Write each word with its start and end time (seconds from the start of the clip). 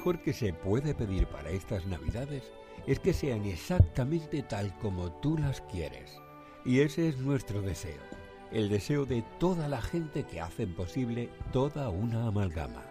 mejor 0.00 0.22
que 0.22 0.32
se 0.32 0.54
puede 0.54 0.94
pedir 0.94 1.26
para 1.26 1.50
estas 1.50 1.84
Navidades 1.84 2.42
es 2.86 2.98
que 2.98 3.12
sean 3.12 3.44
exactamente 3.44 4.42
tal 4.42 4.74
como 4.78 5.12
tú 5.12 5.36
las 5.36 5.60
quieres. 5.60 6.18
Y 6.64 6.80
ese 6.80 7.10
es 7.10 7.18
nuestro 7.18 7.60
deseo, 7.60 8.00
el 8.50 8.70
deseo 8.70 9.04
de 9.04 9.22
toda 9.38 9.68
la 9.68 9.82
gente 9.82 10.24
que 10.24 10.40
hacen 10.40 10.74
posible 10.74 11.28
toda 11.52 11.90
una 11.90 12.28
amalgama. 12.28 12.82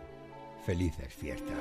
Felices 0.68 1.12
fiestas. 1.12 1.58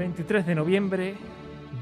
23 0.00 0.46
de 0.46 0.54
noviembre, 0.54 1.14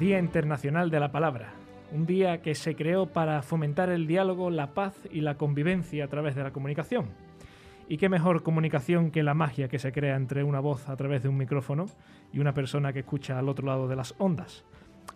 Día 0.01 0.19
Internacional 0.19 0.91
de 0.91 0.99
la 0.99 1.13
Palabra, 1.13 1.53
un 1.93 2.05
día 2.05 2.43
que 2.43 2.57
se 2.57 2.75
creó 2.75 3.07
para 3.07 3.43
fomentar 3.43 3.91
el 3.91 4.09
diálogo, 4.09 4.51
la 4.51 4.75
paz 4.75 4.97
y 5.13 5.21
la 5.21 5.37
convivencia 5.37 6.05
a 6.05 6.09
través 6.09 6.35
de 6.35 6.43
la 6.43 6.51
comunicación. 6.51 7.11
Y 7.89 7.97
qué 7.97 8.09
mejor 8.09 8.43
comunicación 8.43 9.13
que 9.13 9.23
la 9.23 9.35
magia 9.35 9.69
que 9.69 9.79
se 9.79 9.93
crea 9.93 10.17
entre 10.17 10.43
una 10.43 10.59
voz 10.59 10.89
a 10.89 10.97
través 10.97 11.23
de 11.23 11.29
un 11.29 11.37
micrófono 11.37 11.87
y 12.33 12.41
una 12.41 12.55
persona 12.55 12.93
que 12.93 12.99
escucha 12.99 13.39
al 13.39 13.49
otro 13.49 13.69
lado 13.69 13.87
de 13.87 13.95
las 13.95 14.17
ondas. 14.19 14.65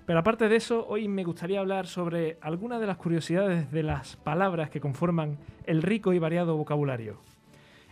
Pero 0.07 0.21
aparte 0.21 0.49
de 0.49 0.55
eso, 0.55 0.87
hoy 0.87 1.09
me 1.09 1.25
gustaría 1.25 1.59
hablar 1.59 1.89
sobre 1.89 2.39
algunas 2.41 2.79
de 2.79 2.87
las 2.87 2.99
curiosidades 2.99 3.73
de 3.73 3.83
las 3.83 4.15
palabras 4.15 4.71
que 4.71 4.81
conforman 4.81 5.39
el 5.65 5.83
rico 5.83 6.13
y 6.13 6.21
variado 6.21 6.57
vocabulario. 6.57 7.21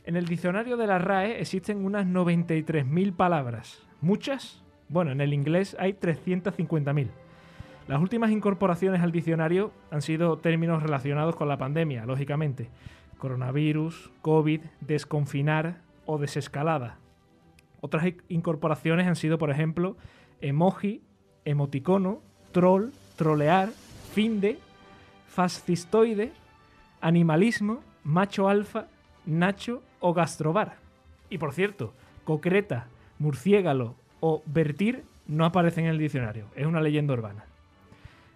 En 0.04 0.14
el 0.14 0.26
diccionario 0.26 0.76
de 0.76 0.86
la 0.86 1.00
RAE 1.00 1.40
existen 1.40 1.84
unas 1.84 2.06
93.000 2.06 3.12
palabras. 3.16 3.84
¿Muchas? 4.00 4.62
Bueno, 4.90 5.12
en 5.12 5.20
el 5.20 5.32
inglés 5.32 5.76
hay 5.78 5.92
350.000. 5.92 7.06
Las 7.86 8.00
últimas 8.00 8.32
incorporaciones 8.32 9.00
al 9.02 9.12
diccionario 9.12 9.70
han 9.92 10.02
sido 10.02 10.38
términos 10.38 10.82
relacionados 10.82 11.36
con 11.36 11.46
la 11.46 11.58
pandemia, 11.58 12.04
lógicamente. 12.06 12.68
Coronavirus, 13.16 14.10
COVID, 14.20 14.60
desconfinar 14.80 15.80
o 16.06 16.18
desescalada. 16.18 16.98
Otras 17.80 18.04
incorporaciones 18.28 19.06
han 19.06 19.14
sido, 19.14 19.38
por 19.38 19.52
ejemplo, 19.52 19.96
emoji, 20.40 21.02
emoticono, 21.44 22.20
troll, 22.50 22.90
trolear, 23.14 23.68
finde, 24.12 24.58
fascistoide, 25.28 26.32
animalismo, 27.00 27.78
macho 28.02 28.48
alfa, 28.48 28.88
nacho 29.24 29.84
o 30.00 30.14
gastrobar. 30.14 30.78
Y 31.28 31.38
por 31.38 31.52
cierto, 31.52 31.94
concreta, 32.24 32.88
murciégalo 33.20 33.99
o 34.20 34.42
vertir 34.46 35.02
no 35.26 35.44
aparecen 35.44 35.84
en 35.84 35.90
el 35.90 35.98
diccionario, 35.98 36.46
es 36.56 36.66
una 36.66 36.80
leyenda 36.80 37.14
urbana. 37.14 37.44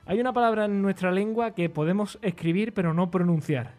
Hay 0.06 0.20
una 0.20 0.32
palabra 0.32 0.66
en 0.66 0.82
nuestra 0.82 1.10
lengua 1.10 1.52
que 1.52 1.70
podemos 1.70 2.18
escribir 2.22 2.74
pero 2.74 2.92
no 2.92 3.10
pronunciar. 3.10 3.72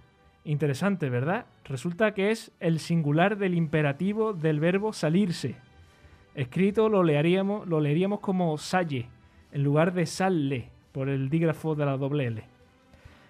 Interesante, 0.43 1.09
¿verdad? 1.09 1.45
Resulta 1.65 2.13
que 2.13 2.31
es 2.31 2.51
el 2.59 2.79
singular 2.79 3.37
del 3.37 3.55
imperativo 3.55 4.33
del 4.33 4.59
verbo 4.59 4.93
salirse. 4.93 5.55
Escrito 6.35 6.89
lo 6.89 7.03
leeríamos, 7.03 7.67
lo 7.67 7.79
leeríamos 7.79 8.19
como 8.19 8.57
salle, 8.57 9.07
en 9.51 9.63
lugar 9.63 9.93
de 9.93 10.05
salle, 10.05 10.69
por 10.91 11.09
el 11.09 11.29
dígrafo 11.29 11.75
de 11.75 11.85
la 11.85 11.97
doble 11.97 12.27
L. 12.27 12.43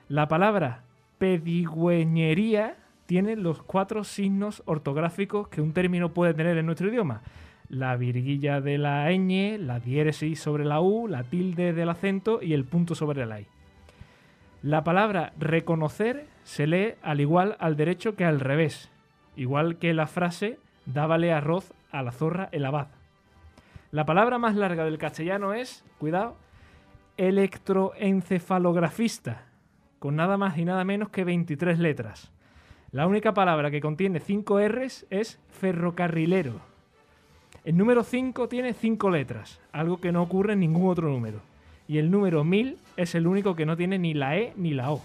La 0.07 0.27
palabra 0.27 0.83
pedigüeñería 1.17 2.75
tiene 3.05 3.35
los 3.35 3.61
cuatro 3.63 4.03
signos 4.03 4.63
ortográficos 4.65 5.47
que 5.47 5.61
un 5.61 5.73
término 5.73 6.13
puede 6.13 6.33
tener 6.33 6.57
en 6.57 6.65
nuestro 6.65 6.89
idioma. 6.89 7.21
La 7.69 7.95
virguilla 7.95 8.61
de 8.61 8.77
la 8.77 9.11
ñ, 9.11 9.57
la 9.57 9.79
diéresis 9.79 10.39
sobre 10.39 10.65
la 10.65 10.81
u, 10.81 11.07
la 11.07 11.23
tilde 11.23 11.73
del 11.73 11.89
acento 11.89 12.39
y 12.41 12.53
el 12.53 12.65
punto 12.65 12.93
sobre 12.95 13.25
la 13.25 13.41
i. 13.41 13.47
La 14.61 14.83
palabra 14.83 15.33
reconocer 15.39 16.27
se 16.43 16.67
lee 16.67 16.93
al 17.01 17.21
igual 17.21 17.55
al 17.59 17.75
derecho 17.75 18.15
que 18.15 18.25
al 18.25 18.39
revés, 18.39 18.91
igual 19.35 19.77
que 19.77 19.93
la 19.93 20.07
frase 20.07 20.59
dábale 20.85 21.33
arroz 21.33 21.73
a 21.91 22.03
la 22.03 22.11
zorra 22.11 22.49
el 22.51 22.65
abad. 22.65 22.87
La 23.91 24.05
palabra 24.05 24.39
más 24.39 24.55
larga 24.55 24.85
del 24.85 24.97
castellano 24.97 25.53
es, 25.53 25.83
cuidado, 25.97 26.37
electroencefalografista, 27.17 29.43
con 29.99 30.15
nada 30.15 30.37
más 30.37 30.57
y 30.57 30.65
nada 30.65 30.83
menos 30.83 31.09
que 31.09 31.23
23 31.23 31.77
letras. 31.79 32.31
La 32.91 33.07
única 33.07 33.33
palabra 33.33 33.71
que 33.71 33.81
contiene 33.81 34.19
5 34.19 34.59
R's 34.67 35.07
es 35.09 35.39
ferrocarrilero. 35.49 36.74
El 37.65 37.77
número 37.77 38.03
5 38.03 38.47
tiene 38.47 38.75
5 38.75 39.09
letras, 39.09 39.59
algo 39.71 39.99
que 39.99 40.11
no 40.11 40.21
ocurre 40.21 40.53
en 40.53 40.59
ningún 40.59 40.87
otro 40.87 41.09
número. 41.09 41.39
Y 41.87 41.97
el 41.97 42.11
número 42.11 42.43
1000 42.43 42.77
es 42.95 43.15
el 43.15 43.25
único 43.25 43.55
que 43.55 43.65
no 43.65 43.75
tiene 43.75 43.97
ni 43.97 44.13
la 44.13 44.37
E 44.37 44.53
ni 44.55 44.75
la 44.75 44.91
O. 44.91 45.01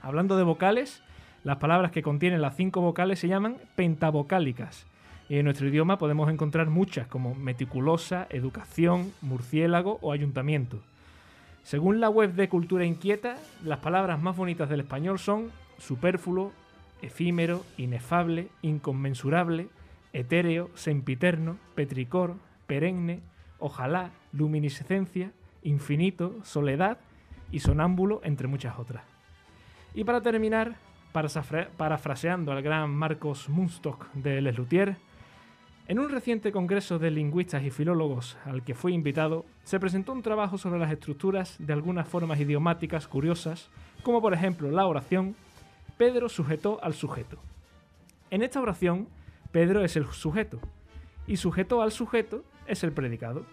Hablando 0.00 0.38
de 0.38 0.44
vocales, 0.44 1.02
las 1.44 1.58
palabras 1.58 1.90
que 1.90 2.02
contienen 2.02 2.40
las 2.40 2.56
5 2.56 2.80
vocales 2.80 3.18
se 3.18 3.28
llaman 3.28 3.58
pentavocálicas. 3.76 4.86
Y 5.28 5.36
en 5.36 5.44
nuestro 5.44 5.68
idioma 5.68 5.98
podemos 5.98 6.30
encontrar 6.30 6.70
muchas, 6.70 7.06
como 7.06 7.34
meticulosa, 7.34 8.28
educación, 8.30 9.12
murciélago 9.20 9.98
o 10.00 10.12
ayuntamiento. 10.12 10.80
Según 11.64 12.00
la 12.00 12.08
web 12.08 12.32
de 12.32 12.48
Cultura 12.48 12.86
Inquieta, 12.86 13.36
las 13.62 13.80
palabras 13.80 14.22
más 14.22 14.38
bonitas 14.38 14.70
del 14.70 14.80
español 14.80 15.18
son 15.18 15.50
superfluo, 15.76 16.50
efímero, 17.02 17.62
inefable, 17.76 18.48
inconmensurable, 18.62 19.68
etéreo, 20.14 20.70
sempiterno, 20.74 21.58
petricor, 21.74 22.36
perenne, 22.66 23.20
ojalá, 23.58 24.12
luminiscencia, 24.32 25.32
infinito, 25.62 26.38
soledad 26.42 26.98
y 27.50 27.60
sonámbulo, 27.60 28.20
entre 28.24 28.48
muchas 28.48 28.78
otras. 28.78 29.04
Y 29.92 30.04
para 30.04 30.22
terminar, 30.22 30.76
parafraseando 31.76 32.52
al 32.52 32.62
gran 32.62 32.90
Marcos 32.90 33.48
Munstock 33.48 34.10
de 34.14 34.40
Les 34.40 34.56
Luthier, 34.56 34.96
en 35.86 35.98
un 35.98 36.08
reciente 36.08 36.50
congreso 36.50 36.98
de 36.98 37.10
lingüistas 37.10 37.62
y 37.62 37.70
filólogos 37.70 38.38
al 38.46 38.62
que 38.64 38.74
fui 38.74 38.94
invitado, 38.94 39.44
se 39.64 39.78
presentó 39.78 40.12
un 40.12 40.22
trabajo 40.22 40.56
sobre 40.56 40.78
las 40.78 40.90
estructuras 40.90 41.56
de 41.58 41.74
algunas 41.74 42.08
formas 42.08 42.40
idiomáticas 42.40 43.06
curiosas, 43.06 43.68
como 44.02 44.22
por 44.22 44.32
ejemplo 44.32 44.70
la 44.70 44.86
oración 44.86 45.36
Pedro 45.98 46.28
sujetó 46.28 46.82
al 46.82 46.94
sujeto. 46.94 47.38
En 48.30 48.42
esta 48.42 48.60
oración, 48.60 49.08
Pedro 49.54 49.84
es 49.84 49.94
el 49.94 50.06
sujeto 50.06 50.58
y 51.28 51.36
sujeto 51.36 51.80
al 51.80 51.92
sujeto 51.92 52.42
es 52.66 52.82
el 52.82 52.90
predicado. 52.90 53.46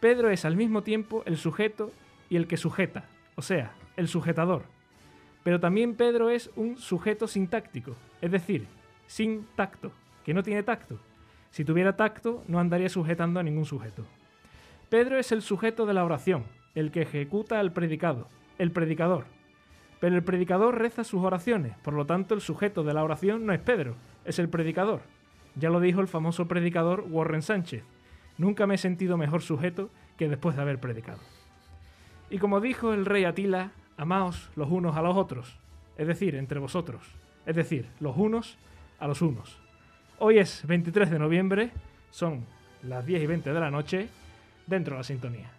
Pedro 0.00 0.30
es 0.30 0.46
al 0.46 0.56
mismo 0.56 0.82
tiempo 0.82 1.22
el 1.26 1.36
sujeto 1.36 1.92
y 2.30 2.36
el 2.36 2.46
que 2.46 2.56
sujeta, 2.56 3.04
o 3.36 3.42
sea, 3.42 3.74
el 3.98 4.08
sujetador. 4.08 4.62
Pero 5.44 5.60
también 5.60 5.96
Pedro 5.96 6.30
es 6.30 6.50
un 6.56 6.78
sujeto 6.78 7.26
sintáctico, 7.28 7.94
es 8.22 8.30
decir, 8.30 8.68
sin 9.06 9.44
tacto, 9.54 9.92
que 10.24 10.32
no 10.32 10.42
tiene 10.42 10.62
tacto. 10.62 10.98
Si 11.50 11.62
tuviera 11.62 11.94
tacto, 11.94 12.42
no 12.48 12.58
andaría 12.58 12.88
sujetando 12.88 13.38
a 13.38 13.42
ningún 13.42 13.66
sujeto. 13.66 14.06
Pedro 14.88 15.18
es 15.18 15.30
el 15.30 15.42
sujeto 15.42 15.84
de 15.84 15.92
la 15.92 16.06
oración, 16.06 16.44
el 16.74 16.90
que 16.90 17.02
ejecuta 17.02 17.60
al 17.60 17.74
predicado, 17.74 18.28
el 18.56 18.72
predicador. 18.72 19.26
Pero 20.00 20.16
el 20.16 20.24
predicador 20.24 20.78
reza 20.78 21.04
sus 21.04 21.22
oraciones, 21.22 21.76
por 21.82 21.92
lo 21.92 22.06
tanto 22.06 22.34
el 22.34 22.40
sujeto 22.40 22.82
de 22.82 22.94
la 22.94 23.04
oración 23.04 23.44
no 23.44 23.52
es 23.52 23.60
Pedro, 23.60 23.94
es 24.24 24.38
el 24.38 24.48
predicador. 24.48 25.02
Ya 25.54 25.70
lo 25.70 25.80
dijo 25.80 26.00
el 26.00 26.08
famoso 26.08 26.48
predicador 26.48 27.06
Warren 27.08 27.42
Sánchez. 27.42 27.84
Nunca 28.36 28.66
me 28.66 28.76
he 28.76 28.78
sentido 28.78 29.16
mejor 29.16 29.42
sujeto 29.42 29.90
que 30.16 30.28
después 30.28 30.56
de 30.56 30.62
haber 30.62 30.78
predicado. 30.78 31.20
Y 32.30 32.38
como 32.38 32.60
dijo 32.60 32.92
el 32.92 33.06
rey 33.06 33.24
Atila, 33.24 33.72
amaos 33.96 34.50
los 34.54 34.70
unos 34.70 34.96
a 34.96 35.02
los 35.02 35.16
otros, 35.16 35.58
es 35.96 36.06
decir, 36.06 36.34
entre 36.34 36.60
vosotros, 36.60 37.02
es 37.46 37.56
decir, 37.56 37.88
los 38.00 38.16
unos 38.16 38.58
a 39.00 39.08
los 39.08 39.22
unos. 39.22 39.58
Hoy 40.18 40.38
es 40.38 40.66
23 40.66 41.10
de 41.10 41.18
noviembre, 41.18 41.70
son 42.10 42.44
las 42.82 43.04
10 43.06 43.22
y 43.22 43.26
20 43.26 43.52
de 43.52 43.60
la 43.60 43.70
noche, 43.70 44.08
dentro 44.66 44.94
de 44.94 44.98
la 44.98 45.04
sintonía. 45.04 45.57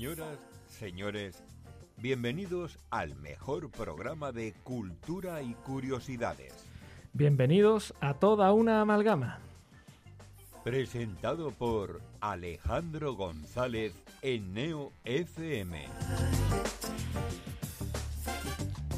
Señoras, 0.00 0.38
señores, 0.66 1.42
bienvenidos 1.98 2.78
al 2.88 3.14
mejor 3.16 3.70
programa 3.70 4.32
de 4.32 4.54
cultura 4.64 5.42
y 5.42 5.52
curiosidades. 5.52 6.54
Bienvenidos 7.12 7.92
a 8.00 8.14
toda 8.14 8.50
una 8.54 8.80
amalgama. 8.80 9.40
Presentado 10.64 11.50
por 11.50 12.00
Alejandro 12.22 13.12
González 13.12 13.92
en 14.22 14.54
Neo 14.54 14.90
FM. 15.04 15.86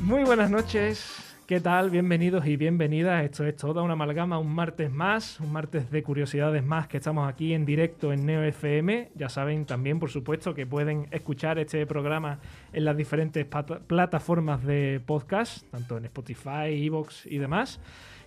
Muy 0.03 0.23
buenas 0.23 0.53
noches, 0.53 1.32
¿Qué 1.53 1.61
tal? 1.61 1.91
Bienvenidos 1.91 2.47
y 2.47 2.57
bienvenidas. 2.57 3.23
Esto 3.27 3.45
es 3.45 3.57
toda 3.57 3.83
una 3.83 3.93
amalgama, 3.93 4.39
un 4.39 4.55
martes 4.55 4.91
más, 4.91 5.39
un 5.39 5.53
martes 5.53 5.91
de 5.91 6.03
curiosidades 6.03 6.65
más 6.65 6.89
que 6.89 6.97
estamos 6.97 7.29
aquí 7.29 7.53
en 7.53 7.67
directo 7.67 8.11
en 8.11 8.25
Neo 8.25 8.43
FM. 8.43 9.11
Ya 9.17 9.29
saben 9.29 9.67
también, 9.67 10.01
por 10.01 10.09
supuesto, 10.09 10.55
que 10.55 10.67
pueden 10.67 11.09
escuchar 11.11 11.59
este 11.59 11.85
programa 11.87 12.39
en 12.73 12.87
las 12.87 12.97
diferentes 12.97 13.47
plataformas 13.87 14.65
de 14.65 15.03
podcast, 15.05 15.71
tanto 15.71 15.99
en 15.99 16.07
Spotify, 16.07 16.87
Evox 16.87 17.27
y 17.27 17.37
demás. 17.37 17.81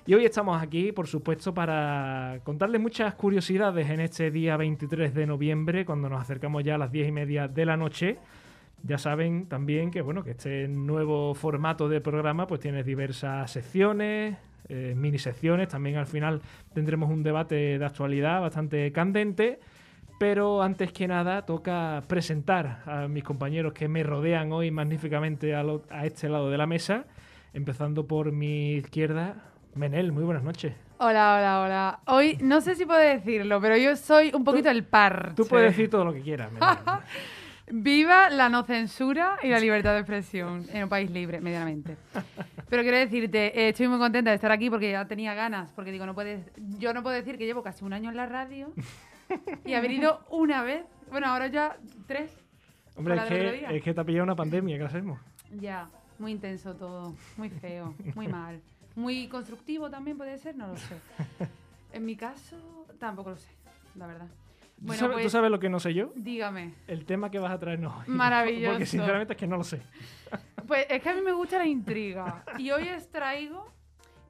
Y 0.05 0.13
hoy 0.13 0.23
estamos 0.23 0.61
aquí, 0.61 0.91
por 0.91 1.07
supuesto, 1.07 1.51
para 1.51 2.41
contarles 2.43 2.79
muchas 2.79 3.15
curiosidades 3.15 3.89
en 3.89 4.01
este 4.01 4.29
día 4.29 4.55
23 4.55 5.15
de 5.15 5.25
noviembre, 5.25 5.83
cuando 5.83 6.09
nos 6.09 6.21
acercamos 6.21 6.63
ya 6.63 6.75
a 6.75 6.77
las 6.77 6.91
10 6.91 7.07
y 7.07 7.11
media 7.11 7.47
de 7.47 7.65
la 7.65 7.75
noche. 7.75 8.19
Ya 8.85 8.99
saben 8.99 9.47
también 9.47 9.89
que 9.89 10.01
bueno 10.01 10.23
que 10.23 10.31
este 10.31 10.67
nuevo 10.67 11.33
formato 11.33 11.89
de 11.89 12.01
programa 12.01 12.45
pues 12.45 12.61
tiene 12.61 12.83
diversas 12.83 13.49
secciones, 13.49 14.37
eh, 14.69 14.93
mini 14.95 15.17
secciones. 15.17 15.69
También 15.69 15.97
al 15.97 16.05
final 16.05 16.41
tendremos 16.73 17.09
un 17.09 17.23
debate 17.23 17.79
de 17.79 17.85
actualidad 17.85 18.41
bastante 18.41 18.91
candente. 18.91 19.59
Pero 20.19 20.61
antes 20.61 20.93
que 20.93 21.07
nada 21.07 21.45
toca 21.45 22.03
presentar 22.07 22.83
a 22.85 23.07
mis 23.07 23.23
compañeros 23.23 23.73
que 23.73 23.87
me 23.87 24.01
rodean 24.03 24.51
hoy 24.53 24.71
magníficamente 24.71 25.55
a, 25.55 25.65
a 25.89 26.05
este 26.05 26.29
lado 26.29 26.49
de 26.49 26.57
la 26.57 26.67
mesa. 26.67 27.05
Empezando 27.53 28.05
por 28.05 28.31
mi 28.31 28.73
izquierda, 28.75 29.35
Menel, 29.73 30.11
muy 30.11 30.23
buenas 30.23 30.43
noches. 30.43 30.73
Hola, 30.99 31.35
hola, 31.37 31.61
hola. 31.61 31.99
Hoy 32.05 32.37
no 32.41 32.61
sé 32.61 32.75
si 32.75 32.85
puedo 32.85 32.99
decirlo, 32.99 33.59
pero 33.59 33.75
yo 33.75 33.95
soy 33.97 34.31
un 34.33 34.45
poquito 34.45 34.69
el 34.69 34.85
par. 34.85 35.33
Tú 35.35 35.45
puedes 35.45 35.71
decir 35.71 35.89
todo 35.89 36.05
lo 36.05 36.13
que 36.13 36.21
quieras. 36.21 36.49
Viva 37.67 38.29
la 38.29 38.47
no 38.47 38.63
censura 38.63 39.37
y 39.41 39.49
la 39.49 39.59
libertad 39.59 39.93
de 39.93 39.99
expresión 39.99 40.65
en 40.71 40.83
un 40.83 40.89
país 40.89 41.09
libre, 41.09 41.41
medianamente. 41.41 41.97
Pero 42.69 42.83
quiero 42.83 42.97
decirte, 42.97 43.59
eh, 43.59 43.69
estoy 43.69 43.87
muy 43.87 43.97
contenta 43.97 44.29
de 44.29 44.35
estar 44.35 44.51
aquí 44.51 44.69
porque 44.69 44.91
ya 44.91 45.07
tenía 45.07 45.33
ganas, 45.33 45.71
porque 45.71 45.91
digo, 45.91 46.05
no 46.05 46.13
puedes, 46.13 46.51
yo 46.77 46.93
no 46.93 47.01
puedo 47.01 47.15
decir 47.15 47.37
que 47.37 47.45
llevo 47.45 47.63
casi 47.63 47.83
un 47.83 47.93
año 47.93 48.11
en 48.11 48.17
la 48.17 48.27
radio 48.27 48.71
y 49.65 49.73
haber 49.73 49.91
ido 49.91 50.23
una 50.29 50.61
vez, 50.61 50.85
bueno, 51.09 51.27
ahora 51.27 51.47
ya 51.47 51.77
tres. 52.05 52.31
Hombre, 52.95 53.15
es 53.15 53.23
que, 53.23 53.77
es 53.77 53.83
que 53.83 53.93
te 53.93 54.01
ha 54.01 54.03
pillado 54.03 54.23
una 54.23 54.35
pandemia, 54.35 54.77
¿qué 54.77 54.83
hacemos? 54.83 55.19
Ya, 55.59 55.89
muy 56.19 56.31
intenso 56.33 56.75
todo, 56.75 57.15
muy 57.35 57.49
feo, 57.49 57.95
muy 58.13 58.27
mal. 58.27 58.61
Muy 58.95 59.27
constructivo 59.27 59.89
también 59.89 60.17
puede 60.17 60.37
ser, 60.37 60.55
no 60.55 60.67
lo 60.67 60.77
sé. 60.77 60.95
En 61.91 62.05
mi 62.05 62.15
caso, 62.15 62.85
tampoco 62.99 63.31
lo 63.31 63.37
sé, 63.37 63.51
la 63.95 64.07
verdad. 64.07 64.27
Bueno, 64.77 64.99
¿Tú, 64.99 65.05
sabes, 65.05 65.21
pues, 65.21 65.31
sabes, 65.31 65.51
lo 65.51 65.59
que 65.59 65.69
no 65.69 65.79
sé 65.79 65.93
yo? 65.93 66.11
Dígame. 66.15 66.73
El 66.87 67.05
tema 67.05 67.31
que 67.31 67.39
vas 67.39 67.51
a 67.51 67.59
traernos 67.59 67.93
hoy. 67.99 68.13
Maravilloso. 68.13 68.73
Porque 68.73 68.85
sinceramente 68.85 69.33
es 69.33 69.39
que 69.39 69.47
no 69.47 69.57
lo 69.57 69.63
sé. 69.63 69.81
Pues 70.67 70.87
es 70.89 70.99
que 70.99 71.09
a 71.09 71.13
mí 71.13 71.21
me 71.21 71.31
gusta 71.31 71.59
la 71.59 71.67
intriga. 71.67 72.43
Y 72.57 72.71
hoy 72.71 72.89
os 72.89 73.07
traigo, 73.11 73.71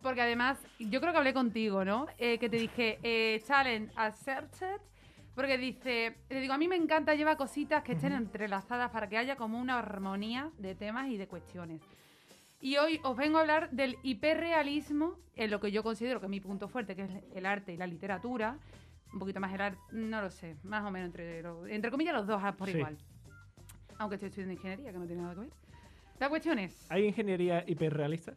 porque 0.02 0.22
además, 0.22 0.60
yo 0.80 1.00
creo 1.00 1.14
que 1.14 1.18
hablé 1.18 1.34
contigo, 1.34 1.86
¿no? 1.86 2.08
Eh, 2.18 2.38
que 2.40 2.50
te 2.50 2.58
dije, 2.58 3.00
eh, 3.04 3.42
challenge 3.48 3.94
accepted. 3.96 4.82
Porque 5.34 5.58
dice, 5.58 6.18
te 6.28 6.42
digo, 6.42 6.54
a 6.54 6.58
mí 6.58 6.68
me 6.68 6.76
encanta 6.76 7.16
llevar 7.16 7.38
cositas 7.38 7.84
que 7.84 7.94
estén 7.94 8.12
entrelazadas 8.12 8.92
para 8.92 9.08
que 9.08 9.18
haya 9.18 9.38
como 9.38 9.60
una 9.60 9.80
armonía 9.80 10.50
de 10.58 10.76
temas 10.76 11.10
y 11.10 11.16
de 11.16 11.28
cuestiones. 11.28 11.82
Y 12.62 12.78
hoy 12.78 13.00
os 13.04 13.16
vengo 13.16 13.38
a 13.38 13.42
hablar 13.42 13.70
del 13.72 13.98
hiperrealismo, 14.02 15.20
en 15.36 15.52
lo 15.52 15.60
que 15.60 15.72
yo 15.72 15.84
considero 15.84 16.20
que 16.20 16.26
es 16.26 16.30
mi 16.30 16.40
punto 16.40 16.68
fuerte, 16.68 16.96
que 16.96 17.04
es 17.04 17.12
el 17.34 17.46
arte 17.46 17.74
y 17.74 17.78
la 17.78 17.86
literatura. 17.86 18.58
Un 19.16 19.20
poquito 19.20 19.40
más 19.40 19.54
el 19.54 19.78
no 19.92 20.22
lo 20.22 20.30
sé, 20.30 20.58
más 20.64 20.84
o 20.84 20.92
menos 20.92 21.08
entre, 21.08 21.40
entre 21.74 21.90
comillas 21.90 22.14
los 22.14 22.28
dos 22.28 22.42
por 22.58 22.68
igual. 22.68 22.98
Aunque 23.98 24.16
estoy 24.16 24.28
estudiando 24.28 24.52
ingeniería, 24.52 24.92
que 24.92 25.00
no 25.00 25.06
tiene 25.06 25.22
nada 25.22 25.34
que 25.36 25.40
ver. 25.40 25.50
La 26.20 26.28
cuestión 26.28 26.60
es... 26.60 26.86
¿Hay 26.92 27.06
ingeniería 27.06 27.64
hiperrealista? 27.66 28.34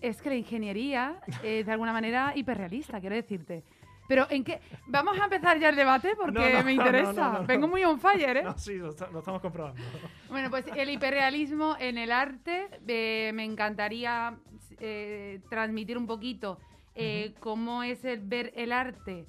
Es 0.00 0.22
que 0.22 0.28
la 0.28 0.36
ingeniería 0.36 1.20
es 1.42 1.66
de 1.66 1.72
alguna 1.72 1.92
manera 1.92 2.32
hiperrealista, 2.36 3.00
quiero 3.00 3.16
decirte. 3.16 3.64
Pero 4.06 4.28
¿en 4.30 4.44
qué? 4.44 4.60
Vamos 4.86 5.18
a 5.18 5.24
empezar 5.24 5.58
ya 5.58 5.70
el 5.70 5.76
debate 5.76 6.14
porque 6.14 6.62
me 6.64 6.74
interesa. 6.74 7.40
Vengo 7.40 7.66
muy 7.66 7.82
on 7.82 7.98
fire, 7.98 8.36
¿eh? 8.36 8.44
sí, 8.56 8.76
lo, 8.76 8.90
estamos 8.90 9.40
comprobando. 9.40 9.82
Bueno, 10.28 10.50
pues 10.50 10.66
el 10.76 10.88
hiperrealismo 10.88 11.76
en 11.80 11.98
el 11.98 12.12
arte 12.12 12.68
eh, 12.86 13.32
me 13.34 13.44
encantaría 13.44 14.36
eh, 14.78 15.40
transmitir 15.50 15.98
un 15.98 16.06
poquito 16.06 16.60
eh, 16.94 17.34
cómo 17.40 17.82
es 17.82 18.04
el 18.04 18.20
ver 18.20 18.52
el 18.56 18.72
arte. 18.72 19.26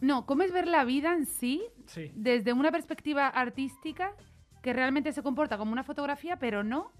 No, 0.00 0.24
cómo 0.26 0.42
es 0.42 0.52
ver 0.52 0.66
la 0.66 0.84
vida 0.84 1.12
en 1.12 1.26
sí, 1.26 1.62
sí, 1.86 2.10
desde 2.14 2.52
una 2.52 2.72
perspectiva 2.72 3.28
artística 3.28 4.14
que 4.62 4.72
realmente 4.72 5.12
se 5.12 5.22
comporta 5.22 5.58
como 5.58 5.72
una 5.72 5.84
fotografía, 5.84 6.38
pero 6.38 6.62
no. 6.64 6.90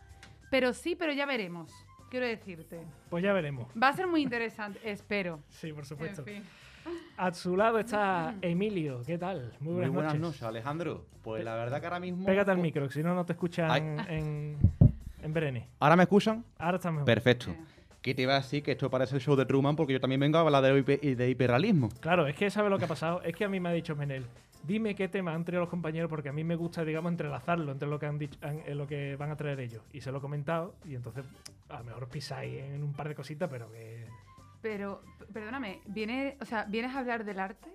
Pero 0.51 0.73
sí, 0.73 0.97
pero 0.97 1.13
ya 1.13 1.27
veremos. 1.27 1.73
Quiero 2.11 2.27
decirte. 2.27 2.81
Pues 3.09 3.23
ya 3.23 3.33
veremos. 3.33 3.69
Va 3.81 3.89
a 3.89 3.93
ser 3.93 4.07
muy 4.07 4.23
interesante, 4.23 4.81
espero. 4.91 5.41
Sí, 5.49 5.73
por 5.73 5.87
supuesto. 5.87 6.23
En 6.27 6.43
fin. 6.43 6.43
A 7.17 7.33
su 7.33 7.57
lado 7.57 7.79
está 7.79 8.35
Emilio. 8.43 9.03
¿Qué 9.07 9.17
tal? 9.17 9.53
Muy 9.61 9.75
buenas, 9.75 9.91
Muy 9.93 10.03
buenas 10.03 10.19
noches. 10.19 10.43
Alejandro. 10.43 11.07
Pues 11.23 11.45
la 11.45 11.55
verdad 11.55 11.81
que 11.81 11.87
ahora 11.87 12.01
mismo. 12.01 12.25
Pégate 12.25 12.51
al 12.51 12.59
micro, 12.59 12.89
que 12.89 12.95
si 12.95 13.03
no, 13.03 13.15
no 13.15 13.25
te 13.25 13.35
escuchan 13.35 14.01
en, 14.09 14.57
en 15.23 15.33
Berene. 15.33 15.69
¿Ahora 15.79 15.97
me 15.97 16.03
escuchan? 16.05 16.45
Ahora 16.59 16.77
está 16.77 16.91
mejor. 16.91 17.05
Perfecto. 17.07 17.55
Que 18.03 18.15
te 18.15 18.23
iba 18.23 18.35
a 18.35 18.41
decir 18.41 18.63
que 18.63 18.73
esto 18.73 18.91
parece 18.91 19.17
el 19.17 19.21
show 19.21 19.37
de 19.37 19.45
Truman 19.45 19.77
porque 19.77 19.93
yo 19.93 20.01
también 20.01 20.21
vengo 20.21 20.39
a 20.39 20.41
hablar 20.41 20.63
de, 20.63 21.17
de 21.17 21.31
hiperrealismo. 21.31 21.91
Claro, 22.01 22.27
es 22.27 22.35
que 22.35 22.51
¿sabes 22.51 22.71
lo 22.71 22.79
que 22.79 22.87
ha 22.87 22.89
pasado? 22.89 23.23
Es 23.23 23.35
que 23.37 23.45
a 23.45 23.49
mí 23.49 23.61
me 23.61 23.69
ha 23.69 23.73
dicho 23.73 23.95
Menel, 23.95 24.25
dime 24.63 24.95
qué 24.95 25.09
tema 25.09 25.35
han 25.35 25.45
traído 25.45 25.61
los 25.61 25.71
compañeros 25.71 26.09
porque 26.09 26.31
a 26.31 26.33
mí 26.33 26.43
me 26.43 26.57
gusta, 26.57 26.85
digamos, 26.85 27.11
entrelazarlo 27.13 27.73
entre 27.73 27.89
lo 27.89 27.99
que 27.99 28.07
han 28.07 28.19
dicho, 28.19 28.39
en 28.43 28.79
lo 28.79 28.87
que 28.87 29.17
van 29.17 29.31
a 29.31 29.37
traer 29.37 29.61
ellos. 29.61 29.83
Y 29.93 30.01
se 30.01 30.11
lo 30.11 30.19
he 30.19 30.21
comentado 30.21 30.75
y 30.87 30.95
entonces 30.95 31.25
a 31.69 31.79
lo 31.79 31.85
mejor 31.85 32.09
pisáis 32.09 32.63
en 32.63 32.83
un 32.83 32.95
par 32.95 33.09
de 33.09 33.15
cositas, 33.15 33.51
pero 33.51 33.71
que 33.71 34.07
pero, 34.63 35.03
perdóname, 35.33 35.81
¿viene, 35.87 36.37
o 36.41 36.45
sea, 36.45 36.65
¿vienes 36.65 36.95
a 36.95 36.99
hablar 36.99 37.25
del 37.25 37.41
arte? 37.41 37.69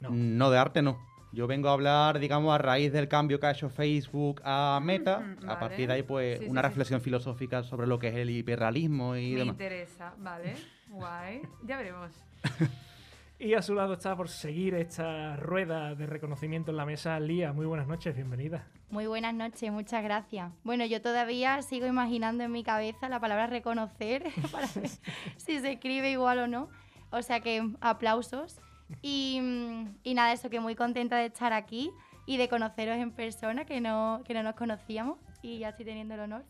No. 0.00 0.10
No, 0.10 0.50
de 0.50 0.58
arte 0.58 0.82
no. 0.82 0.98
Yo 1.34 1.48
vengo 1.48 1.68
a 1.68 1.72
hablar, 1.72 2.20
digamos, 2.20 2.54
a 2.54 2.58
raíz 2.58 2.92
del 2.92 3.08
cambio 3.08 3.40
que 3.40 3.46
ha 3.46 3.50
hecho 3.50 3.68
Facebook 3.68 4.40
a 4.44 4.78
Meta. 4.80 5.34
A 5.48 5.58
partir 5.58 5.88
de 5.88 5.94
ahí, 5.94 6.02
pues, 6.04 6.40
una 6.46 6.62
reflexión 6.62 7.00
filosófica 7.00 7.64
sobre 7.64 7.88
lo 7.88 7.98
que 7.98 8.08
es 8.08 8.14
el 8.14 8.30
hiperrealismo 8.30 9.16
y 9.16 9.32
Me 9.32 9.38
demás. 9.40 9.56
Me 9.56 9.64
interesa, 9.64 10.14
vale. 10.18 10.54
Guay. 10.90 11.42
Ya 11.64 11.76
veremos. 11.76 12.12
y 13.40 13.54
a 13.54 13.62
su 13.62 13.74
lado 13.74 13.94
está 13.94 14.14
por 14.16 14.28
seguir 14.28 14.74
esta 14.74 15.34
rueda 15.34 15.96
de 15.96 16.06
reconocimiento 16.06 16.70
en 16.70 16.76
la 16.76 16.86
mesa, 16.86 17.18
Lía. 17.18 17.52
Muy 17.52 17.66
buenas 17.66 17.88
noches, 17.88 18.14
bienvenida. 18.14 18.68
Muy 18.90 19.08
buenas 19.08 19.34
noches, 19.34 19.72
muchas 19.72 20.04
gracias. 20.04 20.52
Bueno, 20.62 20.86
yo 20.86 21.02
todavía 21.02 21.60
sigo 21.62 21.88
imaginando 21.88 22.44
en 22.44 22.52
mi 22.52 22.62
cabeza 22.62 23.08
la 23.08 23.18
palabra 23.18 23.48
reconocer 23.48 24.22
para 24.52 24.68
ver 24.76 24.88
si 25.36 25.58
se 25.58 25.72
escribe 25.72 26.12
igual 26.12 26.38
o 26.38 26.46
no. 26.46 26.68
O 27.10 27.22
sea 27.22 27.40
que 27.40 27.68
aplausos. 27.80 28.60
Y, 29.02 29.40
nada, 30.14 30.32
eso 30.32 30.50
que 30.50 30.60
muy 30.60 30.74
contenta 30.74 31.16
de 31.16 31.26
estar 31.26 31.52
aquí 31.52 31.90
y 32.26 32.36
de 32.36 32.48
conoceros 32.48 32.96
en 32.96 33.10
persona, 33.10 33.64
que 33.64 33.80
no, 33.80 34.22
que 34.24 34.34
no 34.34 34.42
nos 34.42 34.54
conocíamos 34.54 35.18
y 35.42 35.58
ya 35.58 35.70
estoy 35.70 35.84
teniendo 35.84 36.14
el 36.14 36.20
honor. 36.20 36.44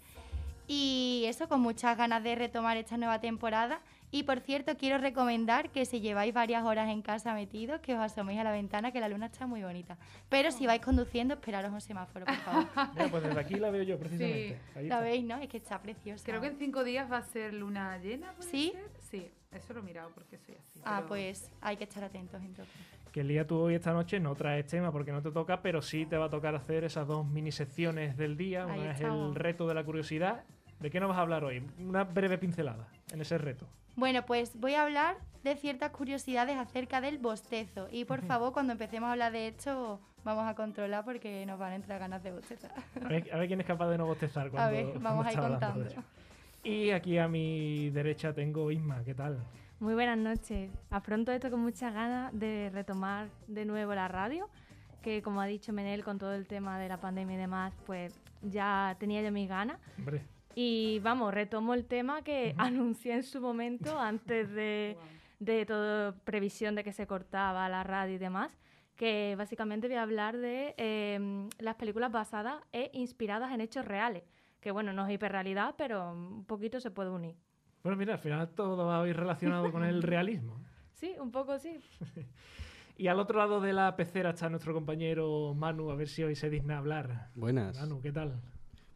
Y 0.67 1.25
eso, 1.27 1.49
con 1.49 1.61
muchas 1.61 1.97
ganas 1.97 2.23
de 2.23 2.35
retomar 2.35 2.77
esta 2.77 2.97
nueva 2.97 3.21
temporada 3.21 3.81
y 4.15 4.23
por 4.23 4.39
cierto, 4.39 4.77
quiero 4.77 4.99
recomendar 4.99 5.71
que 5.71 5.85
si 5.85 6.01
lleváis 6.01 6.33
varias 6.33 6.63
horas 6.63 6.89
en 6.89 7.03
casa 7.03 7.35
metidos, 7.35 7.81
que 7.81 7.95
os 7.95 8.01
asoméis 8.01 8.39
a 8.39 8.45
la 8.45 8.53
ventana, 8.53 8.93
que 8.93 9.01
la 9.01 9.09
luna 9.09 9.27
está 9.27 9.49
muy 9.49 9.65
bonita. 9.65 9.99
Pero 10.29 10.53
si 10.53 10.67
vais 10.67 10.81
conduciendo, 10.81 11.35
esperaros 11.35 11.73
un 11.73 11.81
semáforo, 11.81 12.25
por 12.25 12.37
favor. 12.37 12.67
pues 13.11 13.25
desde 13.25 13.41
aquí 13.41 13.55
la 13.57 13.71
veo 13.71 13.83
yo, 13.83 13.99
precisamente. 13.99 14.61
Sí. 14.73 14.87
la 14.87 15.01
veis, 15.01 15.25
¿no? 15.25 15.39
Es 15.39 15.49
que 15.49 15.57
está 15.57 15.83
preciosa. 15.83 16.25
Creo 16.25 16.41
que 16.41 16.47
en 16.47 16.59
cinco 16.59 16.85
días 16.85 17.11
va 17.11 17.17
a 17.17 17.23
ser 17.23 17.55
luna 17.55 17.99
llena. 17.99 18.33
¿Sí? 18.39 18.73
Sí, 19.11 19.33
eso 19.55 19.73
lo 19.73 19.81
he 19.81 19.83
mirado 19.83 20.11
porque 20.15 20.39
soy 20.39 20.57
así. 20.57 20.81
Ah, 20.85 21.05
pues 21.07 21.51
hay 21.61 21.77
que 21.77 21.85
estar 21.85 22.05
atentos 22.05 22.43
entonces. 22.43 22.75
Que 23.13 23.21
el 23.21 23.29
día 23.29 23.47
tú 23.47 23.59
hoy 23.59 23.75
esta 23.75 23.93
noche 23.93 24.19
no 24.19 24.35
traes 24.35 24.67
tema 24.67 24.91
porque 24.91 25.13
no 25.13 25.23
te 25.23 25.31
toca, 25.31 25.63
pero 25.63 25.81
sí 25.83 26.05
te 26.05 26.17
va 26.17 26.27
a 26.27 26.31
tocar 26.31 26.55
hacer 26.55 26.85
esas 26.85 27.07
dos 27.07 27.25
mini 27.27 27.53
secciones 27.53 28.17
del 28.17 28.37
día. 28.37 28.67
Una 28.67 28.93
es 28.93 29.01
el 29.01 29.35
reto 29.35 29.69
de 29.69 29.75
la 29.75 29.85
curiosidad. 29.85 30.45
¿De 30.81 30.91
qué 30.91 31.01
nos 31.01 31.09
vas 31.09 31.19
a 31.19 31.23
hablar 31.23 31.45
hoy? 31.45 31.65
Una 31.79 32.05
breve 32.05 32.39
pincelada 32.39 32.89
en 33.13 33.21
ese 33.21 33.39
reto. 33.39 33.67
Bueno, 33.97 34.27
pues 34.27 34.59
voy 34.59 34.75
a 34.75 34.83
hablar 34.83 35.17
de 35.45 35.55
ciertas 35.57 35.91
curiosidades 35.93 36.57
acerca 36.57 37.01
del 37.01 37.19
bostezo. 37.19 37.87
Y 37.91 38.05
por 38.05 38.23
favor, 38.23 38.53
cuando 38.53 38.73
empecemos 38.73 39.09
a 39.09 39.13
hablar 39.13 39.33
de 39.33 39.49
esto, 39.49 40.01
vamos 40.25 40.47
a 40.47 40.55
controlar 40.55 41.05
porque 41.05 41.47
nos 41.47 41.59
van 41.59 41.73
a 41.73 41.75
entrar 41.77 42.01
ganas 42.01 42.23
de 42.23 42.33
bostezar. 42.33 42.73
A 43.03 43.09
ver, 43.09 43.47
quién 43.47 43.61
es 43.61 43.67
capaz 43.67 43.89
de 43.91 43.99
no 43.99 44.07
bostezar 44.07 44.51
cuando. 44.51 44.69
A 44.69 44.73
ver, 44.73 44.99
vamos 44.99 45.27
a 45.27 45.33
ir 45.33 45.39
contando. 45.39 45.87
Y 46.65 46.93
aquí 46.93 47.19
a 47.19 47.29
mi 47.29 47.91
derecha 47.91 48.33
tengo 48.33 48.71
Isma, 48.71 49.05
¿qué 49.05 49.15
tal? 49.15 49.39
Muy 49.81 49.93
buenas 49.93 50.17
noches. 50.17 50.71
Afronto 50.89 51.31
esto 51.31 51.51
con 51.51 51.61
muchas 51.61 51.93
ganas 51.93 52.33
de 52.33 52.71
retomar 52.73 53.29
de 53.47 53.67
nuevo 53.67 53.95
la 53.95 54.09
radio, 54.09 54.49
que 55.03 55.21
como 55.21 55.43
ha 55.43 55.47
dicho 55.47 55.75
Menel 55.75 56.03
con 56.03 56.19
todo 56.19 56.33
el 56.33 56.47
tema 56.47 56.79
de 56.79 56.89
la 56.89 56.99
pandemia 56.99 57.35
y 57.35 57.39
demás, 57.39 57.75
pues 57.85 58.19
ya 58.41 58.97
tenía 58.99 59.21
yo 59.21 59.31
mis 59.31 59.47
ganas. 59.47 59.79
Hombre. 59.99 60.23
Y 60.55 61.01
vamos, 61.01 61.35
retomo 61.35 61.75
el 61.75 61.85
tema 61.85 62.23
que 62.23 62.55
anuncié 62.57 63.13
en 63.13 63.25
su 63.25 63.43
momento, 63.43 63.99
antes 64.01 64.51
de, 64.51 64.97
de 65.41 65.67
toda 65.67 66.15
previsión 66.25 66.75
de 66.77 66.83
que 66.83 66.95
se 66.95 67.07
cortaba 67.07 67.69
la 67.69 67.85
radio 67.85 68.15
y 68.15 68.19
demás, 68.19 68.51
que 68.97 69.35
básicamente 69.37 69.87
voy 69.87 69.97
a 69.97 70.03
hablar 70.03 70.39
de 70.39 70.75
em, 70.79 71.51
las 71.59 71.75
películas 71.75 72.11
basadas 72.11 72.63
e 72.73 72.91
inspiradas 72.95 73.53
en 73.53 73.61
hechos 73.61 73.85
reales, 73.85 74.23
que 74.65 74.71
bueno, 74.71 74.95
no 74.95 75.07
es 75.07 75.13
hiperrealidad, 75.13 75.75
pero 75.77 76.11
un 76.11 76.47
poquito 76.47 76.81
se 76.81 76.91
puede 76.91 77.11
unir. 77.11 77.37
Bueno, 77.83 77.99
mira, 77.99 78.15
al 78.15 78.19
final 78.19 78.49
todo 78.49 78.87
va 78.87 79.03
a 79.03 79.07
ir 79.07 79.15
relacionado 79.15 79.71
con 79.71 79.85
el 79.85 80.03
realismo. 80.03 80.59
Sí, 80.95 81.13
un 81.21 81.33
poco 81.33 81.59
sí. 81.59 81.81
y 82.97 83.09
al 83.09 83.19
otro 83.19 83.37
lado 83.37 83.61
de 83.61 83.73
la 83.73 83.97
pecera 83.97 84.31
está 84.31 84.49
nuestro 84.49 84.73
compañero 84.73 85.53
Manu, 85.53 85.91
a 85.91 85.97
ver 85.97 86.09
si 86.09 86.23
hoy 86.23 86.37
se 86.37 86.49
digna 86.49 86.79
hablar. 86.79 87.31
Buenas. 87.35 87.79
Manu, 87.79 88.01
¿qué 88.01 88.13
tal? 88.13 88.41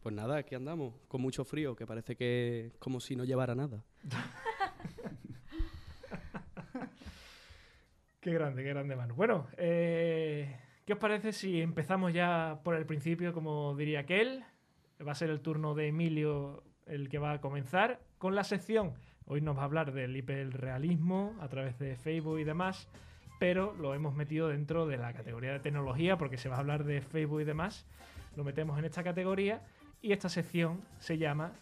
Pues 0.01 0.15
nada, 0.15 0.37
aquí 0.37 0.55
andamos, 0.55 0.95
con 1.09 1.21
mucho 1.21 1.43
frío, 1.43 1.75
que 1.75 1.85
parece 1.85 2.15
que 2.15 2.67
es 2.67 2.77
como 2.77 3.01
si 3.01 3.17
no 3.17 3.25
llevara 3.25 3.53
nada. 3.53 3.83
qué 8.21 8.33
grande, 8.33 8.63
qué 8.63 8.69
grande, 8.69 8.95
Manu. 8.95 9.13
Bueno, 9.13 9.47
eh, 9.57 10.57
¿qué 10.85 10.93
os 10.93 10.99
parece 10.99 11.33
si 11.33 11.61
empezamos 11.61 12.13
ya 12.13 12.61
por 12.63 12.75
el 12.75 12.87
principio, 12.87 13.33
como 13.33 13.75
diría 13.75 13.99
aquel? 13.99 14.45
Va 15.05 15.13
a 15.13 15.15
ser 15.15 15.29
el 15.29 15.39
turno 15.39 15.75
de 15.75 15.87
Emilio 15.87 16.63
el 16.85 17.07
que 17.07 17.19
va 17.19 17.31
a 17.31 17.41
comenzar 17.41 18.01
con 18.17 18.35
la 18.35 18.43
sección. 18.43 18.93
Hoy 19.25 19.39
nos 19.39 19.55
va 19.55 19.61
a 19.61 19.65
hablar 19.65 19.93
del 19.93 20.15
hiperrealismo 20.17 21.35
a 21.39 21.47
través 21.47 21.79
de 21.79 21.95
Facebook 21.95 22.39
y 22.39 22.43
demás, 22.43 22.89
pero 23.39 23.73
lo 23.75 23.93
hemos 23.93 24.13
metido 24.13 24.49
dentro 24.49 24.87
de 24.87 24.97
la 24.97 25.13
categoría 25.13 25.53
de 25.53 25.59
tecnología 25.59 26.17
porque 26.17 26.37
se 26.37 26.49
va 26.49 26.57
a 26.57 26.59
hablar 26.59 26.83
de 26.83 27.01
Facebook 27.01 27.41
y 27.41 27.45
demás. 27.45 27.85
Lo 28.35 28.43
metemos 28.43 28.77
en 28.77 28.85
esta 28.85 29.01
categoría 29.03 29.61
y 30.01 30.11
esta 30.11 30.27
sección 30.27 30.81
se 30.97 31.17
llama 31.17 31.53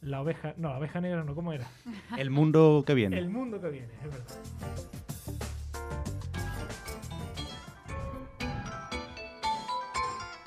La 0.00 0.22
oveja. 0.22 0.54
No, 0.56 0.70
la 0.70 0.78
oveja 0.78 1.00
negra 1.02 1.22
no, 1.24 1.34
¿cómo 1.34 1.52
era? 1.52 1.68
El 2.16 2.30
mundo 2.30 2.84
que 2.86 2.94
viene. 2.94 3.18
El 3.18 3.28
mundo 3.28 3.60
que 3.60 3.68
viene, 3.68 3.92
es 4.02 4.10
verdad. 4.10 4.36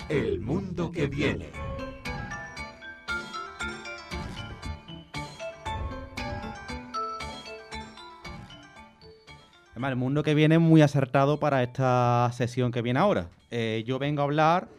El 0.10 0.40
mundo 0.42 0.92
que 0.92 1.08
viene. 1.08 1.52
El 9.90 9.96
mundo 9.98 10.24
que 10.24 10.34
viene 10.34 10.56
es 10.56 10.62
muy 10.62 10.82
acertado 10.82 11.40
para 11.40 11.62
esta 11.62 12.30
sesión 12.34 12.72
que 12.72 12.82
viene 12.82 13.00
ahora. 13.00 13.30
Eh, 13.52 13.84
yo 13.86 14.00
vengo 14.00 14.22
a 14.22 14.26
hablar 14.26 14.70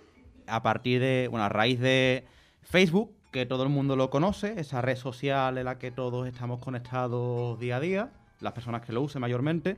a 0.46 0.62
partir 0.62 1.00
de, 1.00 1.28
bueno, 1.30 1.44
a 1.44 1.48
raíz 1.48 1.78
de 1.78 2.24
Facebook, 2.62 3.12
que 3.30 3.46
todo 3.46 3.64
el 3.64 3.68
mundo 3.68 3.96
lo 3.96 4.10
conoce, 4.10 4.58
esa 4.58 4.80
red 4.80 4.96
social 4.96 5.58
en 5.58 5.66
la 5.66 5.78
que 5.78 5.90
todos 5.90 6.26
estamos 6.26 6.60
conectados 6.60 7.58
día 7.60 7.76
a 7.76 7.80
día, 7.80 8.12
las 8.40 8.52
personas 8.52 8.82
que 8.82 8.92
lo 8.92 9.02
usen 9.02 9.20
mayormente, 9.20 9.76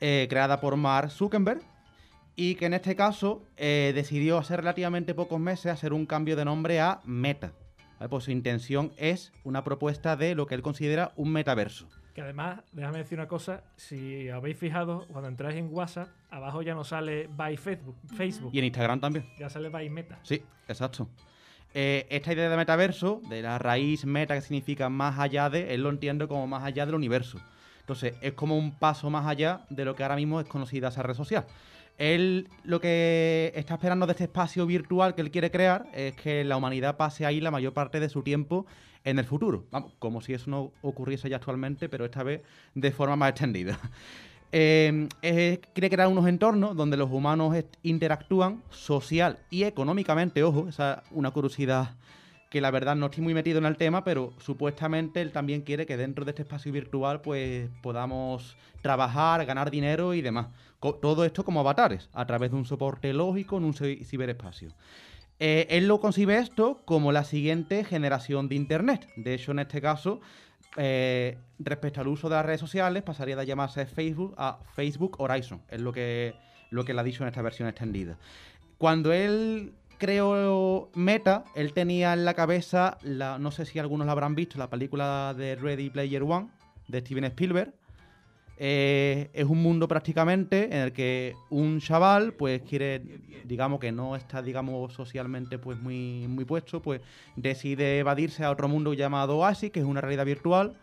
eh, 0.00 0.26
creada 0.30 0.60
por 0.60 0.76
Mark 0.76 1.10
Zuckerberg, 1.10 1.60
y 2.36 2.54
que 2.54 2.66
en 2.66 2.74
este 2.74 2.96
caso 2.96 3.42
eh, 3.56 3.92
decidió 3.94 4.38
hace 4.38 4.56
relativamente 4.56 5.14
pocos 5.14 5.38
meses 5.38 5.72
hacer 5.72 5.92
un 5.92 6.06
cambio 6.06 6.36
de 6.36 6.44
nombre 6.44 6.80
a 6.80 7.00
Meta. 7.04 7.52
Pues 8.10 8.24
su 8.24 8.32
intención 8.32 8.92
es 8.96 9.32
una 9.44 9.64
propuesta 9.64 10.16
de 10.16 10.34
lo 10.34 10.46
que 10.46 10.54
él 10.54 10.62
considera 10.62 11.12
un 11.16 11.32
metaverso. 11.32 11.88
Que 12.14 12.22
además, 12.22 12.60
déjame 12.72 12.98
decir 12.98 13.18
una 13.18 13.26
cosa, 13.26 13.64
si 13.76 14.28
habéis 14.28 14.56
fijado, 14.56 15.06
cuando 15.08 15.28
entráis 15.28 15.56
en 15.56 15.68
WhatsApp, 15.72 16.08
abajo 16.30 16.62
ya 16.62 16.74
no 16.74 16.84
sale 16.84 17.26
by 17.26 17.56
Facebook. 17.56 17.96
Facebook. 18.16 18.54
Y 18.54 18.60
en 18.60 18.66
Instagram 18.66 19.00
también. 19.00 19.26
Ya 19.36 19.50
sale 19.50 19.68
by 19.68 19.90
Meta. 19.90 20.20
Sí, 20.22 20.40
exacto. 20.68 21.08
Eh, 21.74 22.06
esta 22.08 22.32
idea 22.32 22.48
de 22.48 22.56
metaverso, 22.56 23.20
de 23.28 23.42
la 23.42 23.58
raíz 23.58 24.04
meta 24.04 24.36
que 24.36 24.42
significa 24.42 24.88
más 24.88 25.18
allá 25.18 25.50
de, 25.50 25.74
él 25.74 25.82
lo 25.82 25.90
entiende 25.90 26.28
como 26.28 26.46
más 26.46 26.62
allá 26.62 26.86
del 26.86 26.94
universo. 26.94 27.40
Entonces, 27.80 28.14
es 28.20 28.32
como 28.34 28.56
un 28.56 28.78
paso 28.78 29.10
más 29.10 29.26
allá 29.26 29.62
de 29.68 29.84
lo 29.84 29.96
que 29.96 30.04
ahora 30.04 30.14
mismo 30.14 30.40
es 30.40 30.46
conocida 30.46 30.88
esa 30.88 31.02
red 31.02 31.14
social. 31.14 31.44
Él 31.98 32.48
lo 32.62 32.80
que 32.80 33.52
está 33.56 33.74
esperando 33.74 34.06
de 34.06 34.12
este 34.12 34.24
espacio 34.24 34.66
virtual 34.66 35.14
que 35.14 35.20
él 35.20 35.30
quiere 35.30 35.50
crear 35.50 35.86
es 35.92 36.14
que 36.14 36.44
la 36.44 36.56
humanidad 36.56 36.96
pase 36.96 37.26
ahí 37.26 37.40
la 37.40 37.50
mayor 37.50 37.72
parte 37.72 38.00
de 38.00 38.08
su 38.08 38.22
tiempo 38.22 38.66
en 39.04 39.18
el 39.18 39.24
futuro. 39.24 39.66
Vamos, 39.70 39.92
como 39.98 40.20
si 40.20 40.34
eso 40.34 40.50
no 40.50 40.72
ocurriese 40.82 41.28
ya 41.28 41.36
actualmente, 41.36 41.88
pero 41.88 42.04
esta 42.04 42.22
vez 42.22 42.42
de 42.74 42.90
forma 42.90 43.16
más 43.16 43.30
extendida. 43.30 43.78
Eh, 44.56 45.08
quiere 45.72 45.90
crear 45.90 46.06
unos 46.06 46.28
entornos 46.28 46.76
donde 46.76 46.96
los 46.96 47.10
humanos 47.10 47.56
interactúan 47.82 48.62
social 48.70 49.40
y 49.50 49.64
económicamente, 49.64 50.44
ojo, 50.44 50.68
esa 50.68 51.02
es 51.04 51.10
una 51.10 51.32
curiosidad 51.32 51.96
que 52.54 52.60
la 52.60 52.70
verdad 52.70 52.94
no 52.94 53.06
estoy 53.06 53.24
muy 53.24 53.34
metido 53.34 53.58
en 53.58 53.66
el 53.66 53.76
tema, 53.76 54.04
pero 54.04 54.32
supuestamente 54.38 55.20
él 55.20 55.32
también 55.32 55.62
quiere 55.62 55.86
que 55.86 55.96
dentro 55.96 56.24
de 56.24 56.30
este 56.30 56.42
espacio 56.42 56.70
virtual 56.70 57.20
pues 57.20 57.68
podamos 57.82 58.56
trabajar, 58.80 59.44
ganar 59.44 59.72
dinero 59.72 60.14
y 60.14 60.22
demás. 60.22 60.46
Todo 60.78 61.24
esto 61.24 61.44
como 61.44 61.58
avatares, 61.58 62.08
a 62.12 62.24
través 62.24 62.52
de 62.52 62.56
un 62.56 62.64
soporte 62.64 63.12
lógico 63.12 63.56
en 63.56 63.64
un 63.64 63.74
ciberespacio. 63.74 64.70
Eh, 65.40 65.66
él 65.70 65.88
lo 65.88 66.00
concibe 66.00 66.38
esto 66.38 66.82
como 66.84 67.12
la 67.12 67.24
siguiente 67.24 67.84
generación 67.84 68.48
de 68.48 68.54
Internet. 68.54 69.08
De 69.16 69.34
hecho, 69.34 69.52
en 69.52 69.58
este 69.58 69.80
caso, 69.80 70.20
eh, 70.76 71.38
respecto 71.58 72.00
al 72.00 72.08
uso 72.08 72.28
de 72.28 72.36
las 72.36 72.46
redes 72.46 72.60
sociales, 72.60 73.02
pasaría 73.02 73.36
de 73.36 73.46
llamarse 73.46 73.86
Facebook 73.86 74.34
a 74.36 74.58
Facebook 74.74 75.20
Horizon. 75.20 75.60
Es 75.68 75.80
lo 75.80 75.92
que, 75.92 76.34
lo 76.70 76.84
que 76.84 76.92
él 76.92 76.98
ha 76.98 77.02
dicho 77.02 77.22
en 77.24 77.28
esta 77.28 77.42
versión 77.42 77.68
extendida. 77.68 78.16
Cuando 78.78 79.12
él 79.12 79.72
creó 79.98 80.90
Meta, 80.94 81.44
él 81.54 81.72
tenía 81.72 82.12
en 82.12 82.24
la 82.24 82.34
cabeza, 82.34 82.98
la, 83.02 83.38
no 83.38 83.50
sé 83.50 83.64
si 83.64 83.78
algunos 83.78 84.06
la 84.06 84.12
habrán 84.12 84.34
visto, 84.34 84.58
la 84.58 84.70
película 84.70 85.34
de 85.36 85.56
Ready 85.56 85.90
Player 85.90 86.22
One 86.22 86.48
de 86.88 87.00
Steven 87.00 87.24
Spielberg, 87.24 87.72
eh, 88.56 89.30
es 89.32 89.46
un 89.46 89.60
mundo 89.62 89.88
prácticamente 89.88 90.66
en 90.66 90.82
el 90.82 90.92
que 90.92 91.34
un 91.50 91.80
chaval 91.80 92.34
pues 92.34 92.62
quiere 92.62 93.02
digamos 93.44 93.80
que 93.80 93.90
no 93.90 94.14
está 94.14 94.42
digamos 94.42 94.92
socialmente 94.92 95.58
pues 95.58 95.80
muy 95.80 96.26
muy 96.28 96.44
puesto 96.44 96.80
pues 96.80 97.00
decide 97.34 97.98
evadirse 97.98 98.44
a 98.44 98.52
otro 98.52 98.68
mundo 98.68 98.94
llamado 98.94 99.38
Oasis 99.38 99.72
que 99.72 99.80
es 99.80 99.86
una 99.86 100.00
realidad 100.00 100.24
virtual 100.24 100.78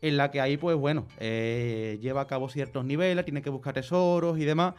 en 0.00 0.16
la 0.16 0.32
que 0.32 0.40
ahí 0.40 0.56
pues 0.56 0.76
bueno 0.76 1.06
eh, 1.20 2.00
lleva 2.02 2.22
a 2.22 2.26
cabo 2.26 2.48
ciertos 2.48 2.84
niveles 2.84 3.24
tiene 3.24 3.40
que 3.40 3.50
buscar 3.50 3.74
tesoros 3.74 4.36
y 4.38 4.44
demás 4.44 4.74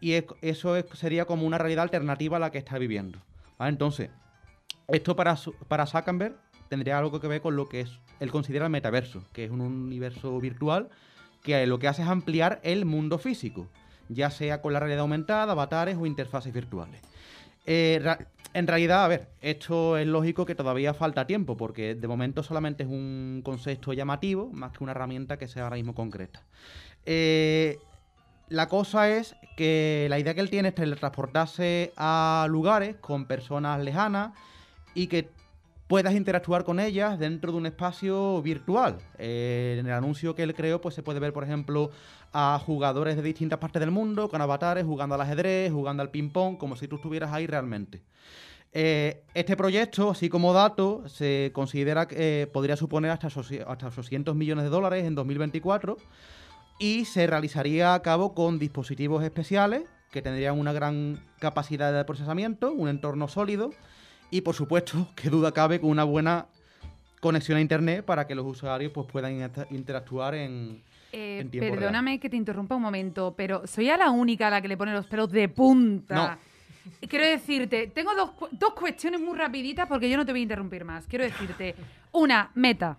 y 0.00 0.14
eso 0.40 0.82
sería 0.94 1.26
como 1.26 1.46
una 1.46 1.58
realidad 1.58 1.82
alternativa 1.82 2.38
a 2.38 2.40
la 2.40 2.50
que 2.50 2.58
está 2.58 2.78
viviendo 2.78 3.18
entonces 3.60 4.08
esto 4.88 5.14
para 5.16 5.36
para 5.68 5.84
Zuckerberg 5.84 6.34
tendría 6.70 6.98
algo 6.98 7.20
que 7.20 7.28
ver 7.28 7.42
con 7.42 7.56
lo 7.56 7.68
que 7.68 7.80
es 7.80 8.00
él 8.20 8.30
considera 8.30 8.64
el 8.64 8.72
metaverso 8.72 9.22
que 9.34 9.44
es 9.44 9.50
un 9.50 9.60
universo 9.60 10.40
virtual 10.40 10.88
que 11.44 11.66
lo 11.66 11.78
que 11.78 11.86
hace 11.86 12.02
es 12.02 12.08
ampliar 12.08 12.58
el 12.64 12.86
mundo 12.86 13.18
físico, 13.18 13.68
ya 14.08 14.30
sea 14.30 14.62
con 14.62 14.72
la 14.72 14.80
realidad 14.80 15.02
aumentada, 15.02 15.52
avatares 15.52 15.96
o 15.96 16.06
interfaces 16.06 16.52
virtuales. 16.52 17.00
Eh, 17.66 18.02
en 18.54 18.66
realidad, 18.66 19.04
a 19.04 19.08
ver, 19.08 19.28
esto 19.42 19.98
es 19.98 20.06
lógico 20.06 20.46
que 20.46 20.54
todavía 20.54 20.94
falta 20.94 21.26
tiempo, 21.26 21.56
porque 21.56 21.94
de 21.94 22.08
momento 22.08 22.42
solamente 22.42 22.84
es 22.84 22.88
un 22.88 23.42
concepto 23.44 23.92
llamativo, 23.92 24.50
más 24.52 24.72
que 24.72 24.82
una 24.82 24.92
herramienta 24.92 25.36
que 25.36 25.46
sea 25.46 25.64
ahora 25.64 25.76
mismo 25.76 25.94
concreta. 25.94 26.42
Eh, 27.04 27.78
la 28.48 28.68
cosa 28.68 29.10
es 29.10 29.36
que 29.54 30.06
la 30.08 30.18
idea 30.18 30.34
que 30.34 30.40
él 30.40 30.50
tiene 30.50 30.68
es 30.68 30.74
teletransportarse 30.74 31.92
a 31.98 32.46
lugares 32.48 32.96
con 32.96 33.26
personas 33.26 33.82
lejanas 33.84 34.32
y 34.94 35.08
que 35.08 35.28
puedas 35.86 36.14
interactuar 36.14 36.64
con 36.64 36.80
ellas 36.80 37.18
dentro 37.18 37.52
de 37.52 37.58
un 37.58 37.66
espacio 37.66 38.40
virtual. 38.42 38.98
Eh, 39.18 39.76
en 39.78 39.86
el 39.86 39.92
anuncio 39.92 40.34
que 40.34 40.42
él 40.42 40.54
creó, 40.54 40.80
pues 40.80 40.94
se 40.94 41.02
puede 41.02 41.20
ver, 41.20 41.32
por 41.32 41.44
ejemplo, 41.44 41.90
a 42.32 42.60
jugadores 42.64 43.16
de 43.16 43.22
distintas 43.22 43.58
partes 43.58 43.80
del 43.80 43.90
mundo, 43.90 44.28
con 44.28 44.40
avatares, 44.40 44.84
jugando 44.84 45.14
al 45.14 45.20
ajedrez, 45.20 45.72
jugando 45.72 46.02
al 46.02 46.10
ping-pong, 46.10 46.56
como 46.56 46.76
si 46.76 46.88
tú 46.88 46.96
estuvieras 46.96 47.32
ahí 47.32 47.46
realmente. 47.46 48.02
Eh, 48.72 49.22
este 49.34 49.56
proyecto, 49.56 50.10
así 50.10 50.28
como 50.28 50.52
dato, 50.52 51.08
se 51.08 51.50
considera 51.54 52.08
que 52.08 52.42
eh, 52.42 52.46
podría 52.48 52.76
suponer 52.76 53.12
hasta, 53.12 53.28
hasta 53.28 53.86
800 53.86 54.34
millones 54.34 54.64
de 54.64 54.70
dólares 54.70 55.04
en 55.04 55.14
2024 55.14 55.96
y 56.80 57.04
se 57.04 57.26
realizaría 57.28 57.94
a 57.94 58.02
cabo 58.02 58.34
con 58.34 58.58
dispositivos 58.58 59.22
especiales 59.22 59.84
que 60.10 60.22
tendrían 60.22 60.58
una 60.58 60.72
gran 60.72 61.24
capacidad 61.38 61.92
de 61.92 62.04
procesamiento, 62.04 62.72
un 62.72 62.88
entorno 62.88 63.28
sólido 63.28 63.70
y 64.30 64.40
por 64.40 64.54
supuesto, 64.54 65.08
qué 65.16 65.30
duda 65.30 65.52
cabe, 65.52 65.80
con 65.80 65.90
una 65.90 66.04
buena 66.04 66.46
conexión 67.20 67.58
a 67.58 67.60
internet 67.60 68.04
para 68.04 68.26
que 68.26 68.34
los 68.34 68.44
usuarios 68.44 68.92
pues, 68.92 69.06
puedan 69.10 69.50
interactuar 69.70 70.34
en, 70.34 70.82
eh, 71.16 71.46
Perdóname 71.48 72.18
que 72.18 72.28
te 72.28 72.36
interrumpa 72.36 72.74
un 72.74 72.82
momento, 72.82 73.34
pero 73.36 73.68
soy 73.68 73.88
a 73.88 73.96
la 73.96 74.10
única 74.10 74.48
a 74.48 74.50
la 74.50 74.60
que 74.60 74.66
le 74.66 74.76
pone 74.76 74.92
los 74.92 75.06
pelos 75.06 75.30
de 75.30 75.48
punta. 75.48 76.14
No. 76.14 76.54
Quiero 77.08 77.24
decirte, 77.24 77.86
tengo 77.86 78.14
dos, 78.16 78.30
dos 78.50 78.74
cuestiones 78.74 79.20
muy 79.20 79.38
rapiditas 79.38 79.86
porque 79.86 80.10
yo 80.10 80.16
no 80.16 80.26
te 80.26 80.32
voy 80.32 80.40
a 80.40 80.42
interrumpir 80.42 80.84
más. 80.84 81.06
Quiero 81.06 81.24
decirte, 81.24 81.76
una, 82.10 82.50
meta. 82.56 82.98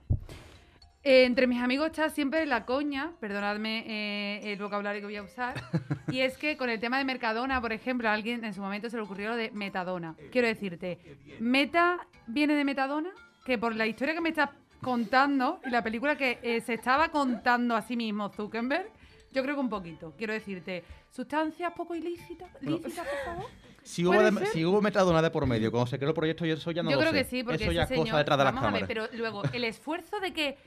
Eh, 1.07 1.23
entre 1.25 1.45
mis 1.45 1.61
amigos 1.61 1.85
está 1.87 2.09
siempre 2.09 2.45
la 2.47 2.65
coña, 2.65 3.11
perdonadme 3.19 3.83
eh, 3.87 4.51
el 4.53 4.59
vocabulario 4.59 5.01
que 5.01 5.05
voy 5.05 5.15
a 5.17 5.21
usar, 5.21 5.53
y 6.09 6.21
es 6.21 6.35
que 6.35 6.57
con 6.57 6.67
el 6.69 6.79
tema 6.79 6.97
de 6.97 7.05
Mercadona, 7.05 7.61
por 7.61 7.71
ejemplo, 7.73 8.09
a 8.09 8.13
alguien 8.13 8.43
en 8.43 8.53
su 8.55 8.61
momento 8.61 8.89
se 8.89 8.97
le 8.97 9.03
ocurrió 9.03 9.29
lo 9.29 9.35
de 9.35 9.51
Metadona. 9.51 10.15
Quiero 10.31 10.47
decirte, 10.47 10.97
Meta 11.39 11.99
viene 12.25 12.55
de 12.55 12.65
Metadona, 12.65 13.11
que 13.45 13.59
por 13.59 13.75
la 13.75 13.85
historia 13.85 14.15
que 14.15 14.21
me 14.21 14.29
estás 14.29 14.49
contando 14.81 15.59
y 15.65 15.69
la 15.69 15.83
película 15.83 16.17
que 16.17 16.39
eh, 16.41 16.59
se 16.61 16.73
estaba 16.73 17.09
contando 17.09 17.75
a 17.75 17.83
sí 17.83 17.95
mismo 17.95 18.29
Zuckerberg, 18.29 18.87
Yo 19.31 19.43
creo 19.43 19.55
que 19.55 19.61
un 19.61 19.69
poquito. 19.69 20.13
Quiero 20.17 20.33
decirte, 20.33 20.83
sustancias 21.11 21.71
poco 21.75 21.93
ilícitas, 21.93 22.49
lícitas, 22.61 23.05
por 23.07 23.25
favor. 23.33 23.45
Si 23.85 24.03
hubo, 24.03 24.15
¿Puede 24.15 24.31
de- 24.31 24.37
ser? 24.39 24.47
si 24.47 24.65
hubo 24.65 24.81
metadona 24.81 25.21
de 25.21 25.29
por 25.29 25.45
medio, 25.45 25.69
cuando 25.69 25.85
se 25.85 25.99
creó 25.99 26.09
el 26.09 26.15
proyecto, 26.15 26.43
yo 26.43 26.55
eso 26.55 26.71
ya 26.71 26.81
no 26.81 26.89
Yo 26.89 26.95
lo 26.95 27.01
creo 27.01 27.11
sé. 27.13 27.17
que 27.19 27.23
sí, 27.29 27.43
porque 27.43 27.61
eso 27.65 27.71
ya 27.71 27.83
es 27.83 27.91
cosa 27.91 28.17
detrás 28.17 28.35
de 28.39 28.43
las 28.45 28.53
cámaras. 28.55 28.87
pero 28.87 29.05
luego 29.13 29.43
el 29.53 29.63
esfuerzo 29.63 30.19
de 30.19 30.33
que 30.33 30.57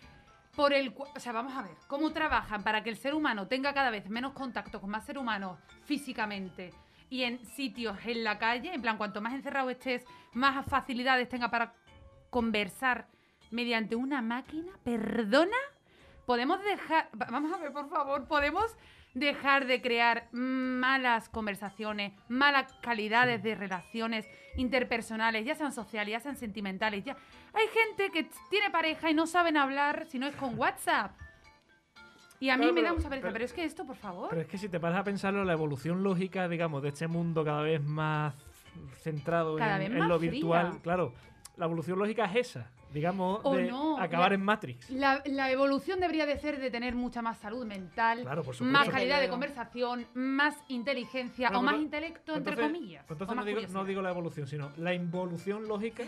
por 0.59 0.73
el, 0.73 0.93
cu- 0.93 1.07
o 1.15 1.21
sea, 1.21 1.31
vamos 1.31 1.57
a 1.57 1.63
ver 1.63 1.77
cómo 1.87 2.11
trabajan 2.13 2.65
para 2.65 2.83
que 2.83 2.91
el 2.91 2.97
ser 2.97 3.15
humano 3.15 3.47
tenga 3.47 3.73
cada 3.73 3.91
vez 3.91 4.09
menos 4.11 4.33
contacto 4.33 4.81
con 4.81 4.91
más 4.91 5.05
ser 5.07 5.17
humanos 5.17 5.57
físicamente 5.85 6.75
y 7.09 7.23
en 7.23 7.39
sitios 7.47 7.97
en 8.05 8.25
la 8.25 8.41
calle, 8.41 8.75
en 8.75 8.83
plan 8.83 8.99
cuanto 8.99 9.21
más 9.21 9.35
encerrado 9.35 9.71
estés, 9.71 10.05
más 10.33 10.67
facilidades 10.67 11.29
tenga 11.29 11.49
para 11.49 11.75
conversar 12.29 13.07
mediante 13.53 13.95
una 13.95 14.21
máquina. 14.21 14.73
Perdona, 14.83 15.57
podemos 16.27 16.61
dejar, 16.65 17.09
va- 17.15 17.29
vamos 17.31 17.53
a 17.53 17.59
ver, 17.59 17.73
por 17.73 17.89
favor, 17.89 18.27
podemos 18.27 18.77
dejar 19.19 19.67
de 19.67 19.81
crear 19.83 20.29
malas 20.33 21.29
conversaciones, 21.29 22.13
malas 22.29 22.73
calidades 22.81 23.43
de 23.43 23.55
relaciones 23.55 24.29
interpersonales, 24.57 25.45
ya 25.45 25.55
sean 25.55 25.73
sociales, 25.73 26.13
ya 26.13 26.21
sean 26.21 26.37
sentimentales. 26.37 27.05
Ya 27.05 27.17
hay 27.55 27.67
gente 27.69 28.11
que 28.11 28.29
tiene 28.51 28.71
pareja 28.71 29.11
y 29.11 29.15
no 29.15 29.27
saben 29.27 29.57
hablar 29.57 30.07
si 30.07 30.19
no 30.19 30.27
es 30.27 30.35
con 30.37 30.59
WhatsApp. 30.59 31.13
Y 32.41 32.51
a 32.51 32.57
mí 32.57 32.63
Claro, 32.67 32.75
me 32.75 32.83
da 32.83 32.93
mucha 32.95 33.09
pereza, 33.09 33.23
pero- 33.27 33.33
pero 33.33 33.45
es 33.45 33.53
que 33.53 33.65
esto, 33.65 33.85
por 33.85 33.97
favor. 33.97 34.29
Pero 34.31 34.43
es 34.43 34.49
que 34.49 34.59
si 34.59 34.69
te 34.69 34.79
paras 34.79 34.99
a 35.01 35.05
pensarlo, 35.05 35.45
la 35.45 35.53
evolución 35.55 36.03
lógica, 36.05 36.49
digamos, 36.49 36.83
de 36.83 36.91
este 36.91 37.09
mundo 37.09 37.45
cada 37.45 37.63
vez 37.63 37.83
más 37.83 38.35
centrado 39.03 39.57
Cada 39.57 39.75
en, 39.77 39.79
vez 39.81 39.91
en 39.91 39.99
más 39.99 40.09
lo 40.09 40.19
fría. 40.19 40.31
virtual, 40.31 40.79
claro, 40.83 41.15
la 41.57 41.65
evolución 41.65 41.99
lógica 41.99 42.27
es 42.27 42.37
esa, 42.51 42.71
digamos, 42.93 43.41
O 43.45 43.55
de 43.55 43.71
no, 43.71 43.99
acabar 43.99 44.31
la- 44.31 44.35
en 44.37 44.43
Matrix. 44.43 44.91
La, 44.91 45.23
la 45.27 45.51
evolución 45.51 46.01
debería 46.01 46.27
de 46.27 46.39
ser 46.39 46.59
de 46.61 46.71
tener 46.71 46.95
mucha 46.95 47.23
más 47.23 47.39
salud 47.39 47.67
mental, 47.67 48.23
Claro, 48.23 48.43
por 48.43 48.55
supuesto. 48.55 48.73
más 48.79 48.89
calidad 48.89 49.21
de 49.21 49.29
conversación, 49.29 50.07
más 50.15 50.57
inteligencia 50.69 51.49
Bueno, 51.49 51.59
o 51.61 51.63
más 51.63 51.75
pues- 51.75 51.85
intelecto, 51.85 52.35
entre 52.37 52.57
comillas. 52.57 53.05
pues 53.07 53.21
Entonces 53.21 53.37
no 53.37 53.45
digo, 53.45 53.61
no 53.73 53.85
digo 53.85 54.03
la 54.03 54.11
evolución, 54.11 54.47
sino 54.47 54.71
la 54.77 54.95
involución 54.95 55.69
lógica 55.69 56.05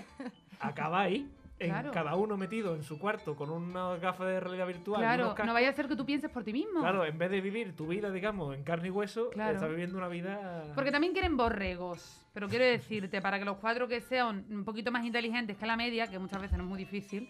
acaba 0.60 1.00
ahí, 1.02 1.28
en 1.60 1.68
Claro. 1.70 1.90
cada 1.92 2.16
uno 2.16 2.36
metido 2.36 2.74
en 2.74 2.82
su 2.82 2.98
cuarto 2.98 3.36
con 3.36 3.50
unas 3.50 4.00
gafas 4.00 4.26
de 4.26 4.40
realidad 4.40 4.66
virtual. 4.66 5.00
Claro, 5.00 5.28
cascos. 5.28 5.46
no 5.46 5.52
vaya 5.52 5.68
a 5.68 5.72
ser 5.72 5.86
que 5.88 5.94
tú 5.94 6.04
pienses 6.06 6.30
por 6.30 6.42
ti 6.42 6.52
mismo. 6.52 6.80
Claro, 6.80 7.04
en 7.04 7.16
vez 7.18 7.30
de 7.30 7.40
vivir 7.40 7.76
tu 7.76 7.86
vida, 7.86 8.10
digamos, 8.10 8.54
en 8.56 8.64
carne 8.64 8.88
y 8.88 8.90
hueso, 8.90 9.30
Claro. 9.30 9.54
estás 9.54 9.68
viviendo 9.68 9.98
una 9.98 10.08
vida... 10.08 10.64
Porque 10.74 10.90
también 10.90 11.12
quieren 11.12 11.36
borregos. 11.36 12.26
Pero 12.32 12.48
quiero 12.48 12.64
decirte, 12.64 13.20
para 13.20 13.38
que 13.38 13.44
los 13.44 13.58
cuatro 13.58 13.86
que 13.88 14.00
sean 14.00 14.44
un 14.50 14.64
poquito 14.64 14.90
más 14.90 15.04
inteligentes 15.04 15.56
que 15.56 15.66
la 15.66 15.76
media, 15.76 16.06
que 16.06 16.18
muchas 16.18 16.40
veces 16.40 16.56
no 16.56 16.64
es 16.64 16.68
muy 16.70 16.78
difícil, 16.78 17.28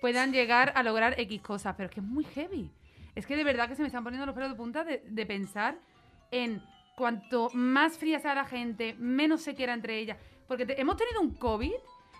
puedan 0.00 0.32
llegar 0.32 0.72
a 0.74 0.82
lograr 0.82 1.18
X 1.20 1.42
cosas. 1.42 1.74
Pero 1.76 1.88
es 1.88 1.94
que 1.94 2.00
es 2.00 2.06
muy 2.06 2.24
heavy. 2.24 2.70
Es 3.14 3.26
que 3.26 3.36
de 3.36 3.44
verdad 3.44 3.68
que 3.68 3.74
se 3.76 3.82
me 3.82 3.88
están 3.88 4.04
poniendo 4.04 4.24
los 4.26 4.34
pelos 4.34 4.50
de 4.50 4.56
punta 4.56 4.84
de, 4.84 5.02
de 5.06 5.26
pensar 5.26 5.76
en 6.30 6.62
cuanto 6.96 7.50
más 7.52 7.98
fría 7.98 8.18
sea 8.20 8.34
la 8.34 8.44
gente, 8.46 8.94
menos 8.98 9.42
se 9.42 9.54
quiera 9.54 9.74
entre 9.74 9.98
ellas. 9.98 10.16
Porque 10.48 10.64
te- 10.64 10.80
hemos 10.80 10.96
tenido 10.96 11.20
un 11.20 11.34
COVID, 11.34 11.72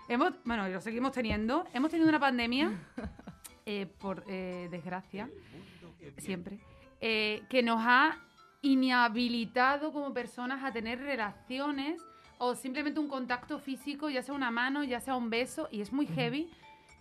hemos, 0.07 0.33
bueno, 0.45 0.67
y 0.67 0.71
lo 0.73 0.81
seguimos 0.81 1.11
teniendo, 1.11 1.65
hemos 1.73 1.89
tenido 1.91 2.09
una 2.09 2.19
pandemia, 2.19 2.71
eh, 3.65 3.85
por 3.99 4.23
eh, 4.27 4.67
desgracia, 4.71 5.29
siempre, 6.17 6.59
eh, 7.01 7.43
que 7.49 7.61
nos 7.63 7.79
ha 7.81 8.17
inhabilitado 8.61 9.91
como 9.91 10.13
personas 10.13 10.63
a 10.63 10.71
tener 10.71 10.99
relaciones 10.99 12.01
o 12.39 12.55
simplemente 12.55 12.99
un 12.99 13.07
contacto 13.07 13.59
físico, 13.59 14.09
ya 14.09 14.21
sea 14.21 14.33
una 14.35 14.51
mano, 14.51 14.83
ya 14.83 14.99
sea 14.99 15.15
un 15.15 15.29
beso, 15.29 15.67
y 15.71 15.81
es 15.81 15.91
muy 15.91 16.07
heavy 16.07 16.49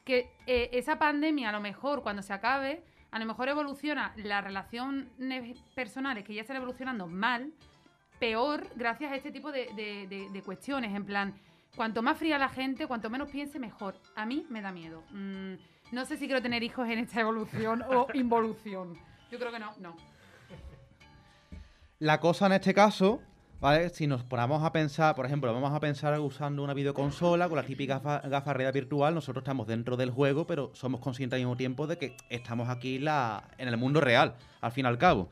que 0.05 0.31
eh, 0.47 0.71
esa 0.73 0.99
pandemia 0.99 1.49
a 1.51 1.53
lo 1.53 1.61
mejor 1.61 2.03
cuando 2.03 2.23
se 2.23 2.33
acabe, 2.33 2.83
a 3.11 3.19
lo 3.19 3.27
mejor 3.27 3.49
evoluciona 3.49 4.13
las 4.17 4.43
relaciones 4.43 5.59
personales 5.75 6.25
que 6.25 6.35
ya 6.35 6.43
están 6.43 6.57
evolucionando 6.57 7.07
mal, 7.07 7.53
peor 8.19 8.67
gracias 8.77 9.13
a 9.13 9.17
este 9.17 9.31
tipo 9.31 9.53
de, 9.53 9.67
de- 9.75 10.07
de- 10.07 10.31
de 10.31 10.43
cuestiones, 10.43 10.95
en 10.95 11.05
plan, 11.05 11.35
cuanto 11.77 12.03
más 12.03 12.19
fría 12.19 12.39
la 12.39 12.49
gente, 12.49 12.87
cuanto 12.87 13.11
menos 13.11 13.29
piense, 13.31 13.59
mejor. 13.59 13.95
A 14.17 14.27
mí 14.27 14.47
me 14.51 14.61
da 14.63 14.73
miedo. 14.73 15.03
Mm, 15.13 15.55
no 15.93 16.05
sé 16.07 16.17
si 16.17 16.27
quiero 16.27 16.43
tener 16.43 16.63
hijos 16.63 16.89
en 16.89 16.99
esta 16.99 17.21
evolución 17.21 17.83
o 17.83 18.07
involución. 18.15 18.99
Yo 19.31 19.39
creo 19.39 19.53
que 19.53 19.59
no, 19.59 19.71
no. 19.81 19.97
La 21.99 22.21
cosa 22.21 22.47
en 22.47 22.53
este 22.53 22.75
caso, 22.75 23.21
¿vale? 23.61 23.89
Si 23.89 24.07
nos 24.07 24.23
ponemos 24.23 24.63
a 24.63 24.71
pensar, 24.73 25.15
por 25.15 25.25
ejemplo, 25.27 25.53
vamos 25.53 25.73
a 25.73 25.81
pensar 25.81 26.19
usando 26.21 26.63
una 26.63 26.75
videoconsola 26.75 27.49
con 27.49 27.57
las 27.57 27.67
típicas 27.67 28.03
gafa- 28.03 28.53
realidad 28.53 28.75
virtual, 28.75 29.15
nosotros 29.15 29.43
estamos 29.43 29.67
dentro 29.67 29.97
del 29.97 30.11
juego, 30.11 30.47
pero 30.47 30.71
somos 30.75 31.01
conscientes 31.01 31.37
al 31.37 31.41
mismo 31.43 31.57
tiempo 31.57 31.87
de 31.87 31.97
que 31.99 32.17
estamos 32.29 32.69
aquí 32.69 32.99
la, 32.99 33.49
en 33.59 33.69
el 33.69 33.77
mundo 33.79 34.01
real, 34.01 34.35
al 34.61 34.73
fin 34.73 34.85
y 34.85 34.89
al 34.89 34.99
cabo. 34.99 35.31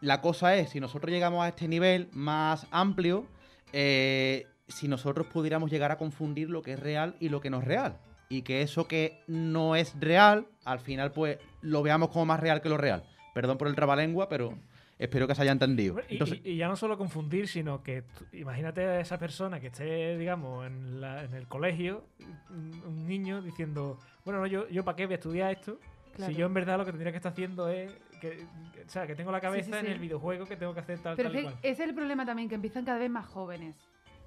La 0.00 0.20
cosa 0.20 0.56
es, 0.56 0.70
si 0.70 0.80
nosotros 0.80 1.10
llegamos 1.12 1.44
a 1.44 1.48
este 1.48 1.68
nivel 1.68 2.08
más 2.12 2.66
amplio, 2.70 3.26
eh, 3.72 4.46
si 4.68 4.88
nosotros 4.88 5.26
pudiéramos 5.26 5.70
llegar 5.70 5.90
a 5.90 5.96
confundir 5.98 6.50
lo 6.50 6.62
que 6.62 6.74
es 6.74 6.80
real 6.80 7.16
y 7.20 7.28
lo 7.28 7.40
que 7.40 7.50
no 7.50 7.58
es 7.60 7.64
real. 7.64 7.98
Y 8.28 8.42
que 8.42 8.60
eso 8.62 8.86
que 8.86 9.22
no 9.26 9.74
es 9.74 9.98
real, 9.98 10.46
al 10.64 10.80
final, 10.80 11.12
pues, 11.12 11.38
lo 11.62 11.82
veamos 11.82 12.10
como 12.10 12.26
más 12.26 12.40
real 12.40 12.60
que 12.60 12.68
lo 12.68 12.76
real. 12.76 13.02
Perdón 13.34 13.56
por 13.56 13.68
el 13.68 13.74
trabalengua, 13.74 14.28
pero 14.28 14.58
espero 14.98 15.26
que 15.26 15.34
se 15.34 15.42
haya 15.42 15.52
entendido. 15.52 15.96
Y, 16.08 16.14
Entonces, 16.14 16.40
y- 16.44 16.50
y 16.50 16.56
ya 16.56 16.68
no 16.68 16.76
solo 16.76 16.98
confundir, 16.98 17.48
sino 17.48 17.82
que 17.82 18.04
imagínate 18.32 18.84
a 18.84 19.00
esa 19.00 19.18
persona 19.18 19.60
que 19.60 19.68
esté, 19.68 20.18
digamos, 20.18 20.66
en, 20.66 21.00
la- 21.00 21.24
en 21.24 21.32
el 21.34 21.46
colegio, 21.48 22.04
un, 22.50 23.06
niño 23.06 23.40
diciendo, 23.40 23.98
bueno, 24.24 24.40
no, 24.40 24.46
yo, 24.46 24.68
yo 24.68 24.84
para 24.84 24.96
qué 24.96 25.06
voy 25.06 25.14
a 25.14 25.16
estudiar 25.16 25.52
esto, 25.52 25.78
Claro. 26.14 26.32
si 26.32 26.38
yo 26.38 26.46
en 26.46 26.54
verdad 26.54 26.78
lo 26.78 26.84
que 26.84 26.90
tendría 26.90 27.12
que 27.12 27.18
estar 27.18 27.30
haciendo 27.32 27.68
es, 27.68 27.92
que, 28.20 28.44
o 28.84 28.88
sea, 28.90 29.06
que 29.06 29.14
tengo 29.14 29.30
la 29.30 29.40
cabeza 29.40 29.70
sí, 29.70 29.78
en 29.78 29.86
sí. 29.86 29.92
el 29.92 30.00
videojuego 30.00 30.46
que 30.46 30.56
tengo 30.56 30.74
que 30.74 30.80
hacer 30.80 30.98
tal, 30.98 31.14
Pero 31.16 31.28
tal 31.30 31.38
es 31.38 31.44
cual. 31.44 31.54
ese 31.62 31.82
es 31.84 31.88
el 31.88 31.94
problema 31.94 32.26
también, 32.26 32.48
que 32.48 32.56
empiezan 32.56 32.84
cada 32.84 32.98
vez 32.98 33.08
más 33.08 33.24
jóvenes. 33.26 33.76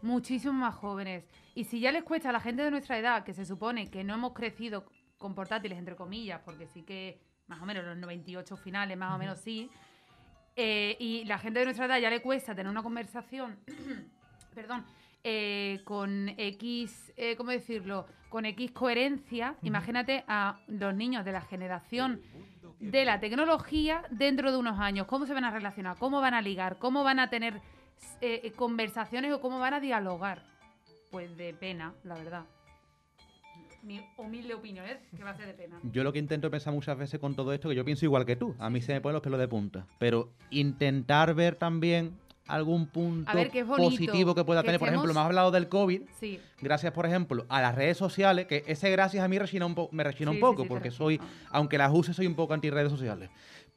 Muchísimo 0.01 0.53
más 0.53 0.75
jóvenes. 0.75 1.25
Y 1.55 1.65
si 1.65 1.79
ya 1.79 1.91
les 1.91 2.03
cuesta 2.03 2.29
a 2.29 2.31
la 2.31 2.39
gente 2.39 2.63
de 2.63 2.71
nuestra 2.71 2.97
edad, 2.97 3.23
que 3.23 3.33
se 3.33 3.45
supone 3.45 3.89
que 3.89 4.03
no 4.03 4.13
hemos 4.13 4.33
crecido 4.33 4.85
con 5.17 5.35
portátiles, 5.35 5.77
entre 5.77 5.95
comillas, 5.95 6.41
porque 6.43 6.65
sí 6.67 6.83
que 6.83 7.21
más 7.47 7.61
o 7.61 7.65
menos 7.65 7.85
los 7.85 7.97
98 7.97 8.57
finales, 8.57 8.97
más 8.97 9.13
o 9.13 9.17
menos 9.17 9.39
sí, 9.39 9.69
eh, 10.55 10.97
y 10.99 11.23
la 11.25 11.37
gente 11.37 11.59
de 11.59 11.65
nuestra 11.65 11.85
edad 11.85 11.99
ya 11.99 12.09
le 12.09 12.21
cuesta 12.21 12.55
tener 12.55 12.69
una 12.69 12.83
conversación, 12.83 13.57
perdón, 14.55 14.85
eh, 15.23 15.81
con 15.85 16.29
X, 16.29 17.13
eh, 17.15 17.35
¿cómo 17.35 17.51
decirlo? 17.51 18.07
Con 18.29 18.45
X 18.45 18.71
coherencia, 18.71 19.55
imagínate 19.61 20.23
a 20.27 20.59
los 20.67 20.95
niños 20.95 21.23
de 21.25 21.31
la 21.31 21.41
generación 21.41 22.21
de 22.79 23.05
la 23.05 23.19
tecnología 23.19 24.03
dentro 24.09 24.51
de 24.51 24.57
unos 24.57 24.79
años. 24.79 25.05
¿Cómo 25.05 25.27
se 25.27 25.33
van 25.33 25.43
a 25.43 25.51
relacionar? 25.51 25.97
¿Cómo 25.99 26.21
van 26.21 26.33
a 26.33 26.41
ligar? 26.41 26.79
¿Cómo 26.79 27.03
van 27.03 27.19
a 27.19 27.29
tener 27.29 27.61
eh, 28.21 28.41
eh, 28.43 28.51
conversaciones 28.51 29.33
o 29.33 29.41
cómo 29.41 29.59
van 29.59 29.73
a 29.73 29.79
dialogar? 29.79 30.43
Pues 31.09 31.35
de 31.37 31.53
pena, 31.53 31.93
la 32.03 32.15
verdad. 32.15 32.45
Mi 33.83 33.99
humilde 34.17 34.53
opinión 34.53 34.85
es 34.85 34.97
que 35.17 35.23
va 35.23 35.31
a 35.31 35.35
ser 35.35 35.47
de 35.47 35.53
pena. 35.53 35.79
yo 35.91 36.03
lo 36.03 36.13
que 36.13 36.19
intento 36.19 36.51
pensar 36.51 36.71
muchas 36.71 36.95
veces 36.97 37.19
con 37.19 37.35
todo 37.35 37.51
esto, 37.51 37.67
que 37.69 37.75
yo 37.75 37.83
pienso 37.83 38.05
igual 38.05 38.25
que 38.25 38.35
tú, 38.35 38.55
a 38.59 38.69
mí 38.69 38.79
se 38.79 38.93
me 38.93 39.01
ponen 39.01 39.13
los 39.13 39.23
pelos 39.23 39.39
de 39.39 39.47
punta, 39.47 39.87
pero 39.97 40.29
intentar 40.51 41.33
ver 41.33 41.55
también 41.55 42.15
algún 42.47 42.85
punto 42.87 43.31
ver, 43.33 43.49
bonito, 43.65 43.75
positivo 43.75 44.35
que 44.35 44.43
pueda 44.43 44.61
que 44.61 44.67
tener. 44.67 44.79
Por 44.79 44.89
ejemplo, 44.89 45.11
has 45.11 45.17
hablado 45.25 45.49
del 45.51 45.67
COVID, 45.67 46.03
Sí. 46.19 46.39
gracias, 46.61 46.93
por 46.93 47.07
ejemplo, 47.07 47.45
a 47.49 47.59
las 47.61 47.73
redes 47.73 47.97
sociales, 47.97 48.45
que 48.45 48.63
ese 48.67 48.91
gracias 48.91 49.23
a 49.23 49.27
mí 49.27 49.39
rechina 49.39 49.65
un 49.65 49.73
po- 49.73 49.89
me 49.91 50.03
rechina 50.03 50.29
Sí, 50.31 50.37
un 50.37 50.41
poco, 50.41 50.61
sí, 50.63 50.69
porque 50.69 50.91
soy, 50.91 51.19
aunque 51.49 51.77
las 51.79 51.91
use, 51.91 52.13
soy 52.13 52.27
un 52.27 52.35
poco 52.35 52.53
anti 52.53 52.69
redes 52.69 52.91
sociales. 52.91 53.31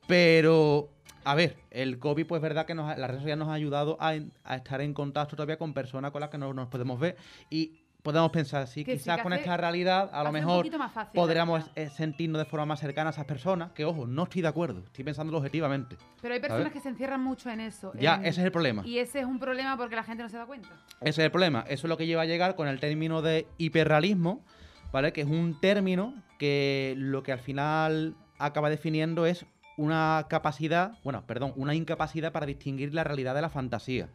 Pero, 0.06 0.90
a 1.24 1.34
ver, 1.34 1.56
el 1.70 1.98
COVID, 1.98 2.26
pues 2.26 2.38
es 2.38 2.42
verdad 2.42 2.66
que 2.66 2.74
nos, 2.74 2.87
las 2.98 3.08
redes 3.08 3.22
sociales 3.22 3.38
nos 3.38 3.48
ha 3.48 3.54
ayudado 3.54 3.96
a, 4.00 4.14
estar 4.14 4.80
en 4.80 4.92
contacto 4.94 5.37
todavía 5.37 5.56
con 5.58 5.72
personas 5.74 6.10
con 6.10 6.20
las 6.20 6.30
que 6.30 6.38
no 6.38 6.52
nos 6.52 6.68
podemos 6.68 6.98
ver 7.00 7.16
y 7.50 7.80
podemos 8.02 8.30
pensar, 8.32 8.66
sí, 8.66 8.84
Que 8.84 8.92
sí, 8.92 8.98
quizás 8.98 9.16
que 9.16 9.22
con 9.22 9.32
hace- 9.32 9.40
esta 9.42 9.56
realidad, 9.56 10.10
a 10.12 10.22
lo 10.22 10.30
mejor 10.30 10.66
fácil, 10.66 10.78
la 10.94 11.12
podríamos 11.14 11.64
sentirnos 11.96 12.38
de 12.38 12.44
forma 12.44 12.66
más 12.66 12.80
cercana 12.80 13.08
a 13.08 13.12
esas 13.12 13.24
personas, 13.24 13.72
que 13.72 13.87
ojo, 13.87 14.06
no 14.06 14.24
estoy 14.24 14.42
de 14.42 14.48
acuerdo, 14.48 14.80
estoy 14.80 15.04
pensándolo 15.04 15.38
objetivamente. 15.38 15.96
Pero 16.20 16.34
hay 16.34 16.40
personas 16.40 16.70
que 16.70 16.80
se 16.80 16.90
encierran 16.90 17.22
mucho 17.22 17.48
en 17.48 17.60
eso. 17.60 17.92
Ya, 17.98 18.16
en- 18.16 18.26
ese 18.26 18.40
es 18.42 18.44
el 18.46 18.52
problema. 18.52 18.82
Y 18.87 18.98
ese 18.98 19.20
es 19.20 19.24
un 19.24 19.38
problema 19.38 19.78
porque 19.78 19.96
la 19.96 20.02
gente 20.04 20.22
no 20.22 20.28
se 20.28 20.37
da 20.37 20.44
cuenta. 20.44 20.68
Ese 21.00 21.22
es 21.22 21.24
el 21.24 21.30
problema. 21.30 21.60
Eso 21.66 21.87
es 21.87 21.88
lo 21.88 21.96
que 21.96 22.06
lleva 22.06 22.22
a 22.22 22.26
llegar 22.26 22.56
con 22.56 22.68
el 22.68 22.78
término 22.78 23.22
de 23.22 23.46
hiperrealismo, 23.56 24.44
¿vale? 24.92 25.14
Que 25.14 25.22
es 25.22 25.26
un 25.26 25.58
término 25.58 26.12
que 26.38 26.94
lo 26.98 27.22
que 27.22 27.32
al 27.32 27.38
final 27.38 28.14
acaba 28.38 28.68
definiendo 28.68 29.24
es 29.24 29.46
una 29.76 30.26
capacidad, 30.28 30.98
bueno, 31.04 31.24
perdón, 31.26 31.52
una 31.56 31.74
incapacidad 31.74 32.32
para 32.32 32.46
distinguir 32.46 32.94
la 32.94 33.04
realidad 33.04 33.34
de 33.34 33.42
la 33.42 33.50
fantasía. 33.50 34.08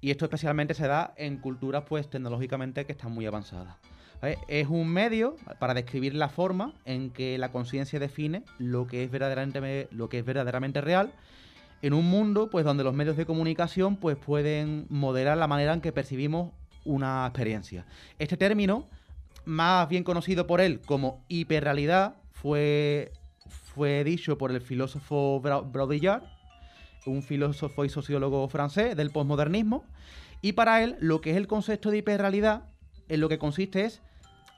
Y 0.00 0.10
esto 0.10 0.24
especialmente 0.24 0.74
se 0.74 0.86
da 0.86 1.14
en 1.16 1.38
culturas, 1.38 1.84
pues, 1.88 2.10
tecnológicamente 2.10 2.84
que 2.84 2.92
están 2.92 3.12
muy 3.12 3.26
avanzadas. 3.26 3.76
Es 4.46 4.68
un 4.68 4.88
medio 4.88 5.36
para 5.58 5.74
describir 5.74 6.14
la 6.14 6.28
forma 6.28 6.74
en 6.84 7.10
que 7.10 7.38
la 7.38 7.50
conciencia 7.50 7.98
define 7.98 8.44
lo 8.58 8.86
que 8.86 9.02
es 9.02 9.10
verdaderamente, 9.10 9.88
lo 9.90 10.08
que 10.08 10.20
es 10.20 10.24
verdaderamente 10.24 10.80
real 10.80 11.12
en 11.82 11.92
un 11.92 12.08
mundo 12.08 12.48
pues 12.48 12.64
donde 12.64 12.84
los 12.84 12.94
medios 12.94 13.16
de 13.16 13.26
comunicación 13.26 13.96
pues 13.96 14.16
pueden 14.16 14.86
modelar 14.88 15.36
la 15.36 15.48
manera 15.48 15.74
en 15.74 15.80
que 15.80 15.92
percibimos 15.92 16.52
una 16.84 17.26
experiencia. 17.26 17.84
Este 18.18 18.36
término, 18.36 18.88
más 19.44 19.88
bien 19.88 20.04
conocido 20.04 20.46
por 20.46 20.60
él 20.60 20.80
como 20.80 21.24
hiperrealidad, 21.28 22.14
fue, 22.30 23.12
fue 23.74 24.04
dicho 24.04 24.38
por 24.38 24.50
el 24.50 24.60
filósofo 24.60 25.40
Baudrillard 25.40 26.24
un 27.06 27.22
filósofo 27.22 27.84
y 27.84 27.88
sociólogo 27.88 28.46
francés 28.48 28.96
del 28.96 29.10
posmodernismo. 29.10 29.84
Y 30.40 30.52
para 30.52 30.82
él, 30.82 30.96
lo 31.00 31.20
que 31.20 31.30
es 31.30 31.36
el 31.36 31.46
concepto 31.46 31.90
de 31.90 31.98
hiperrealidad, 31.98 32.64
en 33.08 33.20
lo 33.20 33.28
que 33.28 33.38
consiste 33.38 33.84
es 33.84 34.02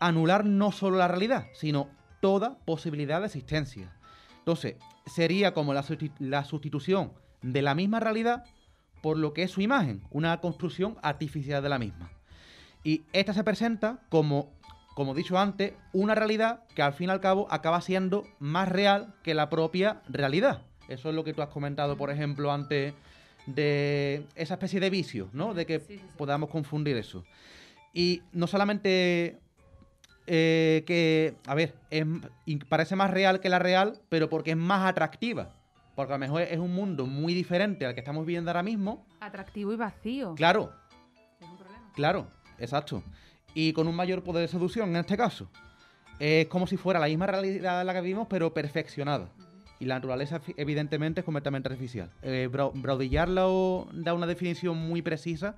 anular 0.01 0.45
no 0.45 0.73
solo 0.73 0.99
la 0.99 1.09
realidad, 1.09 1.47
sino 1.55 1.89
toda 2.21 2.59
posibilidad 2.65 3.21
de 3.21 3.27
existencia. 3.27 3.93
Entonces, 4.39 4.77
sería 5.07 5.55
como 5.55 5.75
la 5.75 6.45
sustitución 6.45 7.13
de 7.43 7.63
la 7.63 7.75
misma 7.75 8.01
realidad 8.01 8.45
por 9.03 9.19
lo 9.19 9.35
que 9.35 9.43
es 9.43 9.51
su 9.51 9.61
imagen, 9.61 10.03
una 10.11 10.41
construcción 10.41 10.97
artificial 11.03 11.63
de 11.63 11.69
la 11.69 11.79
misma. 11.79 12.11
Y 12.83 13.03
esta 13.13 13.35
se 13.35 13.45
presenta 13.45 14.01
como, 14.09 14.53
como 14.95 15.13
he 15.13 15.17
dicho 15.17 15.39
antes, 15.39 15.73
una 15.93 16.15
realidad 16.15 16.65
que 16.75 16.83
al 16.83 16.93
fin 16.93 17.09
y 17.09 17.13
al 17.13 17.21
cabo 17.21 17.47
acaba 17.51 17.81
siendo 17.81 18.25
más 18.39 18.69
real 18.69 19.15
que 19.23 19.35
la 19.35 19.51
propia 19.51 20.01
realidad. 20.09 20.63
Eso 20.89 21.09
es 21.09 21.15
lo 21.15 21.25
que 21.25 21.33
tú 21.35 21.43
has 21.43 21.49
comentado, 21.49 21.97
por 21.97 22.11
ejemplo, 22.11 22.53
antes 22.53 22.95
de 23.47 24.27
esa 24.37 24.55
especie 24.55 24.81
de 24.81 24.91
vicio, 24.91 25.29
¿no? 25.33 25.53
De 25.55 25.67
que 25.67 25.81
Sí, 25.81 25.87
sí, 25.89 25.99
sí. 25.99 26.05
podamos 26.17 26.49
confundir 26.51 26.97
eso. 26.97 27.25
Y 27.93 28.23
no 28.33 28.47
solamente 28.47 29.39
eh, 30.27 30.85
que, 30.87 31.37
a 31.47 31.55
ver, 31.55 31.75
es- 31.91 32.07
parece 32.69 32.97
más 32.97 33.11
real 33.11 33.41
que 33.41 33.49
la 33.51 33.59
real, 33.59 34.01
pero 34.09 34.29
porque 34.31 34.53
es 34.53 34.57
más 34.57 34.89
atractiva. 34.89 35.51
Porque 35.95 36.13
a 36.13 36.17
lo 36.17 36.21
mejor 36.21 36.43
es 36.43 36.59
un 36.59 36.75
mundo 36.75 37.07
muy 37.07 37.35
diferente 37.35 37.85
al 37.87 37.95
que 37.95 38.01
estamos 38.01 38.25
viviendo 38.27 38.51
ahora 38.51 38.63
mismo. 38.63 39.05
Atractivo 39.21 39.73
y 39.73 39.77
vacío. 39.77 40.35
Claro, 40.35 40.73
Es 41.41 41.47
un 41.49 41.57
problema. 41.57 41.91
Claro, 41.95 42.27
exacto. 42.59 43.03
Y 43.55 43.73
con 43.73 43.87
un 43.89 43.95
mayor 43.95 44.23
poder 44.23 44.43
de 44.43 44.49
seducción 44.49 44.91
en 44.91 44.97
este 44.97 45.17
caso. 45.17 45.49
Es 46.19 46.47
como 46.49 46.67
si 46.67 46.77
fuera 46.77 47.01
la 47.01 47.07
misma 47.07 47.27
realidad 47.27 47.81
en 47.81 47.87
la 47.87 47.93
que 47.95 48.01
vivimos, 48.01 48.27
pero 48.29 48.53
perfeccionada. 48.53 49.29
Y 49.81 49.87
la 49.87 49.97
naturaleza, 49.97 50.41
evidentemente, 50.57 51.21
es 51.21 51.25
completamente 51.25 51.69
artificial. 51.69 52.11
Eh, 52.23 52.49
Brau- 52.51 52.73
Baudrillard 52.75 53.29
lo- 53.31 53.89
da 53.93 54.15
una 54.15 54.27
definición 54.27 54.77
muy 54.77 55.03
precisa, 55.03 55.57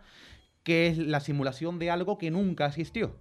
que 0.63 0.89
es 0.89 0.99
la 0.99 1.21
simulación 1.21 1.79
de 1.79 1.91
algo 1.91 2.19
que 2.19 2.31
nunca 2.31 2.67
existió. 2.67 3.15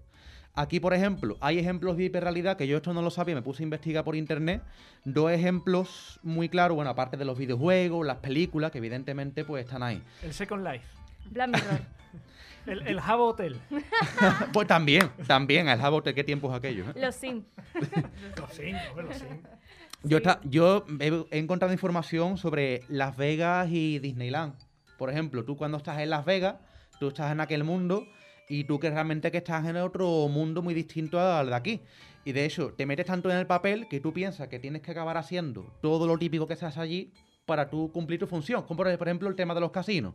Aquí, 0.57 0.79
por 0.79 0.93
ejemplo, 0.93 1.35
hay 1.41 1.59
ejemplos 1.59 1.97
de 1.97 2.05
hiperrealidad 2.05 2.55
que 2.55 2.65
yo 2.65 2.77
esto 2.77 2.93
no 2.93 3.01
lo 3.01 3.09
sabía, 3.11 3.35
me 3.35 3.41
puse 3.41 3.61
a 3.61 3.65
investigar 3.65 4.05
por 4.05 4.15
internet. 4.15 4.61
Dos 5.03 5.29
ejemplos 5.31 6.19
muy 6.23 6.47
claros, 6.47 6.75
bueno, 6.75 6.89
aparte 6.91 7.17
de 7.17 7.25
los 7.25 7.37
videojuegos, 7.37 8.07
las 8.07 8.17
películas, 8.19 8.71
que 8.71 8.77
evidentemente 8.77 9.43
pues 9.43 9.65
están 9.65 9.83
ahí. 9.83 10.01
El 10.23 10.33
Second 10.33 10.65
Life. 10.65 10.85
Black 11.29 11.47
Mirror. 11.49 11.81
El, 12.65 12.87
el 12.87 12.99
Java 12.99 13.23
Hotel. 13.23 13.59
Pues 14.53 14.67
también, 14.67 15.09
también, 15.27 15.67
el 15.67 15.79
Jabote, 15.79 16.13
qué 16.13 16.23
tiempos 16.23 16.53
aquellos. 16.53 16.87
¿eh? 16.89 16.93
Los 16.99 17.15
Sims. 17.15 17.45
Los 18.37 18.93
bueno, 18.93 19.09
los 19.09 19.17
cinco. 19.19 19.49
Yo, 20.03 20.17
está- 20.17 20.39
yo 20.43 20.85
he, 20.99 21.25
he 21.31 21.37
encontrado 21.39 21.73
información 21.73 22.37
sobre 22.37 22.83
Las 22.89 23.17
Vegas 23.17 23.67
y 23.71 23.99
Disneyland. 23.99 24.53
Por 24.97 25.09
ejemplo, 25.09 25.43
tú 25.43 25.57
cuando 25.57 25.77
estás 25.77 25.99
en 25.99 26.09
Las 26.09 26.25
Vegas, 26.25 26.55
tú 26.99 27.07
estás 27.09 27.31
en 27.31 27.39
aquel 27.41 27.63
mundo 27.63 28.07
y 28.47 28.63
tú 28.63 28.79
que 28.79 28.89
realmente 28.89 29.31
que 29.31 29.39
estás 29.39 29.65
en 29.65 29.75
otro 29.77 30.27
mundo 30.29 30.61
muy 30.61 30.73
distinto 30.73 31.19
al 31.19 31.47
de 31.47 31.55
aquí. 31.55 31.81
Y 32.23 32.31
de 32.31 32.45
hecho, 32.45 32.73
te 32.75 32.85
metes 32.85 33.05
tanto 33.05 33.29
en 33.29 33.37
el 33.37 33.45
papel 33.47 33.87
que 33.87 33.99
tú 33.99 34.13
piensas 34.13 34.47
que 34.47 34.59
tienes 34.59 34.81
que 34.81 34.91
acabar 34.91 35.17
haciendo 35.17 35.73
todo 35.81 36.07
lo 36.07 36.17
típico 36.17 36.47
que 36.47 36.55
se 36.55 36.65
hace 36.65 36.79
allí 36.79 37.11
para 37.45 37.69
tú 37.69 37.91
cumplir 37.91 38.19
tu 38.19 38.27
función. 38.27 38.63
Como 38.63 38.77
por 38.77 38.87
ejemplo 38.87 39.27
el 39.29 39.35
tema 39.35 39.53
de 39.53 39.59
los 39.61 39.71
casinos. 39.71 40.13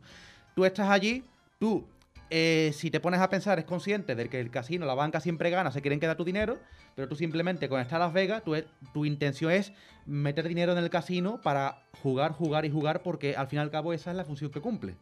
Tú 0.54 0.64
estás 0.64 0.88
allí, 0.90 1.22
tú, 1.58 1.86
eh, 2.30 2.70
si 2.74 2.90
te 2.90 3.00
pones 3.00 3.20
a 3.20 3.28
pensar, 3.28 3.58
es 3.58 3.64
consciente 3.64 4.14
de 4.14 4.28
que 4.28 4.40
el 4.40 4.50
casino, 4.50 4.86
la 4.86 4.94
banca 4.94 5.20
siempre 5.20 5.50
gana, 5.50 5.72
se 5.72 5.82
quieren 5.82 5.98
quedar 5.98 6.16
tu 6.16 6.24
dinero, 6.24 6.58
pero 6.94 7.08
tú 7.08 7.16
simplemente 7.16 7.68
con 7.68 7.80
estar 7.80 8.00
a 8.00 8.06
Las 8.06 8.12
Vegas, 8.12 8.44
tu, 8.44 8.54
tu 8.94 9.04
intención 9.04 9.50
es 9.50 9.72
meter 10.06 10.46
dinero 10.46 10.72
en 10.72 10.78
el 10.78 10.90
casino 10.90 11.40
para 11.42 11.82
jugar, 12.02 12.32
jugar 12.32 12.64
y 12.64 12.70
jugar, 12.70 13.02
porque 13.02 13.36
al 13.36 13.48
fin 13.48 13.58
y 13.58 13.62
al 13.62 13.70
cabo 13.70 13.92
esa 13.92 14.12
es 14.12 14.16
la 14.16 14.24
función 14.24 14.50
que 14.50 14.60
cumple. 14.60 14.96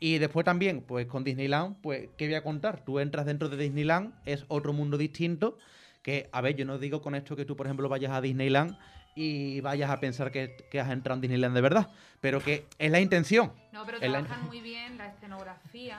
Y 0.00 0.18
después 0.18 0.44
también, 0.44 0.82
pues 0.82 1.06
con 1.06 1.24
Disneyland, 1.24 1.76
pues, 1.82 2.08
¿qué 2.16 2.26
voy 2.26 2.34
a 2.34 2.42
contar? 2.42 2.84
Tú 2.84 2.98
entras 2.98 3.26
dentro 3.26 3.48
de 3.48 3.56
Disneyland, 3.56 4.14
es 4.24 4.44
otro 4.48 4.72
mundo 4.72 4.98
distinto, 4.98 5.58
que, 6.02 6.28
a 6.32 6.40
ver, 6.40 6.56
yo 6.56 6.64
no 6.64 6.78
digo 6.78 7.02
con 7.02 7.14
esto 7.14 7.36
que 7.36 7.44
tú, 7.44 7.56
por 7.56 7.66
ejemplo, 7.66 7.88
vayas 7.88 8.12
a 8.12 8.20
Disneyland 8.20 8.76
y 9.16 9.60
vayas 9.62 9.90
a 9.90 9.98
pensar 9.98 10.30
que, 10.30 10.56
que 10.70 10.78
has 10.78 10.90
entrado 10.90 11.16
en 11.16 11.22
Disneyland 11.22 11.54
de 11.56 11.60
verdad, 11.62 11.90
pero 12.20 12.40
que 12.40 12.66
es 12.78 12.90
la 12.90 13.00
intención. 13.00 13.50
No, 13.72 13.84
pero 13.84 13.98
la- 13.98 14.22
trabajan 14.22 14.46
muy 14.46 14.60
bien 14.60 14.98
la 14.98 15.06
escenografía, 15.08 15.98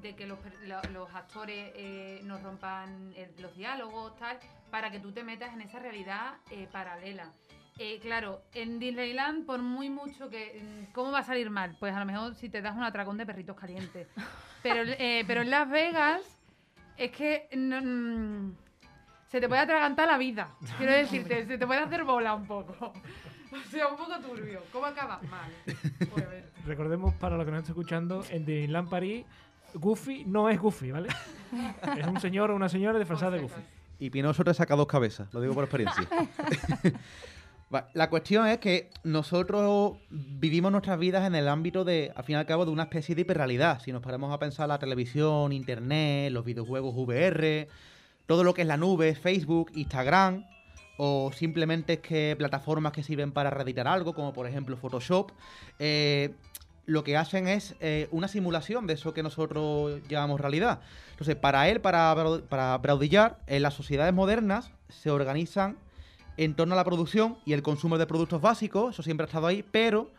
de 0.00 0.14
que 0.14 0.26
los, 0.26 0.38
actores 1.14 1.72
eh, 1.76 2.20
no 2.24 2.38
rompan 2.38 3.12
eh, 3.16 3.30
los 3.40 3.54
diálogos, 3.56 4.16
tal, 4.18 4.38
para 4.70 4.90
que 4.90 4.98
tú 5.00 5.12
te 5.12 5.22
metas 5.22 5.52
en 5.54 5.60
esa 5.62 5.78
realidad 5.78 6.34
eh, 6.50 6.66
paralela. 6.70 7.30
Eh, 7.78 7.98
claro, 8.00 8.42
en 8.54 8.78
Disneyland, 8.78 9.46
por 9.46 9.60
muy 9.60 9.88
mucho 9.90 10.28
que... 10.28 10.60
mm, 10.62 10.92
¿Cómo 10.92 11.10
va 11.10 11.20
a 11.20 11.24
salir 11.24 11.48
mal? 11.50 11.74
Pues 11.80 11.94
a 11.94 12.00
lo 12.00 12.04
mejor 12.06 12.34
si 12.34 12.48
te 12.48 12.60
das 12.62 12.76
un 12.76 12.82
atracón 12.84 13.16
de 13.16 13.24
perritos 13.26 13.56
calientes. 13.56 14.08
Pero, 14.62 14.82
eh, 14.86 15.24
pero 15.26 15.42
en 15.42 15.50
Las 15.50 15.68
Vegas 15.68 16.20
es 16.96 17.10
que... 17.10 17.48
no, 17.52 17.80
mm, 17.82 18.56
se 19.32 19.40
te 19.40 19.48
puede 19.48 19.62
atragantar 19.62 20.06
la 20.06 20.18
vida. 20.18 20.50
Quiero 20.78 20.92
decirte, 20.92 21.46
se 21.46 21.56
te 21.56 21.66
puede 21.66 21.80
hacer 21.80 22.04
bola 22.04 22.34
un 22.34 22.46
poco. 22.46 22.92
O 23.52 23.70
sea, 23.70 23.86
un 23.88 23.98
poco 23.98 24.18
turbio. 24.18 24.62
¿Cómo 24.72 24.86
acabas? 24.86 25.22
Mal. 25.24 25.50
Recordemos 26.64 27.12
para 27.16 27.36
los 27.36 27.44
que 27.44 27.50
nos 27.50 27.60
están 27.60 27.74
escuchando, 27.74 28.24
en 28.30 28.46
Disneyland 28.46 28.88
París, 28.88 29.26
Goofy 29.74 30.24
no 30.24 30.48
es 30.48 30.58
Goofy, 30.58 30.90
¿vale? 30.90 31.10
es 31.98 32.06
un 32.06 32.18
señor 32.18 32.50
o 32.50 32.56
una 32.56 32.70
señora 32.70 32.98
disfrazada 32.98 33.32
de 33.32 33.42
Goofy. 33.42 33.60
Y 33.98 34.08
Pinocho 34.08 34.42
te 34.42 34.54
saca 34.54 34.74
dos 34.74 34.86
cabezas, 34.86 35.28
lo 35.34 35.42
digo 35.42 35.52
por 35.52 35.64
experiencia. 35.64 36.08
La 37.92 38.08
cuestión 38.08 38.46
es 38.46 38.56
que 38.56 38.88
nosotros 39.04 39.98
vivimos 40.08 40.72
nuestras 40.72 40.98
vidas 40.98 41.26
en 41.26 41.34
el 41.34 41.46
ámbito 41.46 41.84
de, 41.84 42.10
al 42.16 42.24
fin 42.24 42.36
y 42.36 42.38
al 42.38 42.46
cabo, 42.46 42.64
de 42.64 42.70
una 42.70 42.84
especie 42.84 43.14
de 43.14 43.20
hiperrealidad. 43.20 43.82
Si 43.82 43.92
nos 43.92 44.00
paramos 44.00 44.32
a 44.32 44.38
pensar 44.38 44.66
la 44.66 44.78
televisión, 44.78 45.52
internet, 45.52 46.32
los 46.32 46.46
videojuegos 46.46 46.94
VR, 46.96 47.68
todo 48.26 48.44
lo 48.44 48.54
que 48.54 48.62
es 48.62 48.68
la 48.68 48.76
nube, 48.76 49.14
Facebook, 49.14 49.70
Instagram, 49.74 50.44
o 50.98 51.32
simplemente 51.32 51.94
es 51.94 51.98
que 52.00 52.34
plataformas 52.38 52.92
que 52.92 53.02
sirven 53.02 53.32
para 53.32 53.50
reeditar 53.50 53.88
algo, 53.88 54.14
como 54.14 54.32
por 54.32 54.46
ejemplo 54.46 54.76
Photoshop, 54.76 55.32
eh, 55.78 56.34
lo 56.86 57.04
que 57.04 57.16
hacen 57.16 57.48
es 57.48 57.74
eh, 57.80 58.08
una 58.10 58.28
simulación 58.28 58.86
de 58.86 58.94
eso 58.94 59.14
que 59.14 59.22
nosotros 59.22 60.00
llamamos 60.08 60.40
realidad. 60.40 60.80
Entonces, 61.12 61.36
para 61.36 61.68
él, 61.68 61.80
para, 61.80 62.14
para 62.48 62.78
Baudrillard, 62.78 63.36
en 63.46 63.62
las 63.62 63.74
sociedades 63.74 64.12
modernas 64.12 64.70
se 64.88 65.10
organizan 65.10 65.76
en 66.36 66.54
torno 66.54 66.74
a 66.74 66.76
la 66.76 66.84
producción 66.84 67.36
y 67.44 67.52
el 67.52 67.62
consumo 67.62 67.98
de 67.98 68.06
productos 68.06 68.40
básicos, 68.40 68.94
eso 68.94 69.02
siempre 69.02 69.24
ha 69.24 69.26
estado 69.26 69.46
ahí, 69.46 69.62
pero 69.62 70.10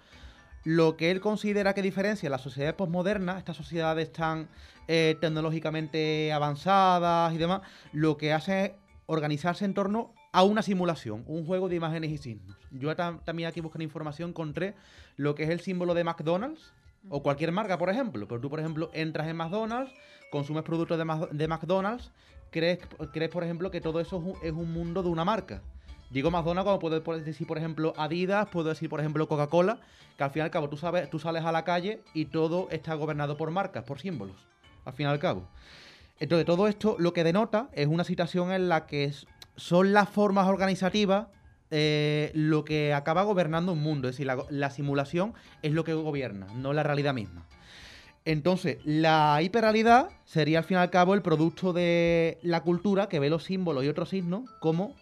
lo 0.63 0.96
que 0.96 1.12
él 1.12 1.20
considera 1.20 1.74
que 1.74 1.82
diferencia 1.82 2.30
las 2.30 2.42
sociedades 2.42 2.76
postmodernas, 2.76 3.38
estas 3.38 3.58
sociedades 3.58 4.12
tan 4.13 4.48
eh, 4.88 5.17
tecnológicamente 5.19 6.32
avanzadas 6.34 7.34
y 7.34 7.38
demás, 7.38 7.62
lo 7.91 8.17
que 8.17 8.34
hace 8.34 8.65
es 8.65 8.72
organizarse 9.06 9.65
en 9.65 9.74
torno 9.74 10.13
a 10.32 10.43
una 10.43 10.62
simulación, 10.62 11.24
un 11.28 11.46
juego 11.46 11.69
de 11.69 11.76
imágenes 11.76 12.12
y 12.12 12.17
signos. 12.17 12.58
Yo 12.72 12.96
tam- 12.96 13.24
también 13.24 13.48
aquí 13.50 13.62
buscando 13.62 13.84
información 13.84 14.30
encontré 14.32 14.74
lo 15.17 15.36
que 15.36 15.43
es 15.43 15.50
el 15.50 15.60
símbolo 15.60 15.93
de 15.93 16.04
McDonald's 16.04 16.74
o 17.10 17.22
cualquier 17.22 17.52
marca, 17.52 17.78
por 17.78 17.89
ejemplo. 17.89 18.28
Pero 18.28 18.41
tú, 18.41 18.50
por 18.50 18.60
ejemplo, 18.60 18.89
entras 18.93 19.28
en 19.28 19.36
McDonald's, 19.36 19.93
consumes 20.32 20.63
productos 20.63 20.98
de, 20.98 21.48
McDonald's, 21.48 22.12
crees, 22.50 22.80
crees, 23.12 23.30
por 23.30 23.43
ejemplo, 23.43 23.69
que 23.69 23.82
todo 23.82 24.00
eso 24.00 24.17
es 24.17 24.24
un, 24.24 24.36
es 24.41 24.54
un 24.54 24.72
mundo 24.74 25.04
de 25.04 25.10
una 25.10 25.26
marca. 25.26 25.62
Digo 26.10 26.32
McDonald's 26.32 26.65
como 26.65 26.80
puedo 26.80 27.19
decir, 27.19 27.46
por 27.46 27.58
ejemplo, 27.58 27.93
Adidas, 27.98 28.48
puedo 28.50 28.69
decir, 28.69 28.89
por 28.89 29.00
ejemplo, 29.00 29.28
Coca-Cola, 29.28 29.80
que 30.17 30.24
al 30.24 30.32
fin 30.32 30.41
y 30.41 30.43
al 30.43 30.52
cabo 30.52 30.69
tú, 30.69 30.78
sabes, 30.78 31.10
tú 31.10 31.19
sales 31.19 31.43
a 31.43 31.52
la 31.52 31.63
calle 31.63 32.02
y 32.13 32.26
todo 32.26 32.67
está 32.72 32.93
gobernado 32.93 33.36
por 33.36 33.52
marcas, 33.52 33.84
por 33.84 34.00
símbolos, 34.00 34.36
al 34.86 34.93
fin 34.93 35.06
y 35.08 35.10
al 35.10 35.19
cabo. 35.19 35.48
Entonces, 36.19 36.46
todo 36.46 36.67
esto 36.67 36.96
lo 37.00 37.13
que 37.13 37.24
denota 37.24 37.69
es 37.74 37.88
una 37.88 38.04
situación 38.04 38.52
en 38.52 38.69
la 38.69 38.86
que 38.86 39.12
son 39.56 39.93
las 39.93 40.10
formas 40.10 40.48
organizativas 40.48 41.28
eh, 41.76 42.32
lo 42.36 42.63
que 42.63 42.93
acaba 42.93 43.24
gobernando 43.24 43.74
un 43.74 43.82
mundo. 43.82 44.08
Es 44.08 44.15
decir, 44.15 44.28
la, 44.28 44.43
la 44.50 44.69
simulación 44.69 45.34
es 45.63 45.72
lo 45.72 45.84
que 45.84 45.93
gobierna, 45.93 46.48
no 46.56 46.72
la 46.72 46.84
realidad 46.84 47.13
misma. 47.13 47.48
Entonces, 48.26 48.78
la 48.86 49.39
hiperrealidad 49.41 50.10
sería 50.24 50.60
al 50.60 50.63
fin 50.63 50.78
y 50.78 50.80
al 50.80 50.91
cabo 50.91 51.13
el 51.13 51.22
producto 51.22 51.74
de 51.74 52.38
la 52.41 52.62
cultura 52.62 53.10
que 53.10 53.19
ve 53.19 53.30
los 53.30 53.43
símbolos 53.43 53.84
y 53.84 53.89
otros 53.89 54.10
signos 54.10 54.50
como 54.60 54.96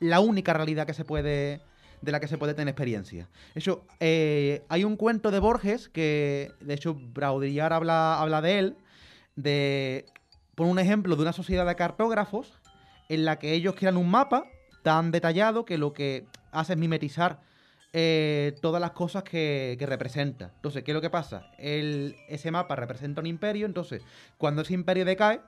la 0.00 0.20
única 0.20 0.52
realidad 0.52 0.86
que 0.86 0.94
se 0.94 1.04
puede 1.04 1.60
de 2.02 2.12
la 2.12 2.20
que 2.20 2.28
se 2.28 2.38
puede 2.38 2.54
tener 2.54 2.72
experiencia. 2.72 3.28
De 3.54 3.60
hecho, 3.60 3.84
eh, 4.00 4.62
hay 4.68 4.84
un 4.84 4.96
cuento 4.96 5.30
de 5.30 5.38
Borges 5.38 5.88
que, 5.88 6.52
de 6.60 6.74
hecho, 6.74 6.96
Baudrillard 7.14 7.72
habla, 7.72 8.20
habla 8.20 8.42
de 8.42 8.58
él, 8.58 8.76
de, 9.36 10.06
por 10.54 10.66
un 10.66 10.78
ejemplo, 10.78 11.14
de 11.16 11.22
una 11.22 11.32
sociedad 11.32 11.66
de 11.66 11.76
cartógrafos 11.76 12.52
en 13.08 13.24
la 13.24 13.38
que 13.38 13.52
ellos 13.52 13.74
crean 13.76 13.96
un 13.96 14.10
mapa 14.10 14.44
tan 14.82 15.10
detallado 15.12 15.64
que 15.64 15.78
lo 15.78 15.92
que 15.92 16.26
hace 16.52 16.72
es 16.72 16.78
mimetizar 16.78 17.40
eh, 17.92 18.54
todas 18.60 18.80
las 18.80 18.90
cosas 18.92 19.22
que, 19.22 19.76
que 19.78 19.86
representa. 19.86 20.52
Entonces, 20.56 20.82
¿qué 20.84 20.90
es 20.90 20.94
lo 20.94 21.00
que 21.00 21.10
pasa? 21.10 21.50
El- 21.58 22.16
ese 22.28 22.50
mapa 22.50 22.76
representa 22.76 23.20
un 23.20 23.26
imperio, 23.26 23.66
entonces, 23.66 24.02
cuando 24.38 24.62
ese 24.62 24.74
imperio 24.74 25.04
decae, 25.04 25.40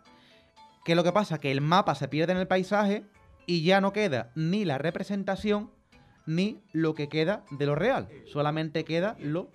¿qué 0.85 0.93
es 0.93 0.97
lo 0.97 1.05
que 1.05 1.13
pasa? 1.13 1.39
Que 1.39 1.51
el 1.51 1.61
mapa 1.61 1.95
se 1.95 2.09
pierde 2.09 2.33
en 2.33 2.39
el 2.39 2.47
paisaje 2.47 3.05
y 3.47 3.63
ya 3.65 3.81
no 3.81 3.93
queda 3.93 4.31
ni 4.35 4.65
la 4.65 4.79
representación 4.79 5.71
ni 6.27 6.61
lo 6.73 6.95
que 6.95 7.09
queda 7.09 7.45
de 7.51 7.67
lo 7.67 7.75
real. 7.75 8.09
Solamente 8.27 8.85
queda 8.85 9.17
lo 9.19 9.51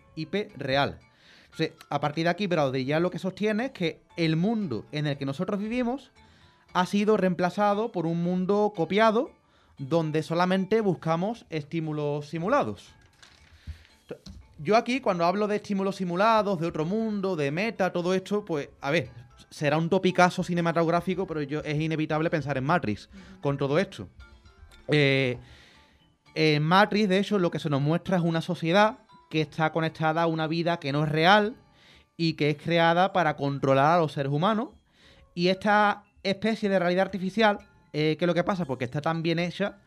hiperreal. 1.54 1.74
Entonces, 1.74 1.86
a 1.90 2.00
partir 2.00 2.24
de 2.26 2.30
aquí, 2.30 2.48
Browder 2.48 2.84
ya 2.84 3.00
lo 3.00 3.12
que 3.12 3.20
sostiene 3.20 3.66
es 3.66 3.72
que 3.72 4.02
el 4.18 4.36
mundo 4.36 4.86
en 4.92 5.08
el 5.08 5.18
que 5.18 5.26
nosotros 5.26 5.60
vivimos 5.60 6.12
ha 6.74 6.86
sido 6.86 7.18
reemplazado 7.18 7.92
por 7.92 8.08
un 8.08 8.24
mundo 8.24 8.74
copiado 8.76 9.32
donde 9.78 10.24
solamente 10.24 10.82
buscamos 10.82 11.46
estímulos 11.50 12.30
simulados. 12.30 12.90
Yo 14.60 14.78
aquí, 14.78 15.02
cuando 15.02 15.26
hablo 15.26 15.48
de 15.48 15.58
estímulos 15.58 15.98
simulados, 15.98 16.60
de 16.60 16.68
otro 16.68 16.86
mundo, 16.86 17.36
de 17.36 17.52
meta, 17.52 17.92
todo 17.92 18.14
esto, 18.14 18.46
pues, 18.46 18.70
a 18.82 18.92
ver, 18.92 19.10
será 19.50 19.78
un 19.78 19.90
topicazo 19.90 20.44
cinematográfico, 20.44 21.28
pero 21.28 21.42
yo, 21.42 21.60
es 21.62 21.80
inevitable 21.80 22.30
pensar 22.30 22.58
en 22.58 22.64
Matrix 22.64 23.10
con 23.42 23.58
todo 23.58 23.78
esto. 23.78 24.08
Eh, 24.88 25.38
en 26.36 26.64
Matrix, 26.64 27.10
de 27.10 27.20
hecho, 27.20 27.38
lo 27.40 27.52
que 27.52 27.60
se 27.60 27.70
nos 27.70 27.82
muestra 27.82 28.18
es 28.18 28.24
una 28.24 28.42
sociedad 28.42 29.00
que 29.34 29.42
está 29.42 29.72
conectada 29.72 30.22
a 30.22 30.28
una 30.28 30.46
vida 30.46 30.80
que 30.80 30.92
no 30.92 31.04
es 31.04 31.10
real 31.10 31.56
y 32.16 32.34
que 32.34 32.52
es 32.52 32.58
creada 32.58 33.14
para 33.14 33.36
controlar 33.36 33.98
a 33.98 33.98
los 34.00 34.12
seres 34.12 34.32
humanos. 34.32 34.70
Y 35.34 35.48
esta 35.48 36.04
especie 36.22 36.70
de 36.70 36.78
realidad 36.78 37.08
artificial, 37.08 37.58
eh, 37.94 38.16
¿qué 38.20 38.26
es 38.26 38.28
lo 38.28 38.36
que 38.36 38.44
pasa? 38.44 38.66
Porque 38.66 38.86
está 38.86 39.02
tan 39.02 39.24
bien 39.24 39.40
hecha 39.40 39.80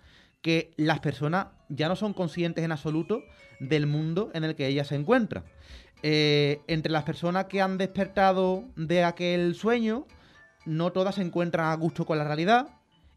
que 0.43 0.73
las 0.77 0.99
personas 0.99 1.47
ya 1.69 1.87
no 1.87 1.95
son 1.95 2.13
conscientes 2.13 2.65
en 2.65 2.73
absoluto 2.73 3.23
del 3.61 3.87
mundo 3.87 4.33
en 4.35 4.43
el 4.43 4.57
que 4.57 4.67
ellas 4.67 4.89
se 4.89 4.97
encuentran. 4.97 5.45
Eh, 6.03 6.59
entre 6.67 6.91
las 6.91 7.05
personas 7.05 7.45
que 7.45 7.63
han 7.63 7.79
despertado 7.79 8.65
de 8.75 9.05
aquel 9.05 9.55
sueño, 9.55 10.09
no 10.65 10.91
todas 10.91 11.15
se 11.15 11.23
encuentran 11.23 11.67
a 11.67 11.77
gusto 11.77 12.05
con 12.05 12.19
la 12.19 12.25
realidad. 12.25 12.67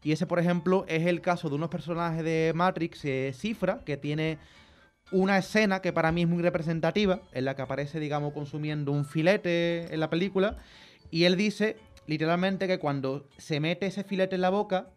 Y 0.04 0.12
ese, 0.12 0.28
por 0.28 0.38
ejemplo, 0.38 0.84
es 0.86 1.08
el 1.08 1.22
caso 1.22 1.48
de 1.48 1.56
unos 1.56 1.70
personajes 1.70 2.22
de 2.22 2.52
Matrix, 2.54 3.04
eh, 3.04 3.32
Cifra, 3.34 3.80
que 3.84 3.96
tiene 3.96 4.38
una 5.12 5.38
escena 5.38 5.80
que 5.80 5.92
para 5.92 6.12
mí 6.12 6.22
es 6.22 6.28
muy 6.28 6.42
representativa, 6.42 7.20
en 7.32 7.44
la 7.44 7.56
que 7.56 7.62
aparece, 7.62 8.00
digamos, 8.00 8.32
consumiendo 8.32 8.92
un 8.92 9.04
filete 9.04 9.92
en 9.92 10.00
la 10.00 10.10
película. 10.10 10.56
Y 11.10 11.24
él 11.24 11.36
dice, 11.36 11.76
literalmente, 12.06 12.66
que 12.66 12.78
cuando 12.78 13.28
se 13.38 13.60
mete 13.60 13.86
ese 13.86 14.04
filete 14.04 14.36
en 14.36 14.40
la 14.42 14.50
boca, 14.50 14.90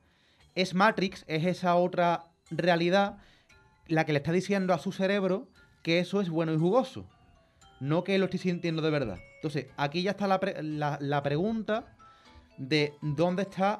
es 0.55 0.73
Matrix, 0.73 1.25
es 1.27 1.45
esa 1.45 1.75
otra 1.75 2.25
realidad 2.51 3.17
la 3.87 4.05
que 4.05 4.13
le 4.13 4.19
está 4.19 4.31
diciendo 4.31 4.73
a 4.73 4.79
su 4.79 4.91
cerebro 4.91 5.49
que 5.81 5.99
eso 5.99 6.21
es 6.21 6.29
bueno 6.29 6.53
y 6.53 6.57
jugoso. 6.57 7.05
No 7.79 8.03
que 8.03 8.17
lo 8.17 8.25
estoy 8.25 8.39
sintiendo 8.39 8.81
de 8.81 8.91
verdad. 8.91 9.17
Entonces, 9.35 9.67
aquí 9.75 10.03
ya 10.03 10.11
está 10.11 10.27
la, 10.27 10.97
la 11.01 11.23
pregunta 11.23 11.97
de 12.57 12.93
dónde 13.01 13.43
está 13.43 13.79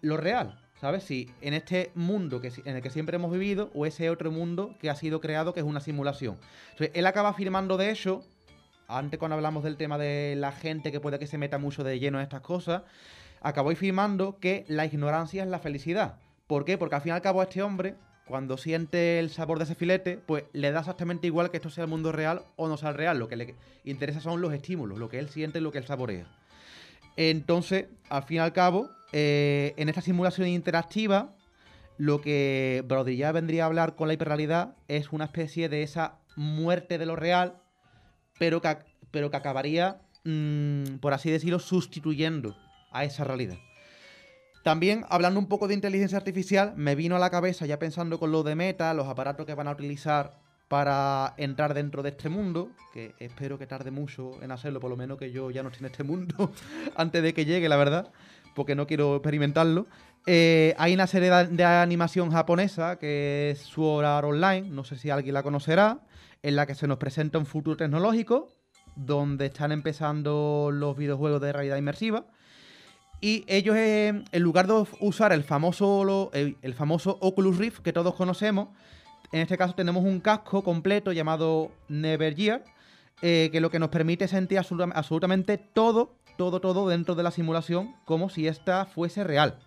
lo 0.00 0.16
real. 0.16 0.63
¿Sabes? 0.80 1.04
Si 1.04 1.30
en 1.40 1.54
este 1.54 1.92
mundo 1.94 2.40
que, 2.40 2.52
en 2.64 2.76
el 2.76 2.82
que 2.82 2.90
siempre 2.90 3.16
hemos 3.16 3.32
vivido 3.32 3.70
o 3.74 3.86
ese 3.86 4.10
otro 4.10 4.30
mundo 4.30 4.74
que 4.80 4.90
ha 4.90 4.96
sido 4.96 5.20
creado 5.20 5.54
que 5.54 5.60
es 5.60 5.66
una 5.66 5.80
simulación. 5.80 6.36
Entonces, 6.72 6.90
él 6.94 7.06
acaba 7.06 7.30
afirmando 7.30 7.76
de 7.76 7.90
hecho, 7.90 8.22
antes 8.88 9.18
cuando 9.18 9.36
hablamos 9.36 9.64
del 9.64 9.76
tema 9.76 9.98
de 9.98 10.34
la 10.36 10.52
gente 10.52 10.92
que 10.92 11.00
puede 11.00 11.18
que 11.18 11.26
se 11.26 11.38
meta 11.38 11.58
mucho 11.58 11.84
de 11.84 11.98
lleno 11.98 12.18
en 12.18 12.24
estas 12.24 12.40
cosas, 12.40 12.82
acabó 13.40 13.70
afirmando 13.70 14.38
que 14.40 14.64
la 14.68 14.84
ignorancia 14.84 15.42
es 15.42 15.48
la 15.48 15.58
felicidad. 15.58 16.16
¿Por 16.46 16.64
qué? 16.64 16.76
Porque 16.76 16.96
al 16.96 17.02
fin 17.02 17.10
y 17.10 17.14
al 17.14 17.22
cabo 17.22 17.42
este 17.42 17.62
hombre, 17.62 17.94
cuando 18.26 18.56
siente 18.56 19.18
el 19.18 19.30
sabor 19.30 19.58
de 19.58 19.64
ese 19.64 19.74
filete, 19.74 20.18
pues 20.18 20.44
le 20.52 20.72
da 20.72 20.80
exactamente 20.80 21.26
igual 21.26 21.50
que 21.50 21.58
esto 21.58 21.70
sea 21.70 21.84
el 21.84 21.90
mundo 21.90 22.10
real 22.10 22.42
o 22.56 22.68
no 22.68 22.76
sea 22.76 22.90
el 22.90 22.96
real. 22.96 23.18
Lo 23.18 23.28
que 23.28 23.36
le 23.36 23.54
interesa 23.84 24.20
son 24.20 24.40
los 24.40 24.52
estímulos, 24.52 24.98
lo 24.98 25.08
que 25.08 25.18
él 25.18 25.28
siente 25.28 25.58
y 25.58 25.62
lo 25.62 25.72
que 25.72 25.78
él 25.78 25.86
saborea. 25.86 26.26
Entonces, 27.16 27.86
al 28.08 28.24
fin 28.24 28.38
y 28.38 28.40
al 28.40 28.52
cabo, 28.52 28.90
eh, 29.16 29.74
en 29.76 29.88
esta 29.88 30.00
simulación 30.00 30.48
interactiva, 30.48 31.36
lo 31.98 32.20
que 32.20 32.82
Baudrillard 32.88 33.34
vendría 33.34 33.62
a 33.62 33.66
hablar 33.66 33.94
con 33.94 34.08
la 34.08 34.14
hiperrealidad 34.14 34.74
es 34.88 35.12
una 35.12 35.26
especie 35.26 35.68
de 35.68 35.84
esa 35.84 36.18
muerte 36.34 36.98
de 36.98 37.06
lo 37.06 37.14
real, 37.14 37.62
pero 38.40 38.60
que, 38.60 38.76
pero 39.12 39.30
que 39.30 39.36
acabaría, 39.36 40.00
mm, 40.24 40.96
por 41.00 41.14
así 41.14 41.30
decirlo, 41.30 41.60
sustituyendo 41.60 42.56
a 42.90 43.04
esa 43.04 43.22
realidad. 43.22 43.58
También, 44.64 45.04
hablando 45.08 45.38
un 45.38 45.46
poco 45.46 45.68
de 45.68 45.74
inteligencia 45.74 46.18
artificial, 46.18 46.72
me 46.74 46.96
vino 46.96 47.14
a 47.14 47.20
la 47.20 47.30
cabeza, 47.30 47.66
ya 47.66 47.78
pensando 47.78 48.18
con 48.18 48.32
lo 48.32 48.42
de 48.42 48.56
Meta, 48.56 48.94
los 48.94 49.06
aparatos 49.06 49.46
que 49.46 49.54
van 49.54 49.68
a 49.68 49.72
utilizar 49.72 50.40
para 50.66 51.34
entrar 51.36 51.72
dentro 51.72 52.02
de 52.02 52.08
este 52.08 52.28
mundo, 52.28 52.72
que 52.92 53.14
espero 53.20 53.60
que 53.60 53.68
tarde 53.68 53.92
mucho 53.92 54.42
en 54.42 54.50
hacerlo, 54.50 54.80
por 54.80 54.90
lo 54.90 54.96
menos 54.96 55.18
que 55.18 55.30
yo 55.30 55.52
ya 55.52 55.62
no 55.62 55.68
esté 55.68 55.84
en 55.84 55.92
este 55.92 56.02
mundo 56.02 56.50
antes 56.96 57.22
de 57.22 57.32
que 57.32 57.44
llegue, 57.44 57.68
la 57.68 57.76
verdad, 57.76 58.10
porque 58.54 58.74
no 58.74 58.86
quiero 58.86 59.16
experimentarlo. 59.16 59.86
Eh, 60.26 60.74
hay 60.78 60.94
una 60.94 61.06
serie 61.06 61.30
de, 61.30 61.64
animación 61.64 62.30
japonesa 62.30 62.98
que 62.98 63.50
es 63.50 63.60
Sword 63.60 64.06
Art 64.06 64.26
Online, 64.26 64.68
no 64.70 64.84
sé 64.84 64.96
si 64.96 65.10
alguien 65.10 65.34
la 65.34 65.42
conocerá, 65.42 66.00
en 66.42 66.56
la 66.56 66.66
que 66.66 66.74
se 66.74 66.86
nos 66.86 66.98
presenta 66.98 67.38
un 67.38 67.46
futuro 67.46 67.76
tecnológico, 67.76 68.48
donde 68.96 69.46
están 69.46 69.72
empezando 69.72 70.70
los 70.72 70.96
videojuegos 70.96 71.40
de 71.40 71.52
realidad 71.52 71.76
inmersiva. 71.76 72.26
Y 73.20 73.44
ellos, 73.48 73.76
eh, 73.76 74.22
en 74.32 74.42
lugar 74.42 74.66
de 74.66 74.84
usar 75.00 75.32
el 75.32 75.44
famoso, 75.44 76.30
el, 76.32 76.74
famoso 76.74 77.18
Oculus 77.20 77.58
Rift 77.58 77.80
que 77.80 77.92
todos 77.92 78.14
conocemos, 78.14 78.68
en 79.32 79.40
este 79.40 79.56
caso 79.56 79.74
tenemos 79.74 80.04
un 80.04 80.20
casco 80.20 80.62
completo 80.62 81.12
llamado 81.12 81.70
Nevergear, 81.88 82.64
eh, 83.22 83.48
que 83.50 83.60
lo 83.60 83.70
que 83.70 83.78
nos 83.78 83.88
permite 83.88 84.28
sentir 84.28 84.58
absoluta- 84.58 84.92
absolutamente 84.94 85.56
todo, 85.58 86.16
todo, 86.36 86.60
todo 86.60 86.88
dentro 86.88 87.14
de 87.14 87.22
la 87.22 87.30
simulación, 87.30 87.94
como 88.04 88.28
si 88.28 88.46
esta 88.46 88.86
fuese 88.86 89.24
real. 89.24 89.58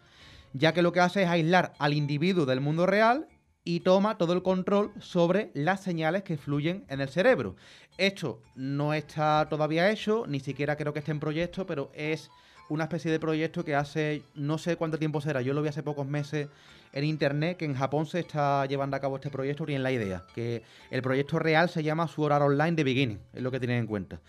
Ya 0.53 0.73
que 0.73 0.82
lo 0.82 0.91
que 0.91 0.99
hace 0.99 1.23
es 1.23 1.30
aislar 1.30 1.73
al 1.80 1.93
individuo 1.93 2.45
del 2.45 2.62
mundo 2.62 2.86
real 2.86 3.27
y 3.63 3.82
toma 3.82 4.17
todo 4.17 4.32
el 4.34 4.43
control 4.43 4.91
sobre 4.99 5.51
las 5.53 5.84
señales 5.84 6.23
que 6.23 6.38
fluyen 6.38 6.86
en 6.88 7.01
el 7.01 7.10
cerebro. 7.10 7.56
Esto 7.97 8.41
no 8.56 8.93
está 8.93 9.47
todavía 9.49 9.91
hecho, 9.91 10.25
ni 10.27 10.39
siquiera 10.39 10.77
creo 10.77 10.93
que 10.93 10.99
esté 10.99 11.12
en 11.12 11.19
proyecto, 11.19 11.65
pero 11.65 11.91
es 11.93 12.30
una 12.69 12.86
especie 12.86 13.12
de 13.12 13.19
proyecto 13.19 13.65
que 13.65 13.75
hace 13.75 14.23
no 14.36 14.58
sé 14.58 14.75
cuánto 14.77 14.97
tiempo 14.97 15.21
será. 15.21 15.41
Yo 15.41 15.53
lo 15.53 15.62
vi 15.62 15.69
hace 15.69 15.84
pocos 15.84 16.08
meses 16.08 16.47
en 16.93 17.03
internet 17.03 17.58
que 17.58 17.65
en 17.65 17.75
Japón 17.75 18.06
se 18.06 18.19
está 18.19 18.65
llevando 18.65 18.95
a 18.95 18.99
cabo 18.99 19.17
este 19.17 19.30
proyecto, 19.30 19.65
tienen 19.65 19.84
la 19.84 19.91
idea. 19.91 20.25
Que 20.34 20.63
el 20.89 21.01
proyecto 21.01 21.39
real 21.39 21.69
se 21.69 21.84
llama 21.84 22.03
Art 22.03 22.41
Online 22.41 22.73
The 22.73 22.84
Beginning, 22.84 23.19
es 23.34 23.41
lo 23.41 23.51
que 23.51 23.60
tienen 23.60 23.80
en 23.80 23.88
cuenta. 23.88 24.21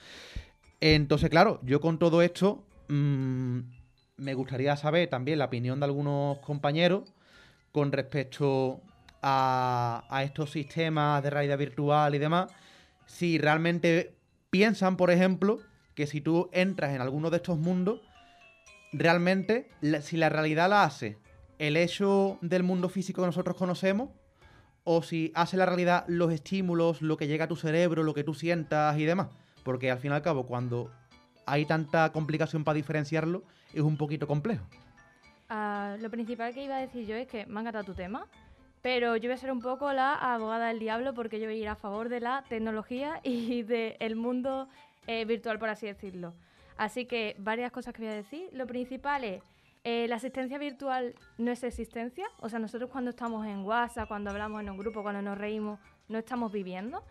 Entonces, 0.81 1.31
claro, 1.31 1.61
yo 1.63 1.81
con 1.81 1.99
todo 1.99 2.23
esto 2.23 2.65
mm, 2.89 3.59
me 4.17 4.35
gustaría 4.35 4.77
saber 4.77 5.09
también 5.09 5.39
la 5.39 5.47
opinión 5.47 5.81
de 5.81 5.87
algunos 5.87 6.39
compañeros 6.39 7.13
con 7.73 7.93
respecto 7.93 8.81
a, 9.23 10.05
a 10.09 10.23
estos 10.23 10.51
sistemas 10.51 11.23
de 11.23 11.31
realidad 11.31 11.59
virtual 11.59 12.15
y 12.15 12.19
demás. 12.19 12.53
Si 13.07 13.39
realmente 13.39 14.15
piensan, 14.51 14.97
por 14.97 15.11
ejemplo, 15.11 15.61
que 15.95 16.07
si 16.07 16.21
tú 16.21 16.49
entras 16.53 16.95
en 16.95 17.01
alguno 17.01 17.31
de 17.31 17.39
estos 17.39 17.59
mundos, 17.59 18.01
realmente, 18.93 19.69
si 20.03 20.17
la 20.17 20.29
realidad 20.29 20.69
la 20.71 20.85
hace 20.85 21.19
el 21.59 21.77
hecho 21.77 22.39
del 22.41 22.63
mundo 22.63 22.89
físico 22.89 23.23
que 23.23 23.27
nosotros 23.27 23.57
conocemos, 23.57 24.11
o 24.85 25.03
si 25.03 25.33
hace 25.35 25.57
la 25.57 25.67
realidad 25.67 26.05
los 26.09 26.33
estímulos, 26.33 27.03
lo 27.03 27.17
que 27.17 27.27
llega 27.27 27.45
a 27.45 27.49
tu 27.49 27.57
cerebro, 27.57 28.05
lo 28.05 28.15
que 28.15 28.25
tú 28.25 28.33
sientas 28.33 28.97
y 28.99 29.05
demás. 29.05 29.29
Porque 29.69 29.91
al 29.91 29.99
fin 29.99 30.13
y 30.13 30.15
al 30.15 30.23
cabo, 30.23 30.47
cuando 30.47 30.91
hay 31.45 31.67
tanta 31.67 32.11
complicación 32.11 32.65
para 32.65 32.77
diferenciarlo, 32.77 33.43
es 33.75 33.83
un 33.83 33.99
poquito 33.99 34.27
complejo. 34.27 34.65
Ah, 35.51 35.99
lo 36.01 36.09
principal 36.09 36.55
que 36.55 36.65
iba 36.65 36.79
a 36.79 36.81
decir 36.81 37.07
yo 37.07 37.15
es 37.15 37.27
que 37.27 37.45
me 37.45 37.59
ha 37.59 37.61
encantado 37.61 37.85
tu 37.85 37.93
tema, 37.93 38.27
pero 38.81 39.17
yo 39.17 39.29
voy 39.29 39.35
a 39.35 39.37
ser 39.37 39.53
un 39.53 39.61
poco 39.61 39.93
la 39.93 40.15
abogada 40.15 40.69
del 40.69 40.79
diablo 40.79 41.13
porque 41.13 41.39
yo 41.39 41.45
voy 41.45 41.57
a 41.57 41.59
ir 41.59 41.69
a 41.69 41.75
favor 41.75 42.09
de 42.09 42.21
la 42.21 42.45
tecnología 42.49 43.21
y 43.25 43.63
del 43.63 44.17
mundo 44.17 44.71
eh, 45.07 45.27
virtual, 45.27 45.59
por 45.59 45.69
así 45.69 45.85
decirlo. 45.85 46.33
Así 46.79 47.05
que 47.05 47.37
varias 47.39 47.71
cosas 47.71 47.93
que 47.93 48.01
voy 48.01 48.11
a 48.11 48.15
decir. 48.15 48.49
Lo 48.55 48.67
principal 48.67 49.23
es, 49.23 49.43
eh, 49.85 50.09
la 50.09 50.17
asistencia 50.17 50.57
virtual 50.57 51.15
no 51.37 51.51
es 51.51 51.63
existencia. 51.63 52.27
O 52.41 52.49
sea, 52.49 52.59
nosotros 52.59 52.89
cuando 52.89 53.11
estamos 53.11 53.47
en 53.47 53.67
WhatsApp, 53.67 54.09
cuando 54.09 54.31
hablamos 54.31 54.63
en 54.63 54.71
un 54.71 54.79
grupo, 54.79 55.03
cuando 55.03 55.21
nos 55.21 55.37
reímos, 55.37 55.79
no 56.09 56.17
estamos 56.17 56.53
viviendo. 56.53 57.03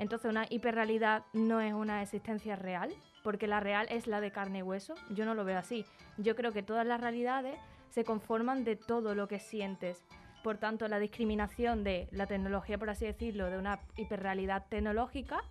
Entonces 0.00 0.30
una 0.30 0.46
hiperrealidad 0.48 1.24
no 1.34 1.60
es 1.60 1.74
una 1.74 2.00
existencia 2.00 2.56
real, 2.56 2.90
porque 3.22 3.46
la 3.46 3.60
real 3.60 3.86
es 3.90 4.06
la 4.06 4.22
de 4.22 4.32
carne 4.32 4.60
y 4.60 4.62
hueso. 4.62 4.94
Yo 5.10 5.26
no 5.26 5.34
lo 5.34 5.44
veo 5.44 5.58
así. 5.58 5.84
Yo 6.16 6.34
creo 6.34 6.52
que 6.52 6.62
todas 6.62 6.86
las 6.86 7.02
realidades 7.02 7.58
se 7.90 8.02
conforman 8.02 8.64
de 8.64 8.76
todo 8.76 9.14
lo 9.14 9.28
que 9.28 9.38
sientes. 9.38 10.02
Por 10.42 10.56
tanto, 10.56 10.88
la 10.88 10.98
discriminación 10.98 11.84
de 11.84 12.08
la 12.12 12.26
tecnología, 12.26 12.78
por 12.78 12.88
así 12.88 13.04
decirlo, 13.04 13.50
de 13.50 13.58
una 13.58 13.80
hiperrealidad 13.94 14.68
tecnológica, 14.70 15.42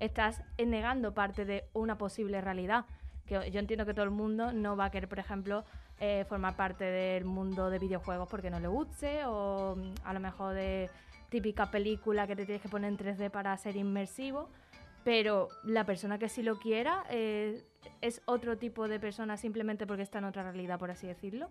estás 0.00 0.42
negando 0.58 1.14
parte 1.14 1.44
de 1.44 1.68
una 1.72 1.96
posible 1.96 2.40
realidad. 2.40 2.86
Que 3.24 3.52
yo 3.52 3.60
entiendo 3.60 3.86
que 3.86 3.94
todo 3.94 4.04
el 4.04 4.10
mundo 4.10 4.52
no 4.52 4.76
va 4.76 4.86
a 4.86 4.90
querer, 4.90 5.08
por 5.08 5.20
ejemplo, 5.20 5.64
eh, 6.00 6.24
formar 6.28 6.56
parte 6.56 6.82
del 6.82 7.24
mundo 7.24 7.70
de 7.70 7.78
videojuegos 7.78 8.28
porque 8.28 8.50
no 8.50 8.58
le 8.58 8.66
guste, 8.66 9.24
o 9.26 9.76
mm, 9.76 9.94
a 10.02 10.12
lo 10.12 10.18
mejor 10.18 10.54
de 10.54 10.90
típica 11.32 11.70
película 11.70 12.26
que 12.28 12.36
te 12.36 12.44
tienes 12.44 12.62
que 12.62 12.68
poner 12.68 12.90
en 12.92 12.98
3D 12.98 13.30
para 13.30 13.56
ser 13.56 13.74
inmersivo. 13.76 14.50
Pero 15.02 15.48
la 15.64 15.84
persona 15.84 16.18
que 16.18 16.28
sí 16.28 16.44
lo 16.44 16.60
quiera 16.60 17.02
eh, 17.10 17.64
es 18.02 18.22
otro 18.26 18.56
tipo 18.58 18.86
de 18.86 19.00
persona 19.00 19.36
simplemente 19.36 19.84
porque 19.86 20.02
está 20.04 20.18
en 20.18 20.26
otra 20.26 20.44
realidad, 20.44 20.78
por 20.78 20.92
así 20.92 21.08
decirlo. 21.08 21.50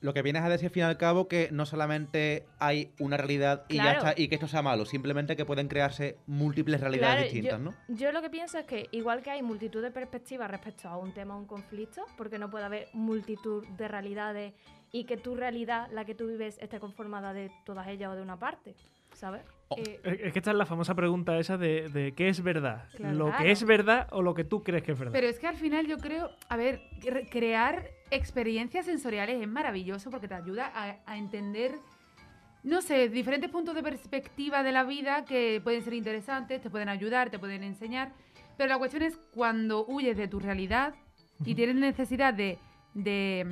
Lo 0.00 0.12
que 0.14 0.20
vienes 0.22 0.42
a 0.42 0.48
decir 0.50 0.66
al 0.66 0.72
fin 0.72 0.82
y 0.82 0.84
al 0.86 0.96
cabo 0.98 1.26
que 1.26 1.48
no 1.52 1.64
solamente 1.66 2.46
hay 2.58 2.92
una 3.00 3.16
realidad 3.16 3.64
y 3.68 3.76
ya 3.76 3.82
Claro. 3.82 3.98
está, 4.08 4.20
y 4.20 4.28
que 4.28 4.34
esto 4.36 4.46
sea 4.46 4.60
malo, 4.62 4.84
simplemente 4.84 5.36
que 5.36 5.44
pueden 5.46 5.68
crearse 5.68 6.18
múltiples 6.26 6.80
realidades 6.82 7.14
Claro, 7.16 7.32
distintas, 7.32 7.58
yo, 7.58 7.64
¿no? 7.64 7.96
Yo 7.96 8.12
lo 8.12 8.20
que 8.22 8.28
pienso 8.30 8.58
es 8.58 8.66
que 8.66 8.88
igual 8.92 9.22
que 9.22 9.30
hay 9.30 9.42
multitud 9.42 9.82
de 9.82 9.90
perspectivas 9.90 10.50
respecto 10.50 10.88
a 10.88 10.98
un 10.98 11.12
tema 11.12 11.34
o 11.34 11.38
un 11.38 11.46
conflicto, 11.46 12.04
porque 12.18 12.38
no 12.38 12.50
puede 12.50 12.66
haber 12.66 12.88
multitud 12.92 13.66
de 13.68 13.88
realidades 13.88 14.52
y 14.92 15.04
que 15.04 15.16
tu 15.16 15.34
realidad, 15.34 15.88
la 15.92 16.04
que 16.04 16.14
tú 16.14 16.26
vives, 16.28 16.58
esté 16.60 16.78
conformada 16.78 17.32
de 17.32 17.50
todas 17.64 17.88
ellas 17.88 18.10
o 18.10 18.14
de 18.16 18.22
una 18.22 18.38
parte, 18.38 18.74
¿sabes? 19.16 19.42
Oh. 19.68 19.76
Eh, 19.78 20.00
Es 20.24 20.32
que 20.32 20.38
esta 20.38 20.52
es 20.52 20.56
la 20.56 20.66
famosa 20.66 20.94
pregunta 20.94 21.36
esa 21.38 21.56
de, 21.56 21.88
de 21.88 22.12
qué 22.14 22.28
es 22.28 22.42
verdad. 22.42 22.88
Claro. 22.96 23.16
¿Lo 23.16 23.36
que 23.36 23.50
es 23.50 23.64
verdad 23.64 24.06
o 24.12 24.22
lo 24.22 24.34
que 24.34 24.44
tú 24.44 24.62
crees 24.62 24.82
que 24.84 24.92
es 24.92 24.98
verdad? 24.98 25.12
Pero 25.12 25.26
es 25.26 25.38
que 25.38 25.46
al 25.48 25.56
final 25.56 25.86
yo 25.86 25.98
creo, 25.98 26.30
a 26.48 26.56
ver, 26.56 26.80
cre- 27.00 27.28
crear 27.30 27.88
experiencias 28.10 28.86
sensoriales 28.86 29.40
es 29.42 29.48
maravilloso 29.48 30.10
porque 30.10 30.28
te 30.28 30.34
ayuda 30.34 30.70
a, 30.74 30.98
a 31.04 31.16
entender, 31.18 31.74
no 32.62 32.80
sé, 32.80 33.08
diferentes 33.08 33.50
puntos 33.50 33.74
de 33.74 33.82
perspectiva 33.82 34.62
de 34.62 34.70
la 34.72 34.84
vida 34.84 35.24
que 35.24 35.60
pueden 35.64 35.82
ser 35.82 35.94
interesantes, 35.94 36.60
te 36.62 36.70
pueden 36.70 36.88
ayudar, 36.88 37.30
te 37.30 37.38
pueden 37.38 37.64
enseñar. 37.64 38.12
Pero 38.56 38.68
la 38.68 38.78
cuestión 38.78 39.02
es 39.02 39.18
cuando 39.34 39.84
huyes 39.86 40.16
de 40.16 40.28
tu 40.28 40.38
realidad 40.38 40.94
y 41.44 41.54
tienes 41.54 41.74
necesidad 41.76 42.32
de, 42.32 42.58
de 42.94 43.44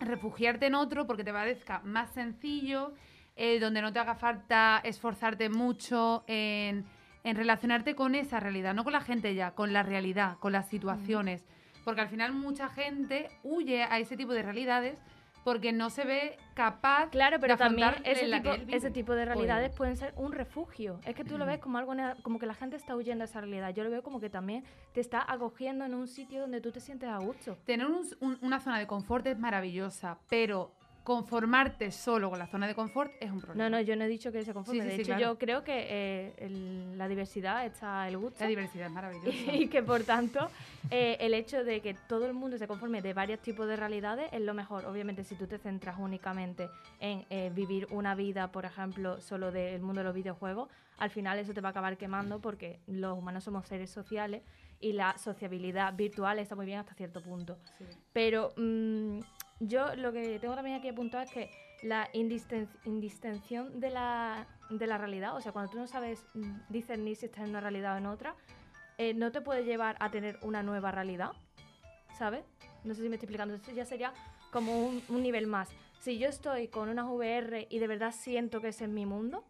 mm, 0.00 0.04
refugiarte 0.04 0.66
en 0.66 0.74
otro 0.74 1.06
porque 1.06 1.24
te 1.24 1.32
parezca 1.32 1.80
más 1.84 2.10
sencillo, 2.12 2.92
eh, 3.36 3.58
donde 3.60 3.82
no 3.82 3.92
te 3.92 3.98
haga 3.98 4.14
falta 4.14 4.80
esforzarte 4.84 5.48
mucho 5.48 6.24
en, 6.26 6.84
en 7.24 7.36
relacionarte 7.36 7.94
con 7.94 8.14
esa 8.14 8.38
realidad, 8.40 8.74
no 8.74 8.84
con 8.84 8.92
la 8.92 9.00
gente 9.00 9.34
ya, 9.34 9.52
con 9.52 9.72
la 9.72 9.82
realidad, 9.82 10.38
con 10.38 10.52
las 10.52 10.68
situaciones. 10.68 11.44
Porque 11.84 12.00
al 12.00 12.08
final 12.08 12.32
mucha 12.32 12.68
gente 12.68 13.28
huye 13.42 13.82
a 13.82 13.98
ese 13.98 14.16
tipo 14.16 14.32
de 14.32 14.42
realidades 14.42 14.98
porque 15.42 15.72
no 15.72 15.90
se 15.90 16.04
ve 16.06 16.38
capaz 16.54 17.10
Claro, 17.10 17.36
pero 17.38 17.52
de 17.54 17.58
también 17.58 17.90
ese 18.04 18.30
tipo, 18.30 18.50
ese 18.74 18.90
tipo 18.90 19.12
de 19.14 19.26
realidades 19.26 19.68
ella. 19.68 19.76
pueden 19.76 19.96
ser 19.98 20.14
un 20.16 20.32
refugio. 20.32 20.98
Es 21.04 21.14
que 21.14 21.22
tú 21.22 21.36
lo 21.36 21.44
ves 21.44 21.58
como 21.58 21.76
algo 21.76 21.92
como 22.22 22.38
que 22.38 22.46
la 22.46 22.54
gente 22.54 22.76
está 22.76 22.96
huyendo 22.96 23.24
de 23.24 23.30
esa 23.30 23.42
realidad. 23.42 23.74
Yo 23.74 23.84
lo 23.84 23.90
veo 23.90 24.02
como 24.02 24.20
que 24.20 24.30
también 24.30 24.64
te 24.94 25.02
está 25.02 25.22
acogiendo 25.30 25.84
en 25.84 25.92
un 25.94 26.08
sitio 26.08 26.40
donde 26.40 26.62
tú 26.62 26.72
te 26.72 26.80
sientes 26.80 27.10
a 27.10 27.18
gusto. 27.18 27.58
Tener 27.66 27.86
un- 27.86 28.06
un- 28.20 28.38
una 28.40 28.58
zona 28.58 28.78
de 28.78 28.86
confort 28.86 29.26
es 29.26 29.38
maravillosa, 29.38 30.16
pero 30.30 30.72
conformarte 31.04 31.90
solo 31.92 32.30
con 32.30 32.38
la 32.38 32.46
zona 32.46 32.66
de 32.66 32.74
confort 32.74 33.12
es 33.20 33.30
un 33.30 33.40
problema. 33.40 33.68
No, 33.68 33.76
no, 33.76 33.80
yo 33.82 33.94
no 33.94 34.04
he 34.04 34.08
dicho 34.08 34.32
que 34.32 34.42
se 34.42 34.54
conforme. 34.54 34.80
Sí, 34.80 34.84
sí, 34.84 34.88
de 34.90 34.96
sí, 34.96 35.00
hecho, 35.02 35.16
claro. 35.16 35.32
yo 35.34 35.38
creo 35.38 35.62
que 35.62 35.86
eh, 35.90 36.34
el- 36.38 36.96
la 36.98 37.06
diversidad 37.08 37.66
está 37.66 38.08
el 38.08 38.16
gusto. 38.16 38.42
La 38.42 38.48
diversidad 38.48 38.86
es 38.86 38.92
maravillosa. 38.92 39.28
y 39.54 39.68
que 39.68 39.82
por 39.82 40.02
tanto 40.04 40.48
eh, 40.90 41.18
el 41.20 41.34
hecho 41.34 41.62
de 41.62 41.80
que 41.82 41.94
todo 42.08 42.26
el 42.26 42.32
mundo 42.32 42.56
se 42.56 42.66
conforme 42.66 43.02
de 43.02 43.12
varios 43.12 43.40
tipos 43.40 43.68
de 43.68 43.76
realidades 43.76 44.30
es 44.32 44.40
lo 44.40 44.54
mejor. 44.54 44.86
Obviamente 44.86 45.24
si 45.24 45.34
tú 45.34 45.46
te 45.46 45.58
centras 45.58 45.96
únicamente 45.98 46.70
en 47.00 47.26
eh, 47.28 47.52
vivir 47.54 47.86
una 47.90 48.14
vida, 48.14 48.50
por 48.50 48.64
ejemplo, 48.64 49.20
solo 49.20 49.52
del 49.52 49.82
mundo 49.82 50.00
de 50.00 50.04
los 50.06 50.14
videojuegos, 50.14 50.70
al 50.96 51.10
final 51.10 51.38
eso 51.38 51.52
te 51.52 51.60
va 51.60 51.68
a 51.68 51.70
acabar 51.70 51.98
quemando 51.98 52.40
porque 52.40 52.80
los 52.86 53.16
humanos 53.18 53.44
somos 53.44 53.66
seres 53.66 53.90
sociales 53.90 54.42
y 54.80 54.92
la 54.94 55.18
sociabilidad 55.18 55.92
virtual 55.94 56.38
está 56.38 56.54
muy 56.56 56.64
bien 56.64 56.78
hasta 56.78 56.94
cierto 56.94 57.20
punto. 57.22 57.58
Sí. 57.78 57.84
Pero 58.12 58.52
mm, 58.56 59.18
yo 59.68 59.94
lo 59.96 60.12
que 60.12 60.38
tengo 60.38 60.54
también 60.54 60.76
aquí 60.76 60.88
apuntado 60.88 61.22
es 61.24 61.30
que 61.30 61.50
la 61.82 62.10
indisten- 62.12 62.68
de 63.80 63.90
la, 63.90 64.46
de 64.70 64.86
la 64.86 64.98
realidad, 64.98 65.36
o 65.36 65.40
sea, 65.40 65.52
cuando 65.52 65.70
tú 65.72 65.78
no 65.78 65.86
sabes 65.86 66.24
discernir 66.68 67.16
si 67.16 67.26
estás 67.26 67.44
en 67.44 67.50
una 67.50 67.60
realidad 67.60 67.94
o 67.94 67.98
en 67.98 68.06
otra, 68.06 68.34
eh, 68.96 69.12
no 69.14 69.32
te 69.32 69.40
puede 69.40 69.64
llevar 69.64 69.96
a 70.00 70.10
tener 70.10 70.38
una 70.42 70.62
nueva 70.62 70.90
realidad, 70.92 71.32
¿sabes? 72.16 72.44
No 72.84 72.94
sé 72.94 73.02
si 73.02 73.08
me 73.08 73.16
estoy 73.16 73.26
explicando, 73.26 73.54
eso 73.54 73.72
ya 73.72 73.84
sería 73.84 74.12
como 74.50 74.86
un, 74.86 75.02
un 75.08 75.22
nivel 75.22 75.46
más. 75.46 75.68
Si 75.98 76.18
yo 76.18 76.28
estoy 76.28 76.68
con 76.68 76.88
unas 76.88 77.06
VR 77.08 77.66
y 77.70 77.78
de 77.78 77.86
verdad 77.86 78.12
siento 78.12 78.60
que 78.60 78.68
ese 78.68 78.84
es 78.84 78.90
mi 78.90 79.04
mundo, 79.06 79.44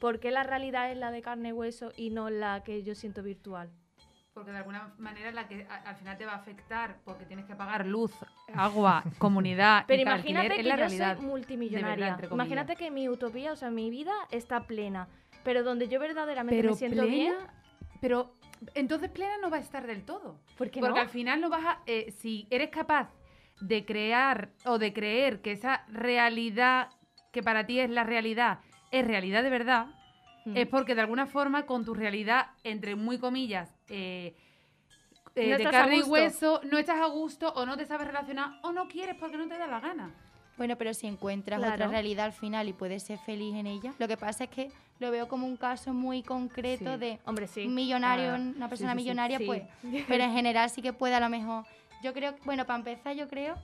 ¿por 0.00 0.20
qué 0.20 0.30
la 0.30 0.42
realidad 0.42 0.90
es 0.90 0.98
la 0.98 1.10
de 1.10 1.22
carne 1.22 1.50
y 1.50 1.52
hueso 1.52 1.92
y 1.96 2.10
no 2.10 2.30
la 2.30 2.62
que 2.62 2.82
yo 2.82 2.94
siento 2.94 3.22
virtual? 3.22 3.70
Porque 4.32 4.52
de 4.52 4.58
alguna 4.58 4.94
manera 4.98 5.32
la 5.32 5.48
que 5.48 5.66
a- 5.68 5.88
al 5.90 5.96
final 5.96 6.16
te 6.16 6.24
va 6.24 6.32
a 6.32 6.36
afectar 6.36 6.98
porque 7.04 7.24
tienes 7.24 7.46
que 7.46 7.56
pagar 7.56 7.84
luz, 7.86 8.12
agua, 8.54 9.02
comunidad. 9.18 9.84
Pero 9.88 9.98
y 9.98 10.02
imagínate 10.02 10.46
alquiler, 10.46 10.54
que 10.54 10.60
es 10.60 10.66
la 10.66 10.74
yo 10.74 10.78
realidad. 10.80 11.16
soy 11.16 11.26
multimillonaria. 11.26 12.08
entre 12.08 12.28
comillas. 12.28 12.46
imagínate 12.46 12.76
que 12.76 12.90
mi 12.90 13.08
utopía, 13.08 13.52
o 13.52 13.56
sea, 13.56 13.70
mi 13.70 13.90
vida 13.90 14.12
está 14.30 14.60
plena. 14.66 15.08
Pero 15.42 15.62
donde 15.64 15.88
yo 15.88 15.98
verdaderamente 15.98 16.56
pero 16.60 16.70
me 16.72 16.76
siento 16.78 17.02
plena, 17.02 17.10
bien, 17.12 17.34
pero 18.00 18.34
entonces 18.74 19.10
plena 19.10 19.38
no 19.38 19.50
va 19.50 19.56
a 19.56 19.60
estar 19.60 19.86
del 19.86 20.04
todo. 20.04 20.38
¿por 20.58 20.70
qué 20.70 20.80
Porque 20.80 20.94
no? 20.94 21.00
al 21.00 21.08
final 21.08 21.40
no 21.40 21.48
vas 21.48 21.64
a. 21.64 21.78
eh, 21.86 22.12
si 22.12 22.46
eres 22.50 22.68
capaz 22.70 23.10
de 23.60 23.84
crear 23.84 24.50
o 24.64 24.78
de 24.78 24.92
creer 24.92 25.40
que 25.42 25.52
esa 25.52 25.84
realidad 25.88 26.90
que 27.32 27.42
para 27.42 27.66
ti 27.66 27.80
es 27.80 27.90
la 27.90 28.04
realidad 28.04 28.60
es 28.90 29.06
realidad 29.06 29.42
de 29.42 29.50
verdad, 29.50 29.86
Mm. 30.44 30.56
es 30.56 30.66
porque 30.68 30.94
de 30.94 31.02
alguna 31.02 31.26
forma 31.26 31.66
con 31.66 31.84
tu 31.84 31.94
realidad, 31.94 32.46
entre 32.64 32.94
muy 32.96 33.18
comillas, 33.18 33.74
eh, 33.88 34.34
eh, 35.36 35.50
No 35.50 35.58
de 35.58 35.64
carne 35.64 35.96
y 35.98 36.02
hueso, 36.02 36.60
no 36.70 36.78
estás 36.78 37.00
a 37.00 37.06
gusto 37.06 37.52
o 37.54 37.64
no 37.66 37.76
te 37.76 37.86
sabes 37.86 38.06
relacionar 38.06 38.58
o 38.62 38.72
no 38.72 38.88
quieres 38.88 39.16
porque 39.16 39.36
no 39.36 39.46
te 39.48 39.56
da 39.58 39.66
la 39.66 39.80
gana. 39.80 40.10
Bueno, 40.56 40.76
pero 40.76 40.92
si 40.92 41.06
encuentras 41.06 41.58
Claro. 41.58 41.74
otra 41.74 41.86
realidad 41.88 42.26
al 42.26 42.32
final 42.32 42.68
y 42.68 42.72
puedes 42.74 43.02
ser 43.04 43.18
feliz 43.18 43.54
en 43.54 43.66
ella, 43.66 43.94
lo 43.98 44.08
que 44.08 44.16
pasa 44.16 44.44
es 44.44 44.50
que 44.50 44.70
lo 44.98 45.10
veo 45.10 45.26
como 45.28 45.46
un 45.46 45.56
caso 45.56 45.94
muy 45.94 46.22
concreto 46.22 46.94
Sí. 46.94 47.00
de 47.00 47.18
Hombre, 47.24 47.46
sí. 47.46 47.66
un 47.66 47.74
millonario, 47.74 48.32
Ah, 48.32 48.36
una 48.56 48.68
persona 48.68 48.90
sí, 48.92 48.96
millonaria, 48.96 49.38
pues. 49.46 49.62
Pero 50.08 50.24
en 50.24 50.32
general 50.32 50.68
sí 50.68 50.82
que 50.82 50.92
puede 50.92 51.14
a 51.14 51.20
lo 51.20 51.28
mejor. 51.30 51.64
Yo 52.02 52.12
creo, 52.12 52.34
bueno, 52.44 52.66
para 52.66 52.78
empezar, 52.78 53.14
yo 53.14 53.28
creo 53.28 53.54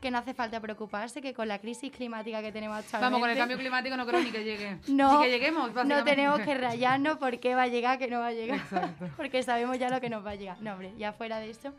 que 0.00 0.10
no 0.10 0.18
hace 0.18 0.34
falta 0.34 0.60
preocuparse 0.60 1.20
que 1.20 1.34
con 1.34 1.46
la 1.46 1.58
crisis 1.58 1.92
climática 1.92 2.40
que 2.40 2.52
tenemos 2.52 2.78
actualmente. 2.78 3.04
Vamos, 3.04 3.20
con 3.20 3.30
el 3.30 3.36
cambio 3.36 3.58
climático 3.58 3.96
no 3.96 4.06
creo 4.06 4.20
ni 4.20 4.30
que 4.30 4.44
llegue. 4.44 4.78
No, 4.88 5.18
ni 5.18 5.26
que 5.26 5.30
lleguemos, 5.30 5.74
No 5.84 6.04
tenemos 6.04 6.40
que 6.40 6.54
rayarnos 6.54 7.18
por 7.18 7.38
qué 7.38 7.54
va 7.54 7.62
a 7.62 7.66
llegar, 7.68 7.98
que 7.98 8.08
no 8.08 8.20
va 8.20 8.28
a 8.28 8.32
llegar. 8.32 8.58
Exacto. 8.58 9.08
Porque 9.16 9.42
sabemos 9.42 9.78
ya 9.78 9.90
lo 9.90 10.00
que 10.00 10.08
nos 10.10 10.24
va 10.24 10.30
a 10.30 10.34
llegar. 10.36 10.60
No, 10.62 10.72
hombre, 10.72 10.92
ya 10.98 11.12
fuera 11.12 11.38
de 11.38 11.50
eso. 11.50 11.72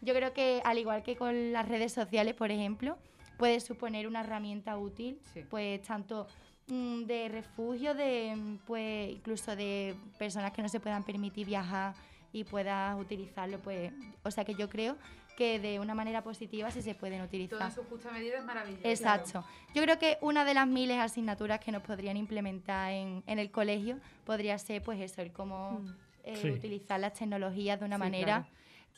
Yo 0.00 0.14
creo 0.14 0.32
que 0.32 0.60
al 0.64 0.78
igual 0.78 1.02
que 1.02 1.16
con 1.16 1.52
las 1.52 1.68
redes 1.68 1.92
sociales, 1.92 2.34
por 2.34 2.50
ejemplo, 2.50 2.96
puede 3.38 3.60
suponer 3.60 4.06
una 4.06 4.20
herramienta 4.20 4.76
útil, 4.78 5.18
Sí. 5.32 5.44
pues 5.48 5.82
tanto 5.82 6.28
mm, 6.68 7.02
de 7.04 7.28
refugio, 7.28 7.94
de 7.94 8.34
mm, 8.36 8.56
pues 8.66 9.10
incluso 9.10 9.56
de 9.56 9.94
personas 10.18 10.52
que 10.52 10.62
no 10.62 10.68
se 10.68 10.78
puedan 10.80 11.02
permitir 11.02 11.46
viajar 11.46 11.94
y 12.32 12.44
puedas 12.44 12.98
utilizarlo, 13.00 13.58
pues, 13.60 13.92
o 14.22 14.30
sea 14.30 14.44
que 14.44 14.54
yo 14.54 14.68
creo 14.68 14.96
que 15.36 15.58
de 15.58 15.80
una 15.80 15.94
manera 15.94 16.22
positiva 16.22 16.70
sí 16.70 16.82
se 16.82 16.94
pueden 16.94 17.18
Todo 17.18 17.26
utilizar. 17.28 17.62
en 17.62 17.72
su 17.74 17.82
justa 17.84 18.10
medida 18.10 18.38
es 18.38 18.44
maravilloso. 18.44 18.86
Exacto. 18.88 19.44
Yo 19.74 19.82
creo 19.82 19.98
que 19.98 20.18
una 20.20 20.44
de 20.44 20.54
las 20.54 20.66
miles 20.66 20.96
de 20.96 21.02
asignaturas 21.02 21.60
que 21.60 21.72
nos 21.72 21.82
podrían 21.82 22.16
implementar 22.16 22.92
en, 22.92 23.22
en 23.26 23.38
el 23.38 23.50
colegio 23.50 23.98
podría 24.24 24.56
ser, 24.58 24.82
pues 24.82 25.00
eso, 25.00 25.22
el 25.22 25.32
cómo 25.32 25.80
Mm. 25.80 25.88
eh, 26.24 26.36
Sí. 26.36 26.50
utilizar 26.50 26.98
las 27.00 27.12
tecnologías 27.14 27.78
de 27.80 27.86
una 27.86 27.96
Sí, 27.96 28.00
manera 28.00 28.24
claro. 28.24 28.46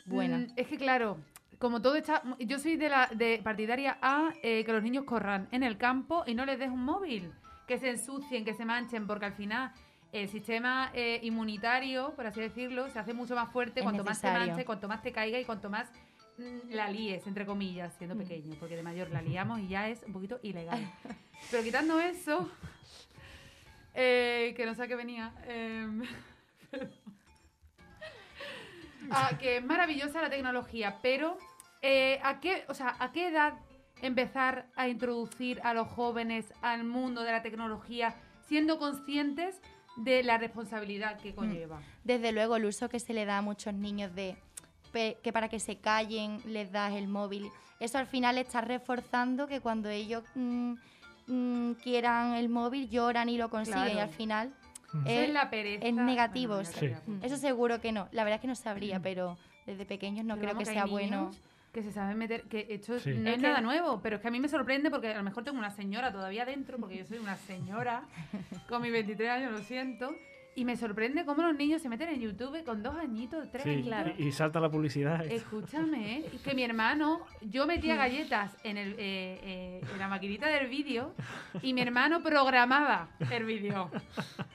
buena. 0.06 0.38
Mm, 0.38 0.46
es 0.56 0.66
que 0.68 0.76
claro, 0.76 1.18
como 1.58 1.80
todo 1.82 1.96
está, 1.96 2.22
yo 2.38 2.58
soy 2.58 2.76
de 2.76 2.88
la 2.88 3.08
de 3.12 3.40
partidaria 3.42 3.98
a 4.02 4.30
eh, 4.42 4.62
que 4.64 4.72
los 4.72 4.82
niños 4.82 5.04
corran 5.04 5.48
en 5.50 5.62
el 5.62 5.76
campo 5.78 6.22
y 6.26 6.34
no 6.34 6.44
les 6.44 6.58
des 6.58 6.68
un 6.70 6.84
móvil, 6.84 7.32
que 7.66 7.78
se 7.78 7.90
ensucien, 7.90 8.44
que 8.44 8.54
se 8.54 8.64
manchen, 8.64 9.06
porque 9.06 9.24
al 9.24 9.32
final 9.32 9.72
el 10.12 10.28
sistema 10.28 10.90
eh, 10.94 11.18
inmunitario, 11.24 12.14
por 12.14 12.26
así 12.26 12.40
decirlo, 12.40 12.88
se 12.90 12.98
hace 12.98 13.12
mucho 13.12 13.34
más 13.34 13.50
fuerte 13.50 13.80
Es 13.80 13.84
cuanto 13.84 14.04
más 14.04 14.20
te 14.20 14.30
manche, 14.30 14.64
cuanto 14.64 14.86
más 14.88 15.02
te 15.02 15.10
caiga 15.12 15.40
y 15.40 15.44
cuanto 15.44 15.68
más 15.68 15.90
la 16.68 16.88
líes, 16.90 17.26
entre 17.26 17.46
comillas, 17.46 17.94
siendo 17.96 18.14
Mm. 18.14 18.18
pequeño, 18.18 18.54
porque 18.60 18.76
de 18.76 18.82
mayor 18.82 19.10
la 19.10 19.22
liamos 19.22 19.60
y 19.60 19.68
ya 19.68 19.88
es 19.88 20.02
un 20.04 20.12
poquito 20.12 20.38
ilegal. 20.42 20.78
Pero 21.50 21.62
quitando 21.62 22.00
eso, 22.00 22.50
eh, 23.94 24.52
que 24.56 24.66
no 24.66 24.74
sé 24.74 24.82
a 24.82 24.88
qué 24.88 24.96
venía. 24.96 25.32
em, 25.46 26.02
Ah, 29.10 29.30
que 29.38 29.58
es 29.58 29.64
maravillosa 29.64 30.20
la 30.20 30.30
tecnología, 30.30 30.98
pero 31.00 31.38
eh, 31.80 32.18
¿a, 32.24 32.40
qué, 32.40 32.64
o 32.68 32.74
sea, 32.74 32.96
¿a 32.98 33.12
qué 33.12 33.28
edad 33.28 33.54
empezar 34.02 34.66
a 34.74 34.88
introducir 34.88 35.60
a 35.62 35.74
los 35.74 35.86
jóvenes 35.88 36.52
al 36.60 36.82
mundo 36.82 37.22
de 37.22 37.30
la 37.30 37.40
tecnología 37.42 38.16
siendo 38.48 38.78
conscientes 38.80 39.60
de 39.96 40.24
la 40.24 40.38
responsabilidad 40.38 41.20
que 41.20 41.34
conlleva? 41.36 41.80
Desde 42.02 42.32
luego, 42.32 42.56
el 42.56 42.64
uso 42.64 42.88
que 42.88 42.98
se 42.98 43.12
le 43.14 43.26
da 43.26 43.38
a 43.38 43.42
muchos 43.42 43.74
niños 43.74 44.12
de 44.16 44.36
pe- 44.96 45.18
que 45.22 45.30
para 45.30 45.48
que 45.50 45.60
se 45.60 45.76
callen 45.76 46.40
les 46.46 46.72
das 46.72 46.94
el 46.94 47.06
móvil, 47.06 47.50
eso 47.80 47.98
al 47.98 48.06
final 48.06 48.38
está 48.38 48.62
reforzando 48.62 49.46
que 49.46 49.60
cuando 49.60 49.90
ellos 49.90 50.24
mm, 50.34 50.72
mm, 51.26 51.72
quieran 51.82 52.32
el 52.34 52.48
móvil 52.48 52.88
lloran 52.88 53.28
y 53.28 53.36
lo 53.36 53.50
consiguen 53.50 53.88
y 53.88 53.90
Claro. 53.92 54.00
al 54.00 54.14
final 54.14 54.54
Mm. 54.92 55.06
Es- 55.06 55.28
es 55.28 55.34
la 55.34 55.50
pereza. 55.50 55.84
es 55.86 55.92
negativo, 55.94 56.54
Bueno, 56.54 56.70
sí. 56.70 56.90
Eso 57.20 57.36
seguro 57.36 57.80
que 57.80 57.90
no. 57.92 58.08
La 58.12 58.22
verdad 58.24 58.36
es 58.36 58.40
que 58.40 58.46
no 58.46 58.54
sabría, 58.54 59.00
pero 59.00 59.36
desde 59.66 59.84
pequeños 59.84 60.24
no 60.24 60.36
Pero 60.36 60.46
creo 60.52 60.58
que 60.60 60.64
sea 60.64 60.86
bueno. 60.86 61.32
Que 61.74 61.82
se 61.82 61.92
saben 61.92 62.16
meter, 62.16 62.44
que 62.44 62.66
esto 62.70 62.98
Sí. 63.00 63.10
no 63.10 63.28
es, 63.28 63.34
Es 63.34 63.40
que- 63.42 63.48
nada 63.48 63.60
nuevo, 63.60 64.00
pero 64.00 64.16
es 64.16 64.22
que 64.22 64.28
a 64.28 64.30
mí 64.30 64.40
me 64.40 64.48
sorprende 64.48 64.88
porque 64.88 65.08
a 65.12 65.18
lo 65.18 65.24
mejor 65.24 65.44
tengo 65.44 65.58
una 65.58 65.70
señora 65.70 66.10
todavía 66.12 66.46
dentro, 66.46 66.78
porque 66.78 66.96
yo 66.96 67.04
soy 67.04 67.18
una 67.18 67.36
señora 67.36 68.04
con 68.70 68.80
mis 68.80 68.92
23 68.92 69.28
años, 69.28 69.52
lo 69.52 69.58
siento, 69.58 70.14
Y 70.56 70.64
me 70.64 70.74
sorprende 70.74 71.26
cómo 71.26 71.42
los 71.42 71.54
niños 71.54 71.82
se 71.82 71.88
meten 71.90 72.08
en 72.08 72.18
YouTube 72.18 72.64
con 72.64 72.82
dos 72.82 72.96
añitos, 72.96 73.46
tres 73.52 73.62
Sí. 73.64 73.82
Claro. 73.82 74.12
y, 74.16 74.28
y 74.28 74.32
salta 74.32 74.58
la 74.58 74.70
publicidad. 74.70 75.24
Escúchame, 75.26 76.16
¿eh? 76.18 76.30
que 76.44 76.54
mi 76.54 76.62
hermano, 76.64 77.20
yo 77.42 77.66
metía 77.66 77.94
galletas 77.94 78.56
en, 78.64 78.78
el, 78.78 78.92
eh, 78.92 78.96
eh, 78.98 79.80
en 79.92 79.98
la 79.98 80.08
maquinita 80.08 80.46
del 80.48 80.68
vídeo 80.68 81.12
y 81.60 81.74
mi 81.74 81.82
hermano 81.82 82.22
programaba 82.22 83.10
el 83.30 83.44
vídeo. 83.44 83.90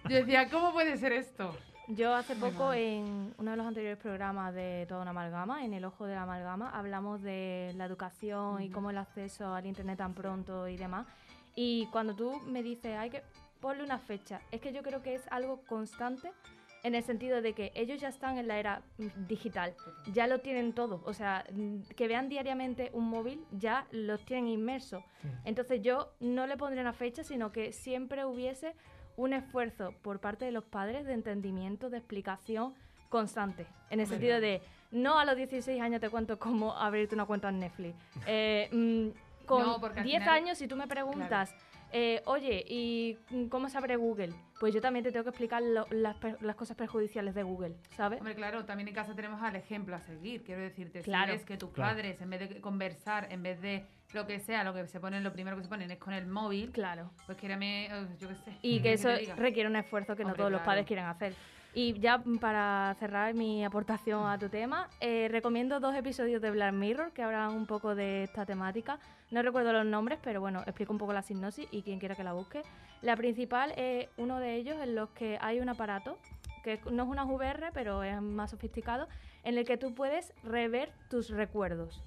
Yo 0.10 0.16
decía, 0.16 0.49
¿cómo 0.49 0.74
puede 0.74 0.97
ser 0.97 1.14
esto? 1.14 1.56
Yo 1.88 2.16
hace 2.16 2.36
poco 2.36 2.74
en 2.74 3.36
uno 3.38 3.52
de 3.52 3.58
los 3.58 3.68
anteriores 3.68 3.99
programas 3.99 4.56
de 4.56 4.86
Toda 4.89 5.02
una 5.02 5.12
amalgama, 5.12 5.64
en 5.66 5.74
el 5.74 5.86
ojo 5.86 6.06
de 6.06 6.16
la 6.16 6.24
amalgama, 6.24 6.72
hablamos 6.72 7.22
de 7.22 7.74
la 7.76 7.86
educación 7.86 8.64
y 8.64 8.70
cómo 8.70 8.89
el 8.89 8.97
acceso 8.97 9.54
al 9.54 9.68
internet 9.68 9.99
tan 9.99 10.16
pronto 10.16 10.68
y 10.68 10.78
demás. 10.78 11.06
Y 11.54 11.88
cuando 11.91 12.16
tú 12.16 12.39
me 12.47 12.64
dices, 12.64 12.97
hay 12.97 13.10
que 13.10 13.24
ponle 13.62 13.84
una 13.84 13.99
fecha, 13.99 14.41
es 14.51 14.59
que 14.59 14.74
yo 14.74 14.82
creo 14.84 15.01
que 15.01 15.16
es 15.16 15.22
algo 15.30 15.62
constante 15.68 16.32
en 16.84 16.95
el 16.95 17.03
sentido 17.03 17.43
de 17.43 17.53
que 17.53 17.72
ellos 17.76 18.01
ya 18.01 18.07
están 18.07 18.39
en 18.39 18.47
la 18.47 18.57
era 18.57 18.82
mm, 18.97 19.28
digital, 19.28 19.76
ya 20.12 20.26
lo 20.26 20.39
tienen 20.39 20.74
todo, 20.74 21.01
o 21.05 21.14
sea, 21.14 21.45
mm, 21.53 21.82
que 21.95 22.07
vean 22.07 22.28
diariamente 22.28 22.89
un 22.93 23.07
móvil 23.07 23.45
ya 23.51 23.86
los 23.91 24.26
tienen 24.26 24.47
inmersos. 24.47 25.03
Entonces 25.45 25.82
yo 25.84 26.12
no 26.20 26.47
le 26.47 26.57
pondría 26.57 26.82
una 26.82 26.93
fecha, 26.93 27.24
sino 27.24 27.51
que 27.51 27.72
siempre 27.72 28.26
hubiese 28.26 28.74
un 29.16 29.34
esfuerzo 29.34 29.93
por 30.01 30.20
parte 30.20 30.45
de 30.45 30.51
los 30.51 30.64
padres 30.64 31.05
de 31.05 31.14
entendimiento, 31.14 31.91
de 31.91 31.97
explicación 31.97 32.74
constante. 33.09 33.68
En 33.91 33.99
el 33.99 34.07
sentido 34.07 34.39
de, 34.39 34.62
no 34.89 35.20
a 35.20 35.26
los 35.26 35.36
16 35.36 35.80
años 35.82 36.01
te 36.01 36.09
cuento 36.09 36.39
cómo 36.39 36.74
abrirte 36.76 37.14
una 37.14 37.26
cuenta 37.26 37.49
en 37.49 37.59
Netflix. 37.59 37.95
Eh, 38.26 38.70
mm, 38.72 39.45
con 39.45 39.64
No, 39.64 39.80
porque 39.82 39.99
al 39.99 40.05
10 40.05 40.20
final- 40.24 40.36
años, 40.36 40.57
si 40.57 40.68
tú 40.68 40.76
me 40.78 40.88
preguntas, 40.88 41.53
eh, 41.91 42.21
oye, 42.25 42.63
¿y 42.67 43.17
cómo 43.49 43.69
se 43.69 43.77
abre 43.77 43.95
Google? 43.95 44.33
Pues 44.59 44.73
yo 44.73 44.81
también 44.81 45.03
te 45.03 45.11
tengo 45.11 45.23
que 45.23 45.29
explicar 45.29 45.61
lo- 45.61 45.87
las, 45.91 46.15
per- 46.17 46.41
las 46.41 46.55
cosas 46.55 46.77
perjudiciales 46.77 47.33
de 47.35 47.43
Google, 47.43 47.75
¿sabes? 47.95 48.19
Hombre, 48.19 48.35
claro, 48.35 48.65
también 48.65 48.87
en 48.87 48.93
casa 48.95 49.15
tenemos 49.15 49.41
al 49.41 49.55
ejemplo 49.55 49.95
a 49.95 49.99
seguir. 50.01 50.43
Quiero 50.43 50.61
decirte, 50.61 51.01
Claro. 51.01 51.31
si 51.33 51.37
ves 51.37 51.45
que 51.45 51.57
tus 51.57 51.71
Claro. 51.71 51.91
padres, 51.95 52.21
en 52.21 52.29
vez 52.29 52.49
de 52.49 52.61
conversar, 52.61 53.27
en 53.31 53.43
vez 53.43 53.61
de 53.61 53.85
lo 54.13 54.27
que 54.27 54.39
sea, 54.39 54.63
lo 54.63 54.73
que 54.73 54.85
se 54.87 54.99
ponen, 54.99 55.23
lo 55.23 55.31
primero 55.33 55.55
que 55.57 55.63
se 55.63 55.69
ponen 55.69 55.89
es 55.91 55.97
con 55.97 56.13
el 56.13 56.27
móvil, 56.27 56.71
Claro. 56.71 57.11
pues 57.25 57.37
quírame, 57.37 57.85
eh, 57.85 58.07
yo 58.19 58.27
qué 58.27 58.35
sé. 58.35 58.57
Y 58.61 58.77
¿qué 58.77 58.83
que 58.83 58.93
eso 58.93 59.09
requiere 59.37 59.69
un 59.69 59.75
esfuerzo 59.75 60.15
que 60.15 60.23
no 60.23 60.33
todos 60.33 60.51
los 60.51 60.61
padres 60.61 60.85
quieren 60.85 61.05
hacer. 61.05 61.33
Y 61.74 61.97
ya 61.99 62.22
para 62.41 62.95
cerrar 62.99 63.34
mi 63.34 63.63
aportación 63.63 64.26
a 64.28 64.38
tu 64.38 64.49
tema, 64.49 64.89
eh, 64.99 65.30
recomiendo 65.32 65.80
dos 65.80 65.95
episodios 65.95 66.41
de 66.41 66.51
Black 66.51 66.74
Mirror 66.74 67.13
que 67.13 67.24
hablan 67.24 67.53
un 67.53 67.65
poco 67.65 67.95
de 67.95 68.24
esta 68.24 68.45
temática. 68.45 68.99
No 69.32 69.41
recuerdo 69.41 69.72
los 69.72 69.86
nombres, 69.86 70.19
pero 70.22 70.41
bueno, 70.41 70.63
explico 70.65 70.91
un 70.91 70.99
poco 70.99 71.13
la 71.13 71.22
sinopsis 71.22 71.67
y 71.72 71.82
quien 71.82 71.99
quiera 71.99 72.15
que 72.15 72.26
la 72.26 72.34
busque. 72.34 72.61
La 73.01 73.15
principal 73.15 73.74
es 73.78 74.09
uno 74.17 74.39
de 74.39 74.55
ellos 74.55 74.78
en 74.82 74.95
los 74.95 75.09
que 75.11 75.38
hay 75.39 75.61
un 75.61 75.69
aparato 75.69 76.17
que 76.61 76.80
no 76.91 77.03
es 77.03 77.09
una 77.09 77.24
VR, 77.24 77.72
pero 77.74 78.03
es 78.03 78.22
más 78.22 78.51
sofisticado, 78.51 79.07
en 79.43 79.57
el 79.57 79.65
que 79.65 79.78
tú 79.78 79.93
puedes 79.93 80.34
rever 80.43 80.91
tus 81.09 81.30
recuerdos. 81.30 82.03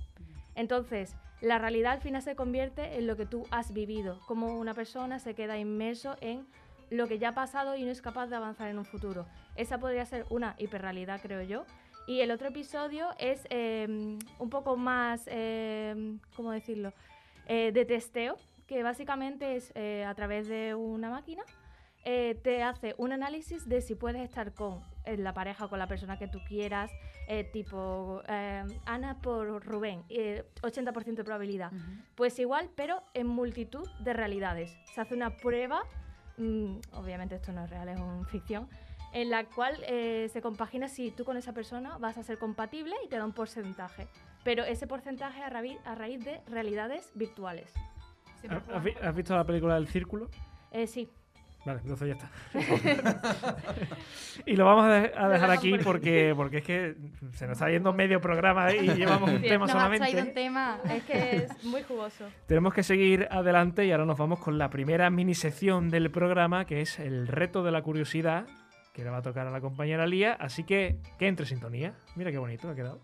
Entonces, 0.55 1.17
la 1.41 1.59
realidad 1.59 1.93
al 1.93 2.01
final 2.01 2.23
se 2.23 2.37
convierte 2.37 2.99
en 2.99 3.07
lo 3.07 3.17
que 3.17 3.27
tú 3.27 3.47
has 3.51 3.73
vivido, 3.73 4.21
como 4.27 4.59
una 4.59 4.75
persona 4.75 5.19
se 5.19 5.35
queda 5.35 5.59
inmerso 5.59 6.17
en 6.21 6.47
lo 6.91 7.07
que 7.07 7.19
ya 7.19 7.31
ha 7.31 7.35
pasado 7.35 7.77
y 7.77 7.85
no 7.85 7.91
es 7.91 8.03
capaz 8.03 8.27
de 8.29 8.37
avanzar 8.37 8.69
en 8.69 8.79
un 8.79 8.85
futuro. 8.85 9.27
Esa 9.57 9.79
podría 9.79 10.05
ser 10.07 10.27
una 10.31 10.55
hiperrealidad, 10.59 11.21
creo 11.21 11.43
yo. 11.43 11.65
Y 12.07 12.21
el 12.21 12.31
otro 12.31 12.49
episodio 12.49 13.09
es 13.19 13.47
eh, 13.51 13.87
un 14.39 14.51
poco 14.51 14.77
más, 14.77 15.23
eh, 15.27 16.19
¿cómo 16.37 16.51
decirlo? 16.51 16.93
Eh, 17.47 17.73
de 17.73 17.85
testeo, 17.85 18.37
que 18.67 18.83
básicamente 18.83 19.57
es 19.57 19.73
eh, 19.75 20.05
a 20.05 20.15
través 20.15 20.49
de 20.49 20.75
una 20.75 21.11
máquina, 21.11 21.43
eh, 22.07 22.39
te 22.43 22.63
hace 22.63 22.95
un 22.99 23.13
análisis 23.13 23.67
de 23.67 23.81
si 23.81 23.95
puedes 23.95 24.23
estar 24.23 24.53
con 24.53 24.83
la 25.07 25.33
pareja 25.33 25.65
o 25.65 25.69
con 25.71 25.79
la 25.79 25.87
persona 25.87 26.19
que 26.19 26.29
tú 26.29 26.39
quieras, 26.47 26.91
tipo 27.53 28.23
eh, 28.29 28.63
Ana 28.85 29.21
por 29.23 29.65
Rubén, 29.65 30.05
eh, 30.11 30.45
80% 30.63 31.15
de 31.15 31.25
probabilidad. 31.25 31.73
Pues 32.15 32.39
igual, 32.39 32.69
pero 32.75 33.03
en 33.15 33.27
multitud 33.27 33.89
de 34.01 34.13
realidades. 34.13 34.77
Se 34.95 35.01
hace 35.01 35.15
una 35.15 35.37
prueba, 35.37 35.83
mm, 36.37 36.77
obviamente 36.93 37.35
esto 37.37 37.53
no 37.53 37.65
es 37.65 37.71
real, 37.71 37.89
es 37.89 37.99
una 37.99 38.25
ficción, 38.27 38.69
en 39.13 39.31
la 39.31 39.45
cual 39.45 39.77
eh, 39.87 40.29
se 40.33 40.43
compagina 40.43 40.89
si 40.89 41.11
tú 41.11 41.25
con 41.25 41.37
esa 41.37 41.53
persona 41.53 41.99
vas 41.99 42.19
a 42.19 42.23
ser 42.23 42.39
compatible 42.39 42.95
y 43.05 43.09
te 43.09 43.17
da 43.17 43.25
un 43.25 43.33
porcentaje. 43.33 44.09
Pero 44.43 44.65
ese 44.65 44.87
porcentaje 44.87 45.43
a, 45.43 45.49
raíz 45.49 46.25
de 46.25 46.41
realidades 46.47 47.11
virtuales. 47.15 47.73
¿Has, 48.49 48.63
has 49.03 49.15
visto 49.17 49.35
la 49.35 49.45
película 49.45 49.77
del 49.77 49.89
círculo? 49.89 50.29
Eh, 50.71 50.87
sí, 50.87 51.09
Vale, 51.67 51.81
entonces 51.83 52.09
ya 52.09 52.15
está. 52.15 52.31
y 54.47 54.57
lo 54.57 54.67
vamos 54.67 54.85
a, 54.85 54.89
de- 54.89 55.13
a 55.17 55.29
dejar 55.29 55.51
aquí 55.51 55.71
por 55.71 55.79
aquí. 55.79 55.85
porque, 55.85 56.33
porque 56.37 56.59
es 56.59 56.65
que 56.65 56.95
se 57.33 57.47
nos 57.47 57.53
está 57.55 57.71
yendo 57.71 57.93
medio 57.93 58.21
programa 58.21 58.71
y 58.73 58.87
llevamos 58.95 59.31
un 59.31 59.41
Sí, 59.41 59.49
tema 59.49 59.67
Nos 59.67 59.75
has 59.75 59.89
traído 59.89 60.05
un 60.05 60.07
solamente. 60.11 60.33
tema. 60.33 60.79
es 60.91 61.03
que 61.05 61.37
es 61.37 61.65
muy 61.65 61.83
jugoso. 61.83 62.27
Tenemos 62.47 62.75
que 62.75 62.83
seguir 62.83 63.29
adelante 63.31 63.87
y 63.87 63.93
ahora 63.93 64.05
nos 64.05 64.19
vamos 64.19 64.41
con 64.41 64.59
la 64.59 64.69
primera 64.71 65.09
mini 65.11 65.35
sección 65.35 65.89
del 65.91 66.11
programa, 66.11 66.67
que 66.67 66.81
es 66.83 66.99
el 66.99 67.27
reto 67.29 67.63
de 67.63 67.73
la 67.73 67.83
curiosidad, 67.83 68.47
que 68.93 69.03
le 69.03 69.11
va 69.11 69.19
a 69.19 69.23
tocar 69.23 69.47
a 69.47 69.51
la 69.51 69.61
compañera 69.61 70.07
Lía. 70.07 70.35
Así 70.39 70.65
que 70.65 70.99
que 71.19 71.29
entre 71.29 71.47
sintonía. 71.47 71.95
Mira 72.15 72.31
qué 72.31 72.39
bonito 72.39 72.69
ha 72.69 72.75
quedado. 72.75 73.01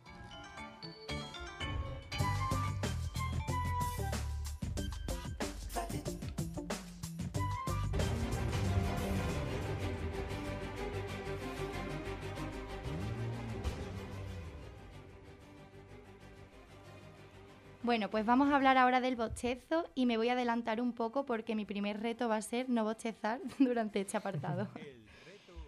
Bueno, 17.91 18.09
pues 18.09 18.25
vamos 18.25 18.53
a 18.53 18.55
hablar 18.55 18.79
ahora 18.79 19.01
del 19.01 19.17
bostezo 19.17 19.85
y 19.97 20.07
me 20.07 20.17
voy 20.17 20.29
a 20.29 20.35
adelantar 20.35 20.81
un 20.81 20.93
poco 20.93 21.27
porque 21.27 21.57
mi 21.57 21.65
primer 21.65 22.01
reto 22.01 22.29
va 22.29 22.37
a 22.37 22.41
ser 22.41 22.69
no 22.69 22.85
bostezar 22.85 23.41
durante 23.59 24.01
este 24.01 24.17
apartado. 24.17 24.69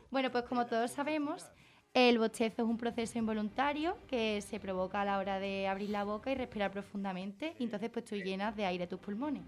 bueno, 0.08 0.30
pues 0.30 0.44
como 0.44 0.66
todos 0.66 0.92
sabemos, 0.92 1.44
el 1.94 2.20
bostezo 2.20 2.62
es 2.62 2.68
un 2.68 2.78
proceso 2.78 3.18
involuntario 3.18 3.96
que 4.06 4.40
se 4.40 4.60
provoca 4.60 5.00
a 5.00 5.04
la 5.04 5.18
hora 5.18 5.40
de 5.40 5.66
abrir 5.66 5.90
la 5.90 6.04
boca 6.04 6.30
y 6.30 6.36
respirar 6.36 6.70
profundamente 6.70 7.56
y 7.58 7.64
entonces 7.64 7.90
pues 7.90 8.04
tú 8.04 8.14
llenas 8.14 8.54
de 8.54 8.66
aire 8.66 8.86
tus 8.86 9.00
pulmones. 9.00 9.42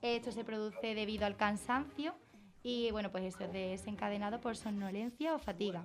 Esto 0.00 0.32
se 0.32 0.42
produce 0.42 0.94
debido 0.94 1.26
al 1.26 1.36
cansancio 1.36 2.14
y 2.62 2.90
bueno, 2.92 3.10
pues 3.10 3.24
eso 3.24 3.44
es 3.44 3.52
desencadenado 3.52 4.40
por 4.40 4.56
somnolencia 4.56 5.34
o 5.34 5.38
fatiga. 5.38 5.84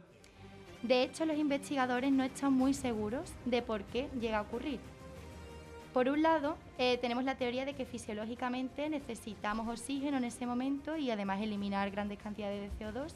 De 0.81 1.03
hecho, 1.03 1.25
los 1.25 1.37
investigadores 1.37 2.13
no 2.13 2.23
están 2.23 2.53
muy 2.53 2.73
seguros 2.73 3.33
de 3.43 3.61
por 3.61 3.83
qué 3.83 4.07
llega 4.17 4.37
a 4.37 4.43
ocurrir. 4.43 4.79
Por 5.95 6.09
un 6.09 6.21
lado, 6.21 6.57
eh, 6.77 6.97
tenemos 6.97 7.23
la 7.23 7.37
teoría 7.37 7.63
de 7.63 7.73
que 7.73 7.85
fisiológicamente 7.85 8.89
necesitamos 8.89 9.65
oxígeno 9.69 10.17
en 10.17 10.25
ese 10.25 10.45
momento 10.45 10.97
y 10.97 11.09
además 11.09 11.41
eliminar 11.41 11.89
grandes 11.89 12.19
cantidades 12.19 12.69
de 12.69 12.85
CO2. 12.85 13.13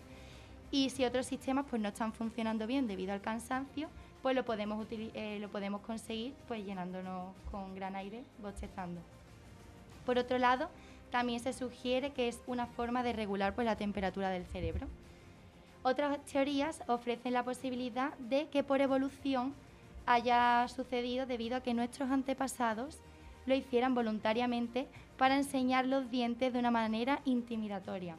Y 0.72 0.90
si 0.90 1.04
otros 1.04 1.26
sistemas 1.26 1.66
pues, 1.70 1.82
no 1.82 1.90
están 1.90 2.14
funcionando 2.14 2.68
bien 2.68 2.88
debido 2.88 3.12
al 3.12 3.20
cansancio, 3.20 3.90
pues 4.22 4.34
lo 4.34 4.46
podemos, 4.46 4.88
eh, 4.92 5.40
lo 5.42 5.50
podemos 5.50 5.82
conseguir 5.82 6.34
pues, 6.48 6.66
llenándonos 6.66 7.34
con 7.52 7.76
gran 7.76 7.98
aire, 7.98 8.24
bostezando. 8.42 9.02
Por 10.06 10.18
otro 10.18 10.38
lado, 10.38 10.70
también 11.12 11.42
se 11.42 11.52
sugiere 11.52 12.12
que 12.12 12.30
es 12.30 12.40
una 12.48 12.66
forma 12.66 13.04
de 13.04 13.12
regular 13.12 13.56
pues, 13.56 13.66
la 13.66 13.76
temperatura 13.76 14.30
del 14.30 14.46
cerebro. 14.46 14.88
Otras 15.84 16.18
teorías 16.24 16.82
ofrecen 16.88 17.34
la 17.34 17.44
posibilidad 17.44 18.18
de 18.20 18.48
que 18.48 18.64
por 18.64 18.80
evolución 18.80 19.54
haya 20.12 20.68
sucedido 20.68 21.28
debido 21.28 21.56
a 21.58 21.62
que 21.62 21.76
nuestros 21.76 22.10
antepasados 22.10 22.98
lo 23.46 23.54
hicieran 23.54 23.94
voluntariamente 23.94 24.88
para 25.20 25.36
enseñar 25.38 25.86
los 25.86 26.10
dientes 26.10 26.52
de 26.52 26.58
una 26.60 26.72
manera 26.72 27.22
intimidatoria. 27.26 28.16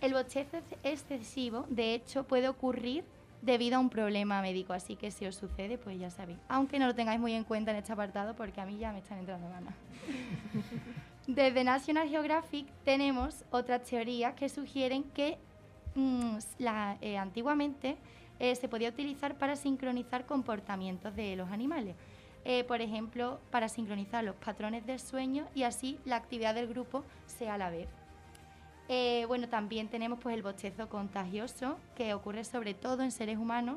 El 0.00 0.14
bostezo 0.14 0.56
ex- 0.56 0.76
excesivo, 0.82 1.64
de 1.68 1.94
hecho, 1.94 2.24
puede 2.24 2.48
ocurrir 2.48 3.04
debido 3.40 3.76
a 3.76 3.80
un 3.80 3.88
problema 3.88 4.42
médico, 4.42 4.72
así 4.72 4.96
que 4.96 5.12
si 5.12 5.26
os 5.26 5.36
sucede, 5.36 5.78
pues 5.78 5.96
ya 5.98 6.10
sabéis. 6.10 6.38
Aunque 6.48 6.78
no 6.80 6.86
lo 6.88 6.94
tengáis 6.94 7.20
muy 7.20 7.34
en 7.34 7.44
cuenta 7.44 7.70
en 7.70 7.76
este 7.76 7.92
apartado, 7.92 8.34
porque 8.34 8.60
a 8.60 8.66
mí 8.66 8.76
ya 8.76 8.92
me 8.92 8.98
están 8.98 9.18
entrando 9.18 9.48
ganas. 9.48 9.74
Desde 11.28 11.62
National 11.62 12.08
Geographic 12.08 12.66
tenemos 12.84 13.44
otras 13.52 13.82
teorías 13.84 14.34
que 14.34 14.48
sugieren 14.48 15.04
que 15.04 15.38
mm, 15.94 16.38
la- 16.58 16.96
eh, 17.00 17.16
antiguamente 17.16 17.96
eh, 18.40 18.56
se 18.56 18.68
podía 18.68 18.88
utilizar 18.88 19.36
para 19.36 19.54
sincronizar 19.54 20.24
comportamientos 20.24 21.14
de 21.14 21.36
los 21.36 21.50
animales. 21.50 21.94
Eh, 22.46 22.64
por 22.64 22.80
ejemplo, 22.80 23.38
para 23.50 23.68
sincronizar 23.68 24.24
los 24.24 24.34
patrones 24.34 24.86
del 24.86 24.98
sueño 24.98 25.46
y 25.54 25.64
así 25.64 25.98
la 26.06 26.16
actividad 26.16 26.54
del 26.54 26.66
grupo 26.66 27.04
sea 27.26 27.54
a 27.54 27.58
la 27.58 27.68
vez. 27.68 27.88
Eh, 28.88 29.26
bueno, 29.28 29.46
también 29.48 29.88
tenemos 29.88 30.18
pues, 30.20 30.34
el 30.34 30.42
bostezo 30.42 30.88
contagioso, 30.88 31.76
que 31.94 32.14
ocurre 32.14 32.44
sobre 32.44 32.72
todo 32.72 33.02
en 33.02 33.12
seres 33.12 33.36
humanos 33.36 33.76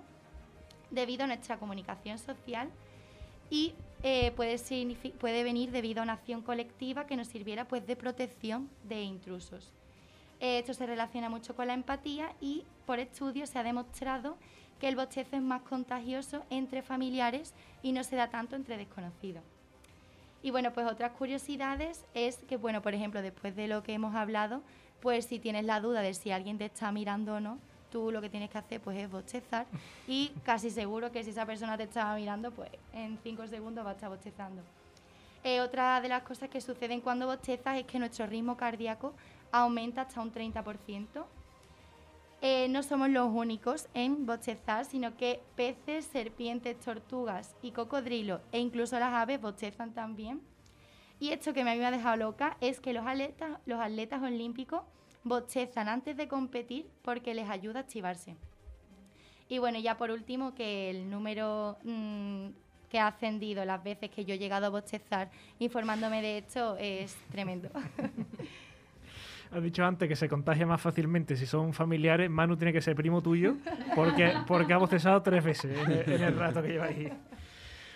debido 0.91 1.25
a 1.25 1.27
nuestra 1.27 1.57
comunicación 1.57 2.17
social 2.17 2.69
y 3.49 3.73
puede, 4.35 4.57
puede 5.19 5.43
venir 5.43 5.71
debido 5.71 5.99
a 5.99 6.03
una 6.03 6.13
acción 6.13 6.41
colectiva 6.41 7.05
que 7.05 7.17
nos 7.17 7.27
sirviera 7.27 7.67
pues, 7.67 7.85
de 7.85 7.97
protección 7.97 8.69
de 8.85 9.01
intrusos. 9.01 9.73
Eh, 10.43 10.59
Esto 10.59 10.73
se 10.73 10.85
relaciona 10.85 11.29
mucho 11.29 11.55
con 11.55 11.67
la 11.67 11.73
empatía 11.73 12.33
y 12.41 12.65
por 12.85 12.99
estudios 12.99 13.49
se 13.49 13.59
ha 13.59 13.63
demostrado 13.63 14.35
que 14.77 14.89
el 14.89 14.97
bostezo 14.97 15.37
es 15.37 15.41
más 15.41 15.61
contagioso 15.61 16.43
entre 16.49 16.81
familiares 16.81 17.53
y 17.81 17.93
no 17.93 18.03
se 18.03 18.17
da 18.17 18.27
tanto 18.27 18.57
entre 18.57 18.75
desconocidos. 18.75 19.41
Y 20.41 20.51
bueno, 20.51 20.73
pues 20.73 20.85
otras 20.85 21.13
curiosidades 21.13 22.03
es 22.13 22.39
que, 22.39 22.57
bueno, 22.57 22.81
por 22.81 22.93
ejemplo, 22.93 23.21
después 23.21 23.55
de 23.55 23.69
lo 23.69 23.83
que 23.83 23.93
hemos 23.93 24.15
hablado, 24.15 24.61
pues 24.99 25.27
si 25.27 25.39
tienes 25.39 25.63
la 25.63 25.79
duda 25.79 26.01
de 26.01 26.13
si 26.13 26.31
alguien 26.31 26.57
te 26.57 26.65
está 26.65 26.91
mirando 26.91 27.35
o 27.35 27.39
no, 27.39 27.57
tú 27.89 28.11
lo 28.11 28.19
que 28.19 28.29
tienes 28.29 28.49
que 28.49 28.57
hacer 28.57 28.81
pues 28.81 28.97
es 28.97 29.09
bostezar 29.09 29.65
y 30.09 30.33
casi 30.43 30.71
seguro 30.71 31.09
que 31.13 31.23
si 31.23 31.29
esa 31.29 31.45
persona 31.45 31.77
te 31.77 31.83
estaba 31.83 32.13
mirando, 32.17 32.51
pues 32.51 32.69
en 32.91 33.17
cinco 33.23 33.47
segundos 33.47 33.85
va 33.85 33.91
a 33.91 33.93
estar 33.93 34.09
bostezando. 34.09 34.61
Eh, 35.45 35.61
otra 35.61 36.01
de 36.01 36.09
las 36.09 36.23
cosas 36.23 36.49
que 36.49 36.59
suceden 36.59 36.99
cuando 36.99 37.27
bostezas 37.27 37.77
es 37.77 37.85
que 37.85 37.97
nuestro 37.99 38.27
ritmo 38.27 38.57
cardíaco 38.57 39.13
aumenta 39.53 40.01
hasta 40.01 40.19
un 40.19 40.33
30%. 40.33 41.25
Eh, 42.41 42.67
no 42.67 42.83
somos 42.83 43.09
los 43.09 43.29
únicos 43.33 43.87
en 43.93 44.25
bostezar, 44.25 44.83
sino 44.83 45.15
que 45.15 45.41
peces, 45.55 46.03
serpientes, 46.05 46.77
tortugas 46.79 47.55
y 47.61 47.71
cocodrilos 47.71 48.41
e 48.51 48.59
incluso 48.59 48.99
las 48.99 49.13
aves 49.13 49.39
bostezan 49.39 49.93
también. 49.93 50.41
Y 51.21 51.29
esto 51.29 51.53
que 51.53 51.63
me 51.63 51.71
había 51.71 51.89
dejado 51.89 52.17
loca 52.17 52.57
es 52.59 52.81
que 52.81 52.91
los 52.91 53.07
atletas, 53.07 53.59
los 53.65 53.79
atletas 53.79 54.21
olímpicos 54.21 54.81
bostezan 55.23 55.87
antes 55.87 56.17
de 56.17 56.27
competir 56.27 56.89
porque 57.01 57.33
les 57.33 57.49
ayuda 57.49 57.79
a 57.79 57.83
activarse. 57.83 58.35
Y 59.47 59.59
bueno, 59.59 59.79
ya 59.79 59.97
por 59.97 60.11
último, 60.11 60.53
que 60.53 60.89
el 60.89 61.09
número 61.09 61.77
mm, 61.83 62.47
que 62.89 62.99
ha 62.99 63.07
ascendido 63.07 63.63
las 63.63 63.81
veces 63.83 64.09
que 64.09 64.25
yo 64.25 64.33
he 64.33 64.37
llegado 64.37 64.65
a 64.65 64.69
bostezar 64.69 65.31
informándome 65.59 66.21
de 66.21 66.39
esto 66.39 66.75
es 66.77 67.15
tremendo. 67.31 67.69
Has 69.53 69.61
dicho 69.61 69.85
antes 69.85 70.09
que 70.09 70.15
se 70.15 70.27
contagia 70.27 70.65
más 70.65 70.81
fácilmente 70.81 71.35
si 71.35 71.45
son 71.45 71.73
familiares. 71.73 72.27
Manu 72.27 72.57
tiene 72.57 72.73
que 72.73 72.81
ser 72.81 72.95
primo 72.95 73.21
tuyo 73.21 73.55
porque, 73.95 74.33
porque 74.47 74.73
ha 74.73 74.77
bostezado 74.77 75.21
tres 75.21 75.43
veces 75.43 75.77
en 75.87 76.23
el, 76.23 76.35
rato 76.35 76.63
que 76.63 76.69
lleva 76.69 76.85
ahí. 76.85 77.11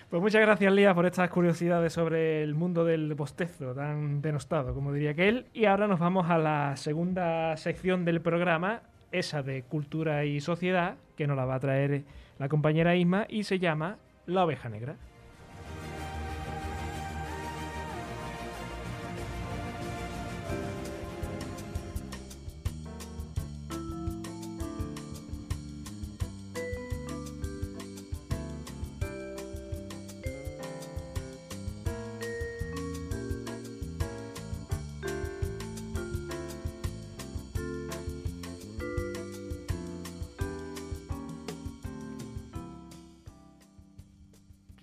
Pues 0.07 0.21
muchas 0.21 0.41
gracias, 0.41 0.71
Lía, 0.71 0.93
por 0.93 1.07
estas 1.07 1.31
curiosidades 1.31 1.93
sobre 1.93 2.43
el 2.43 2.53
mundo 2.53 2.85
del 2.85 3.11
bostezo 3.15 3.73
tan 3.73 4.21
denostado, 4.21 4.75
como 4.75 4.93
diría 4.93 5.11
aquel. 5.11 5.47
Y 5.51 5.65
ahora 5.65 5.87
nos 5.87 5.99
vamos 5.99 6.29
a 6.29 6.37
la 6.37 6.77
segunda 6.77 7.57
sección 7.57 8.05
del 8.05 8.21
programa, 8.21 8.83
esa 9.11 9.41
de 9.41 9.63
cultura 9.63 10.25
y 10.25 10.39
sociedad, 10.41 10.95
que 11.15 11.25
nos 11.25 11.35
la 11.37 11.45
va 11.45 11.55
a 11.55 11.59
traer 11.59 12.03
la 12.37 12.49
compañera 12.49 12.95
Isma 12.95 13.25
y 13.27 13.45
se 13.45 13.57
llama 13.57 13.97
La 14.27 14.45
oveja 14.45 14.69
negra. 14.69 14.95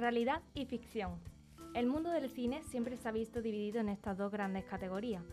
Realidad 0.04 0.42
y 0.52 0.66
ficción. 0.66 1.18
El 1.72 1.86
mundo 1.86 2.10
del 2.10 2.28
cine 2.28 2.62
siempre 2.64 2.98
se 2.98 3.08
ha 3.08 3.10
visto 3.10 3.40
dividido 3.40 3.80
en 3.80 3.88
estas 3.88 4.18
dos 4.18 4.30
grandes 4.30 4.66
categorías. 4.66 5.24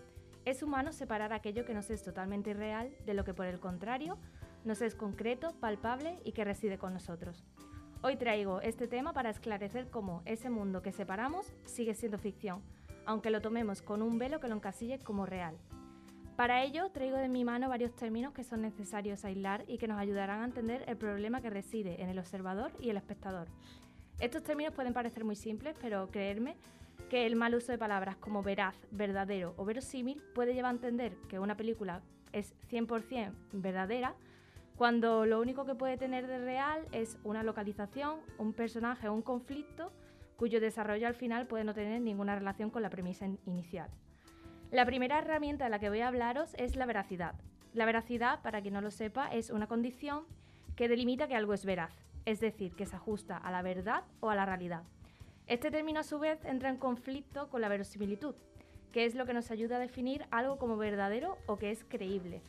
Es 0.46 0.64
humano 0.64 0.94
separar 0.94 1.34
aquello 1.34 1.66
que 1.66 1.74
nos 1.74 1.90
es 1.90 2.02
totalmente 2.04 2.52
irreal 2.52 2.96
de 3.06 3.14
lo 3.14 3.26
que 3.26 3.34
por 3.34 3.48
el 3.48 3.60
contrario 3.60 4.18
nos 4.64 4.82
es 4.82 4.96
concreto, 4.96 5.54
palpable 5.60 6.22
y 6.24 6.32
que 6.32 6.46
reside 6.46 6.78
con 6.78 6.94
nosotros. 6.94 7.44
Hoy 8.02 8.16
traigo 8.16 8.62
este 8.62 8.88
tema 8.88 9.12
para 9.12 9.30
esclarecer 9.30 9.90
cómo 9.90 10.22
ese 10.24 10.50
mundo 10.50 10.82
que 10.82 10.94
separamos 10.94 11.52
sigue 11.66 11.94
siendo 11.94 12.18
ficción, 12.18 12.62
aunque 13.06 13.30
lo 13.30 13.42
tomemos 13.42 13.82
con 13.82 14.02
un 14.02 14.18
velo 14.20 14.40
que 14.40 14.48
lo 14.48 14.56
encasille 14.56 15.00
como 15.00 15.26
real. 15.26 15.58
Para 16.38 16.64
ello 16.64 16.90
traigo 16.92 17.18
de 17.18 17.28
mi 17.28 17.44
mano 17.44 17.68
varios 17.68 17.94
términos 17.94 18.32
que 18.34 18.46
son 18.46 18.62
necesarios 18.62 19.26
aislar 19.26 19.66
y 19.68 19.78
que 19.78 19.90
nos 19.90 20.00
ayudarán 20.00 20.40
a 20.40 20.46
entender 20.46 20.86
el 20.88 20.96
problema 20.96 21.42
que 21.42 21.50
reside 21.50 22.02
en 22.02 22.08
el 22.08 22.20
observador 22.20 22.72
y 22.80 22.90
el 22.90 22.96
espectador. 22.96 23.50
Estos 24.22 24.44
términos 24.44 24.74
pueden 24.74 24.94
parecer 24.94 25.24
muy 25.26 25.36
simples, 25.36 25.76
pero 25.82 26.10
creerme 26.12 26.56
que 27.10 27.26
el 27.26 27.36
mal 27.36 27.56
uso 27.56 27.72
de 27.72 27.78
palabras 27.78 28.16
como 28.18 28.44
veraz, 28.44 28.76
verdadero 28.92 29.54
o 29.58 29.66
verosímil 29.66 30.22
puede 30.34 30.54
llevar 30.54 30.70
a 30.72 30.76
entender 30.76 31.16
que 31.28 31.40
una 31.40 31.58
película 31.58 32.02
es 32.32 32.54
100% 32.70 33.34
verdadera 33.52 34.14
cuando 34.78 35.26
lo 35.26 35.42
único 35.42 35.66
que 35.66 35.76
puede 35.76 35.98
tener 35.98 36.28
de 36.28 36.38
real 36.38 36.86
es 36.92 37.18
una 37.24 37.44
localización, 37.44 38.20
un 38.38 38.54
personaje 38.54 39.08
o 39.10 39.14
un 39.14 39.22
conflicto 39.22 39.92
cuyo 40.38 40.62
desarrollo 40.62 41.08
al 41.08 41.16
final 41.16 41.46
puede 41.48 41.64
no 41.64 41.74
tener 41.74 42.00
ninguna 42.02 42.36
relación 42.36 42.70
con 42.70 42.82
la 42.82 42.90
premisa 42.90 43.26
in- 43.26 43.40
inicial. 43.46 43.90
La 44.72 44.86
primera 44.86 45.20
herramienta 45.20 45.66
de 45.66 45.70
la 45.72 45.80
que 45.80 45.90
voy 45.90 46.00
a 46.00 46.08
hablaros 46.08 46.54
es 46.58 46.76
la 46.76 46.86
veracidad. 46.86 47.36
La 47.74 47.86
veracidad, 47.86 48.42
para 48.42 48.62
quien 48.62 48.74
no 48.76 48.82
lo 48.82 48.90
sepa, 48.92 49.28
es 49.28 49.50
una 49.50 49.68
condición 49.68 50.24
que 50.76 50.88
delimita 50.88 51.28
que 51.28 51.36
algo 51.36 51.54
es 51.54 51.66
veraz, 51.66 51.94
es 52.26 52.40
decir, 52.40 52.76
que 52.76 52.86
se 52.86 52.96
ajusta 52.96 53.38
a 53.38 53.52
la 53.52 53.62
verdad 53.62 54.04
o 54.20 54.30
a 54.30 54.36
la 54.36 54.46
realidad. 54.46 54.84
Este 55.48 55.72
término 55.72 56.00
a 56.00 56.04
su 56.04 56.20
vez 56.20 56.44
entra 56.46 56.70
en 56.70 56.78
conflicto 56.78 57.50
con 57.50 57.62
la 57.62 57.68
verosimilitud, 57.68 58.36
que 58.92 59.06
es 59.06 59.16
lo 59.16 59.26
que 59.26 59.34
nos 59.34 59.52
ayuda 59.52 59.78
a 59.78 59.80
definir 59.80 60.26
algo 60.32 60.58
como 60.58 60.78
verdadero 60.78 61.38
o 61.46 61.58
que 61.58 61.72
es 61.72 61.84
creíble. 61.84 62.42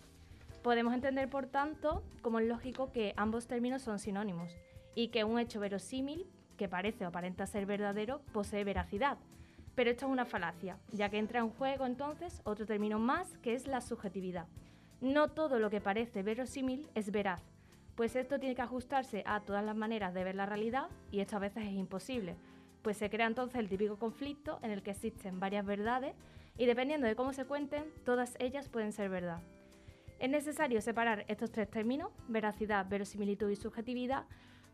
Podemos 0.63 0.95
entender, 0.95 1.29
por 1.29 1.47
tanto, 1.47 2.03
como 2.21 2.39
es 2.39 2.47
lógico 2.47 2.93
que 2.93 3.15
ambos 3.17 3.47
términos 3.47 3.83
son 3.83 3.99
sinónimos 3.99 4.53
y 4.95 5.09
que 5.09 5.25
un 5.25 5.39
hecho 5.39 5.59
verosímil, 5.59 6.27
que 6.57 6.69
parece 6.69 7.05
o 7.05 7.09
aparenta 7.09 7.47
ser 7.47 7.67
verdadero, 7.67 8.21
posee 8.33 8.63
veracidad. 8.63 9.19
Pero 9.75 9.91
esto 9.91 10.07
es 10.07 10.13
una 10.13 10.27
falacia, 10.27 10.79
ya 10.93 11.09
que 11.09 11.19
entra 11.19 11.41
en 11.41 11.51
juego 11.51 11.87
entonces 11.87 12.41
otro 12.45 12.67
término 12.67 12.99
más 12.99 13.39
que 13.39 13.55
es 13.55 13.67
la 13.67 13.81
subjetividad. 13.81 14.47
No 15.01 15.29
todo 15.29 15.59
lo 15.59 15.71
que 15.71 15.81
parece 15.81 16.23
verosímil 16.23 16.89
es 16.95 17.11
veraz, 17.11 17.43
pues 17.95 18.17
esto 18.17 18.39
tiene 18.39 18.55
que 18.55 18.63
ajustarse 18.63 19.23
a 19.27 19.41
todas 19.41 19.65
las 19.65 19.77
maneras 19.77 20.15
de 20.15 20.25
ver 20.25 20.35
la 20.35 20.47
realidad 20.47 20.89
y 21.11 21.21
esto 21.21 21.37
a 21.37 21.41
veces 21.41 21.65
es 21.65 21.73
imposible, 21.73 22.37
pues 22.83 22.97
se 22.97 23.11
crea 23.11 23.27
entonces 23.27 23.59
el 23.59 23.69
típico 23.69 23.99
conflicto 23.99 24.59
en 24.63 24.71
el 24.71 24.83
que 24.83 24.93
existen 24.93 25.41
varias 25.41 25.65
verdades 25.65 26.15
y 26.57 26.67
dependiendo 26.67 27.07
de 27.07 27.17
cómo 27.17 27.33
se 27.33 27.45
cuenten, 27.45 27.85
todas 28.05 28.37
ellas 28.39 28.69
pueden 28.69 28.93
ser 28.93 29.09
verdad. 29.09 29.41
Es 30.19 30.31
necesario 30.31 30.81
separar 30.81 31.25
estos 31.29 31.51
tres 31.51 31.69
términos, 31.71 32.11
veracidad, 32.29 32.87
verosimilitud 32.89 33.51
y 33.51 33.57
subjetividad, 33.57 34.25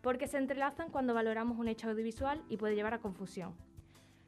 porque 0.03 0.27
se 0.27 0.39
entrelazan 0.39 0.91
cuando 0.91 1.15
valoramos 1.15 1.59
un 1.59 1.69
hecho 1.69 1.89
audiovisual 1.89 2.43
y 2.49 2.57
puede 2.57 2.75
llevar 2.75 2.95
a 2.95 2.99
confusión. 2.99 3.55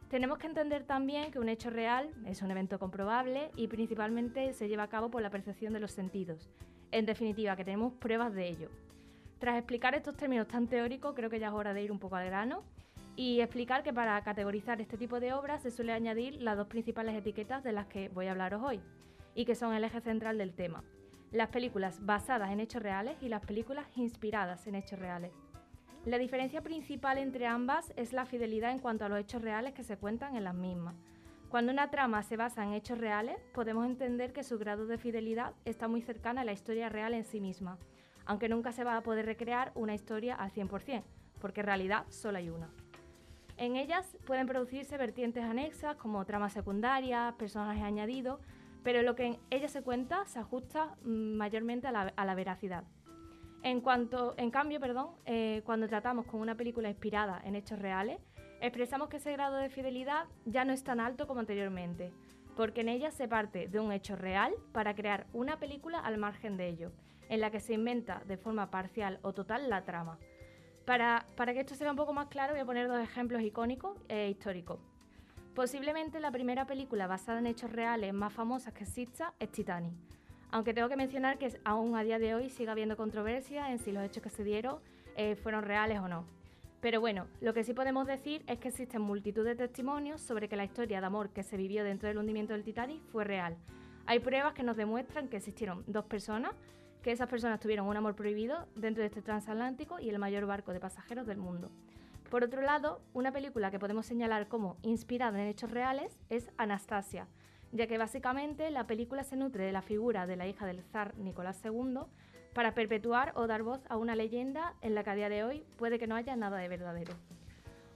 Tenemos 0.09 0.39
que 0.39 0.47
entender 0.47 0.85
también 0.85 1.31
que 1.31 1.39
un 1.39 1.49
hecho 1.49 1.71
real 1.71 2.11
es 2.27 2.43
un 2.43 2.51
evento 2.51 2.79
comprobable 2.79 3.51
y 3.55 3.69
principalmente 3.69 4.53
se 4.55 4.69
lleva 4.69 4.85
a 4.85 4.89
cabo 4.89 5.11
por 5.11 5.23
la 5.23 5.31
percepción 5.31 5.73
de 5.73 5.81
los 5.81 5.93
sentidos. 5.93 6.51
En 6.93 7.07
definitiva, 7.07 7.57
que 7.57 7.65
tenemos 7.65 7.93
pruebas 7.95 8.35
de 8.35 8.49
ello. 8.49 8.69
Tras 9.39 9.57
explicar 9.57 9.95
estos 9.95 10.17
términos 10.17 10.49
tan 10.49 10.67
teóricos, 10.67 11.15
creo 11.15 11.31
que 11.31 11.39
ya 11.39 11.49
es 11.49 11.53
hora 11.53 11.73
de 11.73 11.83
ir 11.83 11.93
un 11.93 11.99
poco 11.99 12.17
al 12.17 12.27
grano 12.27 12.63
y 13.17 13.41
explicar 13.41 13.83
que 13.83 13.93
para 13.93 14.21
categorizar 14.23 14.81
este 14.81 14.97
tipo 14.97 15.21
de 15.21 15.33
obras 15.33 15.63
se 15.63 15.71
suele 15.71 15.93
añadir 15.93 16.41
las 16.43 16.57
dos 16.57 16.67
principales 16.67 17.17
etiquetas 17.17 17.63
de 17.63 17.73
las 17.73 17.87
que 17.87 18.09
voy 18.09 18.27
a 18.27 18.33
hablaros 18.33 18.63
hoy 18.63 18.81
y 19.35 19.45
que 19.45 19.55
son 19.55 19.73
el 19.73 19.85
eje 19.85 20.01
central 20.01 20.39
del 20.39 20.53
tema. 20.53 20.83
Las 21.33 21.49
películas 21.49 22.05
basadas 22.05 22.51
en 22.51 22.61
hechos 22.61 22.83
reales 22.83 23.17
y 23.23 23.29
las 23.29 23.45
películas 23.45 23.87
inspiradas 23.97 24.67
en 24.67 24.75
hechos 24.75 24.99
reales. 24.99 25.33
La 26.05 26.19
diferencia 26.19 26.63
principal 26.63 27.19
entre 27.19 27.47
ambas 27.47 27.93
es 27.97 28.13
la 28.13 28.27
fidelidad 28.27 28.73
en 28.73 28.79
cuanto 28.79 29.05
a 29.05 29.09
los 29.09 29.21
hechos 29.21 29.43
reales 29.43 29.75
que 29.75 29.85
se 29.85 29.97
cuentan 29.97 30.35
en 30.35 30.45
las 30.45 30.55
mismas. 30.55 30.95
Cuando 31.51 31.73
una 31.73 31.91
trama 31.91 32.23
se 32.23 32.37
basa 32.37 32.63
en 32.63 32.75
hechos 32.75 32.99
reales, 32.99 33.37
podemos 33.53 33.85
entender 33.85 34.33
que 34.33 34.45
su 34.45 34.57
grado 34.57 34.87
de 34.87 34.99
fidelidad 34.99 35.53
está 35.65 35.89
muy 35.89 36.01
cercana 36.01 36.43
a 36.43 36.45
la 36.45 36.53
historia 36.53 36.89
real 36.89 37.13
en 37.13 37.25
sí 37.25 37.41
misma, 37.41 37.77
aunque 38.25 38.49
nunca 38.49 38.71
se 38.71 38.85
va 38.85 38.97
a 38.97 39.03
poder 39.03 39.27
recrear 39.27 39.73
una 39.75 39.93
historia 39.93 40.37
al 40.37 40.53
100%, 40.53 41.03
porque 41.41 41.63
en 41.63 41.67
realidad 41.67 42.07
solo 42.09 42.39
hay 42.39 42.51
una. 42.51 42.71
En 43.57 43.75
ellas 43.75 44.17
pueden 44.27 44.47
producirse 44.47 44.97
vertientes 44.97 45.43
anexas 45.43 45.97
como 45.97 46.25
tramas 46.25 46.53
secundarias, 46.53 47.35
personajes 47.35 47.83
añadidos, 47.83 48.39
pero 48.85 49.03
lo 49.03 49.17
que 49.17 49.27
en 49.27 49.39
ellas 49.51 49.73
se 49.73 49.83
cuenta 49.83 50.25
se 50.27 50.39
ajusta 50.39 50.95
mm, 51.03 51.35
mayormente 51.35 51.89
a 51.89 51.91
la, 51.93 52.01
a 52.15 52.25
la 52.25 52.37
veracidad. 52.37 52.85
En, 53.63 53.81
cuanto, 53.81 54.35
en 54.39 54.53
cambio, 54.53 54.79
perdón, 54.79 55.09
eh, 55.27 55.63
cuando 55.67 55.89
tratamos 55.89 56.27
con 56.27 56.41
una 56.41 56.55
película 56.55 56.89
inspirada 56.89 57.43
en 57.45 57.57
hechos 57.57 57.81
reales, 57.81 58.21
expresamos 58.61 59.09
que 59.09 59.17
ese 59.17 59.33
grado 59.33 59.57
de 59.57 59.71
fidelidad 59.71 60.27
ya 60.45 60.65
no 60.65 60.73
es 60.73 60.85
tan 60.85 61.01
alto 61.01 61.27
como 61.27 61.41
anteriormente, 61.41 62.13
porque 62.57 62.83
en 62.83 62.89
ella 62.89 63.11
se 63.11 63.29
parte 63.29 63.69
de 63.69 63.81
un 63.81 63.93
hecho 63.93 64.17
real 64.17 64.53
para 64.73 64.95
crear 64.95 65.27
una 65.33 65.59
película 65.59 65.99
al 65.99 66.19
margen 66.19 66.57
de 66.57 66.69
ello, 66.69 66.93
en 67.29 67.41
la 67.41 67.51
que 67.51 67.61
se 67.61 67.75
inventa 67.75 68.23
de 68.27 68.37
forma 68.37 68.71
parcial 68.71 69.19
o 69.23 69.33
total 69.33 69.71
la 69.71 69.85
trama. 69.85 70.19
Para, 70.85 71.25
para 71.37 71.53
que 71.53 71.61
esto 71.61 71.75
sea 71.75 71.91
un 71.91 71.97
poco 71.97 72.13
más 72.13 72.29
claro, 72.29 72.53
voy 72.53 72.61
a 72.61 72.67
poner 72.67 72.89
dos 72.89 73.01
ejemplos 73.01 73.43
icónicos 73.43 73.97
e 74.09 74.29
históricos. 74.29 74.79
Posiblemente 75.55 76.21
la 76.21 76.31
primera 76.31 76.67
película 76.67 77.07
basada 77.07 77.39
en 77.39 77.47
hechos 77.47 77.73
reales 77.73 78.13
más 78.13 78.33
famosa 78.33 78.73
que 78.73 78.85
exista 78.85 79.35
es 79.39 79.51
Titanic. 79.51 79.93
Aunque 80.53 80.75
tengo 80.75 80.89
que 80.89 80.97
mencionar 80.97 81.39
que 81.39 81.61
aún 81.65 81.97
a 81.97 82.03
día 82.03 82.19
de 82.19 82.35
hoy 82.35 82.51
sigue 82.51 82.71
habiendo 82.71 82.97
controversia 82.97 83.71
en 83.71 83.79
si 83.79 83.93
los 83.93 84.03
hechos 84.05 84.23
que 84.23 84.31
se 84.31 84.43
dieron 84.43 84.79
eh, 85.17 85.37
fueron 85.37 85.63
reales 85.63 86.01
o 86.01 86.09
no. 86.09 86.25
Pero 86.81 87.01
bueno, 87.01 87.27
lo 87.41 87.53
que 87.53 87.63
sí 87.63 87.75
podemos 87.75 88.07
decir 88.07 88.43
es 88.47 88.59
que 88.59 88.69
existen 88.69 89.03
multitud 89.03 89.45
de 89.45 89.55
testimonios 89.55 90.23
sobre 90.23 90.49
que 90.49 90.57
la 90.57 90.65
historia 90.65 91.01
de 91.01 91.07
amor 91.07 91.31
que 91.31 91.43
se 91.43 91.59
vivió 91.59 91.85
dentro 91.85 92.09
del 92.09 92.17
hundimiento 92.17 92.55
del 92.55 92.65
Titanic 92.65 93.03
fue 93.13 93.25
real. 93.25 93.57
Hay 94.07 94.19
pruebas 94.21 94.55
que 94.55 94.63
nos 94.63 94.79
demuestran 94.79 95.29
que 95.29 95.37
existieron 95.37 95.85
dos 95.87 96.07
personas, 96.07 96.55
que 97.03 97.13
esas 97.13 97.29
personas 97.29 97.61
tuvieron 97.61 97.87
un 97.87 97.97
amor 97.99 98.15
prohibido 98.15 98.67
dentro 98.77 99.03
de 99.03 99.09
este 99.09 99.21
transatlántico 99.21 100.01
y 100.01 100.09
el 100.09 100.19
mayor 100.19 100.47
barco 100.47 100.73
de 100.73 100.81
pasajeros 100.81 101.27
del 101.27 101.37
mundo. 101.37 101.71
Por 102.31 102.45
otro 102.45 102.63
lado, 102.63 103.03
una 103.13 103.31
película 103.31 103.71
que 103.71 103.79
podemos 103.79 104.07
señalar 104.07 104.49
como 104.49 104.79
inspirada 104.83 105.39
en 105.39 105.49
hechos 105.49 105.71
reales 105.71 106.19
es 106.31 106.51
Anastasia, 106.57 107.29
ya 107.73 107.89
que 107.89 107.99
básicamente 107.99 108.71
la 108.71 108.87
película 108.87 109.23
se 109.23 109.37
nutre 109.37 109.65
de 109.65 109.73
la 109.73 109.83
figura 109.83 110.27
de 110.27 110.37
la 110.37 110.47
hija 110.47 110.65
del 110.65 110.83
zar 110.83 111.15
Nicolás 111.19 111.61
II 111.63 112.01
para 112.55 112.75
perpetuar 112.75 113.33
o 113.37 113.47
dar 113.47 113.63
voz 113.63 113.81
a 113.89 113.97
una 113.97 114.17
leyenda 114.17 114.75
en 114.81 114.95
la 114.95 115.05
que 115.05 115.11
a 115.11 115.15
día 115.15 115.29
de 115.29 115.45
hoy 115.45 115.65
puede 115.77 115.99
que 115.99 116.07
no 116.07 116.17
haya 116.17 116.37
nada 116.37 116.59
de 116.59 116.69
verdadero. 116.69 117.15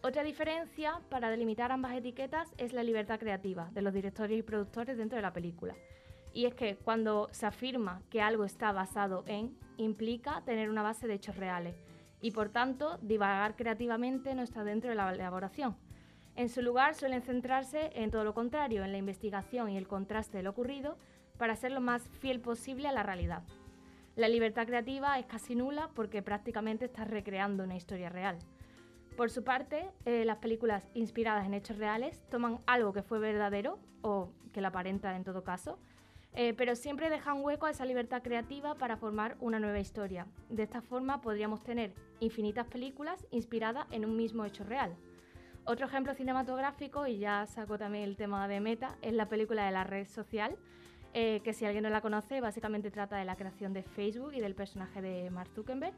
Otra 0.03 0.23
diferencia 0.23 1.01
para 1.09 1.31
delimitar 1.31 1.73
ambas 1.73 1.95
etiquetas 1.95 2.53
es 2.59 2.73
la 2.73 2.83
libertad 2.83 3.19
creativa 3.19 3.71
de 3.73 3.83
los 3.83 3.95
directores 3.95 4.39
y 4.39 4.43
productores 4.43 4.99
dentro 4.99 5.17
de 5.17 5.23
la 5.23 5.33
película. 5.33 5.75
Y 6.35 6.47
es 6.47 6.55
que 6.55 6.77
cuando 6.77 7.29
se 7.33 7.47
afirma 7.47 8.03
que 8.11 8.21
algo 8.21 8.45
está 8.45 8.71
basado 8.73 9.25
en, 9.27 9.57
implica 9.79 10.43
tener 10.45 10.69
una 10.69 10.83
base 10.83 11.07
de 11.07 11.15
hechos 11.15 11.37
reales 11.37 11.75
y 12.21 12.33
por 12.33 12.51
tanto 12.51 12.99
divagar 13.03 13.57
creativamente 13.57 14.35
no 14.35 14.43
está 14.43 14.63
dentro 14.65 14.91
de 14.91 14.97
la 14.97 15.13
elaboración. 15.13 15.77
En 16.37 16.49
su 16.49 16.63
lugar 16.63 16.95
suelen 16.95 17.23
centrarse 17.23 17.93
en 17.95 18.11
todo 18.11 18.25
lo 18.25 18.35
contrario, 18.35 18.85
en 18.85 18.93
la 18.93 18.99
investigación 18.99 19.71
y 19.71 19.77
el 19.77 19.87
contraste 19.87 20.37
de 20.37 20.43
lo 20.43 20.51
ocurrido 20.51 20.99
para 21.39 21.57
ser 21.57 21.73
lo 21.73 21.81
más 21.81 22.09
fiel 22.21 22.41
posible 22.41 22.89
a 22.89 22.93
la 22.93 23.05
realidad. 23.05 23.43
La 24.17 24.29
libertad 24.29 24.67
creativa 24.67 25.19
es 25.19 25.27
casi 25.27 25.57
nula 25.57 25.91
porque 25.93 26.23
prácticamente 26.23 26.85
estás 26.85 27.09
recreando 27.09 27.65
una 27.65 27.75
historia 27.75 28.11
real. 28.11 28.39
Por 29.17 29.29
su 29.29 29.43
parte, 29.43 29.91
eh, 30.05 30.25
las 30.25 30.39
películas 30.39 30.89
inspiradas 30.95 31.47
en 31.47 31.55
hechos 31.55 31.79
reales 31.79 32.23
toman 32.31 32.61
algo 32.67 32.93
que 32.93 33.03
fue 33.03 33.19
verdadero, 33.19 33.81
o 34.03 34.31
que 34.53 34.61
la 34.61 34.69
aparenta 34.69 35.17
en 35.17 35.25
todo 35.25 35.43
caso, 35.43 35.81
eh, 36.33 36.55
pero 36.55 36.77
siempre 36.77 37.11
dejan 37.11 37.43
hueco 37.43 37.67
a 37.67 37.71
esa 37.71 37.85
libertad 37.85 38.23
creativa 38.23 38.77
para 38.77 38.97
formar 38.97 39.37
una 39.41 39.59
nueva 39.59 39.81
historia. 39.81 40.29
De 40.49 40.62
esta 40.62 40.81
forma 40.81 41.21
podríamos 41.21 41.65
tener 41.65 41.93
infinitas 42.21 42.67
películas 42.67 43.27
inspiradas 43.33 43.87
en 43.91 44.05
un 44.05 44.17
mismo 44.17 44.45
hecho 44.45 44.62
real. 44.62 44.95
Otro 45.65 45.87
ejemplo 45.87 46.15
cinematográfico, 46.15 47.07
y 47.07 47.19
ya 47.19 47.47
saco 47.47 47.79
también 47.79 48.05
el 48.05 48.17
tema 48.17 48.47
de 48.47 48.61
Meta, 48.61 48.97
es 49.03 49.12
la 49.12 49.29
película 49.29 49.65
de 49.67 49.73
la 49.73 49.83
red 49.83 50.07
social, 50.07 50.57
eh, 51.15 51.41
que 51.45 51.53
si 51.53 51.65
alguien 51.65 51.85
no 51.85 51.91
la 51.91 52.01
conoce, 52.01 52.41
básicamente 52.41 52.91
trata 52.91 53.17
de 53.17 53.25
la 53.25 53.37
creación 53.37 53.73
de 53.73 53.85
Facebook 53.85 54.35
y 54.35 54.41
del 54.41 54.57
personaje 54.57 55.01
de 55.01 55.31
Mark 55.31 55.49
Zuckerberg. 55.55 55.95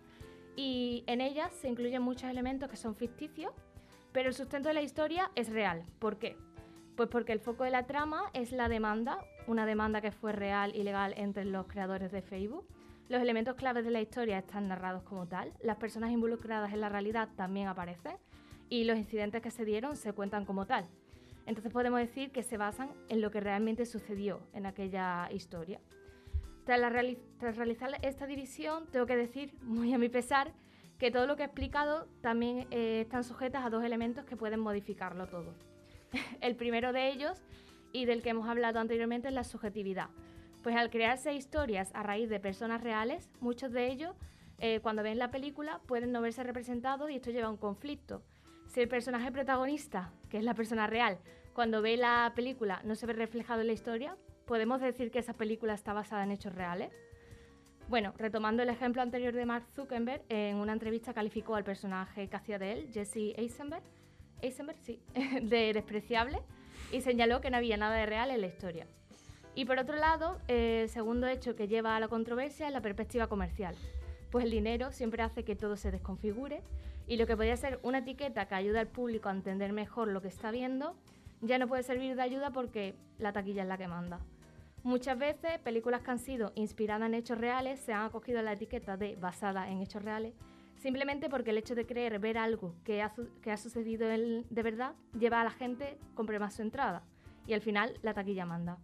Y 0.56 1.04
en 1.06 1.20
ella 1.20 1.48
se 1.50 1.68
incluyen 1.68 2.02
muchos 2.02 2.30
elementos 2.30 2.68
que 2.68 2.76
son 2.76 2.94
ficticios, 2.94 3.52
pero 4.12 4.28
el 4.28 4.34
sustento 4.34 4.68
de 4.68 4.74
la 4.74 4.82
historia 4.82 5.30
es 5.34 5.48
real. 5.50 5.84
¿Por 5.98 6.18
qué? 6.18 6.36
Pues 6.96 7.08
porque 7.08 7.32
el 7.32 7.40
foco 7.40 7.64
de 7.64 7.70
la 7.70 7.86
trama 7.86 8.30
es 8.34 8.52
la 8.52 8.68
demanda, 8.68 9.18
una 9.46 9.64
demanda 9.64 10.00
que 10.00 10.12
fue 10.12 10.32
real 10.32 10.74
y 10.74 10.82
legal 10.82 11.14
entre 11.16 11.44
los 11.46 11.66
creadores 11.66 12.12
de 12.12 12.22
Facebook. 12.22 12.66
Los 13.08 13.22
elementos 13.22 13.54
claves 13.54 13.84
de 13.84 13.90
la 13.90 14.00
historia 14.00 14.38
están 14.38 14.68
narrados 14.68 15.02
como 15.02 15.26
tal, 15.26 15.52
las 15.62 15.76
personas 15.76 16.10
involucradas 16.10 16.72
en 16.72 16.80
la 16.80 16.88
realidad 16.88 17.28
también 17.36 17.68
aparecen 17.68 18.16
y 18.68 18.84
los 18.84 18.98
incidentes 18.98 19.42
que 19.42 19.50
se 19.50 19.64
dieron 19.64 19.96
se 19.96 20.12
cuentan 20.12 20.44
como 20.44 20.66
tal. 20.66 20.86
Entonces 21.46 21.72
podemos 21.72 22.00
decir 22.00 22.32
que 22.32 22.42
se 22.42 22.56
basan 22.56 22.90
en 23.08 23.20
lo 23.20 23.30
que 23.30 23.40
realmente 23.40 23.86
sucedió 23.86 24.40
en 24.52 24.66
aquella 24.66 25.30
historia. 25.32 25.80
Tras, 26.64 26.80
realizar 27.56 27.90
esta 28.02 28.26
división, 28.26 28.86
tengo 28.90 29.06
que 29.06 29.16
decir, 29.16 29.54
muy 29.62 29.94
a 29.94 29.98
mi 29.98 30.08
pesar, 30.08 30.52
que 30.98 31.12
todo 31.12 31.26
lo 31.26 31.36
que 31.36 31.42
he 31.42 31.46
explicado 31.46 32.08
también 32.20 32.66
eh, 32.72 33.02
están 33.02 33.22
sujetas 33.22 33.64
a 33.64 33.70
dos 33.70 33.84
elementos 33.84 34.24
que 34.24 34.36
pueden 34.36 34.58
modificarlo 34.58 35.28
todo. 35.28 35.54
El 36.40 36.56
primero 36.56 36.92
de 36.92 37.08
ellos, 37.08 37.40
y 37.92 38.04
del 38.04 38.22
que 38.22 38.30
hemos 38.30 38.48
hablado 38.48 38.80
anteriormente, 38.80 39.28
es 39.28 39.34
la 39.34 39.44
subjetividad. 39.44 40.08
Pues 40.64 40.74
al 40.74 40.90
crearse 40.90 41.32
historias 41.32 41.92
a 41.94 42.02
raíz 42.02 42.28
de 42.28 42.40
personas 42.40 42.80
reales, 42.80 43.30
muchos 43.38 43.70
de 43.70 43.86
ellos, 43.86 44.16
eh, 44.58 44.80
cuando 44.80 45.04
ven 45.04 45.18
la 45.18 45.30
película, 45.30 45.80
pueden 45.86 46.10
no 46.10 46.20
verse 46.20 46.42
representados 46.42 47.08
y 47.10 47.16
esto 47.16 47.30
lleva 47.30 47.46
a 47.46 47.50
un 47.50 47.56
conflicto 47.56 48.22
si 48.66 48.80
el 48.80 48.88
personaje 48.88 49.32
protagonista, 49.32 50.12
que 50.28 50.38
es 50.38 50.44
la 50.44 50.54
persona 50.54 50.86
real, 50.86 51.18
cuando 51.56 51.80
ve 51.80 51.96
la 51.96 52.34
película 52.36 52.82
no 52.84 52.94
se 52.96 53.06
ve 53.06 53.14
reflejado 53.14 53.62
en 53.62 53.68
la 53.68 53.72
historia, 53.72 54.14
¿podemos 54.44 54.78
decir 54.82 55.10
que 55.10 55.20
esa 55.20 55.32
película 55.32 55.72
está 55.72 55.94
basada 55.94 56.22
en 56.22 56.30
hechos 56.30 56.54
reales? 56.54 56.92
Bueno, 57.88 58.12
retomando 58.18 58.62
el 58.62 58.68
ejemplo 58.68 59.00
anterior 59.00 59.32
de 59.32 59.46
Mark 59.46 59.64
Zuckerberg, 59.74 60.22
en 60.28 60.56
una 60.56 60.74
entrevista 60.74 61.14
calificó 61.14 61.54
al 61.54 61.64
personaje 61.64 62.28
que 62.28 62.36
hacía 62.36 62.58
de 62.58 62.72
él, 62.72 62.90
Jesse 62.92 63.32
Eisenberg, 63.38 63.82
Eisenberg 64.42 64.76
sí, 64.82 65.00
de 65.14 65.72
despreciable 65.72 66.42
y 66.92 67.00
señaló 67.00 67.40
que 67.40 67.48
no 67.48 67.56
había 67.56 67.78
nada 67.78 67.96
de 67.96 68.04
real 68.04 68.30
en 68.30 68.42
la 68.42 68.48
historia. 68.48 68.86
Y 69.54 69.64
por 69.64 69.78
otro 69.78 69.96
lado, 69.96 70.38
el 70.48 70.90
segundo 70.90 71.26
hecho 71.26 71.56
que 71.56 71.68
lleva 71.68 71.96
a 71.96 72.00
la 72.00 72.08
controversia 72.08 72.66
es 72.66 72.72
la 72.74 72.82
perspectiva 72.82 73.28
comercial, 73.28 73.74
pues 74.30 74.44
el 74.44 74.50
dinero 74.50 74.92
siempre 74.92 75.22
hace 75.22 75.42
que 75.42 75.56
todo 75.56 75.78
se 75.78 75.90
desconfigure 75.90 76.62
y 77.06 77.16
lo 77.16 77.26
que 77.26 77.34
podría 77.34 77.56
ser 77.56 77.80
una 77.82 78.00
etiqueta 78.00 78.46
que 78.46 78.56
ayuda 78.56 78.80
al 78.80 78.88
público 78.88 79.30
a 79.30 79.32
entender 79.32 79.72
mejor 79.72 80.08
lo 80.08 80.20
que 80.20 80.28
está 80.28 80.50
viendo, 80.50 80.94
ya 81.40 81.58
no 81.58 81.68
puede 81.68 81.82
servir 81.82 82.16
de 82.16 82.22
ayuda 82.22 82.50
porque 82.50 82.94
la 83.18 83.32
taquilla 83.32 83.62
es 83.62 83.68
la 83.68 83.78
que 83.78 83.88
manda. 83.88 84.20
Muchas 84.82 85.18
veces 85.18 85.58
películas 85.60 86.02
que 86.02 86.10
han 86.10 86.18
sido 86.18 86.52
inspiradas 86.54 87.08
en 87.08 87.14
hechos 87.14 87.38
reales 87.38 87.80
se 87.80 87.92
han 87.92 88.04
acogido 88.04 88.38
a 88.38 88.42
la 88.42 88.52
etiqueta 88.52 88.96
de 88.96 89.16
basada 89.16 89.70
en 89.70 89.82
hechos 89.82 90.02
reales 90.02 90.34
simplemente 90.76 91.28
porque 91.28 91.50
el 91.50 91.58
hecho 91.58 91.74
de 91.74 91.86
creer 91.86 92.18
ver 92.18 92.38
algo 92.38 92.74
que 92.84 93.02
ha, 93.02 93.56
sucedido 93.56 94.08
de 94.08 94.62
verdad 94.62 94.94
lleva 95.18 95.40
a 95.40 95.44
la 95.44 95.50
gente 95.50 95.98
a 96.12 96.14
comprar 96.14 96.40
más 96.40 96.54
su 96.54 96.62
entrada 96.62 97.02
y 97.46 97.54
al 97.54 97.60
final 97.60 97.98
la 98.02 98.14
taquilla 98.14 98.46
manda. 98.46 98.78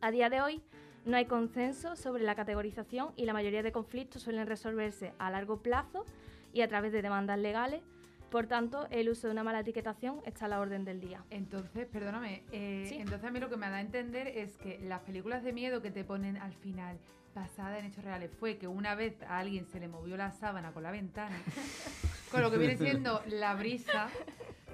A 0.00 0.10
día 0.10 0.28
de 0.28 0.40
hoy 0.40 0.62
no 1.04 1.16
hay 1.16 1.26
consenso 1.26 1.96
sobre 1.96 2.24
la 2.24 2.34
categorización 2.34 3.12
y 3.16 3.24
la 3.24 3.32
mayoría 3.32 3.62
de 3.62 3.72
conflictos 3.72 4.22
suelen 4.22 4.46
resolverse 4.46 5.14
a 5.18 5.30
largo 5.30 5.62
plazo 5.62 6.04
y 6.52 6.62
a 6.62 6.68
través 6.68 6.92
de 6.92 7.02
demandas 7.02 7.38
legales. 7.38 7.82
Por 8.30 8.46
tanto, 8.46 8.86
el 8.90 9.08
uso 9.08 9.28
de 9.28 9.32
una 9.32 9.44
mala 9.44 9.60
etiquetación 9.60 10.20
está 10.26 10.46
a 10.46 10.48
la 10.48 10.60
orden 10.60 10.84
del 10.84 11.00
día. 11.00 11.24
Entonces, 11.30 11.86
perdóname, 11.86 12.42
eh, 12.52 12.96
entonces 12.98 13.24
a 13.24 13.30
mí 13.30 13.38
lo 13.38 13.48
que 13.48 13.56
me 13.56 13.68
da 13.70 13.76
a 13.76 13.80
entender 13.80 14.26
es 14.26 14.56
que 14.56 14.78
las 14.80 15.00
películas 15.02 15.44
de 15.44 15.52
miedo 15.52 15.80
que 15.80 15.90
te 15.90 16.04
ponen 16.04 16.36
al 16.36 16.52
final, 16.54 16.98
basadas 17.34 17.80
en 17.80 17.86
hechos 17.86 18.04
reales, 18.04 18.30
fue 18.38 18.58
que 18.58 18.66
una 18.66 18.94
vez 18.94 19.22
a 19.22 19.38
alguien 19.38 19.66
se 19.66 19.78
le 19.78 19.88
movió 19.88 20.16
la 20.16 20.32
sábana 20.32 20.72
con 20.72 20.82
la 20.82 20.90
ventana, 20.90 21.36
con 22.32 22.42
lo 22.42 22.50
que 22.50 22.58
viene 22.58 22.76
siendo 22.76 23.22
la 23.26 23.54
brisa, 23.54 24.08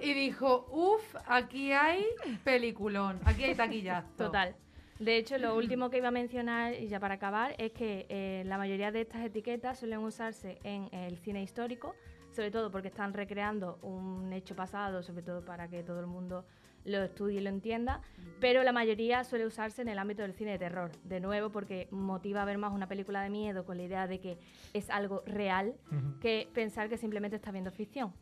y 0.00 0.14
dijo, 0.14 0.66
uff, 0.70 1.14
aquí 1.26 1.72
hay 1.72 2.06
peliculón, 2.44 3.20
aquí 3.24 3.44
hay 3.44 3.54
taquillazo. 3.54 4.08
Total. 4.16 4.56
De 4.98 5.16
hecho, 5.16 5.36
lo 5.36 5.56
último 5.56 5.90
que 5.90 5.98
iba 5.98 6.08
a 6.08 6.12
mencionar, 6.12 6.74
y 6.74 6.86
ya 6.86 7.00
para 7.00 7.14
acabar, 7.14 7.54
es 7.58 7.72
que 7.72 8.06
eh, 8.08 8.44
la 8.46 8.56
mayoría 8.56 8.92
de 8.92 9.00
estas 9.00 9.24
etiquetas 9.24 9.80
suelen 9.80 9.98
usarse 9.98 10.58
en 10.62 10.88
el 10.92 11.18
cine 11.18 11.42
histórico, 11.42 11.94
sobre 12.32 12.50
todo 12.50 12.70
porque 12.70 12.88
están 12.88 13.12
recreando 13.12 13.78
un 13.82 14.32
hecho 14.32 14.56
pasado, 14.56 15.02
sobre 15.02 15.22
todo 15.22 15.44
para 15.44 15.68
que 15.68 15.82
todo 15.82 16.00
el 16.00 16.06
mundo 16.06 16.44
lo 16.84 17.02
estudie 17.02 17.38
y 17.38 17.42
lo 17.42 17.50
entienda, 17.50 18.00
pero 18.40 18.62
la 18.62 18.72
mayoría 18.72 19.22
suele 19.24 19.46
usarse 19.46 19.82
en 19.82 19.88
el 19.88 19.98
ámbito 19.98 20.22
del 20.22 20.32
cine 20.32 20.52
de 20.52 20.58
terror, 20.58 20.90
de 21.04 21.20
nuevo 21.20 21.50
porque 21.50 21.86
motiva 21.90 22.42
a 22.42 22.44
ver 22.44 22.58
más 22.58 22.72
una 22.72 22.88
película 22.88 23.22
de 23.22 23.30
miedo 23.30 23.64
con 23.64 23.76
la 23.76 23.84
idea 23.84 24.06
de 24.06 24.18
que 24.18 24.38
es 24.72 24.90
algo 24.90 25.22
real 25.26 25.74
que 26.20 26.48
pensar 26.52 26.88
que 26.88 26.96
simplemente 26.96 27.36
está 27.36 27.52
viendo 27.52 27.70
ficción. 27.70 28.12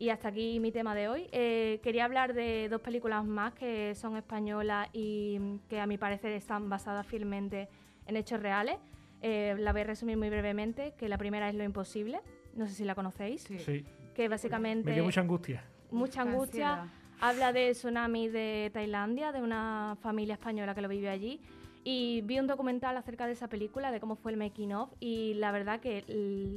Y 0.00 0.10
hasta 0.10 0.28
aquí 0.28 0.60
mi 0.60 0.70
tema 0.70 0.94
de 0.94 1.08
hoy. 1.08 1.28
Eh, 1.32 1.80
quería 1.82 2.04
hablar 2.04 2.32
de 2.32 2.68
dos 2.68 2.80
películas 2.80 3.24
más 3.24 3.52
que 3.54 3.96
son 3.96 4.16
españolas 4.16 4.88
y 4.92 5.58
que 5.68 5.80
a 5.80 5.86
mi 5.86 5.98
parecer 5.98 6.32
están 6.32 6.68
basadas 6.68 7.04
fielmente 7.04 7.68
en 8.06 8.16
hechos 8.16 8.40
reales. 8.40 8.76
Eh, 9.22 9.56
la 9.58 9.72
voy 9.72 9.80
a 9.80 9.84
resumir 9.84 10.16
muy 10.16 10.30
brevemente, 10.30 10.94
que 10.96 11.08
la 11.08 11.18
primera 11.18 11.48
es 11.48 11.56
Lo 11.56 11.64
Imposible, 11.64 12.20
no 12.58 12.66
sé 12.66 12.74
si 12.74 12.84
la 12.84 12.94
conocéis. 12.94 13.42
Sí. 13.42 13.84
Que 14.14 14.28
básicamente... 14.28 14.90
Me 14.90 14.94
dio 14.94 15.04
mucha 15.04 15.20
angustia. 15.20 15.64
Mucha 15.90 16.22
angustia. 16.22 16.88
Habla 17.20 17.52
del 17.52 17.72
tsunami 17.72 18.28
de 18.28 18.70
Tailandia, 18.72 19.32
de 19.32 19.42
una 19.42 19.96
familia 20.02 20.34
española 20.34 20.74
que 20.74 20.82
lo 20.82 20.88
vivió 20.88 21.10
allí. 21.10 21.40
Y 21.84 22.20
vi 22.22 22.38
un 22.38 22.46
documental 22.46 22.96
acerca 22.96 23.26
de 23.26 23.32
esa 23.32 23.48
película, 23.48 23.90
de 23.90 24.00
cómo 24.00 24.16
fue 24.16 24.32
el 24.32 24.38
making 24.38 24.74
of, 24.74 24.90
y 25.00 25.34
la 25.34 25.52
verdad 25.52 25.80
que 25.80 26.04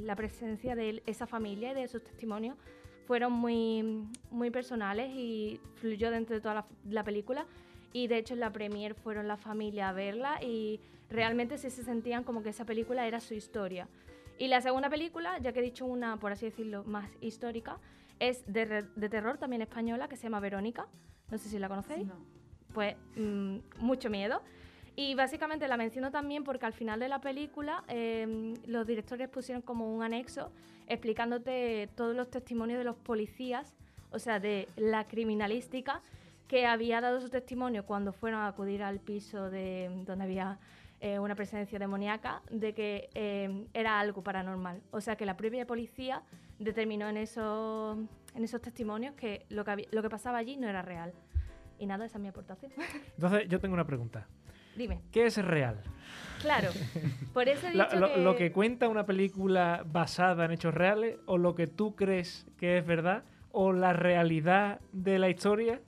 la 0.04 0.14
presencia 0.14 0.74
de 0.74 1.02
esa 1.06 1.26
familia 1.26 1.72
y 1.72 1.74
de 1.74 1.88
sus 1.88 2.02
testimonios 2.04 2.56
fueron 3.06 3.32
muy, 3.32 4.08
muy 4.30 4.50
personales 4.50 5.10
y 5.10 5.60
fluyó 5.76 6.10
dentro 6.10 6.34
de 6.34 6.40
toda 6.40 6.66
la, 6.88 7.04
película. 7.04 7.46
Y 7.92 8.08
de 8.08 8.18
hecho 8.18 8.34
en 8.34 8.40
la 8.40 8.52
premier 8.52 8.94
fueron 8.94 9.28
la 9.28 9.36
familia 9.36 9.88
a 9.88 9.92
verla 9.92 10.42
y 10.42 10.80
realmente 11.10 11.58
sí 11.58 11.70
se 11.70 11.82
sentían 11.82 12.24
como 12.24 12.42
que 12.42 12.50
esa 12.50 12.64
película 12.64 13.06
era 13.06 13.20
su 13.20 13.34
historia. 13.34 13.88
Y 14.38 14.48
la 14.48 14.60
segunda 14.60 14.90
película, 14.90 15.38
ya 15.38 15.52
que 15.52 15.60
he 15.60 15.62
dicho 15.62 15.86
una, 15.86 16.16
por 16.18 16.32
así 16.32 16.46
decirlo, 16.46 16.84
más 16.84 17.10
histórica, 17.20 17.78
es 18.18 18.44
de, 18.46 18.86
de 18.94 19.08
terror 19.08 19.38
también 19.38 19.62
española 19.62 20.08
que 20.08 20.16
se 20.16 20.24
llama 20.24 20.40
Verónica. 20.40 20.86
No 21.30 21.38
sé 21.38 21.48
si 21.48 21.58
la 21.58 21.68
conocéis. 21.68 22.06
No. 22.06 22.14
Pues 22.72 22.96
mm, 23.16 23.58
mucho 23.78 24.10
miedo. 24.10 24.42
Y 24.94 25.14
básicamente 25.14 25.66
la 25.68 25.76
menciono 25.76 26.10
también 26.10 26.44
porque 26.44 26.66
al 26.66 26.74
final 26.74 27.00
de 27.00 27.08
la 27.08 27.20
película 27.20 27.84
eh, 27.88 28.54
los 28.66 28.86
directores 28.86 29.28
pusieron 29.28 29.62
como 29.62 29.94
un 29.94 30.02
anexo 30.02 30.52
explicándote 30.86 31.88
todos 31.94 32.14
los 32.14 32.30
testimonios 32.30 32.78
de 32.78 32.84
los 32.84 32.96
policías, 32.96 33.74
o 34.10 34.18
sea, 34.18 34.40
de 34.40 34.68
la 34.76 35.08
criminalística 35.08 36.02
que 36.46 36.66
había 36.66 37.00
dado 37.00 37.20
su 37.22 37.30
testimonio 37.30 37.86
cuando 37.86 38.12
fueron 38.12 38.40
a 38.40 38.48
acudir 38.48 38.82
al 38.82 39.00
piso 39.00 39.48
de 39.48 39.90
donde 40.04 40.24
había 40.24 40.58
eh, 41.02 41.18
una 41.18 41.34
presencia 41.34 41.78
demoníaca, 41.78 42.40
de 42.50 42.72
que 42.72 43.10
eh, 43.14 43.66
era 43.74 43.98
algo 44.00 44.22
paranormal. 44.22 44.80
O 44.92 45.00
sea, 45.00 45.16
que 45.16 45.26
la 45.26 45.36
propia 45.36 45.66
policía 45.66 46.22
determinó 46.58 47.08
en 47.08 47.16
esos, 47.16 47.98
en 48.34 48.44
esos 48.44 48.60
testimonios 48.62 49.14
que 49.14 49.44
lo 49.50 49.64
que, 49.64 49.70
había- 49.72 49.88
lo 49.90 50.00
que 50.00 50.08
pasaba 50.08 50.38
allí 50.38 50.56
no 50.56 50.68
era 50.68 50.80
real. 50.80 51.12
Y 51.78 51.86
nada, 51.86 52.04
esa 52.06 52.18
es 52.18 52.22
mi 52.22 52.28
aportación. 52.28 52.70
Entonces, 53.16 53.48
yo 53.48 53.58
tengo 53.60 53.74
una 53.74 53.84
pregunta. 53.86 54.28
Dime. 54.76 55.02
¿Qué 55.10 55.26
es 55.26 55.36
real? 55.44 55.82
Claro, 56.40 56.70
por 57.34 57.46
eso 57.48 57.66
he 57.66 57.72
dicho 57.72 57.96
lo, 58.00 58.14
que... 58.14 58.20
lo 58.20 58.36
que 58.36 58.52
cuenta 58.52 58.88
una 58.88 59.04
película 59.04 59.82
basada 59.84 60.44
en 60.46 60.52
hechos 60.52 60.72
reales 60.72 61.18
o 61.26 61.36
lo 61.36 61.54
que 61.54 61.66
tú 61.66 61.94
crees 61.94 62.46
que 62.56 62.78
es 62.78 62.86
verdad 62.86 63.24
o 63.50 63.72
la 63.72 63.92
realidad 63.92 64.80
de 64.92 65.18
la 65.18 65.28
historia 65.28 65.80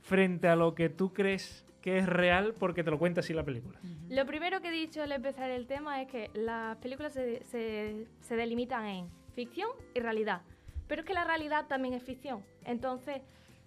frente 0.00 0.48
a 0.48 0.56
lo 0.56 0.74
que 0.74 0.88
tú 0.88 1.12
crees 1.12 1.64
que 1.82 1.98
es 1.98 2.06
real 2.06 2.54
porque 2.58 2.82
te 2.84 2.90
lo 2.90 2.98
cuenta 2.98 3.20
así 3.20 3.32
la 3.34 3.44
película. 3.44 3.78
Lo 4.08 4.24
primero 4.24 4.60
que 4.60 4.68
he 4.68 4.72
dicho 4.72 5.02
al 5.02 5.12
empezar 5.12 5.50
el 5.50 5.66
tema 5.66 6.00
es 6.00 6.08
que 6.08 6.30
las 6.32 6.76
películas 6.78 7.12
se, 7.12 7.42
se- 7.44 8.06
se 8.20 8.36
delimitan 8.36 8.86
en 8.86 9.08
ficción 9.34 9.68
y 9.94 10.00
realidad. 10.00 10.42
Pero 10.88 11.02
es 11.02 11.06
que 11.06 11.14
la 11.14 11.24
realidad 11.24 11.66
también 11.66 11.94
es 11.94 12.02
ficción. 12.02 12.42
Entonces, 12.64 13.20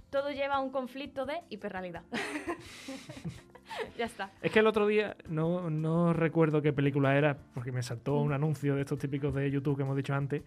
todo 0.09 0.31
lleva 0.31 0.55
a 0.55 0.59
un 0.61 0.69
conflicto 0.71 1.25
de 1.25 1.41
hiperrealidad. 1.49 2.03
ya 3.97 4.05
está. 4.05 4.31
Es 4.41 4.51
que 4.51 4.59
el 4.59 4.67
otro 4.67 4.87
día, 4.87 5.15
no, 5.27 5.69
no 5.69 6.13
recuerdo 6.13 6.61
qué 6.61 6.71
película 6.73 7.17
era, 7.17 7.37
porque 7.53 7.71
me 7.71 7.81
saltó 7.83 8.15
un 8.17 8.31
anuncio 8.33 8.75
de 8.75 8.81
estos 8.81 8.99
típicos 8.99 9.33
de 9.33 9.49
YouTube 9.51 9.75
que 9.77 9.83
hemos 9.83 9.97
dicho 9.97 10.13
antes, 10.13 10.43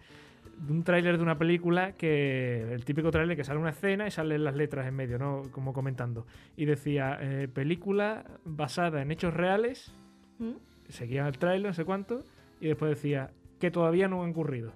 de 0.59 0.73
un 0.73 0.83
tráiler 0.83 1.17
de 1.17 1.23
una 1.23 1.37
película 1.37 1.93
que, 1.93 2.73
el 2.73 2.83
típico 2.85 3.11
tráiler 3.11 3.35
que 3.37 3.43
sale 3.43 3.59
una 3.59 3.69
escena 3.69 4.07
y 4.07 4.11
salen 4.11 4.43
las 4.43 4.55
letras 4.55 4.87
en 4.87 4.95
medio, 4.95 5.17
¿no? 5.17 5.43
Como 5.51 5.73
comentando. 5.73 6.25
Y 6.57 6.65
decía, 6.65 7.17
eh, 7.21 7.47
película 7.47 8.25
basada 8.43 9.01
en 9.01 9.11
hechos 9.11 9.33
reales, 9.33 9.93
¿Mm? 10.37 10.53
seguía 10.89 11.27
el 11.27 11.37
tráiler, 11.37 11.67
no 11.67 11.73
sé 11.73 11.85
cuánto, 11.85 12.23
y 12.59 12.67
después 12.67 12.89
decía, 12.89 13.31
que 13.59 13.71
todavía 13.71 14.07
no 14.07 14.23
han 14.23 14.31
ocurrido. 14.31 14.73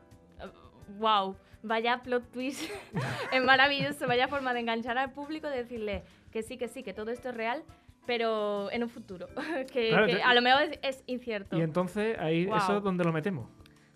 wow, 0.99 1.36
vaya 1.63 2.01
plot 2.03 2.31
twist, 2.31 2.69
es 3.31 3.43
maravilloso, 3.43 4.07
vaya 4.07 4.27
forma 4.27 4.53
de 4.53 4.61
enganchar 4.61 4.97
al 4.97 5.11
público, 5.11 5.49
de 5.49 5.57
decirle 5.57 6.03
que 6.31 6.43
sí, 6.43 6.57
que 6.57 6.67
sí, 6.67 6.84
que 6.84 6.93
todo 6.93 7.11
esto 7.11 7.29
es 7.29 7.36
real, 7.36 7.63
pero 8.05 8.71
en 8.71 8.84
un 8.84 8.89
futuro, 8.89 9.27
que, 9.73 9.89
Claro, 9.89 10.07
que 10.07 10.21
a 10.21 10.34
lo 10.34 10.41
mejor 10.41 10.63
es, 10.63 10.79
es 10.81 11.03
incierto. 11.07 11.57
Y 11.57 11.61
entonces 11.61 12.17
ahí 12.19 12.45
Wow. 12.45 12.57
eso 12.57 12.77
es 12.77 12.84
donde 12.84 13.03
lo 13.03 13.11
metemos. 13.13 13.49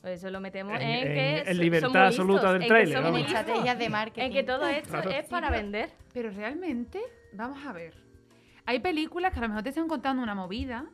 Eso 0.04 0.30
lo 0.30 0.40
metemos 0.40 0.74
En- 0.74 0.80
que 0.80 1.40
en 1.40 1.56
so- 1.56 1.62
libertad 1.62 1.90
somos 1.90 2.06
listos, 2.06 2.20
absoluta 2.20 2.54
del 2.54 2.62
en 2.62 2.68
que 2.68 3.10
En 3.10 3.16
estrategias 3.26 3.80
de 3.80 3.90
marketing. 3.90 4.26
En 4.28 4.34
que 4.34 4.44
todo 4.44 4.68
esto 4.68 4.90
Claro. 4.90 5.10
es 5.12 5.26
para 5.26 5.50
vender. 5.50 5.90
Pero 6.14 6.30
realmente, 6.32 7.02
vamos 7.34 7.66
a 7.66 7.74
ver. 7.74 7.94
Hay 8.66 8.80
películas 8.80 9.34
que 9.34 9.40
a 9.40 9.42
lo 9.44 9.50
mejor 9.50 9.64
te 9.64 9.70
están 9.70 9.88
contando 9.88 10.22
una 10.24 10.36
movida 10.36 10.86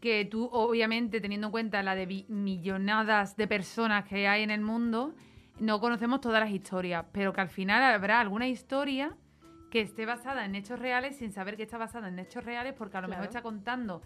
que 0.00 0.24
tú, 0.24 0.48
obviamente, 0.52 1.20
teniendo 1.20 1.46
en 1.48 1.50
cuenta 1.52 1.82
la 1.82 1.94
de 1.94 2.24
millonadas 2.28 3.36
de 3.36 3.46
personas 3.46 4.04
que 4.04 4.26
hay 4.26 4.42
en 4.42 4.50
el 4.50 4.60
mundo, 4.60 5.14
no 5.60 5.80
conocemos 5.80 6.20
todas 6.20 6.40
las 6.40 6.50
historias, 6.50 7.04
pero 7.12 7.32
que 7.32 7.40
al 7.40 7.48
final 7.48 7.82
habrá 7.94 8.20
alguna 8.20 8.48
historia 8.48 9.14
que 9.70 9.80
esté 9.80 10.06
basada 10.06 10.44
en 10.44 10.54
hechos 10.56 10.78
reales 10.78 11.16
sin 11.16 11.32
saber 11.32 11.56
que 11.56 11.62
está 11.64 11.78
basada 11.78 12.08
en 12.08 12.18
hechos 12.18 12.44
reales 12.44 12.74
porque 12.76 12.96
a 12.96 13.00
lo 13.00 13.08
mejor 13.08 13.24
Claro. 13.26 13.30
está 13.30 13.42
contando 13.42 14.02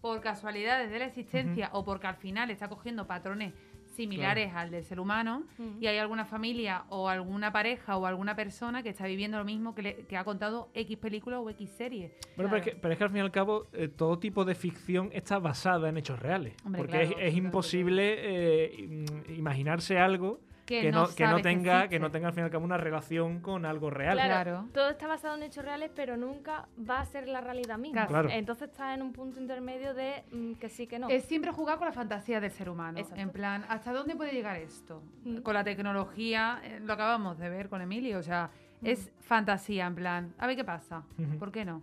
por 0.00 0.20
casualidades 0.20 0.90
de 0.90 0.98
la 0.98 1.06
existencia 1.06 1.70
o 1.72 1.84
porque 1.84 2.06
al 2.06 2.16
final 2.16 2.50
está 2.50 2.68
cogiendo 2.68 3.06
patrones 3.06 3.52
similares 3.96 4.52
al 4.54 4.70
del 4.70 4.84
ser 4.84 5.00
humano 5.00 5.42
y 5.80 5.86
hay 5.88 5.98
alguna 5.98 6.24
familia 6.24 6.84
o 6.88 7.08
alguna 7.08 7.50
pareja 7.52 7.96
o 7.96 8.06
alguna 8.06 8.36
persona 8.36 8.82
que 8.84 8.90
está 8.90 9.06
viviendo 9.06 9.38
lo 9.38 9.44
mismo 9.44 9.74
que, 9.74 9.82
le- 9.82 9.96
que 10.06 10.16
ha 10.16 10.22
contado 10.22 10.68
X 10.72 10.96
película 10.98 11.40
o 11.40 11.50
X 11.50 11.68
serie. 11.70 12.12
Bueno, 12.36 12.48
pero, 12.50 12.56
es 12.58 12.62
que, 12.62 12.76
pero 12.76 12.92
es 12.92 12.98
que 12.98 13.04
al 13.04 13.10
fin 13.10 13.16
y 13.18 13.20
al 13.22 13.32
cabo 13.32 13.66
eh, 13.72 13.88
todo 13.88 14.18
tipo 14.20 14.44
de 14.44 14.54
ficción 14.54 15.10
está 15.12 15.40
basada 15.40 15.88
en 15.88 15.96
hechos 15.96 16.20
reales. 16.20 16.54
Hombre, 16.64 16.82
porque 16.82 16.92
claro, 17.00 17.18
es- 17.18 17.32
es, 17.32 17.34
imposible 17.36 18.14
eh, 18.18 18.72
im- 18.78 19.36
imaginarse 19.36 19.98
algo 19.98 20.38
que, 20.68 20.92
no, 20.92 21.08
que 21.14 21.26
no 21.26 21.40
tenga 21.40 21.88
que 21.88 21.98
no 21.98 22.10
tenga 22.10 22.28
al 22.28 22.34
fin 22.34 22.42
y 22.42 22.44
al 22.44 22.50
cabo 22.50 22.64
una 22.64 22.76
relación 22.76 23.40
con 23.40 23.64
algo 23.64 23.88
real. 23.88 24.16
Claro, 24.16 24.28
Claro. 24.28 24.68
todo 24.74 24.90
está 24.90 25.06
basado 25.06 25.34
en 25.36 25.42
hechos 25.44 25.64
reales, 25.64 25.90
pero 25.94 26.18
nunca 26.18 26.68
va 26.78 27.00
a 27.00 27.04
ser 27.06 27.26
la 27.26 27.40
realidad 27.40 27.78
misma. 27.78 28.06
Claro. 28.06 28.28
Entonces 28.30 28.68
está 28.68 28.92
en 28.92 29.00
un 29.00 29.12
punto 29.14 29.40
intermedio 29.40 29.94
de 29.94 30.24
mm, 30.30 30.52
que 30.54 30.68
sí, 30.68 30.86
que 30.86 30.98
no. 30.98 31.08
Es 31.08 31.24
siempre 31.24 31.52
jugar 31.52 31.78
con 31.78 31.86
la 31.86 31.92
fantasía 31.92 32.38
del 32.38 32.50
ser 32.50 32.68
humano. 32.68 32.98
Exacto. 32.98 33.20
En 33.20 33.30
plan, 33.30 33.64
¿hasta 33.68 33.92
dónde 33.92 34.14
puede 34.14 34.32
llegar 34.32 34.56
esto? 34.56 35.02
Mm. 35.24 35.38
Con 35.38 35.54
la 35.54 35.64
tecnología, 35.64 36.60
eh, 36.62 36.80
lo 36.84 36.92
acabamos 36.92 37.38
de 37.38 37.48
ver 37.48 37.70
con 37.70 37.80
Emilio. 37.80 38.18
O 38.18 38.22
sea, 38.22 38.50
es 38.82 39.10
fantasía, 39.20 39.86
en 39.86 39.94
plan, 39.94 40.34
a 40.38 40.46
ver 40.46 40.54
qué 40.56 40.64
pasa. 40.64 41.02
¿Por 41.38 41.50
qué 41.50 41.64
no? 41.64 41.80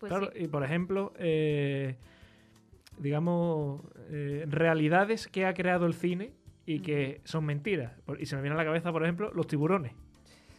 Pues 0.00 0.10
claro, 0.10 0.30
sí. 0.34 0.44
y 0.44 0.48
por 0.48 0.64
ejemplo, 0.64 1.12
eh, 1.18 1.96
digamos, 2.98 3.82
eh, 4.10 4.44
realidades 4.48 5.28
que 5.28 5.44
ha 5.44 5.52
creado 5.52 5.84
el 5.86 5.92
cine 5.94 6.32
y 6.66 6.80
que 6.80 7.20
son 7.24 7.44
mentiras. 7.44 7.92
Y 8.18 8.26
se 8.26 8.36
me 8.36 8.42
viene 8.42 8.54
a 8.54 8.58
la 8.58 8.64
cabeza, 8.64 8.90
por 8.92 9.02
ejemplo, 9.02 9.30
los 9.34 9.46
tiburones. 9.46 9.92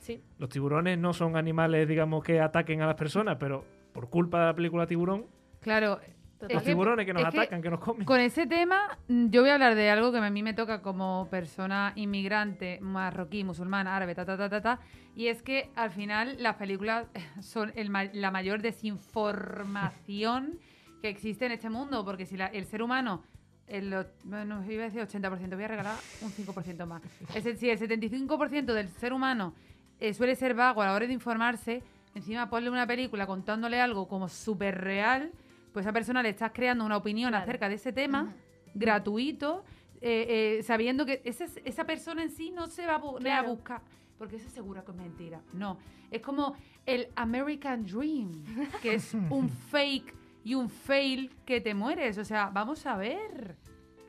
Sí. 0.02 0.22
Los 0.38 0.50
tiburones 0.50 0.98
no 1.00 1.14
son 1.14 1.36
animales, 1.36 1.88
digamos, 1.88 2.24
que 2.24 2.40
ataquen 2.40 2.82
a 2.82 2.86
las 2.86 2.96
personas, 2.96 3.38
pero 3.40 3.66
por 3.94 4.10
culpa 4.10 4.40
de 4.42 4.46
la 4.48 4.54
película 4.56 4.86
Tiburón, 4.86 5.26
Claro, 5.62 6.00
los 6.42 6.62
que- 6.62 6.70
tiburones 6.70 7.08
que 7.08 7.14
nos 7.14 7.24
que 7.24 7.28
atacan, 7.30 7.60
que 7.62 7.70
nos 7.72 7.80
comen. 7.80 8.06
Con 8.06 8.20
ese 8.20 8.46
tema, 8.46 9.00
mm, 9.08 9.30
yo 9.30 9.42
voy 9.42 9.50
a 9.50 9.56
hablar 9.56 9.74
de 9.74 9.90
algo 9.90 10.12
que 10.12 10.20
a 10.20 10.30
mí 10.30 10.44
me 10.44 10.54
toca 10.54 10.84
como 10.84 11.28
persona 11.32 11.92
inmigrante, 11.96 12.78
marroquí, 12.82 13.44
musulmana, 13.44 13.96
árabe, 13.96 14.14
ta, 14.14 14.26
ta, 14.26 14.38
ta, 14.38 14.48
ta, 14.48 14.62
ta, 14.62 14.80
y 15.16 15.26
es 15.28 15.42
que 15.42 15.72
al 15.76 15.90
final 15.90 16.36
las 16.40 16.58
películas 16.58 17.08
son 17.42 17.72
el 17.76 17.92
la 18.14 18.30
mayor 18.30 18.62
desinformación 18.62 20.60
que 21.02 21.10
existe 21.10 21.46
en 21.46 21.52
este 21.54 21.70
mundo, 21.70 22.04
porque 22.06 22.26
si 22.26 22.38
la- 22.38 22.48
el 22.48 22.66
ser 22.66 22.82
humano, 22.84 23.24
el, 23.68 24.06
bueno, 24.24 24.64
iba 24.72 24.84
a 24.84 24.90
decir 24.90 25.02
80%, 25.02 25.56
voy 25.56 25.64
a 25.64 25.68
regalar 25.68 25.96
un 26.22 26.32
5% 26.32 26.86
más. 26.86 27.02
Es 27.34 27.44
decir, 27.44 27.58
si 27.58 27.70
el 27.70 27.80
75% 27.80 28.74
del 28.74 28.90
ser 28.90 29.14
humano 29.14 29.54
eh, 30.00 30.14
suele 30.14 30.36
ser 30.36 30.54
vago 30.54 30.82
a 30.82 30.86
la 30.86 30.94
hora 30.94 31.08
de 31.08 31.14
informarse, 31.14 31.82
encima 32.14 32.50
ponle 32.50 32.70
una 32.70 32.86
película 32.86 33.26
contándole 33.26 33.80
algo 33.82 34.08
como 34.08 34.30
súper 34.30 34.80
real, 34.82 35.32
pues 35.74 35.86
a 35.86 35.90
esa 35.90 35.94
persona 35.94 36.22
le 36.24 36.30
estás 36.30 36.52
creando 36.54 36.86
una 36.86 36.98
opinión 36.98 37.30
Claro. 37.32 37.44
acerca 37.44 37.68
de 37.70 37.76
ese 37.76 37.92
tema 37.92 38.34
gratuito, 38.76 39.64
eh, 40.02 40.58
eh, 40.60 40.64
sabiendo 40.64 41.06
que 41.06 41.22
esa, 41.26 41.46
esa 41.64 41.86
persona 41.86 42.22
en 42.24 42.30
sí 42.30 42.52
no 42.52 42.68
se 42.68 42.86
va 42.86 42.96
a 42.96 43.02
Claro. 43.20 43.48
a 43.48 43.52
buscar, 43.52 43.82
porque 44.18 44.36
eso 44.36 44.50
seguro 44.50 44.84
que 44.86 44.92
es 44.92 44.98
mentira. 44.98 45.42
No, 45.54 45.78
es 46.12 46.22
como 46.22 46.56
el 46.86 47.08
American 47.16 47.84
Dream, 47.86 48.44
que 48.82 48.96
es 48.96 49.14
un 49.30 49.50
fake 49.50 50.14
y 50.46 50.54
un 50.54 50.70
fail 50.70 51.36
que 51.46 51.60
te 51.60 51.74
mueres. 51.74 52.18
O 52.20 52.24
sea, 52.24 52.50
vamos 52.54 52.86
a 52.86 52.96
ver. 52.96 53.58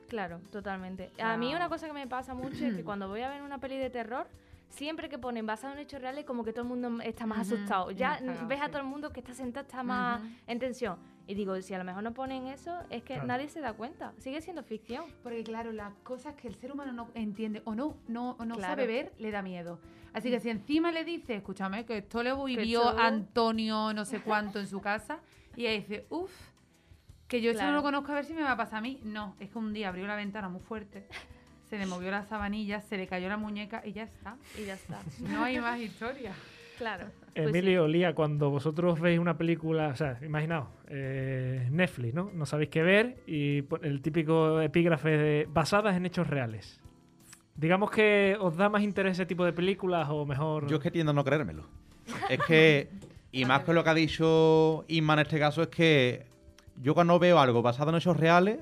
Claro, 0.07 0.39
totalmente. 0.51 1.11
A 1.19 1.35
mí 1.35 1.47
Wow. 1.47 1.55
una 1.57 1.67
cosa 1.67 1.87
que 1.87 1.93
me 1.93 2.07
pasa 2.07 2.33
mucho 2.33 2.63
es 2.65 2.73
que 2.75 2.83
cuando 2.85 3.09
voy 3.09 3.21
a 3.21 3.29
ver 3.29 3.41
una 3.41 3.57
peli 3.57 3.75
de 3.77 3.89
terror, 3.89 4.27
siempre 4.69 5.09
que 5.09 5.17
ponen 5.17 5.45
basado 5.47 5.73
en 5.73 5.79
hechos 5.79 5.99
reales, 5.99 6.23
como 6.25 6.43
que 6.45 6.53
todo 6.53 6.61
el 6.61 6.69
mundo 6.69 7.01
está 7.03 7.25
más 7.25 7.39
Ujú, 7.47 7.55
asustado. 7.55 7.91
Ya 7.91 8.19
ves 8.47 8.61
a 8.61 8.67
todo 8.69 8.79
el 8.81 8.87
mundo 8.87 9.11
que 9.11 9.19
está 9.19 9.33
sentado, 9.33 9.65
está 9.65 9.81
más 9.83 10.21
Ujú. 10.21 10.29
en 10.45 10.59
tensión. 10.59 10.97
Y 11.25 11.33
digo, 11.33 11.59
si 11.61 11.73
a 11.73 11.77
lo 11.79 11.83
mejor 11.83 12.03
no 12.03 12.13
ponen 12.13 12.47
eso, 12.47 12.79
es 12.91 13.01
que 13.03 13.15
Claro. 13.15 13.27
nadie 13.27 13.49
se 13.49 13.59
da 13.59 13.73
cuenta. 13.73 14.13
Sigue 14.19 14.39
siendo 14.39 14.63
ficción. 14.63 15.05
Porque 15.23 15.43
claro, 15.43 15.71
las 15.73 15.93
cosas 16.03 16.35
que 16.35 16.47
el 16.47 16.55
ser 16.55 16.71
humano 16.71 16.93
no 16.93 17.09
entiende 17.15 17.63
o 17.65 17.73
no, 17.75 17.97
no, 18.07 18.37
o 18.39 18.45
no 18.45 18.55
Claro. 18.55 18.71
sabe 18.73 18.85
ver, 18.87 19.11
le 19.17 19.31
da 19.31 19.41
miedo. 19.41 19.79
Así 20.13 20.29
que 20.29 20.39
si 20.39 20.49
encima 20.49 20.91
le 20.91 21.03
dice, 21.03 21.35
escúchame, 21.35 21.83
que 21.85 21.97
esto 21.97 22.23
lo 22.23 22.41
vivió 22.45 22.87
Antonio 22.97 23.91
no 23.93 24.05
sé 24.05 24.21
cuánto 24.21 24.59
en 24.59 24.67
su 24.67 24.79
casa, 24.79 25.19
y 25.57 25.65
ella 25.67 25.81
dice, 25.81 26.05
uff, 26.09 26.31
que 27.27 27.41
yo 27.41 27.51
esto 27.51 27.63
no 27.63 27.67
Claro. 27.67 27.77
lo 27.77 27.83
conozco 27.83 28.11
a 28.13 28.15
ver 28.15 28.23
si 28.25 28.33
me 28.33 28.43
va 28.43 28.51
a 28.53 28.57
pasar 28.57 28.77
a 28.77 28.81
mí. 28.81 29.01
No, 29.03 29.35
es 29.41 29.49
que 29.49 29.57
un 29.57 29.73
día 29.73 29.89
abrió 29.89 30.07
la 30.07 30.15
ventana 30.15 30.47
muy 30.47 30.61
fuerte, 30.61 31.05
se 31.69 31.77
le 31.77 31.85
movió 31.85 32.09
la 32.11 32.23
sabanilla, 32.23 32.79
se 32.79 32.95
le 32.97 33.07
cayó 33.07 33.27
la 33.27 33.35
muñeca 33.35 33.81
y 33.85 33.91
ya 33.91 34.03
está. 34.03 34.37
Y 34.57 34.63
ya 34.65 34.75
está. 34.75 35.01
No 35.19 35.43
hay 35.43 35.59
más 35.59 35.79
historia. 35.81 36.31
claro. 36.77 37.07
Pues 37.33 37.51
sí. 37.51 37.57
Emilio, 37.57 37.87
Lía, 37.87 38.15
cuando 38.15 38.49
vosotros 38.49 38.99
veis 38.99 39.19
una 39.19 39.37
película, 39.37 39.89
o 39.89 39.95
sea, 39.95 40.17
imaginaos, 40.23 40.69
eh, 40.87 41.67
Netflix, 41.71 42.13
¿no? 42.15 42.31
No 42.33 42.45
sabéis 42.47 42.69
qué 42.69 42.81
ver 42.81 43.17
y 43.27 43.63
el 43.83 44.01
típico 44.01 44.59
epígrafe 44.61 45.09
de 45.09 45.47
basadas 45.51 45.95
en 45.97 46.05
hechos 46.07 46.27
reales. 46.27 46.81
Digamos 47.55 47.91
que 47.91 48.37
os 48.39 48.55
da 48.55 48.69
más 48.69 48.81
interés 48.83 49.13
ese 49.13 49.25
tipo 49.25 49.43
de 49.43 49.53
películas 49.53 50.07
o 50.09 50.25
mejor... 50.25 50.67
Yo 50.67 50.77
es 50.77 50.81
que 50.83 50.91
tiendo 50.91 51.11
a 51.11 51.13
no 51.13 51.23
creérmelo. 51.23 51.67
Es 52.29 52.39
que, 52.47 52.89
y 53.41 53.45
más 53.45 53.63
que 53.63 53.73
lo 53.73 53.83
que 53.83 53.89
ha 53.89 53.93
dicho 53.93 54.85
Inma 54.87 55.13
en 55.13 55.19
este 55.19 55.39
caso, 55.39 55.61
es 55.61 55.67
que 55.69 56.25
yo 56.81 56.93
cuando 56.93 57.17
veo 57.19 57.39
algo 57.39 57.61
basado 57.61 57.89
en 57.91 57.97
hechos 57.97 58.17
reales, 58.17 58.59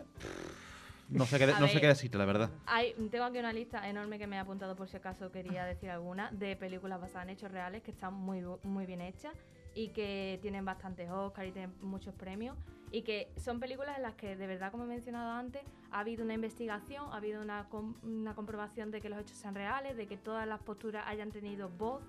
no 1.09 1.25
sé 1.25 1.37
qué, 1.37 1.45
de- 1.47 1.53
no 1.59 1.67
sé 1.67 1.79
qué 1.81 1.87
decirte, 1.87 2.17
la 2.17 2.25
verdad. 2.25 2.49
Hay, 2.65 2.93
tengo 3.11 3.25
aquí 3.25 3.37
una 3.37 3.53
lista 3.53 3.87
enorme 3.87 4.17
que 4.17 4.25
me 4.27 4.37
he 4.37 4.39
apuntado 4.39 4.75
por 4.75 4.87
si 4.87 4.97
acaso 4.97 5.31
quería 5.31 5.65
decir 5.65 5.89
alguna 5.91 6.31
de 6.31 6.55
películas 6.55 6.99
basadas 6.99 7.27
en 7.27 7.29
hechos 7.35 7.51
reales 7.51 7.83
que 7.83 7.91
están 7.91 8.13
muy, 8.13 8.43
muy 8.63 8.85
bien 8.85 9.01
hechas. 9.01 9.33
y 9.77 9.89
que 9.89 10.39
tienen 10.41 10.63
bastantes 10.63 11.09
Oscars 11.11 11.49
y 11.49 11.51
tienen 11.51 11.73
muchos 11.81 12.13
premios 12.15 12.55
y 12.93 13.01
que 13.01 13.27
son 13.35 13.59
películas 13.59 13.97
en 13.97 14.03
las 14.03 14.13
que 14.15 14.37
de 14.37 14.47
verdad, 14.47 14.71
como 14.71 14.85
he 14.85 14.87
mencionado 14.87 15.31
antes, 15.33 15.63
ha 15.91 15.99
habido 15.99 16.23
una 16.23 16.33
investigación, 16.33 17.03
ha 17.11 17.17
habido 17.17 17.41
una, 17.41 17.67
com- 17.67 17.95
una 18.01 18.33
comprobación 18.35 18.89
de 18.89 19.01
que 19.01 19.09
los 19.09 19.19
hechos 19.19 19.35
sean 19.37 19.53
reales, 19.53 19.97
de 19.97 20.07
que 20.07 20.15
todas 20.15 20.47
las 20.47 20.61
posturas 20.61 21.03
hayan 21.07 21.29
tenido 21.29 21.67
voz 21.67 22.01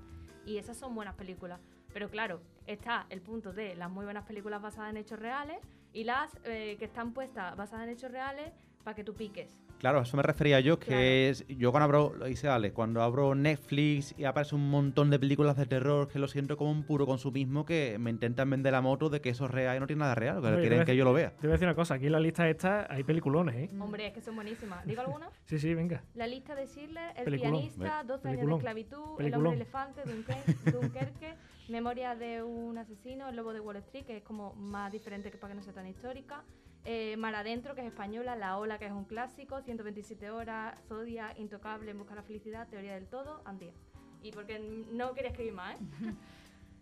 y 0.45 0.59
esas 0.59 0.77
son 0.77 0.95
buenas 0.95 1.17
películas. 1.17 1.59
Pero 1.97 2.11
claro, 2.11 2.43
está 2.67 3.07
el 3.09 3.23
punto 3.23 3.55
de 3.55 3.75
las 3.75 3.91
muy 3.91 4.05
buenas 4.05 4.25
películas 4.27 4.61
basadas 4.61 4.91
en 4.91 4.99
hechos 4.99 5.19
reales 5.19 5.57
y 5.95 6.05
las 6.05 6.31
eh, 6.45 6.77
que 6.79 6.85
están 6.85 7.15
puestas 7.15 7.57
basadas 7.57 7.85
en 7.87 7.95
hechos 7.95 8.11
reales 8.13 8.53
para 8.85 8.95
que 8.95 9.03
tú 9.03 9.15
piques. 9.15 9.57
Claro, 9.79 10.01
a 10.01 10.03
eso 10.03 10.15
me 10.19 10.23
refería 10.23 10.61
yo, 10.61 10.79
que 10.79 10.87
Claro. 10.89 11.01
es, 11.03 11.47
yo 11.49 11.71
cuando 11.71 11.85
abro, 11.85 12.15
lo 12.15 12.27
dice 12.27 12.49
Ale, 12.49 12.75
cuando 12.75 13.01
abro 13.03 13.35
Netflix 13.35 14.15
y 14.19 14.25
aparece 14.25 14.55
un 14.55 14.69
montón 14.69 15.09
de 15.09 15.19
películas 15.19 15.57
de 15.57 15.65
terror 15.65 16.07
que 16.09 16.19
lo 16.19 16.29
siento 16.29 16.59
como 16.59 16.71
un 16.71 16.83
puro 16.85 17.07
consumismo 17.07 17.65
que 17.65 17.97
me 17.99 18.11
intentan 18.11 18.51
vender 18.51 18.73
la 18.73 18.83
moto 18.83 19.09
de 19.09 19.23
que 19.23 19.31
eso 19.31 19.47
es 19.47 19.51
real 19.51 19.79
y 19.79 19.81
no 19.81 19.87
tiene 19.87 20.01
nada 20.01 20.15
real, 20.15 20.43
que 20.43 20.49
Oye, 20.49 20.61
quieren 20.69 20.85
que 20.85 20.97
yo 20.97 21.05
lo 21.07 21.15
vea. 21.15 21.31
Te 21.31 21.47
voy 21.47 21.49
a 21.49 21.53
decir 21.53 21.67
una 21.67 21.75
cosa, 21.75 21.95
aquí 21.95 22.07
en 22.07 22.13
la 22.13 22.21
lista 22.21 22.47
esta 22.47 22.87
hay 22.93 23.05
peliculones, 23.05 23.55
¿eh? 23.55 23.71
Hombre, 23.81 24.09
es 24.09 24.13
que 24.13 24.21
son 24.21 24.35
buenísimas. 24.35 24.85
¿Digo 24.85 25.01
alguna? 25.01 25.31
Sí, 25.47 25.59
sí, 25.59 25.73
venga. 25.75 26.03
La 26.15 26.27
lista 26.27 26.55
de 26.55 26.67
Schindler, 26.67 27.15
El 27.17 27.25
Peliculón. 27.25 27.53
pianista, 27.55 28.05
12 28.05 28.11
años 28.11 28.23
de 28.23 28.29
Peliculón. 28.29 28.59
esclavitud, 28.59 29.11
El 29.13 29.17
Peliculón. 29.17 29.47
hombre 29.47 29.55
elefante, 29.63 30.03
Dunker- 30.05 30.73
Dunkerque, 30.73 31.35
Memoria 31.69 32.14
de 32.14 32.43
un 32.43 32.79
asesino, 32.79 33.29
El 33.29 33.37
lobo 33.37 33.53
de 33.53 33.61
Wall 33.61 33.77
Street, 33.77 34.05
que 34.05 34.19
es 34.19 34.23
como 34.23 34.55
más 34.55 34.93
diferente 34.93 35.31
que 35.31 35.39
para 35.39 35.53
que 35.53 35.57
no 35.57 35.62
sea 35.62 35.73
tan 35.73 35.87
histórica. 35.87 36.45
Eh, 36.85 37.17
Mar 37.17 37.35
Adentro, 37.35 37.75
que 37.75 37.81
es 37.81 37.89
española, 37.89 38.37
La 38.37 38.59
Ola, 38.59 38.79
que 38.79 38.87
es 38.87 38.93
un 38.93 39.05
clásico, 39.05 39.61
127 39.61 40.31
horas, 40.31 40.81
Zodia, 40.87 41.35
Intocable, 41.37 41.91
En 41.91 41.99
busca 41.99 42.14
de 42.14 42.21
la 42.21 42.27
felicidad, 42.27 42.69
Teoría 42.69 42.95
del 42.95 43.09
todo, 43.09 43.43
Andía. 43.45 43.73
Y 44.23 44.31
porque 44.31 44.59
no 44.93 45.12
quería 45.12 45.31
escribir 45.31 45.53
más, 45.55 45.75
¿eh? 45.75 45.79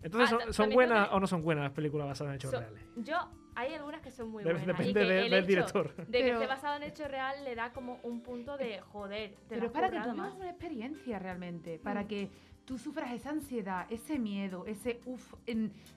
Entonces, 0.02 0.36
Ah, 0.48 0.52
¿son, 0.52 0.68
buenas 0.68 1.08
que- 1.08 1.14
o 1.14 1.20
no 1.20 1.26
son 1.26 1.40
buenas 1.40 1.64
las 1.64 1.72
películas 1.72 2.06
basadas 2.06 2.32
en 2.32 2.36
hechos 2.36 2.50
So- 2.50 2.60
reales? 2.60 2.82
Yo, 2.96 3.16
hay 3.54 3.72
algunas 3.72 4.02
que 4.02 4.10
son 4.10 4.28
muy 4.28 4.44
buenas. 4.44 4.62
y 4.62 4.66
depende 4.66 4.92
que 4.92 4.98
de- 5.00 5.18
el 5.24 5.30
del 5.30 5.38
hecho 5.38 5.46
director. 5.46 5.94
De 5.96 6.04
que 6.04 6.24
Pero- 6.24 6.34
esté 6.34 6.46
basado 6.46 6.76
en 6.76 6.82
hechos 6.82 7.08
real 7.10 7.42
le 7.42 7.54
da 7.54 7.72
como 7.72 7.98
un 8.02 8.20
punto 8.22 8.58
de 8.58 8.80
joder. 8.82 9.30
te 9.30 9.54
Pero 9.54 9.66
es 9.66 9.72
para 9.72 9.88
que 9.88 9.98
vivas 10.00 10.34
una 10.34 10.50
experiencia 10.50 11.18
realmente, 11.18 11.78
para 11.78 12.02
Mm. 12.02 12.06
que 12.08 12.30
tú 12.64 12.78
sufras 12.78 13.12
esa 13.12 13.30
ansiedad, 13.30 13.86
ese 13.90 14.18
miedo, 14.18 14.64
ese 14.66 15.00
uff, 15.06 15.34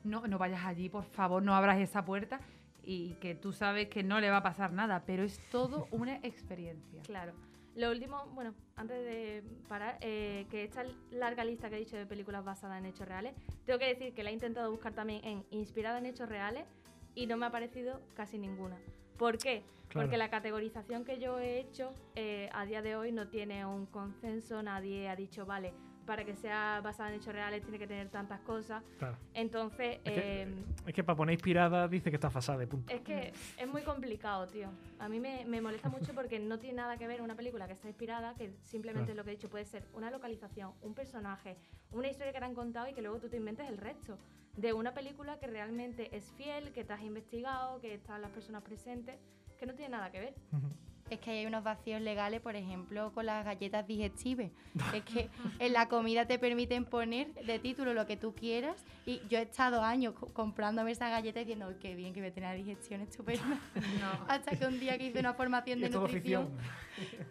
no, 0.03 0.27
no 0.27 0.37
vayas 0.37 0.65
allí, 0.65 0.89
por 0.89 1.05
favor, 1.05 1.41
no 1.41 1.55
abras 1.55 1.79
esa 1.79 2.03
puerta 2.05 2.39
y 2.83 3.13
que 3.15 3.35
tú 3.35 3.51
sabes 3.51 3.89
que 3.89 4.03
no 4.03 4.19
le 4.19 4.29
va 4.29 4.37
a 4.37 4.43
pasar 4.43 4.71
nada, 4.71 5.03
pero 5.05 5.23
es 5.23 5.39
todo 5.49 5.87
una 5.91 6.15
experiencia. 6.17 7.01
Claro. 7.03 7.33
Lo 7.75 7.91
último, 7.91 8.25
bueno, 8.33 8.55
antes 8.75 8.97
de 9.05 9.43
parar, 9.67 9.99
eh, 10.01 10.47
que 10.49 10.63
esta 10.63 10.83
larga 11.11 11.45
lista 11.45 11.69
que 11.69 11.75
he 11.75 11.79
dicho 11.79 11.95
de 11.95 12.07
películas 12.07 12.43
basadas 12.43 12.79
en 12.79 12.87
hechos 12.87 13.07
reales, 13.07 13.35
tengo 13.65 13.77
que 13.77 13.87
decir 13.87 14.13
que 14.15 14.23
la 14.23 14.31
he 14.31 14.33
intentado 14.33 14.71
buscar 14.71 14.93
también 14.93 15.23
en 15.23 15.45
inspirada 15.51 15.99
en 15.99 16.07
hechos 16.07 16.27
reales 16.27 16.65
y 17.13 17.27
no 17.27 17.37
me 17.37 17.45
ha 17.45 17.51
parecido 17.51 18.01
casi 18.15 18.39
ninguna. 18.39 18.77
¿Por 19.17 19.37
qué? 19.37 19.63
Claro. 19.89 20.07
Porque 20.07 20.17
la 20.17 20.29
categorización 20.29 21.05
que 21.05 21.19
yo 21.19 21.37
he 21.37 21.59
hecho 21.59 21.93
eh, 22.15 22.49
a 22.51 22.65
día 22.65 22.81
de 22.81 22.95
hoy 22.95 23.11
no 23.11 23.27
tiene 23.27 23.63
un 23.65 23.85
consenso, 23.85 24.63
nadie 24.63 25.07
ha 25.07 25.15
dicho, 25.15 25.45
vale, 25.45 25.73
para 26.07 26.23
que 26.23 26.35
sea 26.35 26.79
basada 26.83 27.09
en 27.09 27.15
hechos 27.15 27.33
reales 27.33 27.61
tiene 27.61 27.77
que 27.77 27.85
tener 27.85 28.09
tantas 28.09 28.39
cosas. 28.39 28.81
Claro. 28.97 29.17
Entonces, 29.33 29.97
Es 30.05 30.13
que- 30.13 30.41
eh, 30.43 30.47
Es 30.87 30.93
que 30.93 31.03
para 31.03 31.17
poner 31.17 31.33
inspirada 31.33 31.87
dice 31.87 32.09
que 32.09 32.15
está 32.15 32.31
fasada, 32.31 32.57
de 32.57 32.65
punto. 32.65 32.91
es 32.91 33.01
que 33.01 33.33
es 33.59 33.67
muy 33.67 33.81
complicado, 33.83 34.47
tío. 34.47 34.69
A 34.99 35.09
mí 35.09 35.19
me, 35.19 35.43
me 35.45 35.59
molesta 35.61 35.89
mucho 35.89 36.13
porque 36.15 36.39
no 36.39 36.57
tiene 36.57 36.77
nada 36.77 36.97
que 36.97 37.05
ver 37.07 37.21
una 37.21 37.35
película 37.35 37.67
que 37.67 37.73
está 37.73 37.89
inspirada, 37.89 38.33
que 38.35 38.55
simplemente 38.63 39.07
Claro. 39.11 39.17
lo 39.17 39.23
que 39.25 39.31
he 39.31 39.35
dicho 39.35 39.49
puede 39.49 39.65
ser 39.65 39.83
una 39.93 40.09
localización, 40.09 40.71
un 40.81 40.93
personaje, 40.95 41.57
una 41.91 42.07
historia 42.07 42.31
que 42.31 42.39
te 42.39 42.45
han 42.45 42.55
contado 42.55 42.87
y 42.87 42.93
que 42.93 43.01
luego 43.01 43.19
tú 43.19 43.27
te 43.29 43.35
inventes 43.37 43.67
el 43.69 43.77
resto. 43.77 44.17
De 44.55 44.71
una 44.73 44.93
película 44.93 45.37
que 45.37 45.47
realmente 45.47 46.15
es 46.15 46.31
fiel, 46.31 46.71
que 46.71 46.83
te 46.85 46.93
has 46.93 47.01
investigado, 47.01 47.79
que 47.81 47.93
están 47.95 48.21
las 48.21 48.31
personas 48.31 48.63
presentes, 48.63 49.17
que 49.59 49.65
no 49.65 49.73
tiene 49.75 49.89
nada 49.91 50.09
que 50.09 50.19
ver. 50.21 50.33
Ujú. 50.53 50.69
Es 51.09 51.19
que 51.19 51.31
hay 51.31 51.45
unos 51.45 51.63
vacíos 51.63 52.01
legales, 52.01 52.41
por 52.41 52.55
ejemplo, 52.55 53.11
con 53.13 53.25
las 53.25 53.45
galletas 53.45 53.87
digestives. 53.87 54.51
Es 54.93 55.03
que 55.03 55.29
en 55.59 55.73
la 55.73 55.87
comida 55.87 56.25
te 56.25 56.37
permiten 56.39 56.85
poner 56.85 57.33
de 57.33 57.59
título 57.59 57.93
lo 57.93 58.05
que 58.05 58.17
tú 58.17 58.33
quieras. 58.35 58.83
Y 59.05 59.21
yo 59.29 59.39
he 59.39 59.43
estado 59.43 59.81
años 59.83 60.13
co- 60.13 60.27
comprándome 60.33 60.91
esa 60.91 61.09
galleta 61.09 61.39
diciendo, 61.39 61.67
"Uy, 61.69 61.75
qué 61.79 61.95
bien 61.95 62.13
que 62.13 62.19
voy 62.19 62.29
a 62.29 62.33
tener 62.33 62.49
la 62.49 62.55
digestión 62.55 63.01
estupenda. 63.01 63.59
Hasta 64.27 64.55
que 64.57 64.65
un 64.65 64.79
día 64.79 64.97
que 64.97 65.05
hice 65.07 65.19
una 65.19 65.33
formación 65.33 65.79
de 65.79 65.89
nutrición, 65.89 66.49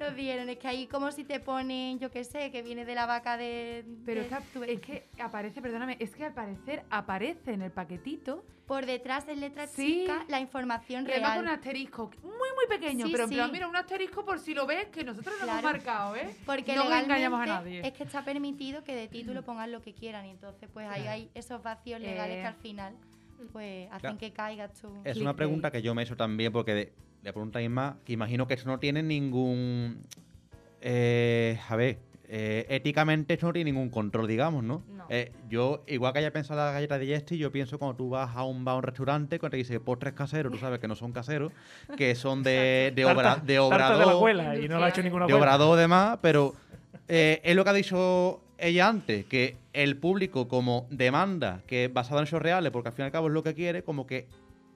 nos 0.00 0.16
dieron. 0.16 0.48
Es 0.48 0.58
que 0.58 0.68
ahí 0.68 0.86
como 0.86 1.12
si 1.12 1.24
te 1.24 1.38
ponen, 1.40 1.98
yo 1.98 2.10
qué 2.10 2.24
sé, 2.24 2.50
que 2.50 2.62
viene 2.62 2.84
de 2.84 2.94
la 2.94 3.06
vaca 3.06 3.36
de... 3.36 3.84
Pero 4.04 4.22
de- 4.22 4.72
es 4.72 4.80
que, 4.80 4.96
es 4.96 5.16
que 5.16 5.22
aparece, 5.22 5.60
perdóname, 5.60 5.96
es 6.00 6.14
que 6.14 6.24
al 6.24 6.32
parecer 6.34 6.82
aparece 6.90 7.52
en 7.52 7.62
el 7.62 7.70
paquetito 7.72 8.44
por 8.66 8.84
detrás 8.84 9.28
en 9.28 9.38
letra 9.40 9.66
Sí. 9.68 10.00
chica 10.00 10.24
la 10.28 10.40
información 10.40 11.06
además 11.06 11.30
con 11.30 11.38
un 11.40 11.44
real. 11.44 11.54
asterisco 11.56 12.10
muy, 12.22 12.32
muy 12.32 12.66
pequeño, 12.68 13.06
Sí, 13.06 13.12
pero 13.12 13.24
en 13.24 13.30
plan, 13.30 13.46
sí. 13.46 13.52
Mira, 13.66 13.70
un 13.70 13.76
asterisco 13.76 14.24
por 14.24 14.38
si 14.38 14.54
lo 14.54 14.66
ves, 14.66 14.86
que 14.88 15.04
nosotros 15.04 15.34
lo 15.40 15.46
hemos 15.48 15.62
marcado, 15.62 16.16
¿eh? 16.16 16.34
Porque 16.46 16.74
no 16.74 16.84
legalmente 16.84 17.14
engañamos 17.14 17.40
a 17.40 17.46
nadie. 17.46 17.86
es 17.86 17.92
que 17.92 18.04
está 18.04 18.24
permitido 18.24 18.82
que 18.84 18.94
de 18.94 19.08
título 19.08 19.42
pongan 19.44 19.72
lo 19.72 19.82
que 19.82 19.92
quieran 19.94 20.26
y 20.26 20.30
entonces 20.30 20.68
pues 20.72 20.88
ahí 20.88 21.06
hay 21.06 21.30
esos 21.34 21.62
vacíos 21.62 22.00
legales 22.00 22.38
Eh. 22.38 22.40
que 22.40 22.46
al 22.46 22.54
final 22.54 22.94
pues 23.52 23.86
hacen 23.88 24.00
Claro. 24.00 24.18
que 24.18 24.32
caigas 24.32 24.72
tú. 24.80 24.88
Es 25.04 25.18
una 25.18 25.34
pregunta 25.36 25.70
que 25.70 25.82
yo 25.82 25.94
me 25.94 26.02
he 26.02 26.04
hecho 26.04 26.16
también 26.16 26.52
porque 26.52 26.74
de- 26.74 26.92
le 27.22 27.32
pregunto 27.32 27.58
a 27.58 27.62
Isma, 27.62 27.98
que 28.04 28.12
imagino 28.12 28.46
que 28.46 28.54
esto 28.54 28.68
no 28.68 28.78
tiene 28.78 29.02
ningún... 29.02 30.02
eh, 30.80 31.58
a 31.68 31.76
ver, 31.76 31.98
eh, 32.28 32.66
éticamente 32.68 33.34
esto 33.34 33.46
no 33.46 33.52
tiene 33.52 33.70
ningún 33.70 33.88
control, 33.88 34.26
digamos, 34.26 34.64
¿no? 34.64 34.82
No. 34.88 35.06
Eh, 35.08 35.32
yo, 35.48 35.84
igual 35.86 36.12
que 36.12 36.18
haya 36.18 36.32
pensado 36.32 36.64
la 36.64 36.72
galleta 36.72 36.98
de 36.98 37.06
Jesty, 37.06 37.38
yo 37.38 37.52
pienso 37.52 37.78
cuando 37.78 37.96
tú 37.96 38.10
vas 38.10 38.34
a 38.34 38.44
un 38.44 38.64
bar 38.64 38.74
a 38.74 38.78
un 38.78 38.82
restaurante, 38.82 39.38
cuando 39.38 39.52
te 39.52 39.58
dice 39.58 39.78
postres 39.78 40.14
caseros, 40.14 40.52
tú 40.52 40.58
sabes 40.58 40.80
que 40.80 40.88
no 40.88 40.96
son 40.96 41.12
caseros, 41.12 41.52
que 41.96 42.14
son 42.14 42.42
de, 42.42 42.92
de, 42.94 43.04
obra, 43.04 43.36
de 43.36 43.36
tarta 43.36 43.44
de 43.44 43.54
la 43.54 43.62
obrador, 43.62 44.12
abuela 44.12 44.56
y 44.58 44.68
no 44.68 44.78
lo 44.78 44.84
ha 44.84 44.88
hecho 44.88 45.02
ninguna 45.02 45.26
de 45.26 45.34
obrador 45.34 45.78
demás, 45.78 46.18
pero 46.20 46.54
eh, 47.08 47.40
es 47.44 47.54
lo 47.54 47.62
que 47.62 47.70
ha 47.70 47.74
dicho 47.74 48.40
ella 48.58 48.88
antes, 48.88 49.24
que 49.26 49.56
el 49.72 49.96
público 49.96 50.48
como 50.48 50.86
demanda 50.90 51.62
que 51.66 51.84
es 51.84 51.92
basado 51.92 52.20
en 52.20 52.26
hechos 52.26 52.42
reales, 52.42 52.72
porque 52.72 52.88
al 52.88 52.94
fin 52.94 53.04
y 53.04 53.06
al 53.06 53.12
cabo 53.12 53.28
es 53.28 53.34
lo 53.34 53.42
que 53.42 53.54
quiere, 53.54 53.82
como 53.82 54.06
que 54.06 54.26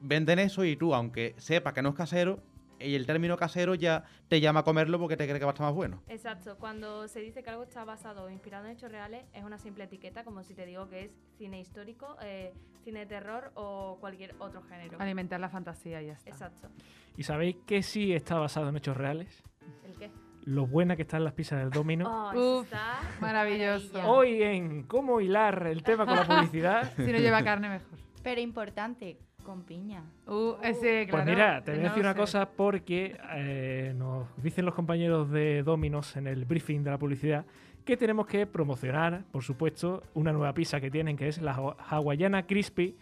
venden 0.01 0.39
eso 0.39 0.65
y 0.65 0.77
tú, 0.77 0.95
aunque 0.95 1.35
sepas 1.39 1.73
que 1.73 1.83
no 1.83 1.91
es 1.91 1.95
casero, 1.95 2.41
y 2.81 2.95
el 2.95 3.07
término 3.07 3.37
casero 3.37 3.75
ya 3.75 4.05
te 4.29 4.41
llama 4.41 4.61
a 4.61 4.63
comerlo 4.63 4.99
porque 4.99 5.17
te 5.17 5.27
cree 5.27 5.39
que 5.39 5.45
va 5.45 5.51
a 5.51 5.55
estar 5.55 5.67
más 5.67 5.75
bueno. 5.75 6.03
Exacto, 6.09 6.57
cuando 6.59 7.09
se 7.09 7.21
dice 7.21 7.43
que 7.43 7.51
algo 7.51 7.63
está 7.63 7.85
basado 7.85 8.25
o 8.25 8.31
inspirado 8.31 8.67
en 8.67 8.73
hechos 8.73 8.91
reales, 8.91 9.25
es 9.33 9.45
una 9.45 9.59
simple 9.59 9.85
etiqueta, 9.85 10.25
como 10.25 10.43
si 10.43 10.55
te 10.55 10.67
digo 10.67 10.89
que 10.89 11.05
es 11.05 11.11
cine 11.37 11.61
histórico, 11.61 12.17
eh, 12.23 12.53
cine 12.85 13.01
de 13.01 13.07
terror 13.07 13.53
o 13.55 13.99
cualquier 14.01 14.35
otro 14.39 14.63
género. 14.63 14.99
Alimentar 15.01 15.41
la 15.41 15.49
fantasía 15.49 16.03
y 16.03 16.07
ya 16.07 16.13
está. 16.13 16.31
Exacto. 16.31 16.69
¿Y 17.17 17.23
sabéis 17.23 17.57
que 17.67 17.83
sí 17.83 18.13
está 18.13 18.39
basado 18.39 18.69
en 18.69 18.77
hechos 18.77 18.97
reales? 18.97 19.43
¿El 19.85 19.95
qué? 19.97 20.11
Lo 20.45 20.67
buena 20.67 20.97
que 20.97 21.03
están 21.03 21.23
las 21.23 21.35
pizzas 21.35 21.59
del 21.61 21.71
Domino. 21.71 22.09
Oh, 22.09 22.61
Uf, 22.61 22.65
está 22.65 23.01
maravilloso. 23.21 24.01
Hoy 24.11 24.43
en 24.43 24.85
cómo 24.85 25.21
hilar 25.21 25.67
el 25.67 25.83
tema 25.83 26.07
con 26.07 26.17
la 26.17 26.27
publicidad. 26.27 26.93
Si 26.97 27.13
no 27.13 27.19
lleva 27.19 27.43
carne, 27.43 27.69
mejor. 27.69 27.99
Pero 28.23 28.41
importante, 28.41 29.19
con 29.51 29.63
piña. 29.65 30.05
Uh, 30.29 30.55
ese, 30.63 31.07
claro. 31.09 31.25
Pues 31.25 31.37
mira, 31.37 31.63
te 31.65 31.73
voy 31.73 31.81
a 31.81 31.83
decir 31.89 32.01
una 32.03 32.13
sé. 32.13 32.19
cosa 32.21 32.49
porque 32.49 33.17
eh, 33.35 33.93
nos 33.97 34.29
dicen 34.41 34.65
los 34.65 34.75
compañeros 34.77 35.29
de 35.31 35.63
Dominos 35.65 36.17
en 36.17 36.29
el 36.29 36.45
briefing 36.45 36.85
de 36.85 36.91
la 36.93 36.99
publicidad 36.99 37.45
que 37.85 37.97
tenemos 37.97 38.27
que 38.29 38.47
promocionar, 38.47 39.25
por 39.33 39.43
supuesto, 39.43 40.05
una 40.15 40.33
nueva 40.33 40.53
pizza 40.55 40.81
que 40.81 40.89
tienen 40.91 41.17
que 41.17 41.27
es 41.27 41.43
la 41.43 41.53
ha- 41.53 41.97
hawaiana 41.97 42.47
crispy. 42.47 42.95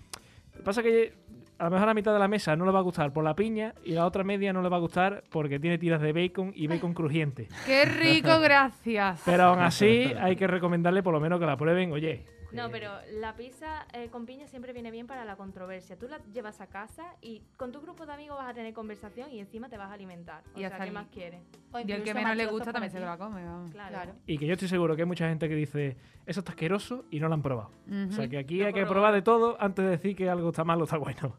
Lo 0.53 0.59
que 0.59 0.63
pasa 0.65 0.83
que 0.83 1.13
a 1.59 1.65
lo 1.65 1.71
mejor 1.71 1.85
a 1.85 1.87
la 1.91 1.95
mitad 1.95 2.13
de 2.15 2.19
la 2.21 2.29
mesa 2.29 2.57
no 2.57 2.65
le 2.65 2.71
va 2.73 2.79
a 2.79 2.83
gustar 2.83 3.13
por 3.13 3.25
la 3.25 3.35
piña 3.35 3.75
y 3.85 3.93
la 3.93 4.07
otra 4.07 4.25
media 4.25 4.53
no 4.55 4.63
le 4.63 4.69
va 4.71 4.77
a 4.77 4.81
gustar 4.81 5.25
porque 5.31 5.59
tiene 5.59 5.77
tiras 5.77 6.01
de 6.01 6.13
bacon 6.15 6.53
y 6.55 6.67
bacon 6.69 6.95
crujiente. 6.95 7.49
¡Qué 7.67 7.85
rico, 7.85 8.39
gracias! 8.43 9.21
Pero 9.27 9.43
aún 9.45 9.59
así 9.61 10.13
hay 10.19 10.37
que 10.37 10.47
recomendarle 10.47 11.03
por 11.03 11.13
lo 11.13 11.21
menos 11.21 11.39
que 11.41 11.47
la 11.47 11.57
prueben. 11.59 11.93
Oye, 11.93 12.25
No, 12.53 12.71
pero 12.71 12.93
la 13.13 13.35
pizza 13.35 13.87
eh, 13.93 14.09
con 14.09 14.25
piña 14.27 14.47
siempre 14.47 14.73
viene 14.73 14.91
bien 14.91 15.07
para 15.07 15.25
la 15.25 15.37
controversia. 15.37 15.99
Tú 15.99 16.09
la 16.09 16.19
llevas 16.33 16.61
a 16.61 16.67
casa 16.69 17.15
y 17.21 17.43
con 17.57 17.73
tu 17.73 17.81
grupo 17.81 18.07
de 18.07 18.13
amigos 18.13 18.39
vas 18.39 18.49
a 18.49 18.55
tener 18.55 18.73
conversación 18.73 19.31
y 19.31 19.41
encima 19.41 19.69
te 19.69 19.77
vas 19.77 19.91
a 19.91 19.95
alimentar. 19.95 20.43
O 20.55 20.61
Y 20.61 20.65
a 20.65 20.71
sea, 20.71 20.81
¿qué 20.81 20.91
más 20.91 21.09
quieres? 21.09 21.41
O 21.73 21.81
Y 21.81 21.93
el 21.93 22.03
que 22.03 22.15
menos 22.15 22.37
le 22.37 22.47
gusta 22.47 22.73
también 22.73 22.91
se 22.91 23.01
lo 23.01 23.07
va 23.07 23.13
a 23.15 23.19
comer. 23.19 23.45
vamos. 23.45 23.71
Claro. 23.71 23.91
Claro. 23.91 24.15
Y 24.27 24.39
que 24.39 24.47
yo 24.47 24.55
estoy 24.55 24.69
seguro 24.69 24.97
que 24.97 25.03
hay 25.03 25.09
mucha 25.09 25.29
gente 25.29 25.49
que 25.49 25.55
dice, 25.55 25.97
eso 26.27 26.41
está 26.41 26.53
asqueroso 26.53 27.05
y 27.11 27.21
no 27.21 27.29
lo 27.29 27.35
han 27.35 27.43
probado. 27.43 27.71
O 28.09 28.13
sea 28.13 28.29
que 28.29 28.39
aquí 28.39 28.59
No 28.61 28.67
hay 28.67 28.73
que 28.73 28.87
probar 28.87 29.13
de 29.13 29.23
todo 29.23 29.57
antes 29.61 29.85
de 29.85 29.91
decir 29.91 30.17
que 30.17 30.31
algo 30.31 30.49
está 30.51 30.65
mal 30.65 30.81
o 30.81 30.85
está 30.85 30.97
bueno. 30.97 31.37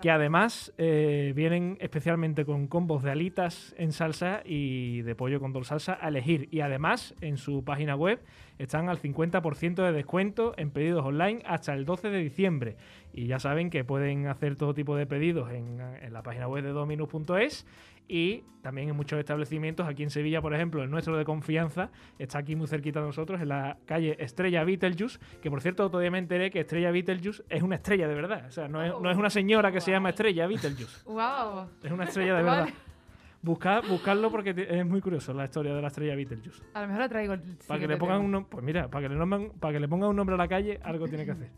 Que 0.00 0.10
además 0.10 0.72
eh, 0.78 1.32
vienen 1.36 1.76
especialmente 1.80 2.46
con 2.46 2.68
combos 2.68 3.02
de 3.02 3.10
alitas 3.10 3.74
en 3.76 3.92
salsa 3.92 4.40
y 4.44 5.02
de 5.02 5.14
pollo 5.14 5.40
con 5.40 5.52
dos 5.52 5.68
salsa 5.68 5.98
a 6.00 6.08
elegir. 6.08 6.48
Y 6.50 6.60
además 6.60 7.14
en 7.20 7.36
su 7.36 7.64
página 7.64 7.96
web 7.96 8.18
están 8.58 8.88
al 8.88 8.98
50% 8.98 9.74
de 9.74 9.92
descuento 9.92 10.54
en 10.56 10.70
pedidos 10.70 11.04
online 11.04 11.42
hasta 11.44 11.74
el 11.74 11.84
12 11.84 12.08
de 12.08 12.18
diciembre. 12.18 12.76
Y 13.12 13.26
ya 13.26 13.38
saben 13.38 13.68
que 13.68 13.84
pueden 13.84 14.26
hacer 14.26 14.56
todo 14.56 14.72
tipo 14.72 14.96
de 14.96 15.06
pedidos 15.06 15.50
en, 15.52 15.80
en 15.80 16.12
la 16.12 16.22
página 16.22 16.48
web 16.48 16.64
de 16.64 16.70
dominus.es 16.70 17.66
y 18.10 18.42
también 18.62 18.88
en 18.90 18.96
muchos 18.96 19.18
establecimientos, 19.18 19.86
aquí 19.88 20.02
en 20.02 20.10
Sevilla, 20.10 20.42
por 20.42 20.52
ejemplo, 20.52 20.82
el 20.82 20.90
nuestro 20.90 21.16
de 21.16 21.24
confianza 21.24 21.90
está 22.18 22.38
aquí 22.38 22.56
muy 22.56 22.66
cerquita 22.66 23.00
de 23.00 23.06
nosotros, 23.06 23.40
en 23.40 23.48
la 23.48 23.78
calle 23.86 24.16
Estrella 24.18 24.64
Beetlejuice, 24.64 25.18
que 25.40 25.48
por 25.50 25.62
cierto 25.62 25.88
todavía 25.88 26.10
me 26.10 26.18
enteré 26.18 26.50
que 26.50 26.60
Estrella 26.60 26.90
Beetlejuice 26.90 27.42
es 27.48 27.62
una 27.62 27.76
estrella 27.76 28.06
de 28.08 28.14
verdad, 28.14 28.44
o 28.48 28.50
sea, 28.50 28.68
no 28.68 28.82
es, 28.82 28.92
no 29.00 29.10
es 29.10 29.16
una 29.16 29.30
señora 29.30 29.72
que 29.72 29.80
se 29.80 29.90
llama 29.92 30.10
Estrella 30.10 30.46
Beetlejuice, 30.46 31.04
¡Wow! 31.06 31.68
es 31.82 31.90
una 31.92 32.04
estrella 32.04 32.34
de 32.34 32.42
verdad. 32.42 32.68
Buscad, 33.42 33.84
buscadlo 33.88 34.30
porque 34.30 34.50
es 34.68 34.84
muy 34.84 35.00
curioso 35.00 35.32
la 35.32 35.44
historia 35.44 35.72
de 35.72 35.80
la 35.80 35.88
estrella 35.88 36.14
Beetlejuice. 36.14 36.62
A 36.74 36.82
lo 36.82 36.88
mejor 36.88 37.02
lo 37.04 37.08
traigo 37.08 37.32
el 37.32 37.40
Para 37.66 37.80
que 37.80 37.88
le 37.88 37.96
pongan 37.96 38.20
un 38.34 38.44
pues 38.44 38.62
mira, 38.62 38.88
para 38.88 39.08
que 39.08 39.14
le 39.14 39.18
nombren- 39.18 39.52
para 39.58 39.72
que 39.72 39.80
le 39.80 39.88
pongan 39.88 40.10
un 40.10 40.16
nombre 40.16 40.34
a 40.34 40.38
la 40.38 40.46
calle, 40.48 40.78
algo 40.82 41.08
tiene 41.08 41.24
que 41.24 41.30
hacer. 41.30 41.48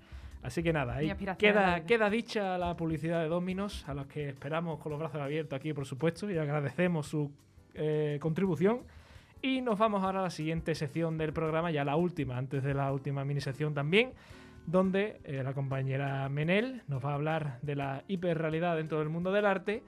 Así 0.42 0.62
que 0.62 0.72
nada, 0.72 0.96
ahí 0.96 1.12
queda 1.38 2.10
dicha 2.10 2.58
la 2.58 2.76
publicidad 2.76 3.22
de 3.22 3.28
Dominos, 3.28 3.88
a 3.88 3.94
los 3.94 4.06
que 4.06 4.28
esperamos 4.28 4.80
con 4.80 4.90
los 4.90 4.98
brazos 4.98 5.20
abiertos 5.20 5.56
aquí, 5.56 5.72
por 5.72 5.86
supuesto, 5.86 6.28
y 6.30 6.36
agradecemos 6.36 7.06
su 7.06 7.30
eh, 7.74 8.18
contribución. 8.20 8.80
Y 9.40 9.60
nos 9.60 9.78
vamos 9.78 10.02
ahora 10.02 10.20
a 10.20 10.22
la 10.24 10.30
siguiente 10.30 10.74
sección 10.74 11.16
del 11.16 11.32
programa, 11.32 11.70
ya 11.70 11.84
la 11.84 11.96
última, 11.96 12.36
antes 12.36 12.62
de 12.62 12.74
la 12.74 12.92
última 12.92 13.24
mini 13.24 13.40
sección 13.40 13.72
también, 13.72 14.12
donde 14.66 15.20
eh, 15.24 15.42
la 15.44 15.52
compañera 15.52 16.28
Menel 16.28 16.82
nos 16.88 17.04
va 17.04 17.12
a 17.12 17.14
hablar 17.14 17.58
de 17.62 17.76
la 17.76 18.04
hiperrealidad 18.08 18.76
dentro 18.76 18.98
del 18.98 19.08
mundo 19.08 19.32
del 19.32 19.46
arte. 19.46 19.82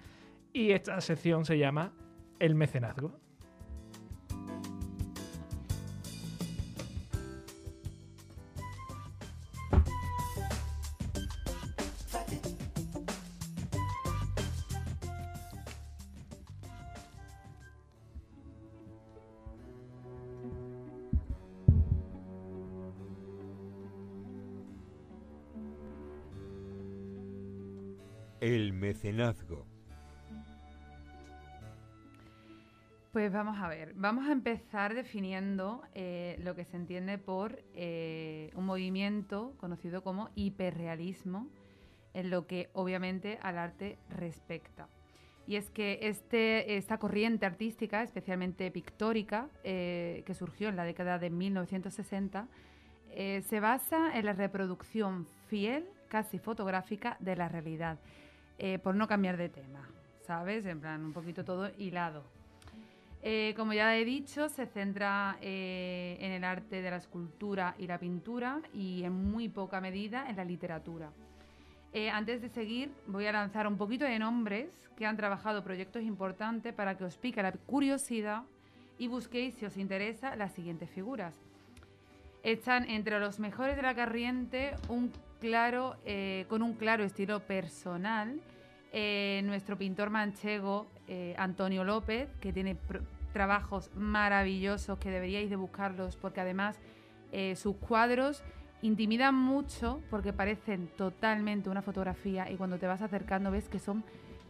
Y 0.52 0.70
esta 0.70 1.00
sección 1.00 1.44
se 1.44 1.58
llama 1.58 1.92
El 2.38 2.54
mecenazgo. 2.54 3.23
Pues 33.12 33.32
vamos 33.32 33.58
a 33.58 33.68
ver, 33.68 33.92
vamos 33.94 34.26
a 34.28 34.32
empezar 34.32 34.94
definiendo 34.94 35.82
eh, 35.94 36.36
lo 36.42 36.56
que 36.56 36.64
se 36.64 36.76
entiende 36.76 37.16
por 37.18 37.62
eh, 37.74 38.50
un 38.54 38.66
movimiento 38.66 39.54
conocido 39.58 40.02
como 40.02 40.30
hiperrealismo, 40.34 41.48
en 42.12 42.30
lo 42.30 42.46
que 42.46 42.70
obviamente 42.72 43.38
al 43.42 43.58
arte 43.58 43.98
respecta. 44.08 44.88
Y 45.46 45.56
es 45.56 45.70
que 45.70 45.98
este, 46.02 46.76
esta 46.76 46.98
corriente 46.98 47.44
artística, 47.44 48.02
especialmente 48.02 48.70
pictórica, 48.70 49.48
eh, 49.62 50.22
que 50.26 50.34
surgió 50.34 50.70
en 50.70 50.76
la 50.76 50.84
década 50.84 51.18
de 51.18 51.28
1960, 51.28 52.48
eh, 53.10 53.42
se 53.48 53.60
basa 53.60 54.18
en 54.18 54.24
la 54.24 54.32
reproducción 54.32 55.26
fiel, 55.48 55.86
casi 56.08 56.38
fotográfica, 56.38 57.16
de 57.20 57.36
la 57.36 57.48
realidad, 57.48 57.98
eh, 58.58 58.78
por 58.78 58.94
no 58.94 59.08
cambiar 59.08 59.36
de 59.36 59.48
tema, 59.48 59.88
¿sabes? 60.26 60.66
En 60.66 60.80
plan, 60.80 61.04
un 61.04 61.12
poquito 61.12 61.44
todo 61.44 61.70
hilado. 61.78 62.24
Eh, 63.26 63.54
como 63.56 63.72
ya 63.72 63.96
he 63.96 64.04
dicho, 64.04 64.50
se 64.50 64.66
centra 64.66 65.38
eh, 65.40 66.18
en 66.20 66.32
el 66.32 66.44
arte 66.44 66.82
de 66.82 66.90
la 66.90 66.98
escultura 66.98 67.74
y 67.78 67.86
la 67.86 67.96
pintura 67.96 68.60
y 68.74 69.02
en 69.02 69.12
muy 69.30 69.48
poca 69.48 69.80
medida 69.80 70.28
en 70.28 70.36
la 70.36 70.44
literatura. 70.44 71.10
Eh, 71.94 72.10
antes 72.10 72.42
de 72.42 72.50
seguir, 72.50 72.92
voy 73.06 73.24
a 73.24 73.32
lanzar 73.32 73.66
un 73.66 73.78
poquito 73.78 74.04
de 74.04 74.18
nombres 74.18 74.68
que 74.94 75.06
han 75.06 75.16
trabajado 75.16 75.64
proyectos 75.64 76.02
importantes 76.02 76.74
para 76.74 76.98
que 76.98 77.04
os 77.04 77.16
pique 77.16 77.42
la 77.42 77.52
curiosidad 77.52 78.42
y 78.98 79.08
busquéis, 79.08 79.54
si 79.54 79.64
os 79.64 79.78
interesa, 79.78 80.36
las 80.36 80.52
siguientes 80.52 80.90
figuras. 80.90 81.34
Están 82.42 82.90
entre 82.90 83.18
los 83.20 83.38
mejores 83.38 83.76
de 83.76 83.82
la 83.82 83.94
corriente 83.94 84.72
un 84.90 85.10
claro, 85.44 85.96
eh, 86.06 86.46
con 86.48 86.62
un 86.62 86.72
claro 86.72 87.04
estilo 87.04 87.40
personal 87.40 88.40
eh, 88.94 89.42
nuestro 89.44 89.76
pintor 89.76 90.08
manchego 90.08 90.86
eh, 91.06 91.34
Antonio 91.36 91.84
López, 91.84 92.30
que 92.40 92.50
tiene 92.50 92.78
trabajos 93.34 93.90
maravillosos 93.94 94.98
que 94.98 95.10
deberíais 95.10 95.50
de 95.50 95.56
buscarlos 95.56 96.16
porque 96.16 96.40
además 96.40 96.78
sus 97.56 97.74
cuadros 97.78 98.44
intimidan 98.80 99.34
mucho 99.34 100.00
porque 100.08 100.32
parecen 100.32 100.86
totalmente 100.96 101.68
una 101.68 101.82
fotografía 101.82 102.48
y 102.48 102.54
cuando 102.54 102.78
te 102.78 102.86
vas 102.86 103.02
acercando 103.02 103.50
ves 103.50 103.68
que 103.68 103.80
son 103.80 104.04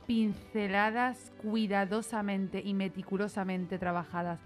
pinceladas 0.06 1.32
cuidadosamente 1.38 2.60
y 2.62 2.74
meticulosamente 2.74 3.78
trabajadas. 3.78 4.38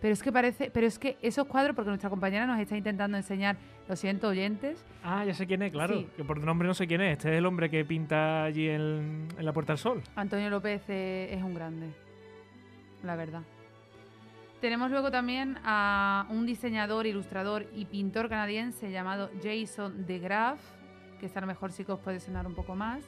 Pero 0.00 0.14
es 0.14 0.22
que 0.22 0.32
parece, 0.32 0.70
pero 0.70 0.86
es 0.86 0.98
que 0.98 1.16
esos 1.22 1.46
cuadros, 1.46 1.76
porque 1.76 1.90
nuestra 1.90 2.10
compañera 2.10 2.44
nos 2.44 2.58
está 2.58 2.76
intentando 2.76 3.16
enseñar, 3.16 3.56
lo 3.88 3.96
siento 3.96 4.28
oyentes, 4.28 4.84
Ah, 5.04 5.24
ya 5.24 5.34
sé 5.34 5.46
quién 5.46 5.62
es, 5.62 5.72
claro. 5.72 5.98
Sí. 5.98 6.06
Que 6.16 6.22
por 6.24 6.38
nombre 6.38 6.68
no 6.68 6.74
sé 6.74 6.86
quién 6.86 7.00
es. 7.00 7.18
Este 7.18 7.32
es 7.32 7.38
el 7.38 7.46
hombre 7.46 7.68
que 7.68 7.84
pinta 7.84 8.44
allí 8.44 8.68
en, 8.68 9.26
en 9.36 9.44
la 9.44 9.52
Puerta 9.52 9.72
del 9.72 9.78
Sol. 9.78 10.02
Antonio 10.14 10.48
López 10.48 10.82
eh, 10.88 11.30
es 11.32 11.42
un 11.42 11.54
grande, 11.54 11.88
la 13.02 13.16
verdad. 13.16 13.42
Tenemos 14.60 14.92
luego 14.92 15.10
también 15.10 15.58
a 15.64 16.26
un 16.30 16.46
diseñador, 16.46 17.06
ilustrador 17.08 17.66
y 17.74 17.84
pintor 17.86 18.28
canadiense 18.28 18.92
llamado 18.92 19.28
Jason 19.42 20.06
DeGraff, 20.06 20.60
que 21.20 21.28
a 21.34 21.40
lo 21.40 21.48
mejor 21.48 21.72
sí 21.72 21.84
que 21.84 21.90
os 21.92 21.98
puede 21.98 22.20
sonar 22.20 22.46
un 22.46 22.54
poco 22.54 22.76
más. 22.76 23.02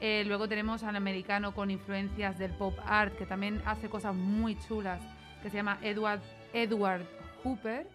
Eh, 0.00 0.24
luego 0.26 0.48
tenemos 0.48 0.82
al 0.84 0.96
americano 0.96 1.52
con 1.54 1.70
influencias 1.70 2.38
del 2.38 2.52
pop 2.52 2.78
art, 2.86 3.14
que 3.16 3.26
también 3.26 3.60
hace 3.66 3.90
cosas 3.90 4.14
muy 4.14 4.58
chulas, 4.58 5.00
que 5.42 5.50
se 5.50 5.56
llama 5.56 5.78
Edward, 5.82 6.20
Edward 6.54 7.02
Hooper. 7.44 7.86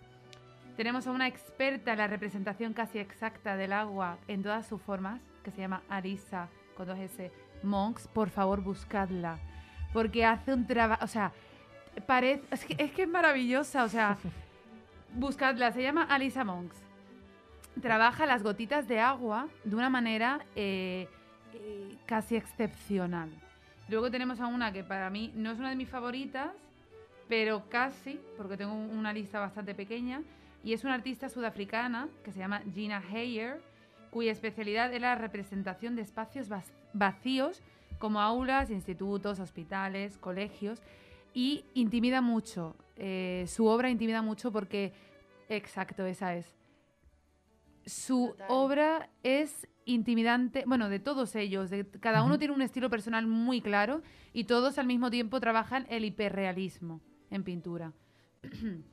Tenemos 0.82 1.06
a 1.06 1.12
una 1.12 1.28
experta 1.28 1.92
en 1.92 2.00
la 2.00 2.08
representación 2.08 2.74
casi 2.74 2.98
exacta 2.98 3.56
del 3.56 3.72
agua 3.72 4.18
en 4.28 4.42
todas 4.42 4.66
sus 4.66 4.82
formas, 4.82 5.22
que 5.44 5.52
se 5.52 5.62
llama 5.62 5.84
Arisa, 5.88 6.48
con 6.76 6.88
dos 6.88 6.98
S, 6.98 7.32
Monks. 7.62 8.08
Por 8.08 8.32
favor, 8.32 8.62
buscadla, 8.64 9.38
porque 9.94 10.26
hace 10.26 10.52
un 10.56 10.66
trabajo, 10.66 11.06
o 11.06 11.08
sea, 11.08 11.34
parece, 12.08 12.42
es 12.50 12.66
que, 12.66 12.84
es 12.84 12.92
que 12.94 13.04
es 13.04 13.08
maravillosa, 13.08 13.84
o 13.84 13.90
sea, 13.90 14.18
buscadla, 15.14 15.72
se 15.72 15.84
llama 15.84 16.06
Alisa 16.06 16.44
Monks. 16.44 16.78
Trabaja 17.80 18.26
las 18.26 18.42
gotitas 18.42 18.88
de 18.88 19.00
agua 19.02 19.50
de 19.64 19.76
una 19.76 19.92
manera 19.92 20.40
eh, 20.56 21.08
eh, 21.54 21.96
casi 22.08 22.36
excepcional. 22.38 23.30
Luego 23.88 24.10
tenemos 24.10 24.40
a 24.40 24.48
una 24.48 24.72
que 24.72 24.84
para 24.84 25.12
mí 25.12 25.32
no 25.36 25.52
es 25.52 25.60
una 25.60 25.70
de 25.70 25.76
mis 25.76 25.90
favoritas, 25.90 26.50
pero 27.30 27.70
casi, 27.70 28.20
porque 28.36 28.58
tengo 28.58 28.74
un- 28.74 28.98
una 28.98 29.14
lista 29.14 29.40
bastante 29.40 29.76
pequeña, 29.76 30.24
y 30.64 30.74
es 30.74 30.84
una 30.84 30.94
artista 30.94 31.30
sudafricana 31.30 32.08
que 32.24 32.32
se 32.32 32.40
llama 32.40 32.62
Gina 32.74 33.04
Heyer, 33.12 33.62
cuya 34.12 34.32
especialidad 34.32 34.94
es 34.94 35.02
la 35.02 35.16
representación 35.16 35.96
de 35.96 36.02
espacios 36.02 36.48
vacíos 36.94 37.62
como 37.98 38.20
aulas, 38.20 38.70
institutos, 38.70 39.40
hospitales, 39.40 40.18
colegios, 40.18 40.82
y 41.34 41.64
intimida 41.74 42.22
mucho. 42.22 42.76
eh, 42.98 43.46
su 43.48 43.66
obra 43.66 43.90
intimida 43.90 44.22
mucho 44.22 44.52
porque, 44.52 44.94
exacto, 45.50 46.06
esa 46.06 46.36
es. 46.36 46.54
Su 47.86 48.28
Total. 48.32 48.48
obra 48.50 49.10
es 49.24 49.68
intimidante, 49.86 50.64
bueno, 50.68 50.90
de 50.90 51.00
todos 51.00 51.36
ellos, 51.36 51.70
de, 51.72 51.88
cada 52.00 52.22
uno 52.22 52.38
tiene 52.38 52.54
un 52.54 52.62
estilo 52.62 52.90
personal 52.90 53.26
muy 53.26 53.62
claro 53.62 54.04
y 54.34 54.44
todos 54.44 54.78
al 54.78 54.86
mismo 54.86 55.10
tiempo 55.10 55.40
trabajan 55.40 55.88
el 55.90 56.06
hiperrealismo 56.06 57.02
en 57.32 57.44
pintura. 57.44 57.94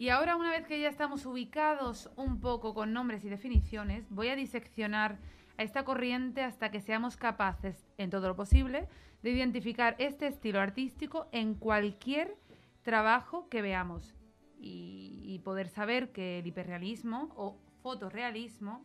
y 0.00 0.08
ahora, 0.08 0.36
una 0.36 0.48
vez 0.50 0.66
que 0.66 0.80
ya 0.80 0.88
estamos 0.88 1.26
ubicados 1.26 2.08
un 2.16 2.40
poco 2.40 2.72
con 2.72 2.94
nombres 2.94 3.22
y 3.22 3.28
definiciones, 3.28 4.08
voy 4.08 4.28
a 4.28 4.34
diseccionar 4.34 5.18
a 5.58 5.62
esta 5.62 5.84
corriente 5.84 6.42
hasta 6.42 6.70
que 6.70 6.80
seamos 6.80 7.18
capaces, 7.18 7.86
en 7.98 8.08
todo 8.08 8.26
lo 8.28 8.34
posible, 8.34 8.88
de 9.22 9.30
identificar 9.32 9.96
este 9.98 10.26
estilo 10.26 10.58
artístico 10.58 11.28
en 11.32 11.52
cualquier 11.52 12.34
trabajo 12.80 13.50
que 13.50 13.60
veamos. 13.60 14.14
Y, 14.58 15.38
poder 15.44 15.68
saber 15.68 16.12
que 16.12 16.38
el 16.38 16.46
hiperrealismo 16.46 17.34
o 17.36 17.58
fotorrealismo 17.82 18.82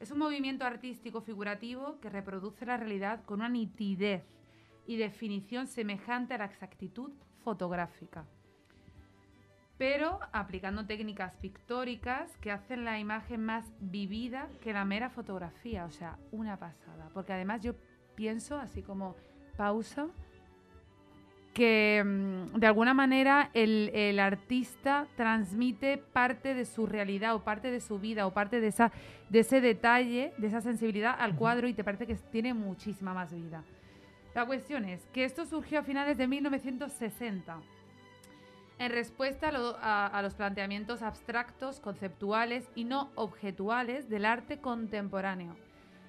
es 0.00 0.10
un 0.10 0.18
movimiento 0.18 0.64
artístico 0.64 1.20
figurativo 1.20 2.00
que 2.00 2.10
reproduce 2.10 2.66
la 2.66 2.76
realidad 2.76 3.24
con 3.24 3.38
una 3.38 3.48
nitidez 3.48 4.24
y 4.88 4.96
definición 4.96 5.68
semejante 5.68 6.34
a 6.34 6.38
la 6.38 6.46
exactitud 6.46 7.12
fotográfica, 7.44 8.26
pero 9.78 10.18
aplicando 10.32 10.84
técnicas 10.84 11.36
pictóricas 11.36 12.36
que 12.38 12.50
hacen 12.50 12.84
la 12.84 12.98
imagen 12.98 13.44
más 13.44 13.64
vivida 13.80 14.48
que 14.60 14.72
la 14.72 14.84
mera 14.84 15.08
fotografía, 15.08 15.84
o 15.84 15.90
sea, 15.92 16.18
una 16.32 16.58
pasada, 16.58 17.08
porque 17.14 17.32
además 17.32 17.62
yo 17.62 17.74
pienso 18.16 18.58
así 18.58 18.82
como 18.82 19.14
pausa 19.56 20.08
que 21.54 22.02
mm, 22.04 22.58
de 22.58 22.66
alguna 22.66 22.92
manera 22.92 23.50
el, 23.54 23.90
el 23.94 24.18
artista 24.18 25.06
transmite 25.16 25.98
parte 25.98 26.54
de 26.54 26.64
su 26.64 26.86
realidad 26.86 27.36
o 27.36 27.44
parte 27.44 27.70
de 27.70 27.80
su 27.80 28.00
vida 28.00 28.26
o 28.26 28.34
parte 28.34 28.60
de, 28.60 28.68
esa, 28.68 28.90
de 29.28 29.40
ese 29.40 29.60
detalle, 29.60 30.32
de 30.38 30.46
esa 30.48 30.60
sensibilidad 30.60 31.16
al 31.18 31.36
cuadro 31.36 31.68
y 31.68 31.74
te 31.74 31.84
parece 31.84 32.06
que 32.06 32.16
tiene 32.16 32.52
muchísima 32.52 33.14
más 33.14 33.32
vida. 33.32 33.62
La 34.34 34.44
cuestión 34.44 34.84
es 34.84 35.06
que 35.12 35.24
esto 35.24 35.46
surgió 35.46 35.80
a 35.80 35.82
finales 35.82 36.18
de 36.18 36.26
1960 36.26 37.60
en 38.78 38.90
respuesta 38.92 39.48
a, 39.48 39.52
lo- 39.52 39.76
a- 39.80 40.06
a 40.06 40.22
los 40.22 40.34
planteamientos 40.34 41.02
abstractos, 41.02 41.80
conceptuales 41.80 42.68
y 42.74 42.84
no 42.84 43.10
objetuales 43.16 44.08
del 44.08 44.24
arte 44.24 44.58
contemporáneo. 44.58 45.56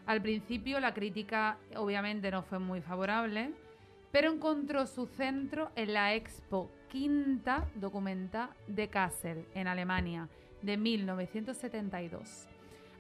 Al 0.06 0.22
principio 0.22 0.80
la 0.80 0.94
crítica 0.94 1.58
obviamente 1.76 2.32
no 2.32 2.44
fue 2.44 2.60
muy 2.60 2.82
favorable, 2.82 3.52
pero 4.12 4.32
encontró 4.32 4.88
su 4.88 5.06
centro 5.06 5.72
en 5.76 5.94
la 5.94 6.16
Expo 6.16 6.72
Quinta 6.90 7.68
Documenta 7.76 8.50
de 8.68 8.88
Kassel, 8.88 9.46
en 9.54 9.68
Alemania, 9.68 10.28
de 10.64 10.78
1972. 10.78 12.48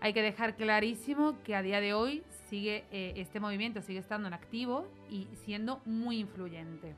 Hay 0.01 0.13
que 0.13 0.22
dejar 0.22 0.55
clarísimo 0.55 1.36
que 1.43 1.55
a 1.55 1.61
día 1.61 1.82
de 1.82 1.93
hoy 1.93 2.24
sigue 2.47 2.86
eh, 2.91 3.13
este 3.17 3.39
movimiento 3.39 3.82
sigue 3.82 3.99
estando 3.99 4.28
en 4.28 4.34
activo 4.34 4.88
y 5.09 5.28
siendo 5.43 5.82
muy 5.86 6.20
influyente. 6.20 6.95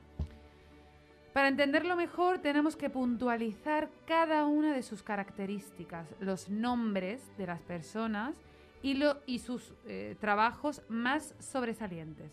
Para 1.32 1.48
entenderlo 1.48 1.96
mejor 1.96 2.40
tenemos 2.40 2.76
que 2.76 2.90
puntualizar 2.90 3.88
cada 4.06 4.44
una 4.44 4.74
de 4.74 4.82
sus 4.82 5.02
características, 5.02 6.14
los 6.20 6.50
nombres 6.50 7.22
de 7.38 7.46
las 7.46 7.60
personas 7.62 8.34
y, 8.82 9.38
sus 9.38 9.72
eh, 9.86 10.16
trabajos 10.20 10.82
más 10.88 11.34
sobresalientes. 11.38 12.30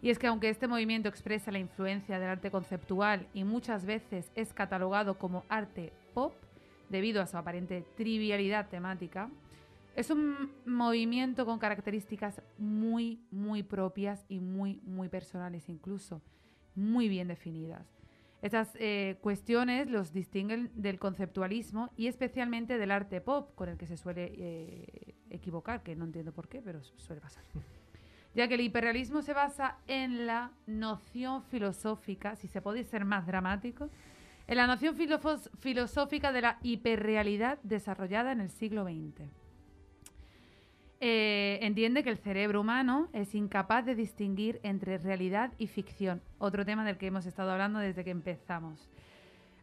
Y 0.00 0.10
es 0.10 0.20
que 0.20 0.28
aunque 0.28 0.50
este 0.50 0.68
movimiento 0.68 1.08
expresa 1.08 1.50
la 1.50 1.58
influencia 1.58 2.20
del 2.20 2.28
arte 2.28 2.52
conceptual 2.52 3.26
y 3.34 3.42
muchas 3.42 3.84
veces 3.84 4.30
es 4.36 4.52
catalogado 4.52 5.18
como 5.18 5.44
arte 5.48 5.92
pop, 6.14 6.34
debido 6.90 7.22
a 7.22 7.26
su 7.26 7.36
aparente 7.36 7.84
trivialidad 7.96 8.68
temática, 8.68 9.30
es 9.96 10.10
un 10.10 10.52
movimiento 10.64 11.44
con 11.44 11.58
características 11.58 12.40
muy, 12.56 13.20
muy 13.32 13.64
propias 13.64 14.24
y 14.28 14.38
muy, 14.38 14.80
muy 14.84 15.08
personales 15.08 15.68
incluso, 15.68 16.22
muy 16.74 17.08
bien 17.08 17.28
definidas. 17.28 18.01
Estas 18.42 18.76
eh, 18.80 19.18
cuestiones 19.22 19.88
los 19.88 20.12
distinguen 20.12 20.70
del 20.74 20.98
conceptualismo 20.98 21.90
y 21.96 22.08
especialmente 22.08 22.76
del 22.76 22.90
arte 22.90 23.20
pop, 23.20 23.54
con 23.54 23.68
el 23.68 23.78
que 23.78 23.86
se 23.86 23.96
suele 23.96 24.32
eh, 24.36 25.14
equivocar, 25.30 25.82
que 25.82 25.94
no 25.96 26.04
entiendo 26.04 26.32
por 26.32 26.48
qué, 26.48 26.60
pero 26.60 26.82
su- 26.82 26.98
suele 26.98 27.20
pasar. 27.22 27.42
Ya 28.34 28.48
que 28.48 28.54
el 28.54 28.62
hiperrealismo 28.62 29.20
se 29.20 29.34
basa 29.34 29.76
en 29.86 30.26
la 30.26 30.52
noción 30.66 31.42
filosófica, 31.42 32.34
si 32.34 32.48
se 32.48 32.62
puede 32.62 32.82
ser 32.82 33.04
más 33.04 33.26
dramático, 33.26 33.90
en 34.46 34.56
la 34.56 34.66
noción 34.66 34.96
filosófica 35.60 36.32
de 36.32 36.40
la 36.40 36.58
hiperrealidad 36.62 37.58
desarrollada 37.62 38.32
en 38.32 38.40
el 38.40 38.48
siglo 38.48 38.84
XX. 38.84 39.28
Eh, 41.04 41.58
entiende 41.62 42.04
que 42.04 42.10
el 42.10 42.16
cerebro 42.16 42.60
humano 42.60 43.08
es 43.12 43.34
incapaz 43.34 43.84
de 43.84 43.96
distinguir 43.96 44.60
entre 44.62 44.98
realidad 44.98 45.52
y 45.58 45.66
ficción, 45.66 46.22
otro 46.38 46.64
tema 46.64 46.84
del 46.84 46.96
que 46.96 47.08
hemos 47.08 47.26
estado 47.26 47.50
hablando 47.50 47.80
desde 47.80 48.04
que 48.04 48.12
empezamos. 48.12 48.88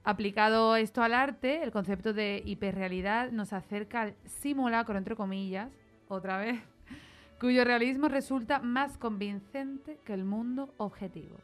Aplicado 0.04 0.76
esto 0.76 1.02
al 1.02 1.14
arte, 1.14 1.64
el 1.64 1.72
concepto 1.72 2.12
de 2.12 2.44
hiperrealidad 2.46 3.32
nos 3.32 3.54
acerca 3.54 4.02
al 4.02 4.16
simulacro, 4.26 4.98
entre 4.98 5.16
comillas, 5.16 5.72
otra 6.10 6.40
vez, 6.40 6.60
cuyo 7.40 7.64
realismo 7.64 8.10
resulta 8.10 8.60
más 8.60 8.98
convincente 8.98 9.98
que 10.04 10.14
el 10.14 10.26
mundo 10.26 10.74
objetivo. 10.76 11.38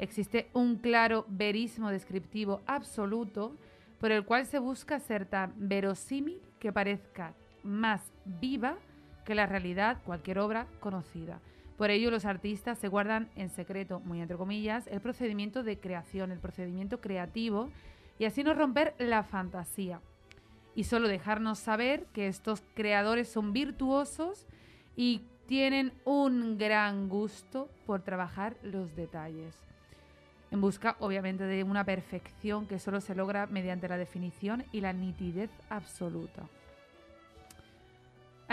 Existe 0.00 0.48
un 0.52 0.78
claro 0.78 1.26
verismo 1.28 1.90
descriptivo 1.90 2.60
absoluto 2.66 3.56
por 4.00 4.10
el 4.10 4.24
cual 4.24 4.46
se 4.46 4.58
busca 4.58 4.98
ser 4.98 5.26
tan 5.26 5.52
verosímil 5.56 6.42
que 6.58 6.72
parezca 6.72 7.34
más 7.62 8.02
viva 8.24 8.78
que 9.24 9.34
la 9.34 9.46
realidad 9.46 9.98
cualquier 10.04 10.38
obra 10.38 10.66
conocida. 10.80 11.40
Por 11.76 11.90
ello, 11.90 12.10
los 12.10 12.24
artistas 12.24 12.78
se 12.78 12.88
guardan 12.88 13.28
en 13.34 13.48
secreto, 13.48 14.00
muy 14.00 14.20
entre 14.20 14.36
comillas, 14.36 14.86
el 14.86 15.00
procedimiento 15.00 15.62
de 15.62 15.78
creación, 15.78 16.30
el 16.30 16.38
procedimiento 16.38 17.00
creativo, 17.00 17.70
y 18.18 18.24
así 18.24 18.44
no 18.44 18.54
romper 18.54 18.94
la 18.98 19.22
fantasía. 19.24 20.00
Y 20.74 20.84
solo 20.84 21.08
dejarnos 21.08 21.58
saber 21.58 22.06
que 22.12 22.28
estos 22.28 22.62
creadores 22.74 23.28
son 23.28 23.52
virtuosos 23.52 24.46
y 24.96 25.22
tienen 25.46 25.92
un 26.04 26.56
gran 26.56 27.08
gusto 27.08 27.68
por 27.84 28.02
trabajar 28.02 28.56
los 28.62 28.94
detalles. 28.94 29.56
En 30.50 30.60
busca, 30.60 30.96
obviamente, 31.00 31.44
de 31.44 31.64
una 31.64 31.84
perfección 31.84 32.66
que 32.66 32.78
solo 32.78 33.00
se 33.00 33.14
logra 33.14 33.46
mediante 33.46 33.88
la 33.88 33.96
definición 33.96 34.64
y 34.70 34.82
la 34.82 34.92
nitidez 34.92 35.50
absoluta. 35.68 36.42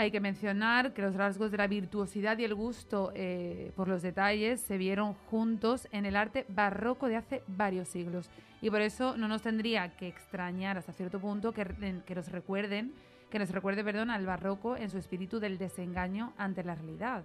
Hay 0.00 0.10
que 0.10 0.18
mencionar 0.18 0.94
que 0.94 1.02
los 1.02 1.14
rasgos 1.14 1.50
de 1.50 1.58
la 1.58 1.66
virtuosidad 1.66 2.38
y 2.38 2.44
el 2.44 2.54
gusto 2.54 3.12
eh, 3.14 3.70
por 3.76 3.86
los 3.86 4.00
detalles 4.00 4.58
se 4.58 4.78
vieron 4.78 5.12
juntos 5.12 5.88
en 5.92 6.06
el 6.06 6.16
arte 6.16 6.46
barroco 6.48 7.06
de 7.06 7.16
hace 7.16 7.42
varios 7.46 7.88
siglos. 7.88 8.30
Y 8.62 8.70
por 8.70 8.80
eso 8.80 9.18
no 9.18 9.28
nos 9.28 9.42
tendría 9.42 9.94
que 9.98 10.08
extrañar 10.08 10.78
hasta 10.78 10.94
cierto 10.94 11.20
punto 11.20 11.52
que, 11.52 12.00
que 12.06 12.14
nos 12.14 12.32
recuerden, 12.32 12.94
que 13.28 13.38
nos 13.38 13.50
recuerde, 13.50 13.84
perdón, 13.84 14.08
al 14.08 14.24
barroco 14.24 14.74
en 14.74 14.88
su 14.88 14.96
espíritu 14.96 15.38
del 15.38 15.58
desengaño 15.58 16.32
ante 16.38 16.64
la 16.64 16.76
realidad. 16.76 17.22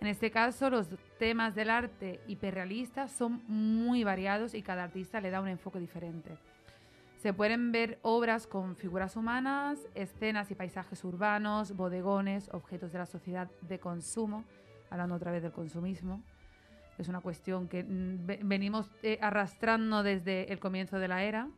En 0.00 0.08
este 0.08 0.32
caso, 0.32 0.68
los 0.68 0.88
temas 1.20 1.54
del 1.54 1.70
arte 1.70 2.18
hiperrealista 2.26 3.06
son 3.06 3.40
muy 3.46 4.02
variados 4.02 4.54
y 4.54 4.62
cada 4.62 4.82
artista 4.82 5.20
le 5.20 5.30
da 5.30 5.40
un 5.40 5.46
enfoque 5.46 5.78
diferente. 5.78 6.32
Se 7.20 7.34
pueden 7.34 7.70
ver 7.70 7.98
obras 8.00 8.46
con 8.46 8.76
figuras 8.76 9.14
humanas, 9.14 9.78
escenas 9.94 10.50
y 10.50 10.54
paisajes 10.54 11.04
urbanos, 11.04 11.76
bodegones, 11.76 12.48
objetos 12.54 12.92
de 12.92 12.98
la 12.98 13.04
sociedad 13.04 13.50
de 13.60 13.78
consumo, 13.78 14.44
hablando 14.88 15.16
otra 15.16 15.30
vez 15.30 15.42
del 15.42 15.52
consumismo. 15.52 16.22
Es 16.96 17.08
una 17.08 17.20
cuestión 17.20 17.68
que 17.68 17.84
mm, 17.84 18.26
ve- 18.26 18.40
venimos 18.42 18.90
eh, 19.02 19.18
arrastrando 19.20 20.02
desde 20.02 20.50
el 20.50 20.58
comienzo 20.60 20.98
de 20.98 21.08
la 21.08 21.22
era. 21.22 21.48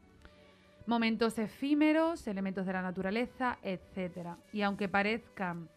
Momentos 0.87 1.39
efímeros, 1.39 2.27
elementos 2.27 2.67
de 2.67 2.73
la 2.73 2.83
naturaleza, 2.83 3.59
etc. 3.63 4.31
Y 4.53 4.63
aunque 4.63 4.89
parezcan 4.89 5.69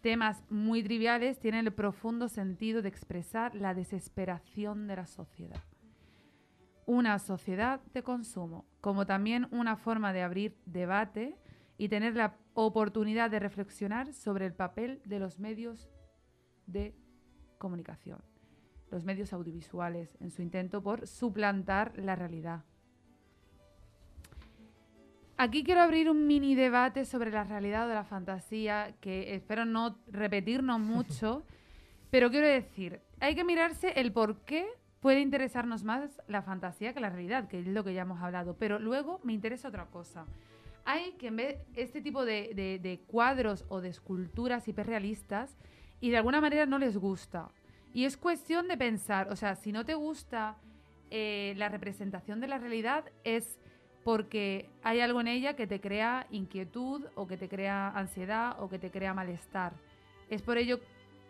temas 0.00 0.42
muy 0.48 0.82
triviales, 0.82 1.38
tienen 1.38 1.66
el 1.66 1.72
profundo 1.74 2.28
sentido 2.28 2.80
de 2.80 2.88
expresar 2.88 3.54
la 3.54 3.74
desesperación 3.74 4.86
de 4.86 4.96
la 4.96 5.06
sociedad 5.06 5.60
una 6.86 7.18
sociedad 7.18 7.80
de 7.92 8.02
consumo, 8.02 8.66
como 8.80 9.06
también 9.06 9.48
una 9.50 9.76
forma 9.76 10.12
de 10.12 10.22
abrir 10.22 10.56
debate 10.66 11.36
y 11.78 11.88
tener 11.88 12.14
la 12.14 12.36
oportunidad 12.54 13.30
de 13.30 13.40
reflexionar 13.40 14.12
sobre 14.12 14.46
el 14.46 14.54
papel 14.54 15.00
de 15.04 15.18
los 15.18 15.38
medios 15.38 15.88
de 16.66 16.94
comunicación, 17.58 18.22
los 18.90 19.04
medios 19.04 19.32
audiovisuales, 19.32 20.16
en 20.20 20.30
su 20.30 20.42
intento 20.42 20.82
por 20.82 21.06
suplantar 21.06 21.98
la 21.98 22.16
realidad. 22.16 22.64
Aquí 25.36 25.64
quiero 25.64 25.80
abrir 25.80 26.08
un 26.08 26.28
mini 26.28 26.54
debate 26.54 27.04
sobre 27.04 27.32
la 27.32 27.42
realidad 27.42 27.90
o 27.90 27.94
la 27.94 28.04
fantasía, 28.04 28.94
que 29.00 29.34
espero 29.34 29.64
no 29.64 29.98
repetirnos 30.06 30.78
mucho, 30.94 31.44
pero 32.10 32.30
quiero 32.30 32.46
decir, 32.46 33.00
hay 33.18 33.34
que 33.34 33.42
mirarse 33.42 33.88
el 33.96 34.12
por 34.12 34.44
qué 34.44 34.68
puede 35.04 35.20
interesarnos 35.20 35.84
más 35.84 36.22
la 36.28 36.40
fantasía 36.40 36.94
que 36.94 37.00
la 37.00 37.10
realidad, 37.10 37.46
que 37.46 37.60
es 37.60 37.66
lo 37.66 37.84
que 37.84 37.92
ya 37.92 38.00
hemos 38.00 38.22
hablado. 38.22 38.56
Pero 38.58 38.78
luego 38.78 39.20
me 39.22 39.34
interesa 39.34 39.68
otra 39.68 39.84
cosa. 39.84 40.24
Hay 40.86 41.12
que 41.18 41.26
en 41.26 41.36
vez 41.36 41.58
este 41.74 42.00
tipo 42.00 42.24
de, 42.24 43.02
cuadros 43.06 43.66
o 43.68 43.82
de 43.82 43.90
esculturas 43.90 44.66
hiperrealistas 44.66 45.58
y 46.00 46.08
de 46.08 46.16
alguna 46.16 46.40
manera 46.40 46.64
no 46.64 46.78
les 46.78 46.96
gusta. 46.96 47.50
Y 47.92 48.06
es 48.06 48.16
cuestión 48.16 48.66
de 48.66 48.78
pensar, 48.78 49.30
o 49.30 49.36
sea, 49.36 49.56
si 49.56 49.72
no 49.72 49.84
te 49.84 49.92
gusta 49.92 50.56
eh, 51.10 51.52
la 51.58 51.68
representación 51.68 52.40
de 52.40 52.48
la 52.48 52.56
realidad 52.56 53.04
es 53.24 53.58
porque 54.04 54.70
hay 54.82 55.00
algo 55.00 55.20
en 55.20 55.28
ella 55.28 55.54
que 55.54 55.66
te 55.66 55.82
crea 55.82 56.26
inquietud 56.30 57.04
o 57.14 57.26
que 57.26 57.36
te 57.36 57.50
crea 57.50 57.90
ansiedad 57.90 58.56
o 58.58 58.70
que 58.70 58.78
te 58.78 58.90
crea 58.90 59.12
malestar. 59.12 59.74
Es 60.30 60.40
por 60.40 60.56
ello 60.56 60.80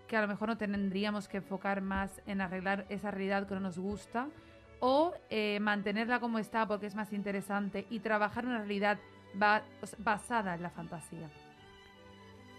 que 0.08 0.16
a 0.16 0.20
lo 0.22 0.28
mejor 0.28 0.48
no 0.48 0.56
tendríamos 0.58 1.28
que 1.28 1.38
enfocar 1.38 1.80
más 1.80 2.20
en 2.26 2.40
arreglar 2.40 2.84
esa 2.88 3.10
realidad 3.10 3.46
que 3.48 3.54
no 3.54 3.60
nos 3.60 3.78
gusta 3.78 4.28
o 4.80 5.14
eh, 5.30 5.58
mantenerla 5.60 6.20
como 6.20 6.38
está 6.38 6.66
porque 6.66 6.86
es 6.86 6.94
más 6.94 7.12
interesante 7.12 7.86
y 7.90 8.00
trabajar 8.00 8.44
una 8.44 8.58
realidad 8.58 8.98
ba- 9.34 9.62
o 9.80 9.86
sea, 9.86 9.98
basada 10.02 10.54
en 10.54 10.62
la 10.62 10.70
fantasía. 10.70 11.28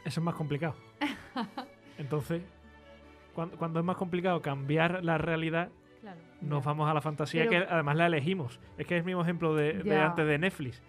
Eso 0.04 0.20
es 0.20 0.24
más 0.24 0.36
complicado. 0.36 0.76
Entonces, 1.98 2.44
cuando, 3.34 3.58
cuando 3.58 3.80
es 3.80 3.86
más 3.86 3.98
complicado 3.98 4.42
cambiar 4.42 5.04
la 5.04 5.18
realidad, 5.18 5.70
Claro. 6.02 6.20
nos 6.42 6.64
Ya. 6.64 6.68
vamos 6.70 6.90
a 6.90 6.94
la 6.94 7.02
fantasía 7.02 7.46
Pero- 7.50 7.66
que 7.66 7.74
además 7.74 7.96
la 7.96 8.06
elegimos. 8.08 8.60
Es 8.78 8.86
que 8.86 8.96
es 8.96 9.00
el 9.00 9.06
mismo 9.06 9.22
ejemplo 9.22 9.56
de, 9.56 9.74
de 9.84 9.98
antes 9.98 10.26
de 10.28 10.38
Netflix. 10.38 10.82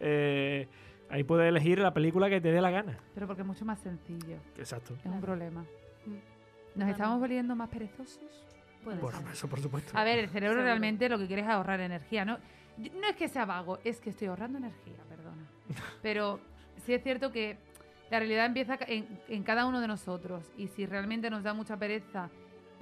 Eh, 0.00 0.68
ahí 1.08 1.22
puedes 1.24 1.48
elegir 1.48 1.78
la 1.78 1.94
película 1.94 2.28
que 2.28 2.40
te 2.40 2.50
dé 2.50 2.60
la 2.60 2.70
gana. 2.70 2.98
Pero 3.14 3.26
porque 3.26 3.42
es 3.42 3.46
mucho 3.46 3.64
más 3.64 3.78
sencillo. 3.80 4.36
Exacto. 4.58 4.94
Es 4.94 5.04
un 5.06 5.12
Claro. 5.12 5.20
problema. 5.26 5.64
¿Nos 6.74 6.88
estamos 6.90 7.18
volviendo 7.20 7.54
más 7.56 7.68
perezosos? 7.68 8.44
Puede 8.84 8.98
Por 8.98 9.12
ser. 9.14 9.26
eso, 9.32 9.48
por 9.48 9.60
supuesto. 9.60 9.96
A 9.98 10.04
ver, 10.04 10.18
el 10.18 10.28
cerebro 10.28 10.54
Seguro. 10.56 10.64
realmente 10.66 11.08
lo 11.08 11.18
que 11.18 11.26
quiere 11.26 11.42
es 11.42 11.48
ahorrar 11.48 11.80
energía, 11.80 12.24
¿no? 12.24 12.38
No 12.76 13.06
es 13.08 13.16
que 13.16 13.28
sea 13.28 13.44
vago, 13.46 13.78
es 13.84 14.00
que 14.00 14.10
estoy 14.10 14.28
ahorrando 14.28 14.58
energía, 14.58 14.96
perdona. 15.08 15.48
Pero 16.02 16.38
sí 16.84 16.92
es 16.94 17.02
cierto 17.02 17.32
que 17.32 17.56
la 18.10 18.18
realidad 18.18 18.46
empieza 18.46 18.76
ca- 18.76 18.84
en, 18.88 19.20
en 19.28 19.42
cada 19.42 19.66
uno 19.66 19.80
de 19.80 19.88
nosotros 19.88 20.44
y 20.56 20.68
si 20.68 20.86
realmente 20.86 21.30
nos 21.30 21.42
da 21.42 21.54
mucha 21.54 21.76
pereza 21.76 22.28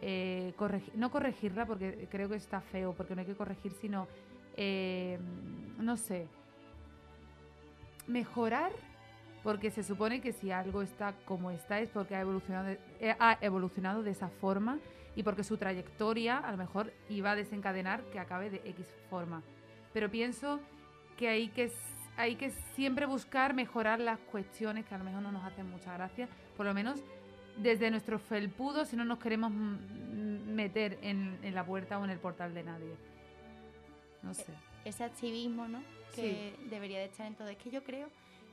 eh, 0.03 0.53
corregi- 0.59 0.93
no 0.95 1.11
corregirla 1.11 1.65
porque 1.65 2.07
creo 2.11 2.29
que 2.29 2.35
está 2.37 2.61
feo, 2.61 2.93
porque 2.93 3.15
no 3.15 3.21
hay 3.23 3.27
que 3.27 3.35
corregir, 3.37 3.73
sino, 3.73 4.07
eh, 4.57 5.19
no 5.79 5.97
sé, 5.97 6.27
mejorar, 8.07 8.73
porque 9.45 9.71
se 9.71 9.85
supone 9.85 10.21
que 10.23 10.33
si 10.33 10.51
algo 10.51 10.83
está 10.83 11.15
como 11.27 11.51
está 11.51 11.79
es 11.79 11.91
porque 11.91 12.16
ha 12.16 12.23
evolucionado 12.23 12.71
eh, 12.99 13.15
ha 13.21 13.39
evolucionado 13.43 14.03
de 14.03 14.11
esa 14.11 14.29
forma 14.29 14.81
y 15.15 15.23
porque 15.23 15.45
su 15.45 15.59
trayectoria 15.59 16.39
a 16.39 16.51
lo 16.51 16.57
mejor 16.57 16.93
iba 17.09 17.31
a 17.31 17.37
desencadenar 17.37 18.03
que 18.11 18.19
acabe 18.19 18.51
de 18.51 18.57
X 18.65 18.87
forma. 19.09 19.43
Pero 19.93 20.11
pienso 20.11 20.59
que 21.16 21.29
hay 21.29 21.49
que, 21.49 21.71
hay 22.16 22.35
que 22.35 22.51
siempre 22.75 23.07
buscar 23.07 23.55
mejorar 23.55 24.01
las 24.01 24.19
cuestiones 24.19 24.87
que 24.87 24.95
a 24.95 24.99
lo 24.99 25.05
mejor 25.05 25.23
no 25.23 25.31
nos 25.31 25.45
hacen 25.45 25.71
mucha 25.71 25.93
gracia, 25.93 26.27
por 26.57 26.66
lo 26.66 26.75
menos 26.75 27.01
desde 27.59 27.91
nuestro 27.91 28.19
felpudo 28.19 28.85
si 28.85 28.97
no 28.97 29.05
nos 29.05 29.21
queremos 29.21 29.53
meter 29.53 30.99
en, 31.03 31.39
en 31.43 31.55
la 31.55 31.65
puerta 31.65 31.99
o 32.01 32.05
en 32.05 32.11
el 32.11 32.19
portal 32.19 32.55
de 32.55 32.65
nadie. 32.65 32.97
No 34.23 34.33
sé. 34.33 34.47
ese 34.87 35.05
activismo, 35.05 35.69
¿no? 35.69 35.83
Que 36.15 36.57
debería 36.71 36.99
de 36.99 37.05
estar 37.05 37.27
en 37.27 37.35
todo. 37.35 37.49
Es 37.49 37.59
que 37.59 37.71
yo 37.71 37.85
creo 37.85 38.09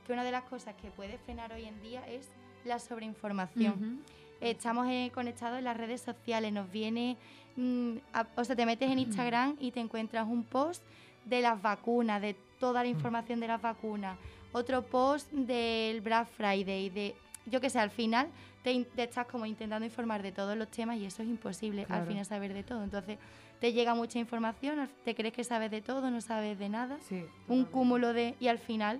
que 0.06 0.14
una 0.14 0.24
de 0.24 0.32
las 0.32 0.44
cosas 0.44 0.76
que 0.76 0.90
puede 0.92 1.18
frenar 1.20 1.52
hoy 1.54 1.66
en 1.66 1.82
día 1.82 2.08
es 2.08 2.30
la 2.66 2.80
sobreinformación. 2.80 3.74
Ujú. 3.74 4.02
Estamos 4.42 4.88
eh, 4.90 5.12
conectados 5.14 5.60
en 5.60 5.66
las 5.66 5.78
redes 5.78 6.02
sociales, 6.02 6.52
nos 6.52 6.72
viene, 6.72 7.18
mm, 7.56 7.98
a- 8.14 8.28
o 8.36 8.44
sea, 8.44 8.56
te 8.56 8.66
metes 8.66 8.90
en 8.90 9.00
Instagram 9.00 9.56
y 9.60 9.72
te 9.72 9.80
encuentras 9.80 10.28
un 10.28 10.44
post 10.44 10.84
de 11.26 11.42
las 11.42 11.62
vacunas, 11.62 12.22
de 12.22 12.36
toda 12.60 12.82
la 12.84 12.90
información 12.90 13.40
de 13.40 13.48
las 13.48 13.62
vacunas, 13.62 14.18
otro 14.52 14.82
post 14.84 15.32
del 15.32 16.02
Black 16.02 16.28
Friday, 16.30 16.90
de, 16.90 17.16
yo 17.46 17.62
qué 17.62 17.70
sé, 17.70 17.78
al 17.80 17.92
final 17.92 18.28
te, 18.64 18.86
estás 18.98 19.28
como 19.28 19.46
intentando 19.46 19.86
informar 19.86 20.24
de 20.24 20.32
todos 20.32 20.58
los 20.58 20.68
temas 20.70 20.98
y 20.98 21.06
eso 21.06 21.22
es 21.22 21.30
imposible, 21.30 21.86
Claro. 21.86 22.02
al 22.02 22.08
final 22.08 22.26
saber 22.26 22.54
de 22.54 22.64
todo. 22.64 22.84
Entonces, 22.84 23.20
te 23.60 23.74
llega 23.74 23.94
mucha 23.94 24.18
información, 24.18 24.90
te 25.06 25.14
crees 25.14 25.34
que 25.36 25.44
sabes 25.44 25.70
de 25.70 25.82
todo, 25.82 26.10
no 26.10 26.20
sabes 26.22 26.58
de 26.58 26.70
nada 26.70 26.98
Sí, 27.08 27.24
un 27.48 27.66
cúmulo 27.66 28.12
de 28.14 28.34
y 28.40 28.48
al 28.48 28.58
final 28.58 29.00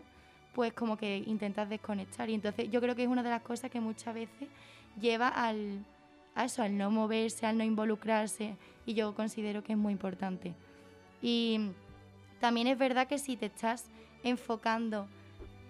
pues 0.54 0.74
como 0.74 0.98
que 0.98 1.18
intentas 1.26 1.70
desconectar. 1.70 2.30
Y 2.30 2.34
entonces 2.34 2.70
yo 2.70 2.82
creo 2.82 2.96
que 2.96 3.04
es 3.04 3.10
una 3.10 3.24
de 3.24 3.30
las 3.30 3.42
cosas 3.42 3.70
que 3.72 3.80
muchas 3.80 4.14
veces 4.14 4.48
lleva 5.00 5.28
al 5.28 5.86
a 6.34 6.46
eso 6.46 6.64
al 6.64 6.78
no 6.78 6.90
moverse 6.92 7.46
al 7.46 7.58
no 7.58 7.64
involucrarse 7.64 8.56
y 8.86 8.94
yo 8.94 9.14
considero 9.16 9.64
que 9.64 9.74
es 9.74 9.78
muy 9.78 9.94
importante. 9.94 10.54
Y 11.22 11.72
también 12.40 12.68
es 12.68 12.78
verdad 12.78 13.08
que 13.08 13.18
si 13.18 13.38
te 13.38 13.48
estás 13.48 13.86
enfocando 14.24 15.08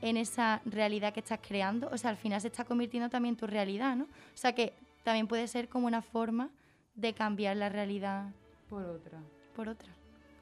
en 0.02 0.18
esa 0.18 0.62
realidad 0.66 1.14
que 1.14 1.20
estás 1.20 1.40
creando 1.46 1.90
o 1.92 1.98
sea 1.98 2.10
al 2.10 2.18
final 2.18 2.42
se 2.42 2.48
está 2.48 2.64
convirtiendo 2.64 3.10
también 3.10 3.36
tu 3.36 3.46
realidad 3.46 3.96
no 3.96 4.06
o 4.06 4.38
sea 4.38 4.54
que 4.54 4.74
también 5.04 5.28
puede 5.28 5.48
ser 5.48 5.70
como 5.70 5.88
una 5.88 6.02
forma 6.02 6.50
de 6.96 7.14
cambiar 7.14 7.56
la 7.56 7.70
realidad 7.70 8.32
Por 8.68 8.84
otra. 8.84 9.20
por 9.56 9.70
otra 9.70 9.90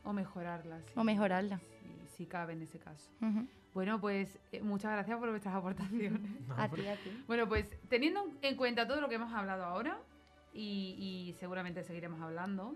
O 0.09 0.13
mejorarla. 0.13 0.79
O 0.95 1.03
mejorarla. 1.03 1.59
Si, 1.59 2.07
si 2.15 2.25
cabe 2.25 2.53
en 2.53 2.63
ese 2.63 2.79
caso. 2.79 3.11
Bueno, 3.73 4.01
pues 4.01 4.39
eh, 4.51 4.61
muchas 4.61 4.91
gracias 4.91 5.19
por 5.19 5.29
vuestras 5.29 5.53
aportaciones. 5.53 6.19
No, 6.47 6.55
a 6.55 6.67
ti 6.67 6.87
a 6.87 6.95
ti 6.95 7.23
bueno, 7.27 7.47
pues 7.47 7.69
teniendo 7.89 8.25
en 8.41 8.55
cuenta 8.55 8.87
todo 8.87 9.01
lo 9.01 9.07
que 9.07 9.15
hemos 9.15 9.31
hablado 9.31 9.63
ahora, 9.65 9.99
y, 10.51 10.95
y 11.29 11.33
seguramente 11.33 11.83
seguiremos 11.83 12.19
hablando, 12.21 12.75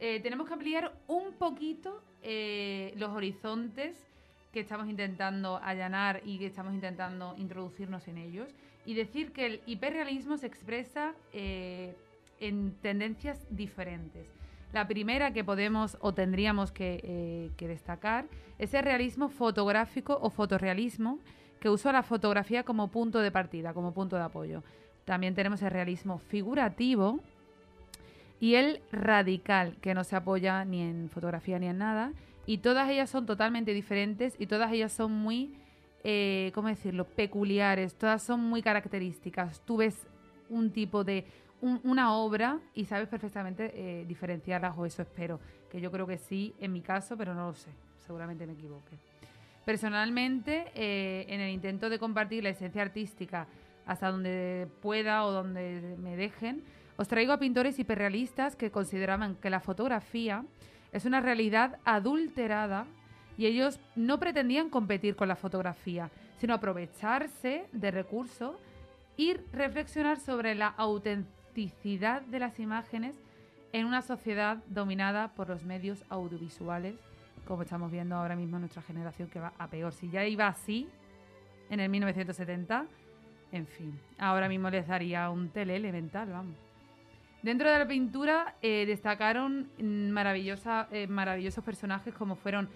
eh, 0.00 0.18
tenemos 0.18 0.48
que 0.48 0.54
ampliar 0.54 0.92
un 1.06 1.34
poquito 1.34 2.02
eh, 2.22 2.92
los 2.96 3.10
horizontes 3.10 3.96
que 4.52 4.58
estamos 4.58 4.88
intentando 4.88 5.58
allanar 5.62 6.20
y 6.24 6.38
que 6.40 6.46
estamos 6.46 6.74
intentando 6.74 7.36
introducirnos 7.38 8.08
en 8.08 8.18
ellos 8.18 8.48
y 8.84 8.94
decir 8.94 9.30
que 9.30 9.46
el 9.46 9.60
hiperrealismo 9.66 10.36
se 10.36 10.48
expresa 10.48 11.14
eh, 11.32 11.94
en 12.40 12.74
tendencias 12.82 13.46
diferentes. 13.50 14.26
La 14.72 14.88
primera 14.88 15.32
que 15.32 15.44
podemos 15.44 15.98
o 16.00 16.14
tendríamos 16.14 16.72
que, 16.72 17.00
eh, 17.04 17.50
que 17.56 17.68
destacar 17.68 18.26
es 18.58 18.72
el 18.74 18.84
realismo 18.84 19.28
fotográfico 19.28 20.18
o 20.20 20.30
fotorrealismo, 20.30 21.18
que 21.60 21.68
usa 21.68 21.92
la 21.92 22.02
fotografía 22.02 22.64
como 22.64 22.88
punto 22.88 23.20
de 23.20 23.30
partida, 23.30 23.74
como 23.74 23.92
punto 23.92 24.16
de 24.16 24.22
apoyo. 24.22 24.62
También 25.04 25.34
tenemos 25.34 25.62
el 25.62 25.70
realismo 25.70 26.18
figurativo 26.18 27.20
y 28.40 28.54
el 28.54 28.80
radical, 28.90 29.76
que 29.80 29.94
no 29.94 30.04
se 30.04 30.16
apoya 30.16 30.64
ni 30.64 30.82
en 30.82 31.08
fotografía 31.10 31.58
ni 31.58 31.68
en 31.68 31.78
nada. 31.78 32.12
Y 32.46 32.58
todas 32.58 32.90
ellas 32.90 33.10
son 33.10 33.26
totalmente 33.26 33.74
diferentes 33.74 34.34
y 34.38 34.46
todas 34.46 34.72
ellas 34.72 34.92
son 34.92 35.12
muy, 35.12 35.54
eh, 36.02 36.50
¿cómo 36.54 36.68
decirlo?, 36.68 37.04
peculiares, 37.04 37.94
todas 37.94 38.22
son 38.22 38.40
muy 38.40 38.62
características. 38.62 39.60
Tú 39.60 39.76
ves 39.76 40.06
un 40.48 40.70
tipo 40.70 41.04
de, 41.04 41.24
un- 41.62 41.80
una 41.84 42.12
obra 42.14 42.58
y 42.74 42.84
sabes 42.84 43.08
perfectamente 43.08 43.72
eh, 43.74 44.04
diferenciarlas, 44.04 44.76
o 44.76 44.84
eso 44.84 45.00
espero, 45.02 45.40
que 45.70 45.80
yo 45.80 45.90
creo 45.90 46.06
que 46.06 46.18
sí 46.18 46.54
en 46.60 46.72
mi 46.72 46.82
caso, 46.82 47.16
pero 47.16 47.32
no 47.34 47.46
lo 47.46 47.54
sé, 47.54 47.70
seguramente 48.06 48.46
me 48.46 48.52
equivoque. 48.52 48.96
Personalmente, 49.64 50.66
eh, 50.74 51.24
en 51.28 51.40
el 51.40 51.50
intento 51.50 51.88
de 51.88 51.98
compartir 51.98 52.42
la 52.42 52.50
esencia 52.50 52.82
artística 52.82 53.46
hasta 53.86 54.10
donde 54.10 54.68
pueda 54.82 55.24
o 55.24 55.30
donde 55.32 55.96
me 56.02 56.16
dejen, 56.16 56.62
os 56.96 57.08
traigo 57.08 57.32
a 57.32 57.38
pintores 57.38 57.78
hiperrealistas 57.78 58.54
que 58.56 58.70
consideraban 58.70 59.36
que 59.36 59.50
la 59.50 59.60
fotografía 59.60 60.44
es 60.92 61.04
una 61.04 61.20
realidad 61.20 61.78
adulterada 61.84 62.86
y 63.38 63.46
ellos 63.46 63.80
no 63.96 64.18
pretendían 64.18 64.68
competir 64.68 65.16
con 65.16 65.28
la 65.28 65.36
fotografía, 65.36 66.10
sino 66.38 66.54
aprovecharse 66.54 67.64
de 67.72 67.90
recursos 67.90 68.56
y 69.16 69.34
reflexionar 69.52 70.18
sobre 70.18 70.54
la 70.54 70.68
autenticidad 70.68 71.41
de 71.54 72.38
las 72.38 72.58
imágenes 72.58 73.14
en 73.74 73.84
una 73.84 74.00
sociedad 74.00 74.58
dominada 74.68 75.28
por 75.34 75.50
los 75.50 75.64
medios 75.64 76.02
audiovisuales, 76.08 76.94
como 77.46 77.62
estamos 77.62 77.90
viendo 77.90 78.16
ahora 78.16 78.36
mismo 78.36 78.56
en 78.56 78.62
nuestra 78.62 78.80
generación, 78.80 79.28
que 79.28 79.38
va 79.38 79.52
a 79.58 79.68
peor. 79.68 79.92
Si 79.92 80.08
ya 80.08 80.24
iba 80.24 80.46
así 80.46 80.88
en 81.68 81.80
el 81.80 81.90
1970, 81.90 82.86
en 83.52 83.66
fin, 83.66 84.00
ahora 84.18 84.48
mismo 84.48 84.70
les 84.70 84.86
daría 84.86 85.28
un 85.28 85.50
tele 85.50 85.76
elemental, 85.76 86.30
vamos. 86.30 86.56
Dentro 87.42 87.70
de 87.70 87.78
la 87.78 87.86
pintura 87.86 88.54
eh, 88.62 88.86
destacaron 88.86 89.68
maravillosa, 89.78 90.88
eh, 90.90 91.06
maravillosos 91.06 91.62
personajes 91.62 92.14
como 92.14 92.36
fueron, 92.36 92.68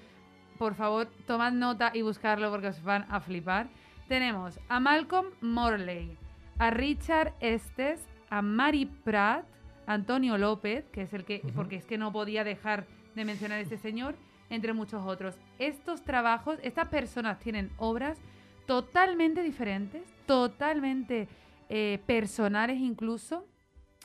por 0.59 0.75
favor, 0.75 1.09
tomad 1.27 1.53
nota 1.53 1.93
y 1.95 2.03
buscarlo 2.03 2.51
porque 2.51 2.69
os 2.69 2.83
van 2.83 3.07
a 3.09 3.21
flipar. 3.21 3.69
Tenemos 4.07 4.59
a 4.69 4.81
Malcolm 4.81 5.29
Morley, 5.41 6.19
a 6.59 6.71
Richard 6.71 7.33
Estes, 7.41 8.07
a 8.31 8.43
Mary 8.43 8.87
Pratt, 8.87 9.45
a 9.87 9.95
Antonio 9.95 10.39
López, 10.39 10.85
que 10.89 11.03
es 11.03 11.13
el 11.13 11.25
que, 11.25 11.43
porque 11.55 11.77
es 11.77 11.85
que 11.85 11.99
no 11.99 12.13
podía 12.13 12.45
dejar 12.45 12.87
de 13.15 13.25
mencionar 13.25 13.59
a 13.59 13.63
este 13.63 13.79
señor, 13.79 14.17
entre 14.51 14.73
muchos 14.73 15.05
otros. 15.07 15.37
Estos 15.59 16.03
trabajos, 16.03 16.59
estas 16.63 16.89
personas 16.89 17.39
tienen 17.39 17.71
obras 17.79 18.19
totalmente 18.67 19.43
diferentes, 19.43 20.03
totalmente 20.27 21.29
eh, 21.69 22.01
personales 22.07 22.79
incluso, 22.79 23.47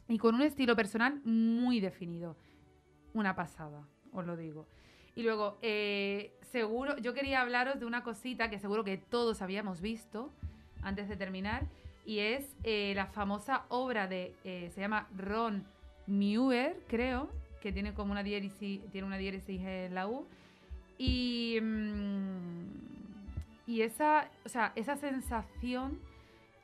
y 0.07 0.17
con 0.17 0.35
un 0.35 0.41
estilo 0.41 0.75
personal 0.75 1.21
muy 1.23 1.79
definido. 1.79 2.35
Una 3.13 3.35
pasada, 3.35 3.87
os 4.11 4.25
lo 4.25 4.35
digo. 4.35 4.67
Y 5.15 5.23
luego, 5.23 5.57
eh, 5.61 6.37
seguro, 6.51 6.97
yo 6.97 7.13
quería 7.13 7.41
hablaros 7.41 7.79
de 7.79 7.85
una 7.85 8.03
cosita 8.03 8.49
que 8.49 8.59
seguro 8.59 8.83
que 8.83 8.97
todos 8.97 9.41
habíamos 9.41 9.81
visto 9.81 10.31
antes 10.81 11.09
de 11.09 11.17
terminar, 11.17 11.67
y 12.05 12.19
es 12.19 12.45
eh, 12.63 12.93
la 12.95 13.07
famosa 13.07 13.65
obra 13.69 14.07
de, 14.07 14.33
eh, 14.43 14.71
se 14.73 14.81
llama 14.81 15.07
Ron 15.17 15.65
Muir, 16.07 16.75
creo, 16.87 17.29
que 17.61 17.71
tiene 17.71 17.93
como 17.93 18.11
una 18.11 18.23
diéresis, 18.23 18.81
tiene 18.91 19.07
una 19.07 19.17
diéresis 19.17 19.61
en 19.61 19.93
la 19.93 20.07
U, 20.07 20.25
y, 20.97 21.59
mm, 21.61 22.65
y 23.67 23.81
esa, 23.81 24.29
o 24.45 24.49
sea, 24.49 24.73
esa 24.75 24.97
sensación 24.97 25.99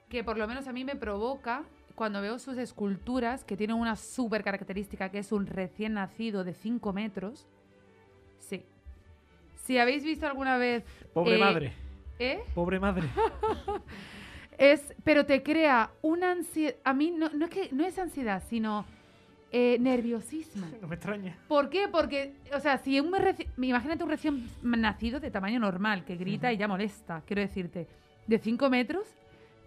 que 0.09 0.23
por 0.23 0.37
lo 0.37 0.47
menos 0.47 0.67
a 0.67 0.73
mí 0.73 0.83
me 0.83 0.95
provoca 0.95 1.63
cuando 1.95 2.21
veo 2.21 2.37
sus 2.37 2.57
esculturas, 2.57 3.43
que 3.43 3.57
tienen 3.57 3.75
una 3.75 3.95
súper 3.95 4.43
característica, 4.43 5.09
que 5.09 5.17
es 5.17 5.31
un 5.31 5.47
recién 5.47 5.95
nacido 5.95 6.43
de 6.43 6.53
5 6.53 6.93
metros. 6.93 7.47
Sí. 8.37 8.63
Si 9.63 9.79
habéis 9.79 10.03
visto 10.03 10.27
alguna 10.27 10.57
vez... 10.57 10.83
Pobre 11.13 11.37
eh, 11.37 11.39
madre. 11.39 11.73
¿Eh? 12.19 12.39
Pobre 12.53 12.79
madre. 12.79 13.09
Es, 14.57 14.93
pero 15.03 15.25
te 15.25 15.43
crea 15.43 15.91
una 16.01 16.31
ansiedad... 16.31 16.75
A 16.83 16.93
mí 16.93 17.11
no, 17.11 17.29
no 17.29 17.45
es 17.45 17.51
que 17.51 17.69
no 17.71 17.85
es 17.85 17.97
ansiedad, 17.99 18.41
sino 18.49 18.85
eh, 19.51 19.77
nerviosismo. 19.79 20.65
No 20.81 20.87
me 20.87 20.95
extraña. 20.95 21.37
¿Por 21.47 21.69
qué? 21.69 21.87
Porque, 21.91 22.33
o 22.53 22.59
sea, 22.59 22.77
si 22.77 22.99
un 22.99 23.11
reci- 23.13 23.47
imagínate 23.57 24.03
un 24.03 24.09
recién 24.09 24.49
nacido 24.63 25.19
de 25.19 25.31
tamaño 25.31 25.59
normal 25.59 26.05
que 26.05 26.15
grita 26.15 26.51
y 26.51 26.57
ya 26.57 26.67
molesta, 26.67 27.21
quiero 27.25 27.41
decirte, 27.41 27.87
de 28.25 28.39
5 28.39 28.69
metros, 28.69 29.07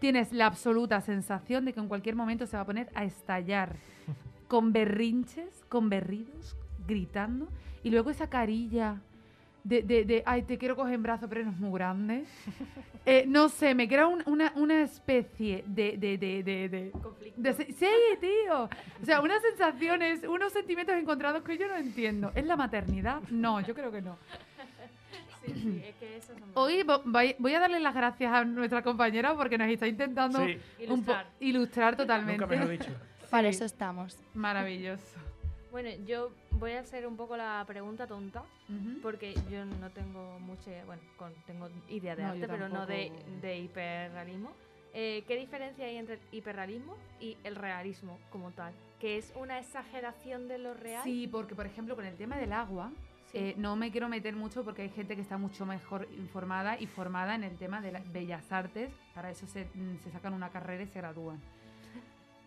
tienes 0.01 0.33
la 0.33 0.47
absoluta 0.47 1.01
sensación 1.01 1.65
de 1.65 1.73
que 1.73 1.81
en 1.81 1.89
cualquier 1.89 2.17
momento 2.17 2.47
se 2.47 2.57
va 2.57 2.62
a 2.62 2.67
poner 2.67 2.89
a 2.95 3.05
estallar. 3.05 3.77
con 4.49 4.73
berrinches, 4.73 5.65
con 5.69 5.89
berridos, 5.89 6.57
gritando, 6.89 7.47
y 7.85 7.91
luego 7.91 8.11
esa 8.11 8.29
carilla 8.29 9.01
de, 9.65 9.82
de, 9.82 10.05
de, 10.05 10.23
ay, 10.27 10.43
te 10.43 10.57
quiero 10.59 10.74
coger 10.77 10.95
en 10.95 11.03
brazo, 11.03 11.28
pero 11.28 11.45
no 11.45 11.51
es 11.51 11.59
muy 11.59 11.73
grande. 11.78 12.24
Eh, 13.07 13.24
no 13.27 13.49
sé, 13.49 13.74
me 13.74 13.89
crea 13.89 14.07
un- 14.07 14.23
una, 14.27 14.53
una 14.57 14.82
especie 14.82 15.65
de... 15.66 15.97
de, 15.97 16.19
de, 16.19 16.43
de, 16.43 16.69
de- 16.69 16.91
Conflicto. 16.91 17.55
sí, 17.55 17.89
tío. 18.20 18.65
O 19.03 19.05
sea, 19.07 19.23
unas 19.23 19.41
sensaciones, 19.41 20.23
unos 20.24 20.53
sentimientos 20.53 20.95
encontrados 20.97 21.43
que 21.43 21.57
yo 21.57 21.66
no 21.66 21.77
entiendo. 21.77 22.31
¿Es 22.35 22.45
la 22.45 22.57
maternidad? 22.57 23.23
No, 23.31 23.59
yo 23.62 23.74
creo 23.74 23.91
que 23.91 24.03
no. 24.03 24.19
Sí, 25.47 25.53
sí, 25.55 25.82
es 25.82 25.95
que 25.97 26.19
eso 26.19 26.35
Hoy 26.53 26.82
vo- 26.82 27.01
voy 27.07 27.35
voy 27.39 27.55
a 27.55 27.61
darle 27.61 27.81
las 27.81 27.95
gracias 27.95 28.31
a 28.31 28.45
nuestra 28.45 28.82
compañera 28.82 29.35
porque 29.35 29.57
nos 29.57 29.69
está 29.70 29.87
intentando 29.87 30.45
Sí, 30.45 30.53
un 30.53 30.87
po- 30.87 31.12
ilustrar. 31.12 31.27
ilustrar 31.41 31.97
totalmente. 31.97 32.32
nunca 32.43 32.55
mejor 32.55 32.69
dicho. 32.69 32.91
Para 33.31 33.49
eso 33.49 33.65
estamos. 33.65 34.19
Maravilloso. 34.35 35.19
Bueno, 35.71 35.91
yo 36.05 36.31
voy 36.53 36.73
a 36.73 36.81
hacer 36.81 37.07
un 37.07 37.17
poco 37.17 37.37
la 37.37 37.63
pregunta 37.67 38.07
tonta, 38.07 38.43
porque 39.03 39.35
yo 39.51 39.65
no 39.65 39.91
tengo 39.91 40.39
mucha, 40.41 40.71
bueno, 40.85 41.03
con- 41.17 41.35
tengo 41.47 41.69
idea 41.89 42.17
de 42.17 42.23
No, 42.23 42.29
arte, 42.31 42.49
pero 42.49 42.69
no 42.69 42.87
de, 42.87 43.13
de 43.41 43.59
hiperrealismo. 43.61 44.51
Eh, 44.93 45.23
¿Qué 45.29 45.37
diferencia 45.37 45.87
hay 45.87 45.97
entre 45.97 46.15
el 46.17 46.21
hiperrealismo 46.33 46.97
y 47.21 47.37
el 47.45 47.55
realismo 47.55 48.19
como 48.31 48.51
tal? 48.51 48.73
¿Que 48.99 49.17
es 49.19 49.33
una 49.37 49.61
exageración 49.61 50.49
de 50.49 50.59
lo 50.59 50.75
real? 50.75 51.05
Sí, 51.05 51.29
porque 51.31 51.55
por 51.55 51.67
ejemplo 51.67 51.95
con 51.95 52.05
el 52.05 52.17
tema 52.17 52.37
del 52.37 52.53
agua, 52.53 52.91
Sí. 53.31 53.39
eh, 53.39 53.55
no 53.57 53.77
me 53.77 53.93
quiero 53.93 54.09
meter 54.09 54.35
mucho 54.35 54.65
porque 54.65 54.83
hay 54.83 54.89
gente 54.89 55.15
que 55.15 55.23
está 55.23 55.39
mucho 55.39 55.65
mejor 55.65 56.09
informada 56.19 56.77
y 56.81 56.89
formada 56.89 57.37
en 57.37 57.45
el 57.45 57.57
tema 57.57 57.81
de 57.81 57.93
las 57.93 58.13
bellas 58.13 58.51
artes. 58.51 58.91
Para 59.15 59.31
eso 59.31 59.47
se, 59.47 59.67
mm, 59.73 59.99
se 60.03 60.11
sacan 60.11 60.33
una 60.35 60.49
carrera 60.51 60.83
y 60.83 60.89
se 60.89 60.99
gradúan. 60.99 61.41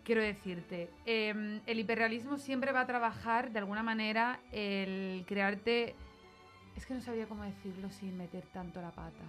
Quiero 0.03 0.21
decirte, 0.21 0.89
em, 1.05 1.61
el 1.65 1.79
hiperrealismo 1.79 2.37
siempre 2.37 2.71
va 2.73 2.81
a 2.81 2.85
trabajar 2.87 3.51
de 3.51 3.59
alguna 3.59 3.83
manera 3.83 4.39
el 4.51 5.23
crearte... 5.27 5.95
Es 6.75 6.85
que 6.85 6.93
no 6.93 7.01
sabía 7.01 7.25
cómo 7.27 7.43
decirlo 7.43 7.89
sin 7.91 8.17
meter 8.17 8.43
tanto 8.51 8.81
la 8.81 8.89
pata. 8.91 9.23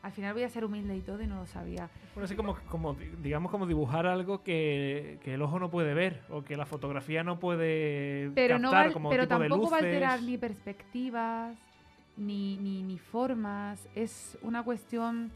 Al 0.00 0.12
final 0.12 0.32
voy 0.32 0.44
a 0.44 0.48
ser 0.48 0.64
humilde 0.64 0.96
y 0.96 1.00
todo 1.00 1.20
y 1.20 1.26
no 1.26 1.34
lo 1.40 1.46
sabía. 1.46 1.90
Bueno, 2.14 2.24
así 2.24 2.36
como, 2.36 2.56
como, 2.70 2.94
di- 2.94 3.10
digamos, 3.20 3.50
como 3.50 3.66
dibujar 3.66 4.06
algo 4.06 4.42
que, 4.44 5.18
que 5.24 5.34
el 5.34 5.42
ojo 5.42 5.58
no 5.58 5.70
puede 5.70 5.92
ver 5.92 6.22
o 6.30 6.42
que 6.44 6.56
la 6.56 6.66
fotografía 6.66 7.24
no 7.24 7.40
puede 7.40 8.30
pero 8.34 8.58
no 8.60 8.70
captar 8.70 8.90
va- 8.90 8.92
como 8.92 9.10
pero 9.10 9.24
tipo 9.24 9.38
de 9.40 9.48
tampoco 9.48 9.70
va 9.70 9.78
a 9.78 9.80
luces. 9.80 9.94
alterar 9.94 10.22
ni 10.22 10.38
perspectivas 10.38 11.58
ni, 12.16 12.56
ni, 12.58 12.82
ni 12.84 12.96
formas 12.98 13.88
es 13.96 14.38
una 14.42 14.62
cuestión 14.62 15.32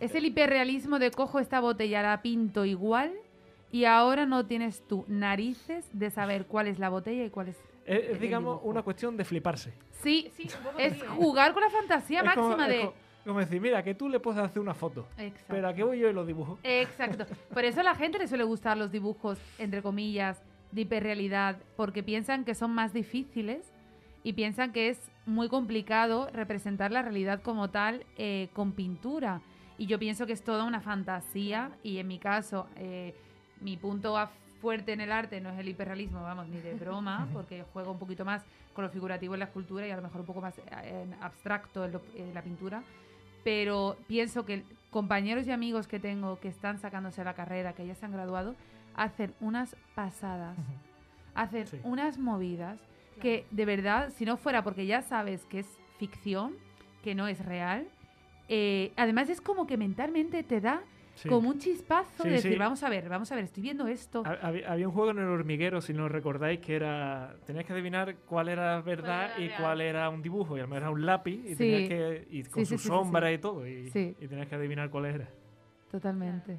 es 0.00 0.14
el 0.14 0.26
hiperrealismo 0.26 0.98
de 1.00 1.10
cojo 1.10 1.40
esta 1.40 1.58
botella 1.60 2.00
la 2.02 2.22
pinto 2.22 2.64
igual 2.64 3.12
y 3.72 3.84
ahora 3.84 4.26
no 4.26 4.46
tienes 4.46 4.86
tú 4.86 5.04
narices 5.08 5.88
de 5.92 6.10
saber 6.10 6.46
cuál 6.46 6.66
es 6.68 6.78
la 6.78 6.88
botella 6.88 7.24
y 7.24 7.30
cuál 7.30 7.48
es 7.48 7.56
Es, 7.86 8.10
el 8.10 8.18
digamos, 8.20 8.54
dibujo. 8.56 8.68
una 8.68 8.82
cuestión 8.82 9.16
de 9.16 9.24
fliparse. 9.24 9.72
sí, 10.02 10.30
Sí, 10.36 10.48
es 10.78 11.02
jugar 11.08 11.52
con 11.52 11.62
la 11.62 11.70
fantasía 11.70 12.20
Es 12.20 12.34
como- 12.34 12.48
máxima 12.50 12.66
es 12.68 12.72
de 12.80 12.84
co- 12.86 12.94
como 13.24 13.40
decir, 13.40 13.60
mira, 13.60 13.82
que 13.82 13.94
tú 13.94 14.08
le 14.08 14.20
puedes 14.20 14.40
hacer 14.40 14.60
una 14.62 14.72
foto, 14.72 15.06
Exacto. 15.18 15.46
pero 15.48 15.68
aquí 15.68 15.82
voy 15.82 15.98
yo 15.98 16.08
y 16.08 16.12
lo 16.14 16.24
dibujo. 16.24 16.58
Exacto. 16.62 17.26
Por 17.52 17.64
eso 17.66 17.80
a 17.80 17.82
la 17.82 17.94
gente 17.94 18.18
le 18.18 18.26
suele 18.26 18.44
gustar 18.44 18.78
los 18.78 18.90
dibujos, 18.90 19.38
entre 19.58 19.82
comillas, 19.82 20.42
de 20.72 20.82
hiperrealidad, 20.82 21.58
porque 21.76 22.02
piensan 22.02 22.44
que 22.46 22.54
son 22.54 22.70
más 22.70 22.94
difíciles 22.94 23.70
y 24.22 24.32
piensan 24.32 24.72
que 24.72 24.88
es 24.88 25.10
muy 25.26 25.48
complicado 25.50 26.30
representar 26.32 26.90
la 26.90 27.02
realidad 27.02 27.42
como 27.42 27.68
tal 27.68 28.06
eh, 28.16 28.48
con 28.54 28.72
pintura. 28.72 29.42
Y 29.76 29.86
yo 29.86 29.98
pienso 29.98 30.24
que 30.26 30.32
es 30.32 30.42
toda 30.42 30.64
una 30.64 30.80
fantasía 30.80 31.72
y 31.82 31.98
en 31.98 32.08
mi 32.08 32.18
caso, 32.18 32.66
eh, 32.76 33.14
mi 33.60 33.76
punto 33.76 34.16
fuerte 34.60 34.92
en 34.92 35.00
el 35.00 35.12
arte 35.12 35.40
no 35.40 35.50
es 35.50 35.58
el 35.58 35.68
hiperrealismo, 35.68 36.22
vamos, 36.22 36.48
ni 36.48 36.60
de 36.60 36.74
broma, 36.74 37.28
porque 37.32 37.64
juego 37.72 37.92
un 37.92 37.98
poquito 37.98 38.24
más 38.24 38.42
con 38.74 38.84
lo 38.84 38.90
figurativo 38.90 39.34
en 39.34 39.40
la 39.40 39.46
escultura 39.46 39.86
y 39.86 39.90
a 39.90 39.96
lo 39.96 40.02
mejor 40.02 40.20
un 40.20 40.26
poco 40.26 40.40
más 40.40 40.58
eh, 40.58 40.62
en 41.04 41.14
abstracto 41.22 41.84
en, 41.84 41.92
lo- 41.92 42.02
en 42.16 42.34
la 42.34 42.42
pintura. 42.42 42.82
Pero 43.44 43.96
pienso 44.08 44.44
que 44.44 44.64
compañeros 44.90 45.46
y 45.46 45.52
amigos 45.52 45.86
que 45.86 45.98
tengo 46.00 46.38
que 46.40 46.48
están 46.48 46.78
sacándose 46.78 47.22
la 47.24 47.34
carrera, 47.34 47.72
que 47.72 47.86
ya 47.86 47.94
se 47.94 48.04
han 48.04 48.12
graduado, 48.12 48.54
hacen 48.94 49.32
unas 49.40 49.76
pasadas, 49.94 50.56
hacen 51.34 51.66
Sí. 51.66 51.78
unas 51.84 52.18
movidas 52.18 52.78
que 53.20 53.46
de 53.50 53.64
verdad, 53.64 54.10
si 54.16 54.24
no 54.24 54.36
fuera 54.36 54.62
porque 54.62 54.86
ya 54.86 55.02
sabes 55.02 55.44
que 55.46 55.60
es 55.60 55.66
ficción, 55.98 56.54
que 57.02 57.14
no 57.14 57.26
es 57.28 57.44
real, 57.44 57.86
eh, 58.48 58.92
además 58.96 59.28
es 59.28 59.40
como 59.40 59.66
que 59.66 59.76
mentalmente 59.76 60.42
te 60.42 60.60
da 60.60 60.80
Sí. 61.18 61.28
como 61.28 61.48
un 61.48 61.58
chispazo 61.58 62.22
Sí, 62.22 62.28
de 62.28 62.34
decir, 62.36 62.52
sí. 62.52 62.58
vamos 62.58 62.82
a 62.82 62.88
ver, 62.88 63.08
vamos 63.08 63.30
a 63.32 63.34
ver, 63.34 63.44
estoy 63.44 63.62
viendo 63.62 63.86
esto. 63.88 64.22
Ha- 64.24 64.46
Había, 64.46 64.70
había 64.72 64.86
un 64.88 64.94
juego 64.94 65.10
en 65.10 65.18
el 65.18 65.24
hormiguero, 65.28 65.80
si 65.80 65.92
no 65.92 66.08
recordáis, 66.08 66.60
que 66.60 66.76
era. 66.76 67.34
Tenías 67.46 67.64
que 67.66 67.72
adivinar 67.72 68.16
cuál 68.26 68.48
era 68.48 68.80
verdad 68.82 69.32
era 69.32 69.40
y 69.40 69.48
real. 69.48 69.60
cuál 69.60 69.80
era 69.80 70.08
un 70.10 70.22
dibujo. 70.22 70.56
Y 70.56 70.60
al 70.60 70.68
menos 70.68 70.82
era 70.82 70.90
un 70.90 71.04
lápiz 71.04 71.40
y 71.44 71.48
Sí. 71.50 71.56
tenías 71.56 71.88
que. 71.88 72.28
Y 72.30 72.42
con 72.44 72.64
su 72.66 72.78
sombra 72.78 73.28
sí. 73.28 73.34
y 73.34 73.38
todo. 73.38 73.66
Y, 73.66 73.90
Sí. 73.90 74.14
y 74.20 74.28
tenías 74.28 74.46
que 74.48 74.54
adivinar 74.54 74.90
cuál 74.90 75.06
era. 75.06 75.28
Totalmente. 75.90 76.58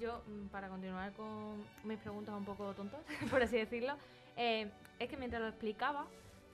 Yo, 0.00 0.22
mm, 0.26 0.48
para 0.48 0.68
continuar 0.68 1.12
con 1.12 1.56
mis 1.84 1.98
preguntas 1.98 2.34
un 2.36 2.44
poco 2.44 2.72
tontas, 2.74 3.00
por 3.30 3.42
así 3.42 3.56
decirlo, 3.56 3.94
eh, 4.36 4.68
es 4.98 5.08
que 5.08 5.16
mientras 5.16 5.40
lo 5.42 5.48
explicaba, 5.48 6.06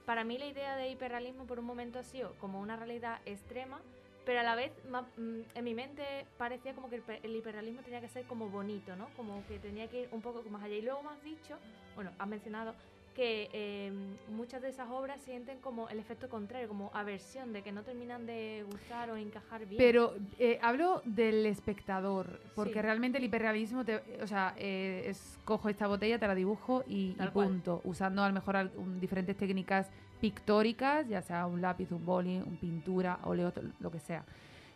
para 0.04 0.24
mí 0.24 0.38
la 0.38 0.46
idea 0.46 0.76
de 0.76 0.90
hiperrealismo 0.90 1.44
por 1.46 1.58
un 1.58 1.64
momento 1.64 1.98
ha 1.98 2.02
sido 2.04 2.32
como 2.38 2.60
una 2.60 2.76
realidad 2.76 3.18
extrema, 3.26 3.80
pero 4.26 4.40
a 4.40 4.42
la 4.42 4.56
vez 4.56 4.72
mm, 5.16 5.40
en 5.54 5.64
mi 5.64 5.72
mente 5.72 6.26
parecía 6.36 6.74
como 6.74 6.90
que 6.90 7.00
el 7.22 7.36
hiperrealismo 7.36 7.82
tenía 7.82 8.00
que 8.00 8.08
ser 8.08 8.24
como 8.24 8.50
bonito, 8.50 8.96
¿no? 8.96 9.08
Como 9.16 9.46
que 9.46 9.60
tenía 9.60 9.88
que 9.88 10.02
ir 10.02 10.08
un 10.10 10.20
poco 10.20 10.42
más 10.50 10.64
allá. 10.64 10.74
Y 10.74 10.82
luego 10.82 11.00
me 11.04 11.10
has 11.10 11.22
dicho, 11.22 11.56
bueno, 11.94 12.10
has 12.18 12.26
mencionado 12.26 12.74
que 13.16 13.48
eh, 13.54 13.90
muchas 14.30 14.60
de 14.60 14.68
esas 14.68 14.90
obras 14.90 15.18
sienten 15.22 15.58
como 15.60 15.88
el 15.88 15.98
efecto 15.98 16.28
contrario, 16.28 16.68
como 16.68 16.90
aversión, 16.92 17.54
de 17.54 17.62
que 17.62 17.72
no 17.72 17.82
terminan 17.82 18.26
de 18.26 18.62
gustar 18.70 19.08
o 19.10 19.16
encajar 19.16 19.64
bien. 19.64 19.78
Pero 19.78 20.14
eh, 20.38 20.58
hablo 20.60 21.00
del 21.06 21.46
espectador, 21.46 22.38
porque 22.54 22.74
Sí. 22.74 22.82
realmente 22.82 23.16
el 23.16 23.24
hiperrealismo, 23.24 23.86
te- 23.86 24.02
o 24.22 24.26
sea, 24.26 24.54
eh, 24.58 25.04
es 25.06 25.38
cojo 25.46 25.70
esta 25.70 25.86
botella, 25.86 26.18
te 26.18 26.26
la 26.26 26.34
dibujo 26.34 26.84
y, 26.86 27.16
y 27.18 27.26
punto, 27.32 27.80
usando 27.84 28.22
a 28.22 28.28
lo 28.28 28.34
mejor 28.34 28.56
al- 28.56 28.72
un- 28.76 29.00
diferentes 29.00 29.34
técnicas 29.34 29.88
pictóricas, 30.20 31.08
ya 31.08 31.22
sea 31.22 31.46
un 31.46 31.62
lápiz, 31.62 31.90
un 31.92 32.04
boli, 32.04 32.36
un 32.36 32.56
pintura, 32.58 33.18
óleo, 33.24 33.50
lo 33.80 33.90
que 33.90 33.98
sea. 34.00 34.24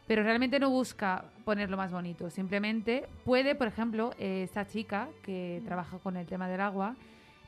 Pero 0.06 0.22
realmente 0.22 0.58
no 0.58 0.70
busca 0.70 1.24
ponerlo 1.44 1.76
más 1.76 1.92
bonito, 1.92 2.30
simplemente 2.30 3.06
puede, 3.24 3.54
por 3.54 3.66
ejemplo, 3.68 4.12
eh, 4.18 4.42
esta 4.44 4.66
chica 4.66 5.08
que 5.22 5.60
Mm. 5.60 5.66
trabaja 5.66 5.98
con 5.98 6.16
el 6.16 6.26
tema 6.26 6.48
del 6.48 6.62
agua, 6.62 6.96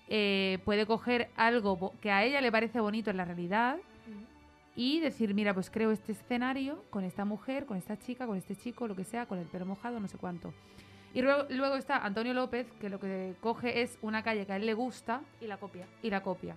eh, 0.08 0.58
puede 0.64 0.86
coger 0.86 1.30
algo 1.36 1.92
que 2.00 2.10
a 2.10 2.24
ella 2.24 2.40
le 2.40 2.52
parece 2.52 2.80
bonito 2.80 3.10
en 3.10 3.16
la 3.16 3.24
realidad 3.24 3.78
y 4.74 5.00
decir, 5.00 5.34
mira, 5.34 5.52
pues 5.52 5.70
creo 5.70 5.90
este 5.90 6.12
escenario 6.12 6.82
con 6.90 7.04
esta 7.04 7.24
mujer, 7.24 7.66
con 7.66 7.76
esta 7.76 7.98
chica, 7.98 8.26
con 8.26 8.38
este 8.38 8.56
chico, 8.56 8.86
lo 8.88 8.96
que 8.96 9.04
sea, 9.04 9.26
con 9.26 9.38
el 9.38 9.46
pelo 9.46 9.66
mojado, 9.66 10.00
no 10.00 10.08
sé 10.08 10.16
cuánto. 10.16 10.54
Y 11.14 11.20
luego, 11.20 11.44
luego 11.50 11.76
está 11.76 11.98
Antonio 11.98 12.32
López, 12.32 12.72
que 12.80 12.88
lo 12.88 12.98
que 12.98 13.34
coge 13.40 13.82
es 13.82 13.98
una 14.00 14.22
calle 14.22 14.46
que 14.46 14.52
a 14.52 14.56
él 14.56 14.64
le 14.64 14.72
gusta 14.72 15.20
Y 15.42 15.46
la 15.46 15.58
copia. 15.58 15.86
y 16.02 16.08
la 16.08 16.22
copia. 16.22 16.56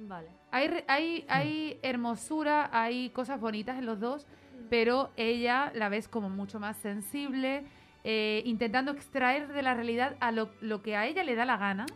Vale. 0.00 0.28
Hay, 0.50 0.84
hay, 0.86 1.24
hay 1.28 1.78
hermosura, 1.82 2.68
hay 2.70 3.08
cosas 3.10 3.40
bonitas 3.40 3.78
en 3.78 3.86
los 3.86 3.98
dos, 3.98 4.26
pero 4.68 5.10
ella 5.16 5.72
la 5.74 5.88
ves 5.88 6.06
como 6.06 6.28
mucho 6.28 6.60
más 6.60 6.76
sensible, 6.76 7.64
eh, 8.04 8.42
intentando 8.44 8.92
extraer 8.92 9.48
de 9.48 9.62
la 9.62 9.74
realidad 9.74 10.16
a 10.20 10.32
lo, 10.32 10.50
lo 10.60 10.82
que 10.82 10.94
a 10.94 11.06
ella 11.06 11.24
le 11.24 11.34
da 11.34 11.46
la 11.46 11.56
gana 11.56 11.86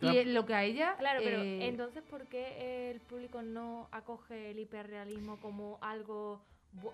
Claro. 0.00 0.18
eh, 0.18 0.24
lo 0.26 0.44
que 0.46 0.54
a 0.54 0.64
ella... 0.64 0.94
Claro, 0.98 1.20
pero 1.22 1.42
eh, 1.42 1.66
entonces, 1.68 2.02
¿por 2.02 2.26
qué 2.26 2.90
el 2.90 3.00
público 3.00 3.42
no 3.42 3.88
acoge 3.92 4.50
el 4.50 4.58
hiperrealismo 4.58 5.38
como 5.40 5.78
algo 5.80 6.40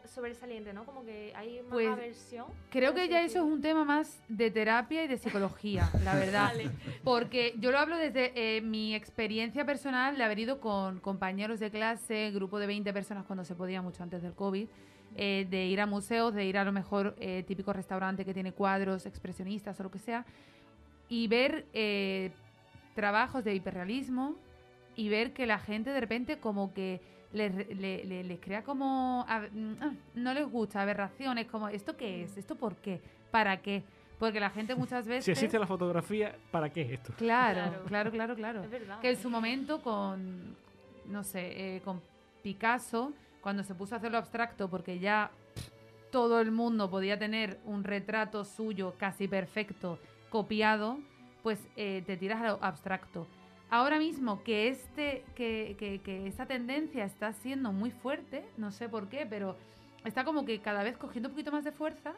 sobresaliente, 0.04 0.72
no? 0.72 0.84
Como 0.84 1.04
que 1.04 1.32
hay 1.34 1.60
más 1.62 1.72
Pues, 1.72 1.88
aversión. 1.88 2.46
Creo 2.70 2.94
que 2.94 3.08
ya 3.08 3.24
eso 3.24 3.38
es 3.38 3.44
un 3.44 3.60
tema 3.60 3.84
más 3.84 4.22
de 4.28 4.50
terapia 4.50 5.04
y 5.04 5.08
de 5.08 5.16
psicología, 5.16 5.90
la 6.04 6.14
verdad. 6.14 6.52
Vale. 6.54 6.70
Porque 7.02 7.54
yo 7.58 7.72
lo 7.72 7.78
hablo 7.78 7.96
desde 7.96 8.32
eh, 8.36 8.60
mi 8.60 8.94
experiencia 8.94 9.64
personal 9.64 10.16
de 10.16 10.22
haber 10.24 10.38
ido 10.38 10.60
con 10.60 11.00
compañeros 11.00 11.58
de 11.58 11.70
clase, 11.70 12.30
grupo 12.30 12.58
de 12.58 12.66
20 12.68 12.92
personas 12.92 13.24
cuando 13.24 13.44
se 13.44 13.54
podía, 13.54 13.82
mucho 13.82 14.02
antes 14.02 14.22
del 14.22 14.34
COVID, 14.34 14.68
eh, 15.16 15.46
de 15.50 15.66
ir 15.66 15.80
a 15.80 15.86
museos, 15.86 16.32
de 16.32 16.44
ir 16.44 16.56
a 16.56 16.64
lo 16.64 16.72
mejor 16.72 17.14
eh, 17.18 17.42
típico 17.46 17.72
restaurante 17.72 18.24
que 18.24 18.32
tiene 18.32 18.52
cuadros 18.52 19.04
expresionistas 19.04 19.78
o 19.80 19.82
lo 19.82 19.90
que 19.90 19.98
sea, 19.98 20.24
y 21.08 21.26
ver 21.28 21.66
eh, 21.74 22.30
trabajos 22.94 23.44
de 23.44 23.54
hiperrealismo 23.54 24.36
y 24.96 25.08
ver 25.08 25.32
que 25.32 25.46
la 25.46 25.58
gente 25.58 25.90
de 25.90 26.00
repente 26.00 26.38
como 26.38 26.72
que 26.74 27.00
les, 27.32 27.54
le- 27.76 28.04
le- 28.04 28.24
les 28.24 28.40
crea 28.40 28.62
como... 28.62 29.24
a- 29.28 29.40
mm, 29.50 29.76
ah, 29.80 29.90
no 30.14 30.34
les 30.34 30.46
gusta, 30.46 30.82
aberraciones, 30.82 31.46
como 31.46 31.68
¿esto 31.68 31.96
qué 31.96 32.22
es? 32.24 32.36
¿Esto 32.36 32.56
por 32.56 32.76
qué? 32.76 33.00
¿Para 33.30 33.62
qué? 33.62 33.82
Porque 34.18 34.38
la 34.38 34.50
gente 34.50 34.74
muchas 34.76 35.06
veces... 35.06 35.24
Si 35.24 35.30
existe 35.30 35.58
la 35.58 35.66
fotografía, 35.66 36.36
¿para 36.50 36.70
qué 36.70 36.94
esto? 36.94 37.14
Claro, 37.16 37.60
Claro. 37.70 37.84
claro, 37.86 38.10
claro, 38.10 38.34
claro. 38.36 38.62
Es 38.64 38.70
verdad. 38.70 39.00
Que 39.00 39.10
en 39.10 39.16
su 39.16 39.30
momento 39.30 39.80
con, 39.80 40.54
no 41.06 41.24
sé, 41.24 41.76
eh, 41.76 41.80
con 41.80 42.02
Picasso, 42.42 43.12
cuando 43.40 43.64
se 43.64 43.74
puso 43.74 43.94
a 43.94 43.98
hacerlo 43.98 44.18
abstracto, 44.18 44.68
porque 44.68 44.98
ya 44.98 45.30
todo 46.10 46.40
el 46.40 46.50
mundo 46.50 46.90
podía 46.90 47.18
tener 47.18 47.58
un 47.64 47.82
retrato 47.84 48.44
suyo 48.44 48.94
casi 48.98 49.26
perfecto 49.26 49.98
copiado, 50.28 50.98
pues 51.42 51.58
eh, 51.76 52.02
te 52.06 52.16
tiras 52.16 52.40
a 52.42 52.46
lo 52.48 52.58
abstracto. 52.62 53.26
Ahora 53.70 53.98
mismo 53.98 54.42
que, 54.42 54.68
este, 54.68 55.24
que, 55.34 55.76
que, 55.78 56.00
que 56.00 56.26
esta 56.26 56.46
tendencia 56.46 57.04
está 57.04 57.32
siendo 57.32 57.72
muy 57.72 57.90
fuerte, 57.90 58.44
no 58.58 58.70
sé 58.70 58.88
por 58.88 59.08
qué, 59.08 59.26
pero 59.26 59.56
está 60.04 60.24
como 60.24 60.44
que 60.44 60.60
cada 60.60 60.82
vez 60.82 60.96
cogiendo 60.98 61.28
un 61.28 61.34
poquito 61.34 61.52
más 61.52 61.64
de 61.64 61.72
fuerza, 61.72 62.12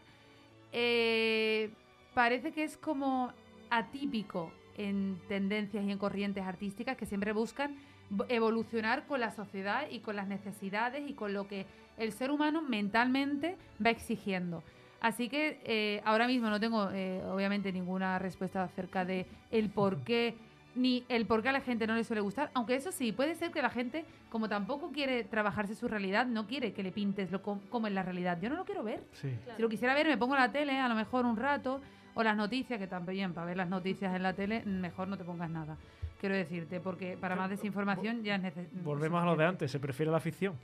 eh, 0.72 1.70
parece 2.12 2.52
que 2.52 2.64
es 2.64 2.76
como 2.76 3.32
atípico 3.70 4.52
en 4.76 5.20
tendencias 5.28 5.84
y 5.84 5.92
en 5.92 5.98
corrientes 5.98 6.44
artísticas 6.44 6.96
que 6.96 7.06
siempre 7.06 7.32
buscan 7.32 7.76
vo- 8.10 8.26
evolucionar 8.28 9.06
con 9.06 9.20
la 9.20 9.30
sociedad 9.30 9.88
y 9.88 10.00
con 10.00 10.16
las 10.16 10.26
necesidades 10.26 11.08
y 11.08 11.14
con 11.14 11.32
lo 11.32 11.46
que 11.46 11.66
el 11.96 12.10
ser 12.12 12.32
humano 12.32 12.62
mentalmente 12.62 13.56
va 13.84 13.90
exigiendo. 13.90 14.64
Así 15.04 15.28
que 15.28 15.60
eh, 15.64 16.00
ahora 16.06 16.26
mismo 16.26 16.48
no 16.48 16.58
tengo, 16.58 16.88
eh, 16.90 17.22
obviamente, 17.30 17.70
ninguna 17.72 18.18
respuesta 18.18 18.62
acerca 18.62 19.04
de 19.04 19.26
el 19.50 19.68
por 19.68 19.98
qué 19.98 20.34
ni 20.76 21.04
el 21.10 21.26
por 21.26 21.42
qué 21.42 21.50
a 21.50 21.52
la 21.52 21.60
gente 21.60 21.86
no 21.86 21.94
le 21.94 22.04
suele 22.04 22.22
gustar. 22.22 22.50
Aunque 22.54 22.74
eso 22.74 22.90
sí, 22.90 23.12
puede 23.12 23.34
ser 23.34 23.50
que 23.50 23.60
la 23.60 23.68
gente, 23.68 24.06
como 24.30 24.48
tampoco 24.48 24.90
quiere 24.92 25.22
trabajarse 25.22 25.74
su 25.74 25.88
realidad, 25.88 26.24
no 26.26 26.46
quiere 26.46 26.72
que 26.72 26.82
le 26.82 26.90
pintes 26.90 27.30
lo 27.30 27.42
com- 27.42 27.60
como 27.68 27.86
en 27.86 27.94
la 27.94 28.02
realidad. 28.02 28.38
Yo 28.40 28.48
no 28.48 28.56
lo 28.56 28.64
quiero 28.64 28.82
ver. 28.82 29.04
Sí. 29.12 29.28
Si 29.56 29.60
lo 29.62 29.68
quisiera 29.68 29.92
ver, 29.94 30.06
me 30.08 30.16
pongo 30.16 30.34
la 30.36 30.50
tele, 30.50 30.80
a 30.80 30.88
lo 30.88 30.94
mejor 30.94 31.26
un 31.26 31.36
rato, 31.36 31.82
o 32.14 32.22
las 32.22 32.34
noticias, 32.36 32.78
que 32.78 32.86
también 32.86 33.34
para 33.34 33.46
ver 33.46 33.58
las 33.58 33.68
noticias 33.68 34.16
en 34.16 34.22
la 34.22 34.32
tele, 34.32 34.62
mejor 34.64 35.06
no 35.06 35.18
te 35.18 35.24
pongas 35.24 35.50
nada. 35.50 35.76
Quiero 36.18 36.34
decirte, 36.34 36.80
porque 36.80 37.18
para 37.20 37.36
más 37.36 37.50
desinformación 37.50 38.22
ya 38.24 38.36
es 38.36 38.42
necesario. 38.42 38.70
Volvemos 38.82 39.22
a 39.22 39.26
lo 39.26 39.36
de 39.36 39.44
antes, 39.44 39.70
se 39.70 39.78
prefiere 39.78 40.10
la 40.10 40.20
ficción. 40.20 40.54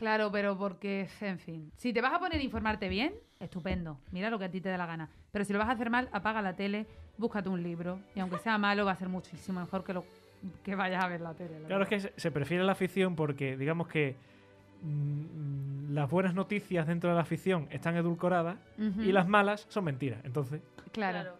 Claro, 0.00 0.32
pero 0.32 0.56
porque, 0.58 1.06
en 1.20 1.38
fin. 1.38 1.70
Si 1.76 1.92
te 1.92 2.00
vas 2.00 2.12
a 2.14 2.18
poner 2.18 2.40
a 2.40 2.42
informarte 2.42 2.88
bien, 2.88 3.12
estupendo. 3.38 3.98
Mira 4.10 4.30
lo 4.30 4.38
que 4.38 4.46
a 4.46 4.50
ti 4.50 4.60
te 4.60 4.68
dé 4.70 4.76
la 4.78 4.86
gana. 4.86 5.08
Pero 5.30 5.44
si 5.44 5.52
lo 5.52 5.58
vas 5.58 5.68
a 5.68 5.72
hacer 5.72 5.90
mal, 5.90 6.08
apaga 6.10 6.40
la 6.42 6.56
tele, 6.56 6.86
búscate 7.18 7.48
un 7.50 7.62
libro. 7.62 8.00
Y 8.14 8.20
aunque 8.20 8.38
sea 8.38 8.56
malo, 8.58 8.84
va 8.86 8.92
a 8.92 8.96
ser 8.96 9.08
muchísimo 9.10 9.60
mejor 9.60 9.84
que 9.84 9.92
lo 9.92 10.04
que 10.64 10.74
vayas 10.74 11.04
a 11.04 11.08
ver 11.08 11.20
la 11.20 11.34
tele. 11.34 11.60
la 11.60 11.66
Claro, 11.68 11.82
es 11.84 11.88
que 11.90 12.00
se- 12.18 12.30
prefiere 12.30 12.64
la 12.64 12.74
ficción 12.74 13.14
porque, 13.14 13.56
digamos 13.58 13.88
que 13.88 14.16
mm, 14.82 15.92
las 15.92 16.08
buenas 16.10 16.34
noticias 16.34 16.86
dentro 16.86 17.10
de 17.10 17.16
la 17.16 17.24
ficción 17.24 17.68
están 17.70 17.96
edulcoradas 17.96 18.56
y 18.78 19.12
las 19.12 19.28
malas 19.28 19.66
son 19.68 19.84
mentiras. 19.84 20.24
Entonces, 20.24 20.62
Claro. 20.92 21.34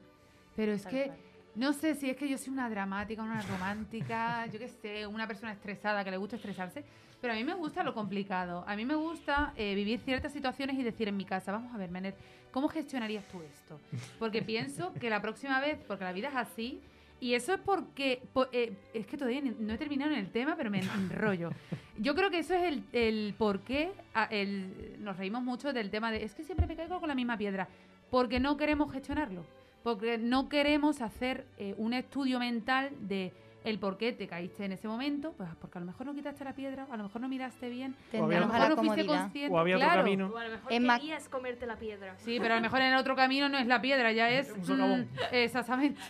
Pero 0.54 0.72
es 0.72 0.82
Tal 0.82 0.92
que 0.92 1.04
cual. 1.06 1.18
No 1.54 1.72
sé 1.72 1.94
si 1.94 2.08
es 2.10 2.16
que 2.16 2.28
yo 2.28 2.38
soy 2.38 2.52
una 2.52 2.68
dramática, 2.70 3.22
una 3.22 3.42
romántica, 3.42 4.46
yo 4.46 4.58
qué 4.58 4.68
sé, 4.68 5.06
una 5.06 5.26
persona 5.26 5.52
estresada 5.52 6.04
que 6.04 6.10
le 6.10 6.16
gusta 6.16 6.36
estresarse, 6.36 6.84
pero 7.20 7.32
a 7.32 7.36
mí 7.36 7.44
me 7.44 7.54
gusta 7.54 7.82
lo 7.82 7.92
complicado. 7.92 8.64
A 8.66 8.76
mí 8.76 8.84
me 8.84 8.94
gusta 8.94 9.52
eh, 9.56 9.74
vivir 9.74 10.00
ciertas 10.00 10.32
situaciones 10.32 10.78
y 10.78 10.82
decir 10.82 11.08
en 11.08 11.16
mi 11.16 11.24
casa, 11.24 11.52
vamos 11.52 11.74
a 11.74 11.78
ver, 11.78 11.90
Mener, 11.90 12.14
¿cómo 12.50 12.68
gestionarías 12.68 13.24
tú 13.28 13.42
esto? 13.42 13.78
Porque 14.18 14.42
pienso 14.42 14.92
que 14.94 15.10
la 15.10 15.20
próxima 15.20 15.60
vez, 15.60 15.78
porque 15.86 16.04
la 16.04 16.12
vida 16.12 16.28
es 16.28 16.36
así, 16.36 16.80
y 17.22 17.34
eso 17.34 17.52
es 17.52 17.60
porque, 17.60 18.22
po- 18.32 18.46
eh, 18.52 18.72
es 18.94 19.06
que 19.06 19.18
todavía 19.18 19.42
no 19.42 19.74
he 19.74 19.76
terminado 19.78 20.10
en 20.12 20.18
el 20.18 20.30
tema, 20.30 20.56
pero 20.56 20.70
me 20.70 20.80
enrollo. 20.80 21.50
Yo 21.98 22.14
creo 22.14 22.30
que 22.30 22.38
eso 22.38 22.54
es 22.54 22.62
el, 22.62 22.84
el 22.92 23.34
por 23.36 23.60
qué 23.60 23.92
el- 24.30 24.96
nos 25.04 25.18
reímos 25.18 25.42
mucho 25.42 25.72
del 25.74 25.90
tema 25.90 26.10
de, 26.10 26.24
es 26.24 26.34
que 26.34 26.44
siempre 26.44 26.66
me 26.66 26.76
caigo 26.76 26.98
con 26.98 27.08
la 27.10 27.14
misma 27.14 27.36
piedra, 27.36 27.68
porque 28.10 28.40
no 28.40 28.56
queremos 28.56 28.90
gestionarlo, 28.90 29.44
porque 29.82 30.18
no 30.18 30.48
queremos 30.48 31.00
hacer 31.00 31.46
eh, 31.58 31.74
un 31.78 31.92
estudio 31.94 32.38
mental 32.38 32.90
de 33.00 33.32
el 33.62 33.78
por 33.78 33.98
qué 33.98 34.12
te 34.12 34.26
caíste 34.26 34.64
en 34.64 34.72
ese 34.72 34.88
momento, 34.88 35.34
pues 35.36 35.48
porque 35.60 35.76
a 35.76 35.80
lo 35.82 35.86
mejor 35.86 36.06
no 36.06 36.14
quitaste 36.14 36.44
la 36.44 36.54
piedra, 36.54 36.86
a 36.90 36.96
lo 36.96 37.02
mejor 37.04 37.20
no 37.20 37.28
miraste 37.28 37.68
bien, 37.68 37.94
O 38.18 38.24
había- 38.24 38.38
a 38.38 38.40
lo 38.40 38.46
mejor 38.46 38.68
no 38.70 38.76
fuiste 38.76 39.06
consciente. 39.06 39.54
o 39.54 39.58
había 39.58 39.76
otro 39.76 39.86
claro. 39.86 40.02
camino. 40.02 40.30
O 40.32 40.38
a 40.38 40.44
lo 40.44 40.50
mejor 40.50 40.72
Es 40.72 40.80
querías 40.80 41.28
comerte 41.28 41.66
la 41.66 41.76
piedra. 41.76 42.14
Sí, 42.18 42.38
pero 42.40 42.54
a 42.54 42.56
lo 42.56 42.62
mejor 42.62 42.80
en 42.80 42.92
el 42.94 42.96
otro 42.98 43.14
camino 43.14 43.50
no 43.50 43.58
es 43.58 43.66
la 43.66 43.82
piedra, 43.82 44.12
ya 44.12 44.30
es. 44.30 44.50
Un 44.66 45.00
mm, 45.02 45.08
exactamente. 45.32 46.00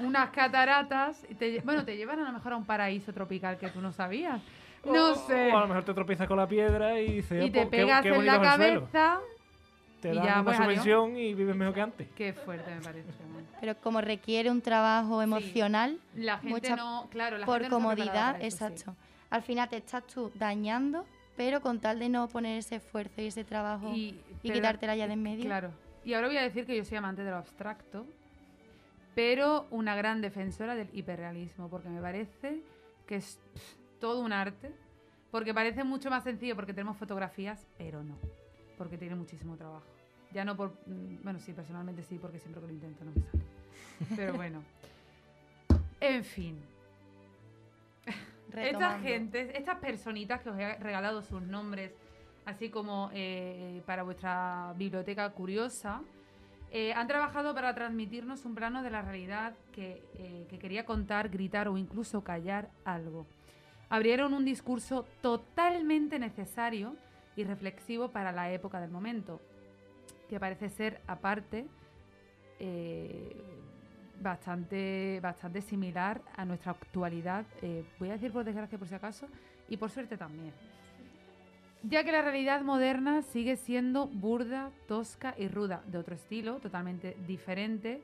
Unas 0.00 0.30
cataratas. 0.30 1.24
y 1.28 1.34
te 1.34 1.60
bueno, 1.60 1.84
te 1.84 1.96
llevan 1.96 2.18
a 2.20 2.24
lo 2.24 2.32
mejor 2.32 2.54
a 2.54 2.56
un 2.56 2.64
paraíso 2.64 3.12
tropical 3.12 3.58
que 3.58 3.68
tú 3.68 3.80
no 3.82 3.92
sabías. 3.92 4.40
No 4.86 5.12
O- 5.12 5.14
sé. 5.14 5.52
O 5.52 5.56
a 5.58 5.60
lo 5.60 5.68
mejor 5.68 5.84
te 5.84 5.92
tropiezas 5.94 6.26
con 6.26 6.38
la 6.38 6.48
piedra 6.48 6.98
y 6.98 7.12
dices, 7.16 7.44
Y 7.44 7.48
"Oh, 7.48 7.52
te 7.52 7.58
pues, 7.60 7.64
qué- 7.66 7.76
pegas 7.76 8.02
qué 8.02 8.08
en 8.08 8.14
bonito 8.16 8.32
la 8.32 8.38
es 8.38 8.54
el 8.54 8.56
suelo". 8.66 8.80
cabeza. 8.90 9.20
Te 10.04 10.12
y 10.12 10.16
dan 10.16 10.24
ya, 10.26 10.32
una 10.34 10.44
pues, 10.44 10.60
adiós. 10.60 10.72
subvención 10.84 11.16
y 11.16 11.32
vives 11.32 11.56
mejor 11.56 11.72
que 11.74 11.80
antes. 11.80 12.08
Qué 12.14 12.32
fuerte 12.34 12.74
me 12.74 12.80
parece. 12.82 13.08
Pero 13.58 13.74
como 13.80 14.02
requiere 14.02 14.50
un 14.50 14.60
trabajo 14.60 15.22
emocional, 15.22 15.98
La 16.14 16.36
gente 16.36 16.50
Mucha- 16.50 16.76
no. 16.76 17.08
Claro, 17.10 17.38
la 17.38 17.46
por 17.46 17.62
gente 17.62 17.70
no 17.70 17.76
comodidad, 17.76 18.36
sí. 18.38 18.44
exacto. 18.44 18.94
Al 19.30 19.40
final 19.40 19.66
te 19.70 19.78
estás 19.78 20.06
tú 20.06 20.30
dañando, 20.34 21.06
pero 21.38 21.62
con 21.62 21.80
tal 21.80 21.98
de 22.00 22.10
no 22.10 22.28
poner 22.28 22.58
ese 22.58 22.76
esfuerzo 22.76 23.22
y 23.22 23.28
ese 23.28 23.44
trabajo 23.44 23.94
y, 23.94 24.20
Y, 24.42 24.50
quitártela 24.50 24.94
ya 24.94 25.06
de 25.06 25.14
en 25.14 25.22
medio. 25.22 25.44
Claro. 25.46 25.70
Y 26.04 26.12
ahora 26.12 26.26
voy 26.26 26.36
a 26.36 26.42
decir 26.42 26.66
que 26.66 26.76
yo 26.76 26.84
soy 26.84 26.98
amante 26.98 27.24
de 27.24 27.30
lo 27.30 27.38
abstracto, 27.38 28.04
pero 29.14 29.66
una 29.70 29.96
gran 29.96 30.20
defensora 30.20 30.74
del 30.74 30.88
hiperrealismo, 30.92 31.68
porque 31.70 31.88
me 31.88 32.02
parece 32.02 32.60
que 33.06 33.16
es 33.16 33.38
pff, 33.54 33.74
todo 34.00 34.20
un 34.20 34.32
arte, 34.34 34.70
porque 35.30 35.54
parece 35.54 35.82
mucho 35.82 36.10
más 36.10 36.24
sencillo 36.24 36.54
porque 36.56 36.74
tenemos 36.74 36.96
fotografías, 36.98 37.66
pero 37.78 38.02
no, 38.02 38.16
porque 38.76 38.98
tiene 38.98 39.14
muchísimo 39.14 39.56
trabajo. 39.56 39.86
Ya 40.34 40.44
no 40.44 40.56
por... 40.56 40.72
mm, 40.86 41.22
Bueno, 41.22 41.38
sí, 41.38 41.52
personalmente 41.52 42.02
sí, 42.02 42.18
porque 42.18 42.38
siempre 42.38 42.60
que 42.60 42.66
lo 42.66 42.72
intento 42.72 43.04
no 43.04 43.12
me 43.12 43.22
sale. 43.22 43.44
Pero 44.16 44.34
bueno. 44.36 44.62
En 46.00 46.24
fin. 46.24 46.60
Estas 48.52 49.00
gentes, 49.02 49.50
estas 49.54 49.78
personitas 49.78 50.40
que 50.42 50.50
os 50.50 50.58
he 50.58 50.74
regalado 50.76 51.22
sus 51.22 51.42
nombres, 51.42 51.92
así 52.44 52.68
como 52.68 53.10
eh, 53.12 53.82
para 53.86 54.02
vuestra 54.04 54.74
biblioteca 54.76 55.28
curiosa, 55.30 56.02
eh, 56.70 56.92
han 56.92 57.06
trabajado 57.08 57.54
para 57.54 57.74
transmitirnos 57.74 58.44
un 58.44 58.54
plano 58.54 58.82
de 58.82 58.90
la 58.90 59.02
realidad 59.02 59.54
que, 59.72 60.04
eh, 60.14 60.46
que 60.48 60.58
quería 60.58 60.84
contar, 60.84 61.30
gritar 61.30 61.68
o 61.68 61.76
incluso 61.76 62.22
callar 62.22 62.70
algo. 62.84 63.26
Abrieron 63.88 64.34
un 64.34 64.44
discurso 64.44 65.04
totalmente 65.20 66.18
necesario 66.18 66.96
y 67.36 67.44
reflexivo 67.44 68.10
para 68.10 68.30
la 68.30 68.52
época 68.52 68.80
del 68.80 68.90
momento, 68.90 69.40
que 70.28 70.40
parece 70.40 70.68
ser 70.68 71.00
aparte 71.06 71.66
eh, 72.58 73.36
bastante, 74.20 75.20
bastante 75.22 75.60
similar 75.60 76.22
a 76.36 76.44
nuestra 76.44 76.72
actualidad, 76.72 77.44
eh, 77.62 77.84
voy 77.98 78.10
a 78.10 78.12
decir 78.12 78.32
por 78.32 78.44
desgracia 78.44 78.78
por 78.78 78.88
si 78.88 78.94
acaso, 78.94 79.28
y 79.68 79.76
por 79.76 79.90
suerte 79.90 80.16
también. 80.16 80.52
Ya 81.82 82.02
que 82.04 82.12
la 82.12 82.22
realidad 82.22 82.62
moderna 82.62 83.22
sigue 83.22 83.56
siendo 83.56 84.06
burda, 84.06 84.70
tosca 84.88 85.34
y 85.36 85.48
ruda, 85.48 85.82
de 85.86 85.98
otro 85.98 86.14
estilo, 86.14 86.56
totalmente 86.56 87.16
diferente, 87.26 88.02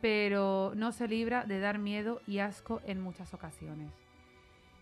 pero 0.00 0.72
no 0.74 0.92
se 0.92 1.06
libra 1.06 1.44
de 1.44 1.60
dar 1.60 1.78
miedo 1.78 2.22
y 2.26 2.38
asco 2.38 2.80
en 2.86 3.00
muchas 3.00 3.34
ocasiones. 3.34 3.90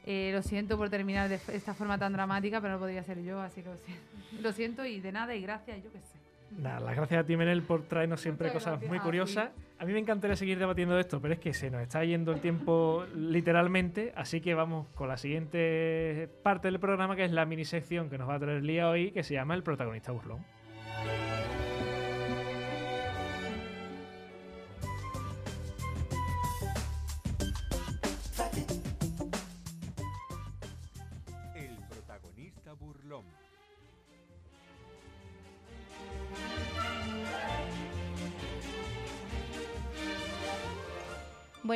Eh, 0.06 0.30
lo 0.32 0.42
siento 0.42 0.76
por 0.76 0.90
terminar 0.90 1.28
de 1.28 1.40
esta 1.48 1.74
forma 1.74 1.98
tan 1.98 2.12
dramática, 2.12 2.60
pero 2.60 2.74
no 2.74 2.78
podría 2.78 3.02
ser 3.02 3.22
yo, 3.22 3.40
así 3.40 3.62
que 3.62 3.70
lo 3.70 3.78
siento. 3.78 4.04
Lo 4.42 4.52
siento 4.52 4.84
y 4.84 5.00
de 5.00 5.12
nada 5.12 5.34
y 5.34 5.40
gracias, 5.40 5.82
yo 5.82 5.90
qué 5.92 6.00
sé. 6.00 6.23
Nada, 6.58 6.80
las 6.80 6.96
gracias 6.96 7.20
a 7.20 7.26
ti, 7.26 7.36
Menel, 7.36 7.62
por 7.62 7.82
traernos 7.82 8.20
siempre 8.20 8.48
Muchas 8.48 8.64
cosas 8.64 8.88
muy 8.88 8.98
curiosas. 9.00 9.50
A 9.78 9.84
mí 9.84 9.92
me 9.92 9.98
encantaría 9.98 10.36
seguir 10.36 10.58
debatiendo 10.58 10.98
esto, 10.98 11.20
pero 11.20 11.34
es 11.34 11.40
que 11.40 11.52
se 11.52 11.70
nos 11.70 11.82
está 11.82 12.04
yendo 12.04 12.32
el 12.32 12.40
tiempo 12.40 13.04
literalmente, 13.14 14.12
así 14.16 14.40
que 14.40 14.54
vamos 14.54 14.86
con 14.94 15.08
la 15.08 15.16
siguiente 15.16 16.28
parte 16.42 16.68
del 16.68 16.78
programa, 16.78 17.16
que 17.16 17.24
es 17.24 17.32
la 17.32 17.44
mini 17.44 17.64
sección 17.64 18.08
que 18.08 18.18
nos 18.18 18.28
va 18.28 18.36
a 18.36 18.38
traer 18.38 18.62
Lía 18.62 18.88
hoy, 18.88 19.10
que 19.10 19.22
se 19.22 19.34
llama 19.34 19.54
El 19.54 19.62
protagonista 19.62 20.12
burlón. 20.12 20.44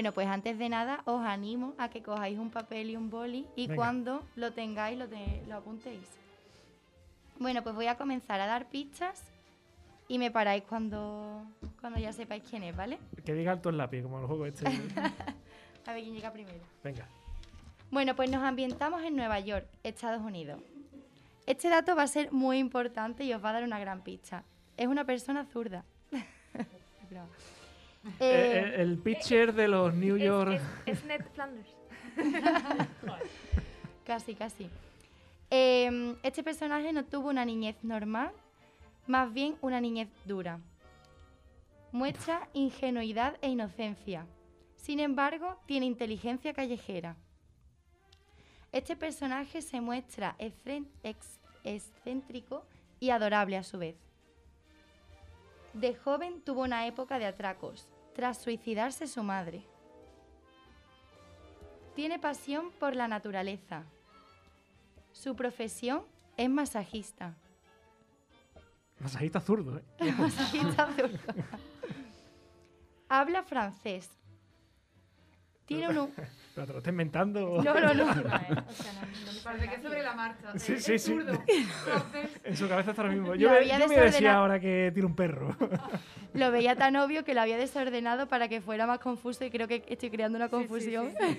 Bueno, 0.09 0.15
pues 0.15 0.29
antes 0.29 0.57
de 0.59 0.71
nada 0.71 1.03
os 1.05 1.21
animo 1.23 1.75
a 1.77 1.91
que 1.91 2.03
cojáis 2.03 2.39
un 2.39 2.49
papel 2.51 2.89
y 2.89 2.97
un 2.97 3.11
boli 3.11 3.45
y 3.57 3.67
Venga. 3.67 3.77
cuando 3.77 4.23
lo 4.37 4.55
tengáis 4.55 4.97
lo, 4.99 5.07
te- 5.07 5.43
lo 5.47 5.57
apuntéis. 5.57 6.01
Bueno, 7.39 7.63
pues 7.63 7.75
voy 7.75 7.89
a 7.89 7.99
comenzar 7.99 8.41
a 8.41 8.47
dar 8.47 8.71
pistas 8.71 9.23
y 10.09 10.19
me 10.19 10.31
paráis 10.31 10.63
cuando, 10.65 11.43
cuando 11.83 12.01
ya 12.01 12.11
sepáis 12.15 12.43
quién 12.49 12.63
es, 12.63 12.75
¿vale? 12.75 12.99
Que 13.23 13.35
diga 13.35 13.53
alto 13.53 13.69
el 13.69 13.77
lápiz, 13.77 14.01
como 14.03 14.19
el 14.19 14.27
juego 14.27 14.47
este. 14.47 14.67
A 15.87 15.93
ver 15.93 16.03
quién 16.03 16.15
llega 16.15 16.33
primero. 16.33 16.65
Venga. 16.83 17.07
Bueno, 17.91 18.17
pues 18.17 18.31
nos 18.31 18.43
ambientamos 18.43 19.03
en 19.03 19.15
Nueva 19.15 19.41
York, 19.41 19.67
Estados 19.83 20.23
Unidos. 20.23 20.59
Este 21.45 21.69
dato 21.69 21.95
va 21.95 22.05
a 22.05 22.09
ser 22.09 22.33
muy 22.33 22.57
importante 22.57 23.25
y 23.25 23.35
os 23.35 23.45
va 23.45 23.51
a 23.51 23.53
dar 23.53 23.63
una 23.65 23.79
gran 23.79 24.01
pista. 24.01 24.43
Es 24.79 24.87
una 24.87 25.05
persona 25.05 25.45
zurda. 25.45 25.85
Eh, 28.21 28.21
Eh, 28.21 28.75
eh, 28.79 28.83
el 28.83 28.99
pitcher 28.99 29.53
de 29.55 29.69
los 29.69 29.95
New 29.95 30.17
York... 30.17 30.61
Es, 30.87 30.99
es 30.99 31.05
Ned 31.05 31.25
Flanders. 31.35 31.69
Casi, 34.05 34.35
casi. 34.35 34.71
Eh, 35.51 36.17
este 36.23 36.43
personaje 36.43 36.93
no 36.93 37.05
tuvo 37.05 37.29
una 37.29 37.45
niñez 37.45 37.77
normal, 37.83 38.33
más 39.07 39.33
bien 39.33 39.57
una 39.61 39.81
niñez 39.81 40.09
dura. 40.25 40.61
muestra 41.93 42.49
ingenuidad 42.55 43.37
e 43.43 43.49
inocencia. 43.49 44.27
Sin 44.77 45.01
embargo, 45.01 45.59
tiene 45.67 45.87
inteligencia 45.87 46.53
callejera. 46.55 47.17
Este 48.73 48.97
personaje 48.97 49.63
se 49.63 49.81
muestra 49.81 50.37
excéntrico 51.65 52.65
y 53.01 53.11
adorable 53.11 53.57
a 53.57 53.63
su 53.63 53.79
vez. 53.79 53.97
De 55.73 55.95
joven 55.95 56.41
tuvo 56.43 56.63
una 56.63 56.87
época 56.87 57.19
de 57.19 57.27
atracos, 57.27 57.87
tras 58.19 58.39
suicidarse 58.39 59.07
su 59.07 59.23
madre. 59.23 59.63
Tiene 61.95 62.19
pasión 62.19 62.73
por 62.73 62.97
la 62.97 63.07
naturaleza. 63.07 63.85
Su 65.13 65.37
profesión 65.37 66.03
es 66.37 66.51
masajista. 66.51 67.37
Masajista 68.99 69.41
zurdo, 69.41 69.79
¿eh? 69.79 70.13
Masajista 70.19 70.93
zurdo. 70.97 71.17
Habla 73.09 73.45
francés. 73.45 74.11
Tiene 75.65 75.89
un... 76.01 76.13
Pero 76.59 76.67
te 76.67 76.73
lo 76.73 76.79
estás 76.79 76.91
inventando. 76.91 77.53
o- 77.53 77.63
No, 77.63 77.73
no, 77.75 77.95
no. 77.95 78.05
No, 78.05 78.13
eh, 78.15 78.15
o 78.17 78.73
sea, 78.73 78.93
no- 78.95 79.01
no 79.27 79.33
me 79.33 79.41
Parece 79.45 79.69
que 79.69 79.75
es 79.77 79.83
sobre 79.83 80.03
la 80.03 80.13
marcha. 80.15 80.59
Sí, 80.59 80.73
Eh, 80.73 80.81
sí, 80.81 80.95
es 80.95 81.03
sí. 81.05 81.17
En 82.45 82.57
su 82.57 82.69
cabeza 82.69 82.91
está 82.91 83.05
lo 83.05 83.11
mismo. 83.13 83.29
Lo 83.29 83.35
Yo, 83.37 83.61
yo 83.61 83.89
me 83.89 83.97
decía 83.97 84.35
ahora 84.35 84.59
que 84.59 84.91
tiene 84.93 85.07
un 85.07 85.15
perro. 85.15 85.57
Lo 86.35 86.51
veía 86.51 86.75
tan 86.75 86.97
obvio 86.97 87.25
que 87.25 87.33
lo 87.35 87.43
había 87.43 87.57
desordenado 87.57 88.27
para 88.27 88.49
que 88.49 88.61
fuera 88.61 88.87
más 88.89 88.99
confuso 88.99 89.45
y 89.45 89.51
creo 89.51 89.69
que 89.69 89.85
estoy 89.89 90.11
creando 90.11 90.37
una 90.37 90.47
Sí, 90.49 90.51
sí, 90.51 90.57
confusión. 90.59 91.13
sí. 91.17 91.39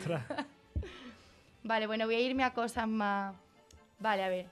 Vale, 1.63 1.85
bueno, 1.87 2.05
voy 2.05 2.15
a 2.15 2.19
irme 2.21 2.43
a 2.45 2.53
cosas 2.53 2.87
más... 2.87 3.35
Vale, 3.99 4.23
a 4.23 4.29
ver. 4.29 4.45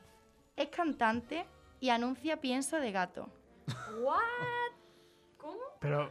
Es 0.57 0.67
cantante 0.67 1.45
y 1.79 1.89
anuncia 1.89 2.35
pienso 2.41 2.77
de 2.81 2.91
gato. 2.91 3.29
¿What? 4.01 4.19
¿Cómo? 5.37 5.59
Pero, 5.79 6.09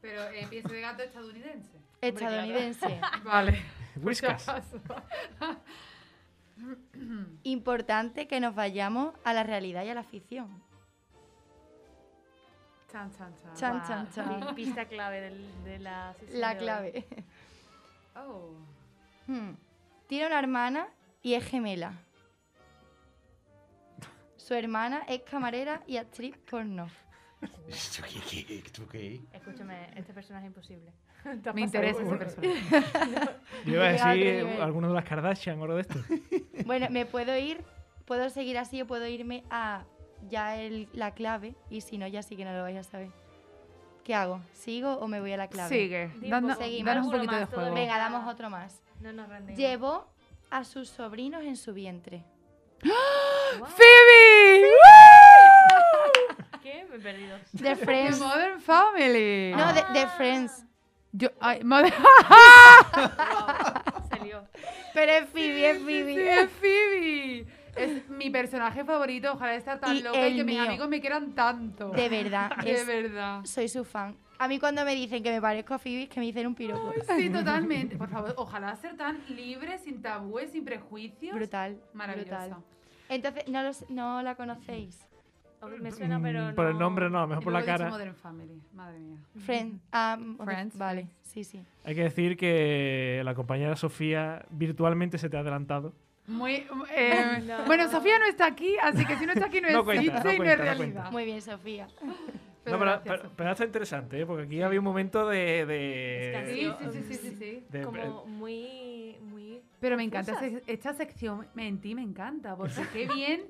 Pero 0.00 0.22
eh, 0.30 0.46
pienso 0.48 0.68
de 0.72 0.80
gato 0.80 1.02
estadounidense. 1.02 1.81
Estadounidense. 2.02 3.00
Vale. 3.24 3.62
Whiskas. 3.96 4.46
Importante 7.44 8.28
que 8.28 8.40
nos 8.40 8.54
vayamos 8.54 9.14
a 9.24 9.32
la 9.32 9.42
realidad 9.42 9.84
y 9.84 9.90
a 9.90 9.94
la 9.94 10.04
ficción. 10.04 10.62
Chan, 12.90 13.10
chan, 13.16 13.34
chan. 13.36 13.54
Chan, 13.56 13.82
chan, 13.86 14.10
chan. 14.12 14.46
pi- 14.48 14.54
Pista 14.64 14.84
clave 14.86 15.20
del- 15.22 15.64
de 15.64 15.78
la 15.78 16.14
sesión 16.14 16.40
La 16.40 16.56
clave. 16.58 17.06
Oh. 18.16 18.52
Hmm. 19.26 19.52
Tiene 20.06 20.26
una 20.26 20.38
hermana 20.38 20.88
y 21.22 21.34
es 21.34 21.44
gemela. 21.44 21.94
Su 24.36 24.54
hermana 24.54 25.02
es 25.08 25.22
camarera 25.22 25.82
y 25.86 25.96
actriz 25.96 26.36
porno. 26.50 26.88
¿Esto 27.68 28.02
qué, 28.28 28.58
esto 28.58 28.86
qué? 28.88 29.22
Escúchame, 29.32 29.90
este 29.96 30.12
personaje 30.12 30.46
es 30.46 30.50
imposible. 30.50 30.92
Me 31.54 31.60
interesa 31.62 32.02
ese 32.02 32.16
personaje. 32.16 32.60
yo 33.66 33.72
iba 33.74 33.84
a 33.86 33.92
decir 33.92 34.60
alguno 34.60 34.88
de 34.88 34.94
las 34.94 35.04
Kardashian 35.04 35.58
o 35.60 35.62
algo 35.64 35.76
de 35.76 35.82
esto. 35.82 35.98
Bueno, 36.66 36.86
me 36.90 37.06
puedo 37.06 37.36
ir, 37.36 37.62
puedo 38.04 38.30
seguir 38.30 38.56
así 38.58 38.82
o 38.82 38.86
puedo 38.86 39.06
irme 39.06 39.42
a 39.50 39.84
ya 40.28 40.56
el, 40.56 40.88
la 40.92 41.12
clave 41.12 41.54
y 41.70 41.80
si 41.80 41.98
no, 41.98 42.06
ya 42.06 42.22
sí 42.22 42.36
que 42.36 42.44
no 42.44 42.52
lo 42.52 42.62
vais 42.62 42.78
a 42.78 42.84
saber. 42.84 43.10
¿Qué 44.04 44.14
hago? 44.14 44.40
¿Sigo 44.52 44.94
o 44.94 45.08
me 45.08 45.20
voy 45.20 45.32
a 45.32 45.36
la 45.36 45.48
clave? 45.48 45.68
Sigue. 45.68 46.10
Danos, 46.28 46.58
un 46.58 47.10
poquito 47.10 47.34
de 47.34 47.40
más, 47.40 47.48
juego. 47.48 47.74
Venga, 47.74 47.98
damos 47.98 48.32
otro 48.32 48.50
más. 48.50 48.80
No 49.00 49.12
nos 49.12 49.28
rendimos. 49.28 49.58
Llevó 49.58 50.06
a 50.50 50.64
sus 50.64 50.88
sobrinos 50.88 51.42
en 51.44 51.56
su 51.56 51.72
vientre. 51.72 52.24
What? 52.84 53.68
¡Phoebe! 53.68 54.68
¿Qué? 56.62 56.86
Me 56.90 56.96
he 56.96 57.00
perdido. 57.00 57.38
The 57.56 57.62
The 57.62 57.76
Friends. 57.76 58.20
Modern 58.20 58.60
Family. 58.60 59.52
No, 59.56 59.72
de, 59.72 60.00
de 60.00 60.06
Friends. 60.16 60.64
Yo, 61.12 61.28
ay, 61.40 61.62
Modern... 61.62 61.92
Se 64.10 64.24
lió. 64.24 64.42
Pero 64.94 65.12
es 65.12 65.28
Phoebe, 65.28 65.70
es 65.70 65.78
Sí, 65.78 65.84
Phoebe. 65.84 66.40
es 66.42 66.50
Phoebe. 66.50 67.46
Es 67.76 68.08
mi 68.10 68.30
personaje 68.30 68.84
favorito. 68.84 69.32
Ojalá 69.32 69.54
estar 69.54 69.80
tan 69.80 69.96
Y 69.96 70.02
loca 70.02 70.18
y 70.18 70.32
el 70.32 70.36
que 70.36 70.44
mis 70.44 70.54
mío. 70.58 70.64
amigos 70.68 70.88
me 70.88 71.00
quieran 71.00 71.32
tanto. 71.34 71.88
De 71.90 72.08
verdad. 72.08 72.50
De 72.64 72.72
es- 72.72 72.86
verdad. 72.86 73.40
soy 73.44 73.68
su 73.68 73.84
fan. 73.84 74.16
A 74.38 74.48
mí 74.48 74.58
cuando 74.58 74.84
me 74.84 74.94
dicen 74.94 75.22
que 75.22 75.30
me 75.30 75.40
parezco 75.40 75.74
a 75.74 75.78
Phoebe 75.78 76.02
es 76.04 76.08
que 76.08 76.18
me 76.18 76.26
dicen 76.26 76.46
un 76.48 76.54
piropo. 76.54 76.92
Sí, 77.16 77.30
totalmente. 77.30 77.96
Por 77.96 78.08
favor, 78.10 78.34
ojalá 78.36 78.74
ser 78.76 78.96
tan 78.96 79.22
libre, 79.28 79.78
sin 79.78 80.02
tabúes, 80.02 80.50
sin 80.50 80.64
prejuicios. 80.64 81.34
Brutal. 81.34 81.80
Maravillosa. 81.92 82.38
brutal. 82.46 82.64
Entonces, 83.08 83.48
¿no, 83.48 83.62
los- 83.62 83.88
¿no 83.90 84.22
la 84.22 84.34
conocéis? 84.34 84.98
Me 85.80 85.90
suena, 85.92 86.20
pero 86.20 86.48
no. 86.50 86.54
Por 86.54 86.66
el 86.66 86.78
nombre 86.78 87.08
no, 87.10 87.26
mejor 87.26 87.44
por 87.44 87.52
la 87.52 87.64
cara. 87.64 87.88
Modern 87.88 88.14
Family. 88.14 88.60
Madre 88.74 88.98
mía. 88.98 89.18
Friends. 89.44 89.80
Ah, 89.92 90.18
ok, 90.38 90.44
Friends, 90.44 90.76
Vale, 90.78 91.08
sí, 91.22 91.44
sí. 91.44 91.62
Hay 91.84 91.94
que 91.94 92.02
decir 92.02 92.36
que 92.36 93.22
la 93.24 93.34
compañera 93.34 93.76
Sofía 93.76 94.44
virtualmente 94.50 95.18
se 95.18 95.28
te 95.28 95.36
ha 95.36 95.40
adelantado. 95.40 95.92
Muy, 96.26 96.66
eh, 96.94 97.42
No. 97.46 97.64
Bueno, 97.66 97.88
Sofía 97.88 98.18
no 98.18 98.26
está 98.26 98.46
aquí, 98.46 98.76
así 98.82 99.04
que 99.04 99.16
si 99.16 99.26
no 99.26 99.32
está 99.32 99.46
aquí 99.46 99.60
no, 99.60 99.68
No 99.72 99.78
es 99.80 99.84
cuenta, 99.84 100.02
no 100.24 100.30
y 100.32 100.32
no 100.32 100.36
cuenta, 100.36 100.52
es 100.52 100.58
no 100.58 100.64
realidad. 100.64 100.76
cuenta. 100.76 101.10
Muy 101.10 101.24
bien, 101.24 101.42
Sofía. 101.42 101.86
Pero 102.64 102.76
no, 102.76 102.84
pero, 102.84 102.92
gracias, 102.92 103.18
pero- 103.22 103.32
pero 103.36 103.50
está 103.50 103.64
interesante, 103.64 104.20
¿eh? 104.20 104.24
porque 104.24 104.44
aquí 104.44 104.62
había 104.62 104.78
un 104.78 104.84
momento 104.84 105.26
de. 105.28 105.66
de- 105.66 106.30
Es 106.30 106.44
que 106.44 106.54
Sí, 106.54 106.70
sí, 106.78 106.92
sí, 106.92 107.02
sí, 107.02 107.14
sí, 107.30 107.36
sí. 107.36 107.64
de- 107.70 107.82
Como 107.82 108.24
muy. 108.26 109.16
muy 109.20 109.60
Pero 109.80 109.96
me 109.96 110.04
encanta 110.04 110.38
esta 110.68 110.92
sección, 110.94 111.44
me- 111.54 111.66
en 111.66 111.80
ti 111.80 111.96
me 111.96 112.02
encanta, 112.02 112.54
porque 112.54 112.82
qué 112.92 113.08
bien 113.12 113.40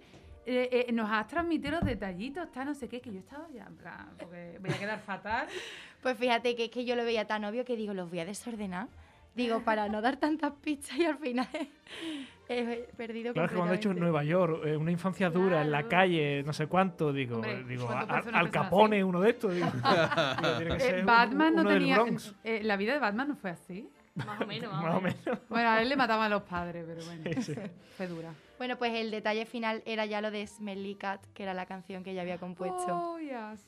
eh, 0.47 0.87
eh, 0.89 0.93
nos 0.93 1.11
has 1.11 1.27
transmitido 1.29 1.73
los 1.73 1.85
detallitos, 1.85 2.45
está 2.45 2.65
no 2.65 2.75
sé 2.75 2.89
qué, 2.89 3.01
que 3.01 3.13
yo 3.13 3.19
estaba 3.21 3.47
ya 3.55 3.65
en 3.67 3.77
plan, 3.77 4.09
porque 4.19 4.59
voy 4.61 4.71
a 4.71 4.79
quedar 4.79 4.99
fatal. 5.01 5.47
Pues 6.03 6.19
fíjate 6.19 6.57
que 6.57 6.65
es 6.65 6.71
que 6.73 6.85
yo 6.85 6.97
lo 6.97 7.05
veía 7.05 7.29
tan 7.29 7.45
obvio 7.45 7.65
que 7.65 7.77
digo, 7.77 7.95
los 7.95 8.11
voy 8.11 8.19
a 8.19 8.25
desordenar. 8.25 8.89
Digo, 9.37 9.61
para 9.63 9.89
no 9.89 10.03
dar 10.03 10.17
tantas 10.17 10.53
pistas 10.61 10.97
y 10.99 11.05
al 11.05 11.17
final 11.17 11.47
he 12.49 12.89
perdido 12.97 13.33
Claro, 13.33 13.47
es 13.47 13.53
que 13.53 13.57
cuando 13.57 13.75
he 13.75 13.77
hecho 13.77 13.91
en. 13.93 14.01
Nueva 14.01 14.25
York, 14.25 14.63
eh, 14.67 14.77
una 14.77 14.91
infancia 14.91 15.31
dura 15.31 15.63
en 15.63 15.71
la 15.71 15.79
Claro. 15.85 15.89
calle, 15.91 16.43
no 16.45 16.53
sé 16.53 16.67
cuánto, 16.67 17.13
digo, 17.13 17.37
Hombre, 17.37 17.63
digo 17.65 17.87
¿cuánto 17.87 18.15
a- 18.15 18.39
Al 18.41 18.51
Capone, 18.51 18.97
así? 18.97 19.03
uno 19.05 19.21
de 19.21 19.31
estos. 19.31 19.55
Digo, 19.55 19.67
Digo, 20.59 20.75
Eh, 20.75 20.97
un- 21.01 21.07
Batman 21.07 21.53
uno 21.55 21.63
no 21.63 21.69
del 21.71 21.79
tenía. 21.79 21.95
Bronx, 22.01 22.35
eh, 22.45 22.61
la 22.65 22.77
vida 22.77 22.93
de 22.95 22.99
Batman 22.99 23.29
no 23.29 23.37
fue 23.37 23.51
así. 23.51 23.89
Más 24.15 24.41
o 24.43 24.47
menos, 24.47 24.71
más 24.73 24.95
o 24.97 25.01
menos. 25.01 25.19
Bueno, 25.49 25.71
a 25.71 25.81
él 25.81 25.89
le 25.89 25.97
mataban 25.97 26.27
a 26.27 26.29
los 26.29 26.43
padres, 26.43 26.85
pero 26.87 27.03
bueno, 27.07 27.23
Sí, 27.41 27.55
sí. 27.55 27.61
fue 27.97 28.07
dura. 28.09 28.29
Bueno, 28.63 28.79
pues 28.79 28.95
el 28.95 29.11
detalle 29.11 29.45
final 29.45 29.83
era 29.87 30.07
ya 30.07 30.21
lo 30.21 30.31
de 30.31 30.47
Smelly 30.47 30.95
Cat, 30.95 31.21
que 31.35 31.43
era 31.43 31.53
la 31.53 31.67
canción 31.67 32.05
que 32.05 32.13
ella 32.13 32.23
había 32.23 32.39
compuesto. 32.39 32.87
Oh, 32.95 33.19
yes. 33.19 33.61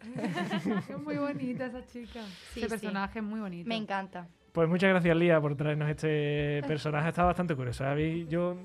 es 0.88 0.98
muy 1.02 1.18
bonita 1.18 1.66
esa 1.66 1.84
chica. 1.84 2.22
Sí, 2.54 2.60
Ese 2.60 2.78
sí. 2.78 2.86
personaje 2.86 3.18
es 3.18 3.24
muy 3.26 3.40
bonito. 3.40 3.68
Me 3.68 3.76
encanta. 3.76 4.26
Pues 4.52 4.66
muchas 4.66 4.88
gracias, 4.88 5.14
Lía, 5.18 5.38
por 5.38 5.54
traernos 5.54 5.90
este 5.90 6.62
personaje. 6.66 7.10
Está 7.10 7.24
bastante 7.24 7.54
curioso. 7.54 7.84
Yo 8.26 8.56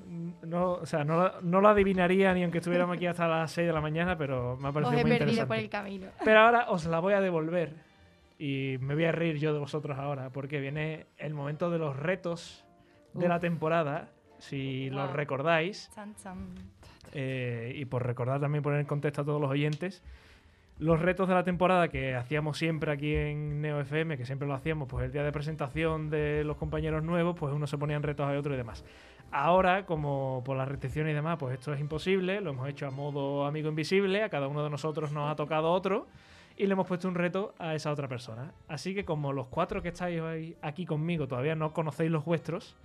no, 0.42 0.72
o 0.72 0.86
sea, 0.86 1.04
no, 1.04 1.18
lo- 1.22 1.42
no 1.42 1.60
lo 1.60 1.68
adivinaría 1.68 2.32
ni 2.32 2.44
aunque 2.44 2.58
estuviéramos 2.60 2.96
aquí 2.96 3.04
hasta 3.06 3.28
las 3.28 3.52
6 3.52 3.66
de 3.66 3.72
la 3.74 3.82
mañana, 3.82 4.16
pero 4.16 4.56
me 4.56 4.68
ha 4.68 4.70
Os 4.70 4.74
parecido 4.74 4.98
he 5.00 5.02
muy 5.02 5.10
perdido 5.18 5.42
interesante. 5.42 5.46
por 5.48 5.56
el 5.58 5.68
camino. 5.68 6.06
Pero 6.24 6.38
ahora 6.40 6.70
os 6.70 6.86
la 6.86 6.98
voy 7.00 7.12
a 7.12 7.20
devolver 7.20 7.74
y 8.38 8.76
me 8.80 8.94
voy 8.94 9.04
a 9.04 9.12
reír 9.12 9.36
yo 9.36 9.52
de 9.52 9.58
vosotros 9.58 9.98
ahora, 9.98 10.30
porque 10.30 10.60
viene 10.60 11.08
el 11.18 11.34
momento 11.34 11.68
de 11.68 11.76
los 11.78 11.94
retos 11.94 12.64
de 13.12 13.28
la 13.28 13.38
temporada, 13.38 14.08
si 14.44 14.90
los 14.90 15.06
Wow. 15.08 15.16
recordáis, 15.16 15.90
Chan, 15.94 16.14
chan. 16.22 16.46
eh, 17.12 17.72
y 17.76 17.84
por 17.84 18.04
recordar 18.06 18.40
también 18.40 18.62
poner 18.62 18.80
en 18.80 18.86
contexto 18.86 19.22
a 19.22 19.24
todos 19.24 19.40
los 19.40 19.50
oyentes, 19.50 20.02
los 20.78 21.00
retos 21.00 21.28
de 21.28 21.34
la 21.34 21.44
temporada 21.44 21.88
que 21.88 22.14
hacíamos 22.16 22.58
siempre 22.58 22.90
aquí 22.90 23.14
en 23.14 23.60
Neo 23.60 23.80
FM, 23.80 24.16
que 24.16 24.26
siempre 24.26 24.48
lo 24.48 24.54
hacíamos, 24.54 24.88
pues 24.88 25.04
el 25.04 25.12
día 25.12 25.22
de 25.22 25.30
presentación 25.30 26.10
de 26.10 26.42
los 26.44 26.56
compañeros 26.56 27.04
nuevos, 27.04 27.36
pues 27.38 27.52
unos 27.54 27.70
se 27.70 27.78
ponían 27.78 28.02
retos 28.02 28.26
a 28.26 28.36
otro 28.36 28.54
y 28.54 28.56
demás. 28.56 28.84
Ahora, 29.30 29.86
como 29.86 30.42
por 30.44 30.56
las 30.56 30.66
restricciones 30.68 31.12
y 31.12 31.14
demás, 31.14 31.36
pues 31.38 31.54
esto 31.54 31.72
es 31.72 31.80
imposible, 31.80 32.40
lo 32.40 32.50
hemos 32.50 32.68
hecho 32.68 32.86
a 32.86 32.90
modo 32.90 33.46
amigo 33.46 33.68
invisible, 33.68 34.22
a 34.24 34.28
cada 34.28 34.48
uno 34.48 34.64
de 34.64 34.70
nosotros 34.70 35.12
nos 35.12 35.30
ha 35.30 35.36
tocado 35.36 35.70
otro 35.70 36.06
y 36.56 36.66
le 36.66 36.72
hemos 36.72 36.86
puesto 36.86 37.08
un 37.08 37.14
reto 37.16 37.54
a 37.58 37.74
esa 37.74 37.90
otra 37.92 38.06
persona. 38.08 38.52
Así 38.68 38.94
que 38.94 39.04
como 39.04 39.32
los 39.32 39.46
cuatro 39.48 39.80
que 39.82 39.88
estáis 39.88 40.20
hoy 40.20 40.56
aquí 40.60 40.86
conmigo 40.86 41.26
todavía 41.28 41.54
no 41.56 41.72
conocéis 41.72 42.10
los 42.10 42.24
vuestros, 42.24 42.76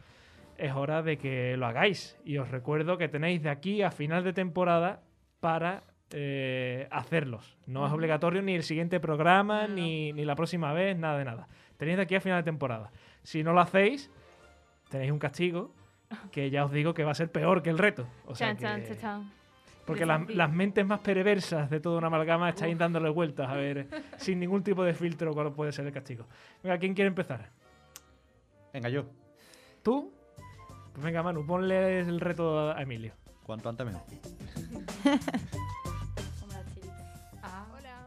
es 0.59 0.73
hora 0.73 1.01
de 1.01 1.17
que 1.17 1.55
lo 1.57 1.65
hagáis. 1.67 2.17
Y 2.23 2.37
os 2.37 2.49
recuerdo 2.49 2.97
que 2.97 3.07
tenéis 3.07 3.41
de 3.43 3.49
aquí 3.49 3.81
a 3.81 3.91
final 3.91 4.23
de 4.23 4.33
temporada 4.33 5.01
para 5.39 5.83
eh, 6.11 6.87
hacerlos. 6.91 7.57
No 7.65 7.85
es 7.85 7.93
obligatorio 7.93 8.41
ni 8.41 8.55
el 8.55 8.63
siguiente 8.63 8.99
programa, 8.99 9.67
No. 9.67 9.75
Ni, 9.75 10.11
ni 10.13 10.25
la 10.25 10.35
próxima 10.35 10.73
vez, 10.73 10.97
nada 10.97 11.17
de 11.17 11.25
nada. 11.25 11.47
Tenéis 11.77 11.97
de 11.97 12.03
aquí 12.03 12.15
a 12.15 12.21
final 12.21 12.39
de 12.39 12.43
temporada. 12.43 12.91
Si 13.23 13.43
no 13.43 13.53
lo 13.53 13.61
hacéis, 13.61 14.11
tenéis 14.89 15.11
un 15.11 15.19
castigo 15.19 15.73
que 16.31 16.49
ya 16.49 16.65
os 16.65 16.71
digo 16.71 16.93
que 16.93 17.03
va 17.03 17.11
a 17.11 17.15
ser 17.15 17.31
peor 17.31 17.61
que 17.61 17.69
el 17.69 17.77
reto. 17.77 18.07
O 18.25 18.35
sea 18.35 18.47
Chan, 18.49 18.57
chan, 18.57 18.81
que- 18.81 18.87
chan, 18.89 18.97
chan. 18.99 19.31
porque 19.85 20.05
las, 20.05 20.27
las 20.29 20.51
mentes 20.51 20.85
más 20.85 20.99
perversas 20.99 21.69
de 21.69 21.79
toda 21.79 21.97
una 21.99 22.07
amalgama 22.07 22.49
estáis 22.49 22.77
dándole 22.77 23.09
vueltas 23.09 23.47
a 23.49 23.53
ver 23.55 23.87
sin 24.17 24.39
ningún 24.39 24.63
tipo 24.63 24.83
de 24.83 24.93
filtro 24.93 25.33
cuál 25.33 25.53
puede 25.53 25.71
ser 25.71 25.85
el 25.85 25.93
castigo. 25.93 26.25
Venga, 26.63 26.77
¿quién 26.79 26.93
quiere 26.93 27.07
empezar? 27.07 27.49
Venga, 28.73 28.89
yo. 28.89 29.05
¿Tú? 29.83 30.11
Pues 30.99 31.05
venga, 31.05 31.23
Manu, 31.23 31.45
ponle 31.45 32.01
el 32.01 32.19
reto 32.19 32.71
a 32.71 32.81
Emilio. 32.81 33.13
Cuanto 33.43 33.69
antes 33.69 33.85
mejor. 33.85 34.01
Ah, 37.41 37.65
Hola. 37.73 38.05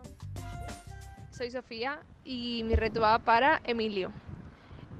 soy 1.31 1.51
Sofía 1.51 2.01
y 2.23 2.63
mi 2.65 2.75
reto 2.75 3.01
va 3.01 3.19
para 3.19 3.63
Emilio. 3.65 4.13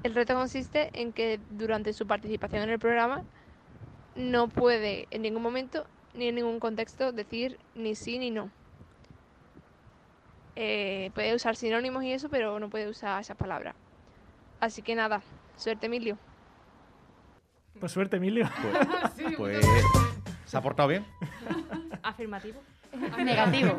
El 0.01 0.15
reto 0.15 0.33
consiste 0.33 0.89
en 0.99 1.13
que 1.13 1.39
durante 1.51 1.93
su 1.93 2.07
participación 2.07 2.63
en 2.63 2.71
el 2.71 2.79
programa 2.79 3.21
no 4.15 4.47
puede 4.47 5.07
en 5.11 5.21
ningún 5.21 5.43
momento 5.43 5.85
ni 6.15 6.29
en 6.29 6.33
ningún 6.33 6.59
contexto 6.59 7.11
decir 7.11 7.59
ni 7.75 7.93
sí 7.93 8.17
ni 8.17 8.31
no. 8.31 8.49
Eh, 10.55 11.11
puede 11.13 11.35
usar 11.35 11.55
sinónimos 11.55 12.03
y 12.03 12.11
eso, 12.11 12.27
pero 12.27 12.59
no 12.59 12.71
puede 12.71 12.89
usar 12.89 13.21
esas 13.21 13.37
palabras. 13.37 13.75
Así 14.59 14.81
que 14.81 14.95
nada, 14.95 15.21
suerte 15.57 15.85
Emilio. 15.85 16.17
Pues 17.79 17.91
suerte, 17.91 18.17
Emilio. 18.17 18.47
Sí, 19.15 19.25
Pues 19.37 19.65
se 20.45 20.57
ha 20.57 20.61
portado 20.61 20.89
bien. 20.89 21.05
Afirmativo. 22.01 22.61
Negativo. 23.17 23.77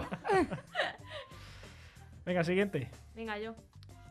Venga, 2.24 2.44
siguiente. 2.44 2.90
Venga, 3.14 3.38
yo. 3.38 3.54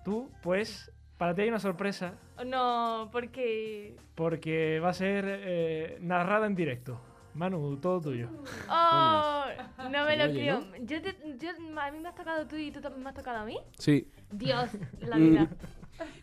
Tú, 0.05 0.30
pues, 0.41 0.91
para 1.18 1.34
ti 1.34 1.41
hay 1.43 1.49
una 1.49 1.60
sorpresa 1.60 2.14
No, 2.45 3.10
porque. 3.11 3.95
porque 4.15 4.80
va 4.80 4.89
a 4.89 4.93
ser 4.93 5.26
eh, 5.27 5.97
narrada 6.01 6.45
en 6.45 6.55
directo. 6.55 6.99
Manu, 7.34 7.77
todo 7.77 7.99
tuyo. 7.99 8.30
¡Oh! 8.69 9.45
No 9.89 10.05
me 10.05 10.15
lo 10.18 10.26
Oye, 10.26 10.34
creo. 10.34 10.60
¿no? 10.61 10.76
Yo 10.85 11.01
te- 11.01 11.18
yo- 11.39 11.49
a 11.81 11.91
mí 11.91 11.99
me 11.99 12.10
has 12.10 12.15
tocado 12.15 12.45
tú 12.45 12.55
y 12.55 12.72
tú 12.72 12.80
también 12.80 13.01
me 13.03 13.10
has 13.10 13.15
tocado 13.15 13.39
a 13.39 13.45
mí. 13.45 13.57
Sí. 13.80 14.07
Dios, 14.31 14.69
la 14.99 15.15
Mm. 15.18 15.30
vida. 15.30 15.47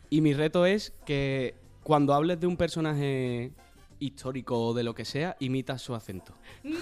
Y 0.09 0.21
mi 0.21 0.33
reto 0.33 0.65
es 0.65 0.91
que 1.05 1.55
cuando 1.83 2.13
hables 2.13 2.39
de 2.39 2.47
un 2.47 2.57
personaje 2.57 3.51
histórico 3.99 4.59
o 4.59 4.73
de 4.73 4.83
lo 4.83 4.93
que 4.93 5.05
sea, 5.05 5.35
imitas 5.39 5.81
su 5.81 5.93
acento. 5.95 6.33
¡No! 6.63 6.77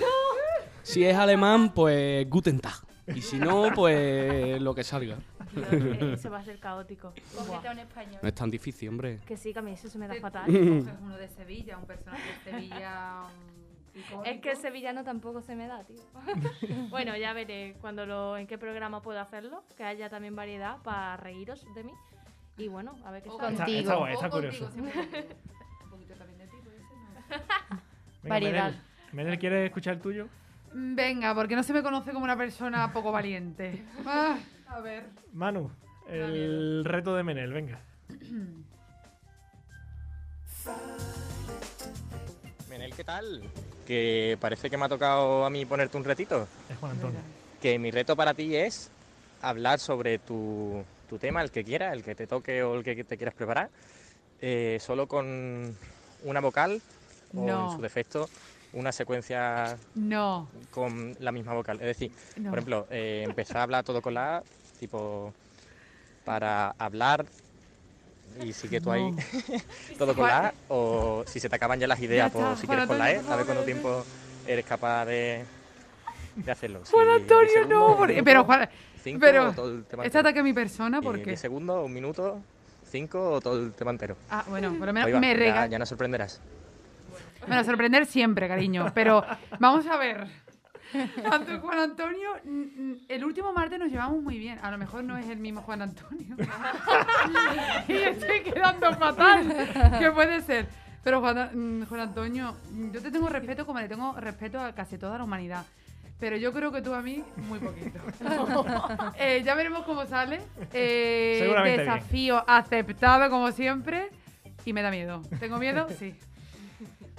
Si 0.84 1.04
es 1.06 1.16
alemán, 1.16 1.74
pues 1.74 2.28
Guten 2.30 2.60
Tag. 2.60 2.74
Y 3.16 3.22
si 3.22 3.38
no, 3.38 3.72
pues 3.74 4.62
lo 4.62 4.74
que 4.76 4.84
salga. 4.84 5.18
Dios, 5.52 5.68
eh, 5.74 6.12
eso 6.14 6.30
va 6.30 6.40
a 6.40 6.44
ser 6.44 6.60
caótico. 6.60 7.14
Cógete 7.36 7.70
un 7.72 7.80
español. 7.80 8.20
No 8.22 8.28
es 8.30 8.36
tan 8.36 8.52
difícil, 8.52 8.90
hombre. 8.90 9.20
Que 9.26 9.36
sí, 9.36 9.52
que 9.52 9.60
a 9.60 9.62
mí 9.64 9.72
eso 9.72 9.90
se 9.90 9.98
me 9.98 10.08
da 10.08 10.14
Te- 10.14 10.22
fatal. 10.22 10.46
coges 10.46 10.94
uno 11.02 11.18
de 11.18 11.28
Sevilla, 11.28 11.78
un 11.78 11.86
personaje 11.86 12.22
de 12.46 12.52
Sevilla. 12.52 13.24
icónico. 13.96 14.24
Es 14.26 14.42
que 14.42 14.52
el 14.52 14.58
sevillano 14.58 15.04
tampoco 15.04 15.42
se 15.42 15.56
me 15.56 15.68
da, 15.68 15.84
tío. 15.84 15.98
bueno, 16.90 17.18
ya 17.18 17.34
veré 17.34 17.76
cuando 17.82 18.06
lo, 18.06 18.38
en 18.38 18.46
qué 18.46 18.58
programa 18.60 19.02
puedo 19.02 19.20
hacerlo, 19.20 19.64
que 19.76 19.84
haya 19.84 20.10
también 20.10 20.36
variedad 20.36 20.78
para 20.84 21.18
reíros 21.18 21.66
de 21.74 21.84
mí. 21.84 21.92
Y 22.60 22.68
bueno, 22.68 22.96
a 23.06 23.12
ver 23.12 23.24
qué 23.24 23.30
O. 23.30 23.34
Está, 23.34 23.48
Contigo. 23.66 23.80
está 23.80 23.96
guay, 23.96 24.14
está 24.14 24.28
O 24.28 24.30
contigo, 24.30 24.54
curioso. 24.54 24.76
contigo. 24.76 25.02
Un 25.84 25.90
poquito 25.90 26.14
también 26.16 26.40
de 26.40 26.46
ti, 26.48 26.58
puede 26.64 26.78
ser, 26.78 26.98
¿no? 26.98 27.78
Venga, 28.24 28.36
Variedad. 28.36 28.66
Menel. 28.72 28.82
Menel, 29.14 29.40
¿quieres 29.40 29.66
escuchar 29.68 29.94
el 29.96 30.02
tuyo? 30.02 30.28
Venga, 30.74 31.34
porque 31.34 31.56
no 31.56 31.64
se 31.64 31.74
me 31.74 31.82
conoce 31.82 32.12
como 32.12 32.24
una 32.26 32.38
persona 32.38 32.92
poco 32.94 33.12
valiente. 33.12 33.84
Ah, 34.06 34.38
a 34.68 34.80
ver. 34.82 35.06
Manu, 35.34 35.72
el 36.08 36.84
reto 36.86 37.16
de 37.16 37.24
Menel, 37.24 37.52
venga. 37.54 37.80
Menel, 42.70 42.94
¿qué 42.94 43.04
tal? 43.04 43.42
Que 43.88 44.38
parece 44.40 44.70
que 44.70 44.78
me 44.78 44.86
ha 44.86 44.90
tocado 44.90 45.44
a 45.46 45.50
mí 45.50 45.66
ponerte 45.66 45.98
un 45.98 46.04
retito. 46.04 46.48
Es 46.70 46.78
Juan 46.78 46.92
Antonio. 46.92 47.20
Que 47.62 47.80
mi 47.80 47.90
reto 47.92 48.16
para 48.16 48.34
ti 48.34 48.56
es 48.56 48.92
hablar 49.42 49.80
sobre 49.80 50.20
tu, 50.20 50.84
tu 51.10 51.18
tema, 51.18 51.42
el 51.42 51.52
que 51.52 51.64
quieras, 51.66 51.92
el 51.94 52.04
que 52.04 52.16
te 52.16 52.28
toque 52.28 52.62
o 52.64 52.76
el 52.76 52.84
que 52.84 53.04
te 53.04 53.18
quieras 53.18 53.34
preparar, 53.36 53.70
eh, 54.42 54.78
solo 54.80 55.08
con 55.08 55.76
una 56.24 56.40
vocal 56.40 56.82
o 57.36 57.46
No. 57.46 57.70
en 57.72 57.76
su 57.76 57.82
defecto 57.82 58.30
una 58.72 58.92
secuencia 58.92 59.78
No, 59.96 60.48
con 60.70 61.16
la 61.20 61.32
misma 61.32 61.54
vocal. 61.54 61.78
Es 61.82 61.88
decir, 61.88 62.12
no. 62.38 62.52
por 62.52 62.60
ejemplo, 62.60 62.88
eh, 62.92 63.24
empezar 63.26 63.58
a 63.58 63.64
hablar 63.64 63.84
todo 63.84 64.02
con 64.02 64.14
la 64.14 64.38
A, 64.38 64.44
tipo, 64.80 65.34
para 66.24 66.76
hablar 66.78 67.26
y 68.44 68.54
sigue 68.54 68.80
tú 68.80 68.92
ahí 68.92 69.12
todo 69.98 70.14
con 70.16 70.28
la 70.28 70.48
A, 70.50 70.54
o 70.68 71.24
si 71.26 71.40
se 71.40 71.50
te 71.50 71.56
acaban 71.56 71.80
ya 71.80 71.88
las 71.88 72.00
ideas, 72.00 72.32
Ya 72.32 72.38
está, 72.40 72.50
pues 72.50 72.60
si 72.60 72.68
quieres 72.68 72.86
con 72.86 73.00
la 73.00 73.12
E, 73.12 73.18
a 73.28 73.36
ver 73.36 73.46
cuánto 73.46 73.64
tiempo 73.64 74.04
eres 74.48 74.64
capaz 74.66 75.06
de, 75.06 75.44
de 76.36 76.52
hacerlo. 76.52 76.82
Juan 76.92 77.10
Antonio, 77.10 77.66
no. 77.68 77.98
porque- 77.98 78.22
pero, 78.24 78.44
Juan, 78.44 78.70
cinco, 79.00 79.20
pero 79.20 79.50
o 79.50 79.54
todo 79.54 79.72
el 79.72 79.86
tema 79.86 80.04
este 80.04 80.18
entero. 80.18 80.30
ataque 80.30 80.40
a 80.40 80.44
mi 80.44 80.54
persona, 80.54 81.00
Y 81.00 81.02
¿por 81.02 81.18
qué? 81.20 81.26
10 81.26 81.40
segundos, 81.40 81.86
un 81.86 81.94
minuto, 81.94 82.42
cinco 82.90 83.32
o 83.32 83.42
todo 83.42 83.60
el 83.60 83.74
tema 83.74 83.92
entero. 83.92 84.16
Ah, 84.30 84.44
bueno, 84.48 84.70
por 84.70 84.80
lo 84.82 84.88
Ahí 84.88 84.94
menos 84.94 85.14
va, 85.16 85.20
me 85.20 85.38
ya, 85.38 85.66
ya 85.68 85.80
nos 85.80 85.90
sorprenderás. 85.90 86.42
A 87.50 87.64
sorprender 87.64 88.06
siempre, 88.06 88.48
cariño. 88.48 88.92
Pero 88.94 89.24
vamos 89.60 89.88
a 89.88 89.98
ver. 89.98 90.28
Tanto 91.30 91.60
Juan 91.60 91.80
Antonio, 91.80 92.30
mm, 92.44 92.50
mm, 92.92 92.98
el 93.08 93.24
último 93.24 93.54
martes 93.54 93.80
nos 93.80 93.90
llevamos 93.90 94.22
muy 94.24 94.38
bien. 94.40 94.60
A 94.62 94.72
lo 94.72 94.78
mejor 94.78 95.04
no 95.04 95.18
es 95.18 95.28
el 95.30 95.38
mismo 95.38 95.62
Juan 95.62 95.84
Antonio. 95.84 96.36
y 97.88 97.94
estoy 97.94 98.42
quedando 98.42 98.92
fatal. 98.94 99.70
¿Qué 100.00 100.12
puede 100.12 100.42
ser? 100.42 100.68
Pero 101.04 101.22
Juan, 101.22 101.82
mm, 101.82 101.86
Juan 101.86 102.02
Antonio, 102.02 102.56
mm, 102.72 102.92
yo 102.92 103.02
te 103.02 103.12
tengo 103.12 103.30
respeto 103.30 103.66
como 103.66 103.80
le 103.80 103.88
tengo 103.88 104.14
respeto 104.20 104.60
a 104.60 104.74
casi 104.74 104.98
toda 104.98 105.18
la 105.18 105.24
humanidad. 105.24 105.64
Pero 106.20 106.36
yo 106.36 106.52
creo 106.52 106.72
que 106.72 106.82
tú 106.82 106.94
a 106.94 107.02
mí, 107.02 107.24
muy 107.48 107.60
poquito. 107.60 108.00
Eh, 109.18 109.42
ya 109.44 109.56
veremos 109.56 109.84
cómo 109.86 110.06
sale. 110.06 110.42
Eh, 110.74 111.54
bien. 111.64 111.78
desafío 111.78 112.44
aceptado 112.48 113.30
como 113.30 113.52
siempre. 113.52 114.10
Y 114.66 114.74
me 114.74 114.82
da 114.82 114.92
miedo. 114.92 115.22
¿Tengo 115.40 115.58
miedo? 115.58 115.88
Sí. 116.00 116.16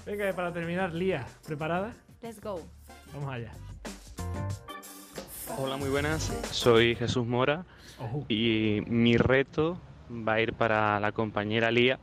Venga, 0.06 0.32
para 0.32 0.52
terminar, 0.52 0.94
Lía, 0.94 1.26
¿preparada? 1.46 1.92
Let's 2.22 2.40
go. 2.40 2.60
Vamos 3.12 3.32
allá. 3.32 3.52
Hola, 5.58 5.76
muy 5.76 5.90
buenas. 5.90 6.22
Soy 6.50 6.94
Jesús 6.94 7.26
Mora 7.26 7.64
y 8.28 8.80
mi 8.86 9.16
reto 9.18 9.78
va 10.10 10.34
a 10.34 10.40
ir 10.40 10.54
para 10.54 10.98
la 11.00 11.12
compañera 11.12 11.70
Lía, 11.70 11.98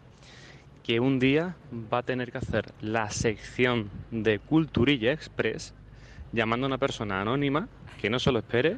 que 0.83 0.99
un 0.99 1.17
día 1.17 1.55
va 1.91 1.99
a 1.99 2.03
tener 2.03 2.31
que 2.31 2.37
hacer 2.37 2.71
la 2.81 3.09
sección 3.09 3.89
de 4.11 4.39
Culturilla 4.39 5.11
Express 5.11 5.73
llamando 6.31 6.65
a 6.65 6.69
una 6.69 6.77
persona 6.77 7.21
anónima 7.21 7.67
que 7.99 8.09
no 8.09 8.19
se 8.19 8.31
lo 8.31 8.39
espere 8.39 8.77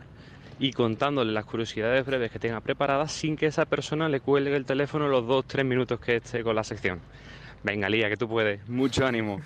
y 0.60 0.74
contándole 0.74 1.32
las 1.32 1.46
curiosidades 1.46 2.06
breves 2.06 2.32
que 2.32 2.40
tenga 2.40 2.60
preparadas 2.62 3.12
sin 3.12 3.38
que 3.38 3.46
esa 3.46 3.66
persona 3.66 4.10
le 4.10 4.20
cuelgue 4.20 4.56
el 4.56 4.66
teléfono 4.66 5.08
los 5.08 5.26
dos 5.26 5.46
tres 5.46 5.66
minutos 5.66 6.00
que 6.00 6.18
esté 6.18 6.44
con 6.44 6.56
la 6.56 6.64
sección. 6.64 7.00
Venga, 7.64 7.90
Lía, 7.90 8.10
que 8.10 8.18
tú 8.18 8.28
puedes. 8.28 8.68
Mucho 8.68 9.06
ánimo. 9.06 9.42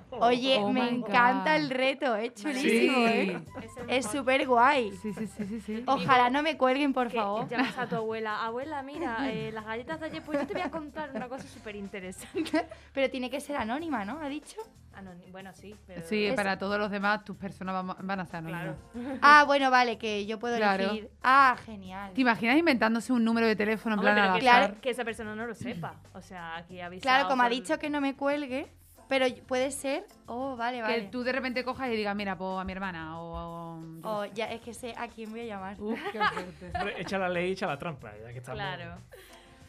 Oye, 0.10 0.58
Oh 0.60 0.72
me 0.72 0.88
encanta 0.88 1.52
God. 1.54 1.60
el 1.62 1.70
reto, 1.70 2.16
es 2.16 2.34
chulísimo, 2.34 3.06
¿eh? 3.06 3.40
Es, 3.62 3.76
el 3.76 3.90
Es 3.90 4.04
mejor. 4.06 4.18
súper 4.20 4.46
guay. 4.46 4.92
Sí, 5.02 5.12
sí, 5.12 5.26
sí, 5.26 5.44
sí, 5.44 5.60
sí. 5.60 5.84
Ojalá 5.86 6.30
no 6.30 6.42
me 6.42 6.56
cuelguen, 6.56 6.92
por 6.92 7.08
Que 7.08 7.16
favor. 7.18 7.48
llamas 7.48 7.76
a 7.78 7.86
tu 7.86 7.96
abuela, 7.96 8.42
abuela, 8.44 8.82
mira, 8.82 9.30
eh, 9.30 9.50
las 9.52 9.64
galletas 9.64 10.00
de 10.00 10.06
ayer, 10.06 10.22
pues 10.22 10.40
yo 10.40 10.46
te 10.46 10.52
voy 10.54 10.62
a 10.62 10.70
contar 10.70 11.10
una 11.14 11.28
cosa 11.28 11.44
súper 11.48 11.76
interesante. 11.76 12.66
Pero 12.92 13.10
tiene 13.10 13.30
que 13.30 13.40
ser 13.40 13.56
anónima, 13.56 14.04
¿no? 14.04 14.20
¿Ha 14.20 14.28
dicho? 14.28 14.56
Ah, 14.98 15.02
ni- 15.02 15.30
bueno, 15.30 15.52
sí, 15.52 15.76
pero... 15.86 16.00
Sí, 16.08 16.24
Es- 16.24 16.34
para 16.34 16.56
todos 16.56 16.78
los 16.78 16.90
demás, 16.90 17.22
tus 17.22 17.36
personas 17.36 17.84
van, 18.00 18.18
a 18.20 18.24
ser 18.24 18.42
Claro. 18.44 18.76
anónimas. 18.94 19.18
Ah, 19.20 19.44
bueno, 19.46 19.70
vale, 19.70 19.98
que 19.98 20.24
yo 20.24 20.38
puedo 20.38 20.56
Claro. 20.56 20.84
elegir. 20.84 21.10
Ah, 21.22 21.54
genial. 21.66 22.14
¿Te 22.14 22.22
imaginas 22.22 22.56
inventándose 22.56 23.12
un 23.12 23.22
número 23.22 23.46
de 23.46 23.54
teléfono 23.56 23.94
en 23.94 23.98
Hombre, 23.98 24.14
plan 24.14 24.24
pero 24.24 24.32
al 24.32 24.38
que? 24.40 24.46
Claro. 24.46 24.80
que 24.80 24.88
esa 24.88 25.04
persona 25.04 25.34
no 25.34 25.44
lo 25.46 25.54
sepa. 25.54 25.96
O 26.14 26.22
sea, 26.22 26.56
aquí 26.56 26.80
avisado 26.80 27.02
Claro, 27.02 27.28
como 27.28 27.42
ha 27.42 27.48
dicho 27.50 27.78
que 27.78 27.90
no 27.90 28.00
me 28.00 28.16
cuelgue, 28.16 28.72
pero 29.08 29.26
puede 29.46 29.70
ser. 29.70 30.04
Oh, 30.26 30.56
vale, 30.56 30.78
Que 30.78 30.82
vale. 30.82 31.08
tú 31.10 31.22
de 31.22 31.32
repente 31.32 31.64
cojas 31.64 31.90
y 31.90 31.96
digas, 31.96 32.14
mira, 32.16 32.36
pues 32.36 32.58
a 32.60 32.64
mi 32.64 32.72
hermana 32.72 33.20
o... 33.20 33.34
o- 33.34 33.86
Oh, 34.08 34.24
ya, 34.26 34.46
es 34.52 34.60
que 34.60 34.72
sé 34.72 34.94
a 34.96 35.08
quién 35.08 35.30
voy 35.30 35.40
a 35.40 35.44
llamar. 35.44 35.80
Uf, 35.80 35.98
qué 36.12 36.18
fuerte. 36.32 36.70
Hombre, 36.78 36.94
echa 37.00 37.18
la 37.18 37.28
ley, 37.28 37.52
echa 37.52 37.66
la 37.66 37.76
trampa, 37.78 38.12
ya 38.22 38.32
que 38.32 38.38
estamos. 38.38 38.58
Claro. 38.60 38.94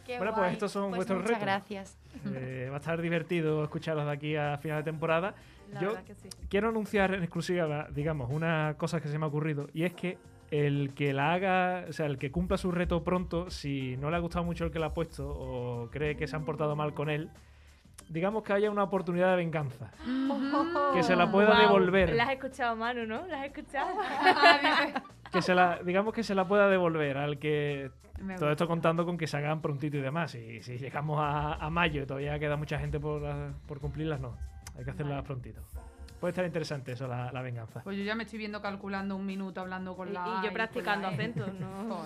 Qué 0.05 0.17
Bueno, 0.17 0.33
pues 0.35 0.53
estos 0.53 0.71
son 0.71 0.89
Pues 0.89 0.97
vuestros 0.97 1.17
muchas 1.19 1.29
retos. 1.31 1.41
gracias. 1.43 1.97
Eh, 2.33 2.67
va 2.69 2.75
a 2.75 2.79
estar 2.79 3.01
divertido 3.01 3.63
escucharlos 3.63 4.05
de 4.05 4.11
aquí 4.11 4.35
a 4.35 4.57
final 4.59 4.77
de 4.77 4.83
temporada. 4.83 5.33
La 5.73 5.81
Yo 5.81 5.87
verdad 5.89 6.03
que 6.05 6.15
sí. 6.15 6.29
quiero 6.49 6.69
anunciar 6.69 7.13
en 7.13 7.23
exclusiva, 7.23 7.87
digamos, 7.91 8.29
una 8.31 8.75
cosa 8.77 9.01
que 9.01 9.07
se 9.09 9.17
me 9.17 9.25
ha 9.25 9.27
ocurrido 9.27 9.67
y 9.73 9.83
es 9.83 9.93
que 9.93 10.17
el 10.51 10.93
que 10.95 11.11
la 11.13 11.33
haga, 11.33 11.85
o 11.89 11.93
sea, 11.93 12.05
el 12.05 12.17
que 12.17 12.31
cumpla 12.31 12.57
su 12.57 12.71
reto 12.71 13.03
pronto, 13.03 13.49
si 13.49 13.97
no 13.97 14.09
le 14.09 14.15
ha 14.15 14.19
gustado 14.19 14.45
mucho 14.45 14.63
el 14.65 14.71
que 14.71 14.79
la 14.79 14.87
ha 14.87 14.93
puesto 14.93 15.27
o 15.27 15.89
cree 15.89 16.15
que 16.15 16.25
se 16.27 16.35
han 16.37 16.45
portado 16.45 16.75
mal 16.77 16.93
con 16.93 17.09
él, 17.09 17.29
digamos 18.09 18.43
que 18.43 18.53
haya 18.53 18.69
una 18.71 18.83
oportunidad 18.83 19.31
de 19.31 19.35
venganza, 19.37 19.91
que 20.93 21.03
se 21.03 21.15
la 21.15 21.31
pueda 21.31 21.49
Guau, 21.49 21.61
devolver, 21.61 22.15
La 22.15 22.23
has 22.23 22.31
escuchado, 22.31 22.75
Manu, 22.75 23.05
¿no? 23.05 23.25
¿La 23.27 23.41
has 23.41 23.45
escuchado? 23.47 23.89
Que 25.31 25.41
se 25.41 25.53
la, 25.53 25.79
digamos 25.83 26.13
que 26.13 26.23
se 26.23 26.33
la 26.33 26.47
pueda 26.47 26.69
devolver 26.69 27.17
al 27.17 27.37
que 27.37 27.91
todo 28.39 28.49
esto 28.49 28.65
contando 28.65 29.05
con 29.05 29.17
que 29.17 29.27
se 29.27 29.35
hagan 29.35 29.61
prontito 29.61 29.97
y 29.97 30.01
demás. 30.01 30.33
Y 30.35 30.61
si 30.61 30.77
llegamos 30.77 31.19
a, 31.19 31.55
a 31.55 31.69
mayo 31.69 32.01
y 32.01 32.05
todavía 32.05 32.39
queda 32.39 32.55
mucha 32.55 32.79
gente 32.79 32.97
por, 32.97 33.21
por 33.67 33.81
cumplirlas, 33.81 34.21
no. 34.21 34.37
Hay 34.77 34.85
que 34.85 34.91
hacerlas 34.91 35.15
Vale. 35.17 35.27
prontito. 35.27 35.61
Puede 36.21 36.31
estar 36.31 36.45
interesante 36.45 36.93
eso, 36.93 37.07
la, 37.09 37.29
la 37.33 37.41
venganza. 37.41 37.81
Pues 37.83 37.97
yo 37.97 38.03
ya 38.05 38.15
me 38.15 38.23
estoy 38.23 38.39
viendo 38.39 38.61
calculando 38.61 39.17
un 39.17 39.25
minuto 39.25 39.59
hablando 39.59 39.97
con 39.97 40.07
Y, 40.07 40.13
la 40.13 40.39
y 40.41 40.45
yo 40.47 40.53
practicando 40.53 41.09
E. 41.09 41.13
acentos, 41.13 41.53
¿no? 41.59 41.99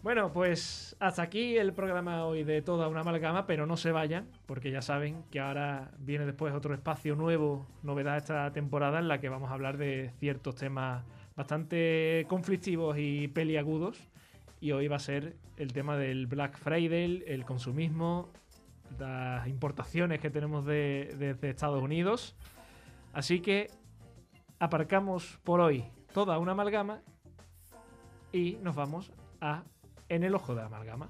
Bueno, 0.00 0.32
pues 0.32 0.96
hasta 1.00 1.22
aquí 1.22 1.56
el 1.56 1.72
programa 1.72 2.24
hoy 2.24 2.44
de 2.44 2.62
toda 2.62 2.86
una 2.86 3.00
amalgama, 3.00 3.46
pero 3.46 3.66
no 3.66 3.76
se 3.76 3.90
vayan, 3.90 4.28
porque 4.46 4.70
ya 4.70 4.80
saben 4.80 5.24
que 5.30 5.40
ahora 5.40 5.90
viene 5.98 6.24
después 6.24 6.54
otro 6.54 6.72
espacio 6.72 7.16
nuevo, 7.16 7.66
novedad 7.82 8.16
esta 8.16 8.52
temporada, 8.52 9.00
en 9.00 9.08
la 9.08 9.20
que 9.20 9.28
vamos 9.28 9.50
a 9.50 9.54
hablar 9.54 9.76
de 9.76 10.12
ciertos 10.20 10.54
temas 10.54 11.04
bastante 11.34 12.26
conflictivos 12.28 12.96
y 12.96 13.26
peliagudos. 13.26 14.08
Y 14.60 14.70
hoy 14.70 14.86
va 14.86 14.96
a 14.96 15.00
ser 15.00 15.36
el 15.56 15.72
tema 15.72 15.96
del 15.96 16.28
Black 16.28 16.56
Friday, 16.58 17.24
el 17.26 17.44
consumismo, 17.44 18.30
las 19.00 19.48
importaciones 19.48 20.20
que 20.20 20.30
tenemos 20.30 20.64
de, 20.64 21.16
desde 21.18 21.50
Estados 21.50 21.82
Unidos. 21.82 22.36
Así 23.12 23.40
que 23.40 23.68
aparcamos 24.60 25.40
por 25.42 25.60
hoy 25.60 25.84
toda 26.12 26.38
una 26.38 26.52
amalgama 26.52 27.02
y 28.32 28.58
nos 28.62 28.76
vamos 28.76 29.10
a 29.40 29.64
en 30.08 30.24
el 30.24 30.34
ojo 30.34 30.54
de 30.54 30.62
la 30.62 30.66
amalgama. 30.66 31.08